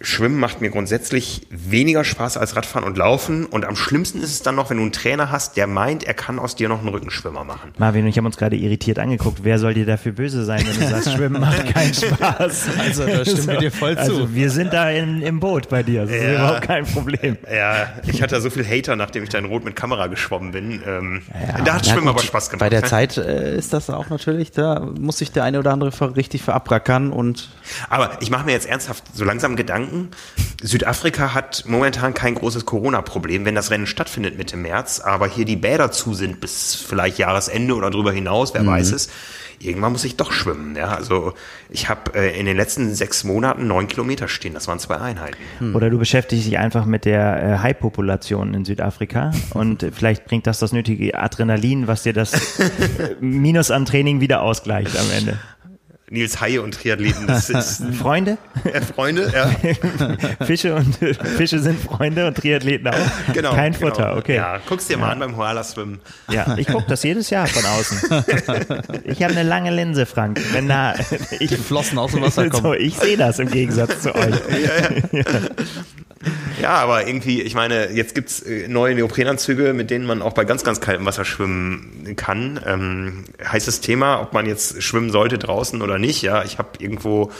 Schwimmen 0.00 0.38
macht 0.40 0.60
mir 0.60 0.70
grundsätzlich 0.70 1.46
weniger 1.50 2.02
Spaß 2.02 2.36
als 2.36 2.56
Radfahren 2.56 2.84
und 2.86 2.96
Laufen. 2.96 3.44
Und 3.44 3.64
am 3.66 3.76
schlimmsten 3.76 4.22
ist 4.22 4.30
es 4.32 4.42
dann 4.42 4.54
noch, 4.54 4.70
wenn 4.70 4.78
du 4.78 4.82
einen 4.84 4.92
Trainer 4.92 5.30
hast, 5.30 5.56
der 5.56 5.66
meint, 5.66 6.02
er 6.04 6.14
kann 6.14 6.38
aus 6.38 6.56
dir 6.56 6.68
noch 6.68 6.78
einen 6.80 6.88
Rückenschwimmer 6.88 7.44
machen. 7.44 7.72
Marvin 7.78 8.02
und 8.04 8.08
ich 8.08 8.16
haben 8.18 8.26
uns 8.26 8.36
gerade 8.38 8.56
irritiert 8.56 8.98
angeguckt. 8.98 9.40
Wer 9.42 9.58
soll 9.58 9.74
dir 9.74 9.84
dafür 9.84 10.12
böse 10.12 10.44
sein, 10.44 10.64
wenn 10.66 10.80
du 10.80 10.88
sagst, 10.88 11.12
Schwimmen 11.16 11.40
macht 11.40 11.72
keinen 11.74 11.92
Spaß? 11.92 12.66
Also, 12.78 13.06
da 13.06 13.24
stimmen 13.24 13.46
wir 13.48 13.58
dir 13.58 13.70
voll 13.70 13.94
zu. 13.94 14.00
Also 14.00 14.34
wir 14.34 14.50
sind 14.50 14.72
da 14.72 14.90
in, 14.90 15.20
im 15.22 15.40
Boot 15.40 15.68
bei 15.68 15.82
dir. 15.82 16.02
Das 16.02 16.10
ist 16.10 16.22
Ja. 16.22 16.32
überhaupt 16.34 16.62
kein 16.62 16.86
Problem. 16.86 17.36
Ja, 17.54 17.92
ich 18.06 18.22
hatte 18.22 18.40
so 18.40 18.48
viel 18.48 18.66
Hater, 18.66 18.96
nachdem 18.96 19.22
ich 19.24 19.28
da 19.28 19.38
in 19.38 19.44
Rot 19.44 19.64
mit 19.64 19.76
Kamera 19.76 20.06
geschwommen 20.06 20.52
bin. 20.52 20.82
Ähm, 20.86 21.22
Ja, 21.48 21.62
da 21.62 21.74
hat 21.74 21.86
Schwimmen 21.86 22.06
gut, 22.06 22.14
aber 22.14 22.22
Spaß 22.22 22.48
gemacht. 22.50 22.60
Bei 22.60 22.70
der 22.70 22.80
ne? 22.80 22.86
Zeit 22.86 23.18
äh, 23.18 23.56
ist 23.56 23.72
das 23.74 23.90
auch 23.90 24.08
natürlich, 24.08 24.52
da 24.52 24.80
muss 24.80 25.18
sich 25.18 25.32
der 25.32 25.44
eine 25.44 25.58
oder 25.58 25.72
andere 25.72 25.92
richtig 26.16 26.42
verabrackern 26.42 27.12
und 27.12 27.50
Aber 27.90 28.10
ich 28.20 28.30
mache 28.30 28.46
mir 28.46 28.52
jetzt 28.52 28.66
ernsthaft 28.66 29.04
so 29.14 29.24
langsam 29.24 29.54
Gedanken. 29.54 29.81
Südafrika 30.62 31.34
hat 31.34 31.64
momentan 31.66 32.14
kein 32.14 32.34
großes 32.34 32.66
Corona-Problem, 32.66 33.44
wenn 33.44 33.54
das 33.54 33.70
Rennen 33.70 33.86
stattfindet 33.86 34.38
Mitte 34.38 34.56
März, 34.56 35.00
aber 35.00 35.26
hier 35.26 35.44
die 35.44 35.56
Bäder 35.56 35.90
zu 35.90 36.14
sind 36.14 36.40
bis 36.40 36.74
vielleicht 36.74 37.18
Jahresende 37.18 37.74
oder 37.74 37.90
darüber 37.90 38.12
hinaus, 38.12 38.54
wer 38.54 38.66
weiß 38.66 38.92
es. 38.92 39.08
irgendwann 39.58 39.92
muss 39.92 40.04
ich 40.04 40.16
doch 40.16 40.32
schwimmen. 40.32 40.76
Ja, 40.76 40.94
also 40.94 41.34
ich 41.70 41.88
habe 41.88 42.14
äh, 42.14 42.38
in 42.38 42.46
den 42.46 42.56
letzten 42.56 42.94
sechs 42.94 43.24
Monaten 43.24 43.66
neun 43.66 43.88
Kilometer 43.88 44.28
stehen. 44.28 44.54
Das 44.54 44.68
waren 44.68 44.78
zwei 44.78 44.96
Einheiten. 44.98 45.36
Hm. 45.58 45.74
Oder 45.74 45.90
du 45.90 45.98
beschäftigst 45.98 46.46
dich 46.46 46.58
einfach 46.58 46.84
mit 46.84 47.04
der 47.04 47.42
äh, 47.42 47.58
Hai-Population 47.58 48.54
in 48.54 48.64
Südafrika 48.64 49.32
und 49.54 49.86
vielleicht 49.92 50.24
bringt 50.24 50.46
das 50.46 50.58
das 50.58 50.72
nötige 50.72 51.18
Adrenalin, 51.18 51.86
was 51.86 52.02
dir 52.02 52.12
das 52.12 52.58
äh, 52.58 52.70
Minus 53.20 53.70
an 53.70 53.84
Training 53.84 54.20
wieder 54.20 54.42
ausgleicht 54.42 54.98
am 54.98 55.10
Ende. 55.16 55.38
Nils 56.12 56.40
Haie 56.42 56.60
und 56.60 56.74
Triathleten. 56.74 57.26
Das 57.26 57.48
ist 57.48 57.82
Freunde? 57.94 58.36
Äh, 58.64 58.82
Freunde, 58.82 59.32
ja. 59.34 60.46
Fische 60.46 60.74
und 60.74 60.94
Fische 60.96 61.58
sind 61.58 61.80
Freunde 61.80 62.26
und 62.26 62.36
Triathleten 62.36 62.88
auch. 62.88 63.32
Genau. 63.32 63.54
Kein 63.54 63.72
genau. 63.72 63.86
Futter, 63.86 64.16
okay. 64.18 64.36
Ja, 64.36 64.60
guck's 64.68 64.86
dir 64.88 64.98
mal 64.98 65.10
an 65.10 65.20
beim 65.20 65.36
Hoala-Schwimmen. 65.36 66.00
Ja, 66.30 66.56
ich 66.58 66.66
gucke 66.66 66.84
das 66.86 67.02
jedes 67.02 67.30
Jahr 67.30 67.46
von 67.46 67.64
außen. 67.64 68.24
Ich 69.04 69.22
habe 69.22 69.32
eine 69.32 69.42
lange 69.42 69.74
Linse, 69.74 70.06
Frank. 70.06 70.40
Wenn 70.52 70.68
da 70.68 70.94
ich 71.38 71.56
Flossen 71.56 71.98
aus 71.98 72.12
dem 72.12 72.22
Wasser 72.22 72.48
kommen. 72.50 72.62
So, 72.62 72.74
ich 72.74 72.96
sehe 72.96 73.16
das 73.16 73.38
im 73.38 73.50
Gegensatz 73.50 74.02
zu 74.02 74.14
euch. 74.14 74.34
Ja, 74.50 75.18
ja. 75.18 75.24
Ja, 76.60 76.70
aber 76.70 77.06
irgendwie, 77.06 77.42
ich 77.42 77.54
meine, 77.54 77.90
jetzt 77.90 78.14
gibt's 78.14 78.40
äh, 78.40 78.68
neue 78.68 78.94
Neoprenanzüge, 78.94 79.72
mit 79.72 79.90
denen 79.90 80.06
man 80.06 80.22
auch 80.22 80.32
bei 80.32 80.44
ganz, 80.44 80.64
ganz 80.64 80.80
kaltem 80.80 81.06
Wasser 81.06 81.24
schwimmen 81.24 82.14
kann. 82.16 82.60
Ähm, 82.64 83.24
heißes 83.44 83.80
Thema, 83.80 84.20
ob 84.20 84.32
man 84.32 84.46
jetzt 84.46 84.82
schwimmen 84.82 85.10
sollte 85.10 85.38
draußen 85.38 85.82
oder 85.82 85.98
nicht. 85.98 86.22
Ja, 86.22 86.44
ich 86.44 86.58
habe 86.58 86.70
irgendwo 86.78 87.30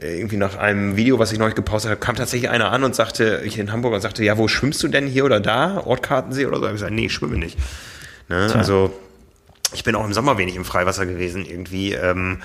äh, 0.00 0.18
irgendwie 0.18 0.36
nach 0.36 0.56
einem 0.56 0.96
Video, 0.96 1.18
was 1.18 1.32
ich 1.32 1.38
neulich 1.38 1.54
gepostet 1.54 1.90
habe, 1.90 2.00
kam 2.00 2.16
tatsächlich 2.16 2.50
einer 2.50 2.72
an 2.72 2.84
und 2.84 2.94
sagte, 2.94 3.42
ich 3.44 3.58
in 3.58 3.72
Hamburg 3.72 3.94
und 3.94 4.00
sagte, 4.00 4.24
ja, 4.24 4.38
wo 4.38 4.48
schwimmst 4.48 4.82
du 4.82 4.88
denn 4.88 5.06
hier 5.06 5.24
oder 5.24 5.40
da? 5.40 5.82
Ortkartensee 5.84 6.46
oder 6.46 6.56
so? 6.56 6.62
Ich 6.62 6.68
habe 6.68 6.74
gesagt, 6.74 6.92
nee, 6.92 7.06
ich 7.06 7.12
schwimme 7.12 7.38
nicht. 7.38 7.58
Ne? 8.28 8.50
Also 8.54 8.92
ich 9.72 9.84
bin 9.84 9.94
auch 9.94 10.04
im 10.04 10.12
Sommer 10.12 10.38
wenig 10.38 10.56
im 10.56 10.64
Freiwasser 10.64 11.06
gewesen 11.06 11.44
irgendwie. 11.44 11.92
Ähm, 11.92 12.38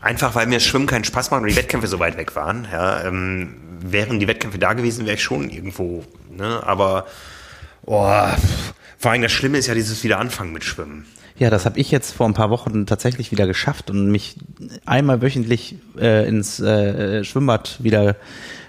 einfach 0.00 0.34
weil 0.34 0.46
mir 0.46 0.60
Schwimmen 0.60 0.86
keinen 0.86 1.04
Spaß 1.04 1.30
macht 1.30 1.42
und 1.42 1.48
die 1.48 1.56
Wettkämpfe 1.56 1.86
so 1.86 1.98
weit 1.98 2.16
weg 2.16 2.34
waren. 2.36 2.66
Ja, 2.70 3.04
ähm, 3.04 3.56
wären 3.80 4.20
die 4.20 4.28
Wettkämpfe 4.28 4.58
da 4.58 4.72
gewesen, 4.72 5.06
wäre 5.06 5.16
ich 5.16 5.22
schon 5.22 5.50
irgendwo. 5.50 6.04
Ne? 6.30 6.62
Aber 6.64 7.06
oh, 7.86 8.24
vor 8.98 9.10
allem 9.10 9.22
das 9.22 9.32
Schlimme 9.32 9.58
ist 9.58 9.66
ja 9.66 9.74
dieses 9.74 10.02
Wiederanfangen 10.04 10.52
mit 10.52 10.64
Schwimmen. 10.64 11.06
Ja, 11.38 11.48
das 11.48 11.64
habe 11.64 11.78
ich 11.78 11.90
jetzt 11.90 12.12
vor 12.12 12.26
ein 12.26 12.34
paar 12.34 12.50
Wochen 12.50 12.84
tatsächlich 12.84 13.30
wieder 13.30 13.46
geschafft 13.46 13.90
und 13.90 14.10
mich 14.10 14.36
einmal 14.84 15.22
wöchentlich 15.22 15.76
äh, 15.98 16.28
ins 16.28 16.60
äh, 16.60 17.24
Schwimmbad 17.24 17.82
wieder 17.82 18.16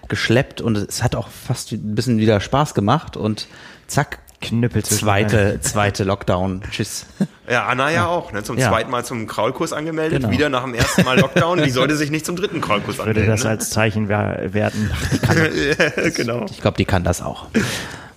geschleppt 0.08 0.62
und 0.62 0.78
es 0.78 1.04
hat 1.04 1.16
auch 1.16 1.28
fast 1.28 1.74
ein 1.74 1.96
bisschen 1.96 2.18
wieder 2.18 2.40
Spaß 2.40 2.74
gemacht 2.74 3.18
und 3.18 3.48
zack, 3.88 4.20
Knüppel 4.42 4.84
zweite, 4.84 5.60
zweite 5.62 6.04
Lockdown. 6.04 6.64
Tschüss. 6.72 7.06
Ja, 7.50 7.66
Anna 7.68 7.92
ja, 7.92 8.08
auch, 8.08 8.32
ne? 8.34 8.44
Zum 8.44 8.58
Ja. 8.58 8.70
zweiten 8.70 8.90
Mal 8.90 9.06
zum 9.06 9.28
Kraulkurs 9.28 9.72
angemeldet, 9.72 10.22
Genau. 10.22 10.32
wieder 10.34 10.50
nach 10.50 10.64
dem 10.64 10.74
ersten 10.74 11.04
Mal 11.04 11.20
Lockdown. 11.20 11.64
Die 11.64 11.70
sollte 11.70 11.96
sich 11.96 12.10
nicht 12.12 12.26
zum 12.26 12.36
dritten 12.36 12.60
Kraulkurs 12.60 12.98
würde 12.98 13.12
anmelden. 13.22 13.30
das 13.32 13.46
als 13.46 13.70
Zeichen 13.70 14.10
wer- 14.10 14.54
werten. 14.54 14.90
ne? 15.34 16.12
genau. 16.16 16.46
Ich 16.50 16.60
glaube, 16.62 16.78
die 16.78 16.86
kann 16.86 17.04
das 17.04 17.22
auch. 17.22 17.48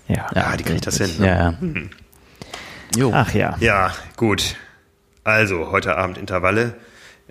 Ja. 0.09 0.27
Ja, 0.35 0.57
die 0.57 0.65
kriegt 0.65 0.87
das 0.87 0.97
hin. 0.97 1.11
Ne? 1.19 1.27
Ja, 1.27 1.35
ja. 1.51 1.55
Jo. 2.97 3.11
Ach 3.15 3.33
ja. 3.35 3.57
Ja, 3.61 3.93
gut. 4.17 4.57
Also, 5.25 5.71
heute 5.73 5.97
Abend 5.97 6.17
Intervalle. 6.19 6.75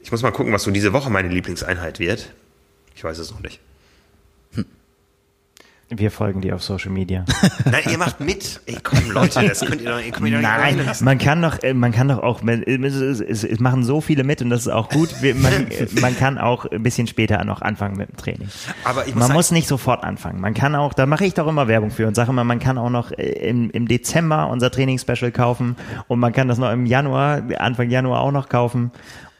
Ich 0.01 0.11
muss 0.11 0.21
mal 0.21 0.31
gucken, 0.31 0.51
was 0.53 0.63
so 0.63 0.71
diese 0.71 0.93
Woche 0.93 1.09
meine 1.09 1.29
Lieblingseinheit 1.29 1.99
wird. 1.99 2.31
Ich 2.95 3.03
weiß 3.03 3.17
es 3.17 3.31
noch 3.31 3.39
nicht. 3.41 3.59
Wir 5.89 6.09
folgen 6.11 6.41
dir 6.41 6.55
auf 6.55 6.63
Social 6.63 6.91
Media. 6.91 7.23
Nein, 7.65 7.83
ihr 7.91 7.97
macht 7.99 8.19
mit. 8.19 8.61
Ey, 8.65 8.77
komm, 8.81 9.11
Leute, 9.11 9.47
das 9.47 9.59
könnt 9.59 9.81
ihr 9.81 9.91
doch, 9.91 9.97
ihr 9.99 10.11
könnt 10.11 10.25
doch 10.25 10.31
nicht 10.31 10.41
Nein, 10.41 10.83
lassen. 10.83 11.05
man 11.05 11.17
kann 11.19 11.41
doch, 11.41 11.61
äh, 11.61 11.73
man 11.75 11.91
kann 11.91 12.07
doch 12.07 12.19
auch, 12.23 12.41
man- 12.41 12.63
es, 12.63 12.95
es, 12.95 13.43
es, 13.43 13.59
machen 13.59 13.83
so 13.83 14.01
viele 14.01 14.23
mit 14.23 14.41
und 14.41 14.49
das 14.49 14.61
ist 14.61 14.69
auch 14.69 14.89
gut. 14.89 15.09
Man, 15.21 15.67
äh, 15.71 15.87
man 16.01 16.17
kann 16.17 16.37
auch 16.39 16.65
ein 16.65 16.81
bisschen 16.81 17.05
später 17.05 17.43
noch 17.45 17.61
anfangen 17.61 17.95
mit 17.97 18.09
dem 18.09 18.17
Training. 18.17 18.47
Aber 18.85 19.01
muss 19.05 19.13
Man 19.13 19.21
sagen- 19.23 19.33
muss 19.33 19.51
nicht 19.51 19.67
sofort 19.67 20.03
anfangen. 20.03 20.41
Man 20.41 20.53
kann 20.55 20.73
auch, 20.73 20.93
da 20.93 21.05
mache 21.05 21.25
ich 21.25 21.35
doch 21.35 21.47
immer 21.47 21.67
Werbung 21.67 21.91
für 21.91 22.07
und 22.07 22.15
sage 22.15 22.31
immer, 22.31 22.43
man 22.43 22.59
kann 22.59 22.77
auch 22.79 22.89
noch 22.89 23.11
äh, 23.11 23.47
im, 23.49 23.69
im 23.69 23.87
Dezember 23.87 24.47
unser 24.49 24.71
Trainingsspecial 24.71 25.31
kaufen 25.31 25.75
und 26.07 26.17
man 26.19 26.33
kann 26.33 26.47
das 26.47 26.57
noch 26.57 26.71
im 26.71 26.85
Januar, 26.87 27.43
Anfang 27.59 27.89
Januar 27.91 28.21
auch 28.21 28.31
noch 28.31 28.49
kaufen. 28.49 28.91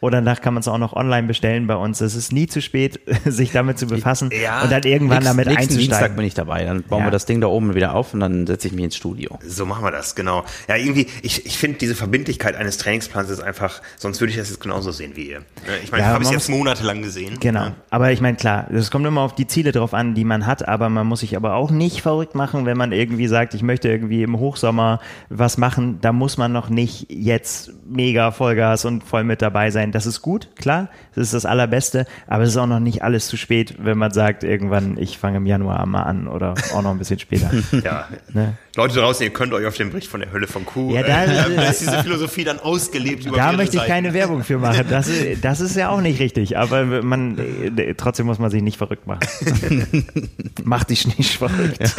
Oder 0.04 0.18
danach 0.22 0.42
kann 0.42 0.54
man 0.54 0.60
es 0.62 0.68
auch 0.68 0.78
noch 0.78 0.92
online 0.94 1.28
bestellen 1.28 1.66
bei 1.66 1.76
uns. 1.76 2.02
Es 2.02 2.14
ist 2.14 2.34
nie 2.34 2.48
zu 2.48 2.62
spät, 2.62 3.00
sich 3.26 3.52
damit 3.54 3.80
zu 3.80 3.88
befassen 3.88 4.30
Ja, 4.44 4.62
und 4.64 4.72
dann 4.72 4.84
irgendwann 4.84 5.20
Nächsten- 5.24 5.38
damit 5.38 5.48
nächsten 5.48 5.78
Dienstag 5.78 5.80
einzusteigen. 5.96 6.18
bin 6.18 6.26
ich 6.26 6.34
dabei. 6.34 6.66
Dann 6.66 6.84
bauen 6.84 7.00
Ja. 7.00 7.06
wir 7.08 7.12
das 7.12 7.26
Ding 7.26 7.40
da 7.40 7.48
oben 7.48 7.74
wieder 7.74 7.96
auf 7.96 8.14
und 8.14 8.20
dann 8.20 8.46
setze 8.46 8.68
ich 8.68 8.74
mich 8.74 8.84
ins 8.84 8.98
Studio. 8.98 9.40
So 9.48 9.66
machen 9.66 9.84
wir 9.84 9.92
das, 9.92 10.14
genau. 10.14 10.44
Ja, 10.68 10.76
irgendwie, 10.76 11.08
ich, 11.22 11.46
ich 11.46 11.58
finde 11.58 11.78
diese 11.78 11.96
Verbindlichkeit 11.96 12.56
eines 12.58 12.78
Trainingsplans 12.78 13.30
ist 13.30 13.40
einfach, 13.40 13.82
sonst 13.98 14.20
würde 14.20 14.32
ich 14.32 14.38
das 14.38 14.50
jetzt 14.50 14.60
genauso 14.60 14.92
sehen 14.92 15.14
wie 15.16 15.30
ihr. 15.30 15.40
Ne, 15.40 15.46
Ich 15.84 15.92
meine, 15.92 16.04
Ja, 16.04 16.10
ich 16.10 16.14
habe 16.16 16.24
es 16.26 16.32
jetzt 16.32 16.50
monatelang 16.50 17.02
gesehen. 17.02 17.38
Genau. 17.40 17.64
Ne? 17.68 17.76
Aber 17.90 18.12
ich 18.12 18.20
meine, 18.20 18.36
klar, 18.36 18.68
es 18.74 18.92
kommt 18.92 19.06
immer 19.06 19.22
auf 19.22 19.34
die 19.36 19.48
Ziele 19.48 19.72
drauf 19.72 19.94
an, 19.94 20.16
die 20.16 20.26
man 20.26 20.46
hat, 20.46 20.68
aber 20.68 20.90
man 20.90 21.08
muss 21.08 21.22
sich 21.22 21.38
aber 21.38 21.54
auch 21.56 21.72
nicht 21.72 22.02
verrückt 22.02 22.36
machen, 22.36 22.66
wenn 22.66 22.76
man 22.78 22.92
irgendwie 22.92 23.28
sagt, 23.28 23.54
ich 23.54 23.64
möchte 23.64 23.88
irgendwie 23.88 24.24
im 24.24 24.38
Hochsommer 24.38 25.00
was 25.30 25.58
machen. 25.58 26.00
Da 26.02 26.12
muss 26.12 26.38
man 26.38 26.52
noch 26.52 26.68
nicht 26.70 27.06
jetzt 27.10 27.72
mega 27.88 28.32
Vollgas 28.32 28.84
und 28.84 29.06
voll 29.06 29.24
mit 29.24 29.42
dabei 29.42 29.72
sein. 29.72 29.93
Das 29.94 30.06
ist 30.06 30.22
gut, 30.22 30.50
klar. 30.58 30.90
Das 31.16 31.24
ist 31.28 31.34
das 31.34 31.46
Allerbeste. 31.46 32.06
Aber 32.28 32.44
es 32.44 32.50
ist 32.50 32.58
auch 32.58 32.68
noch 32.68 32.80
nicht 32.82 33.04
alles 33.04 33.28
zu 33.28 33.38
spät, 33.38 33.76
wenn 33.78 33.98
man 33.98 34.12
sagt, 34.12 34.44
irgendwann, 34.44 34.98
ich 34.98 35.18
fange 35.18 35.38
im 35.38 35.46
Januar 35.46 35.86
mal 35.86 36.04
an 36.04 36.28
oder 36.28 36.56
auch 36.74 36.82
noch 36.82 36.92
ein 36.92 36.98
bisschen 36.98 37.20
später. 37.20 37.50
Ja. 37.84 38.08
Ne? 38.34 38.58
Leute 38.76 38.96
draußen, 39.00 39.24
ihr 39.24 39.32
könnt 39.32 39.54
euch 39.54 39.66
auf 39.68 39.78
den 39.78 39.90
Bericht 39.92 40.08
von 40.08 40.20
der 40.20 40.32
Hölle 40.32 40.48
von 40.48 40.66
Kuh, 40.66 40.94
Ja, 40.96 41.04
da- 41.04 41.24
äh, 41.26 41.56
da 41.56 41.62
ist 41.70 41.82
diese 41.82 42.02
Philosophie 42.04 42.44
dann 42.44 42.60
ausgelebt 42.60 43.26
über 43.26 43.38
Da 43.38 43.52
möchte 43.52 43.76
ich 43.76 43.82
Seiten. 43.82 43.92
keine 43.92 44.14
Werbung 44.14 44.44
für 44.44 44.58
machen. 44.58 44.86
Das 44.90 45.08
ist, 45.08 45.44
das 45.46 45.60
ist 45.62 45.76
ja 45.76 45.90
auch 45.90 46.02
nicht 46.02 46.20
richtig. 46.20 46.58
Aber 46.58 46.84
man, 47.04 47.38
äh, 47.78 47.94
trotzdem 47.96 48.26
muss 48.26 48.40
man 48.40 48.50
sich 48.50 48.62
nicht 48.64 48.78
verrückt 48.78 49.06
machen. 49.06 49.20
Macht 50.64 50.90
dich 50.90 51.18
nicht 51.18 51.38
verrückt. 51.38 51.96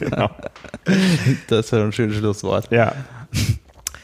genau. 0.00 0.30
Das 1.48 1.70
wäre 1.70 1.84
ein 1.84 1.92
schönes 1.92 2.16
Schlusswort. 2.16 2.70
Ja. 2.72 2.92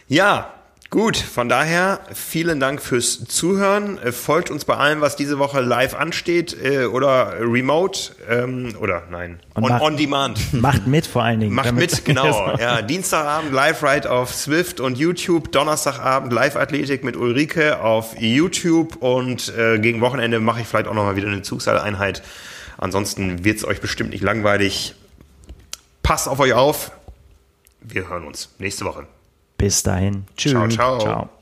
Ja, 0.09 0.53
gut. 0.97 1.17
Von 1.19 1.49
daher 1.51 2.01
vielen 2.15 2.59
Dank 2.59 2.81
fürs 2.81 3.25
Zuhören. 3.27 3.99
Äh, 3.99 4.13
Folgt 4.13 4.51
uns 4.51 4.65
bei 4.65 4.75
allem, 4.77 5.03
was 5.03 5.15
diese 5.15 5.39
Woche 5.39 5.61
live 5.61 5.95
ansteht 5.95 6.57
äh, 6.65 6.87
oder 6.87 7.35
remote 7.41 8.13
ähm, 8.31 8.75
oder 8.81 9.03
nein, 9.11 9.39
Und 9.55 9.65
on, 9.65 9.69
macht- 9.71 9.83
on 9.83 9.97
demand. 9.99 10.53
Macht 10.55 10.87
mit 10.87 11.07
vor 11.07 11.23
allen 11.23 11.41
Dingen. 11.41 11.55
Macht 11.55 11.73
mit, 11.73 12.05
genau. 12.07 12.57
Ja, 12.59 12.81
Dienstagabend 12.81 13.53
Live-Ride 13.53 14.11
auf 14.11 14.35
Swift 14.35 14.81
und 14.81 14.97
YouTube, 14.97 15.53
Donnerstagabend 15.53 16.33
Live-Athletik 16.33 17.05
mit 17.05 17.17
Ulrike 17.17 17.81
auf 17.81 18.19
YouTube 18.19 18.97
und 19.03 19.53
äh, 19.57 19.79
gegen 19.79 20.01
Wochenende 20.01 20.41
mache 20.41 20.63
ich 20.63 20.67
vielleicht 20.67 20.89
auch 20.89 20.95
nochmal 20.95 21.17
wieder 21.17 21.29
eine 21.29 21.43
Zugseileinheit. 21.43 22.23
Ansonsten 22.79 23.45
wird's 23.45 23.65
euch 23.65 23.81
bestimmt 23.83 24.11
nicht 24.11 24.23
langweilig. 24.23 24.95
Passt 26.03 26.27
auf 26.27 26.41
euch 26.41 26.55
auf. 26.55 26.91
Wir 27.83 28.09
hören 28.09 28.27
uns 28.27 28.49
nächste 28.59 28.85
Woche. 28.87 29.07
Bis 29.59 29.83
dahin. 29.83 30.25
Ciao, 30.37 30.69
ciao. 30.69 30.99
Ciao. 31.01 31.36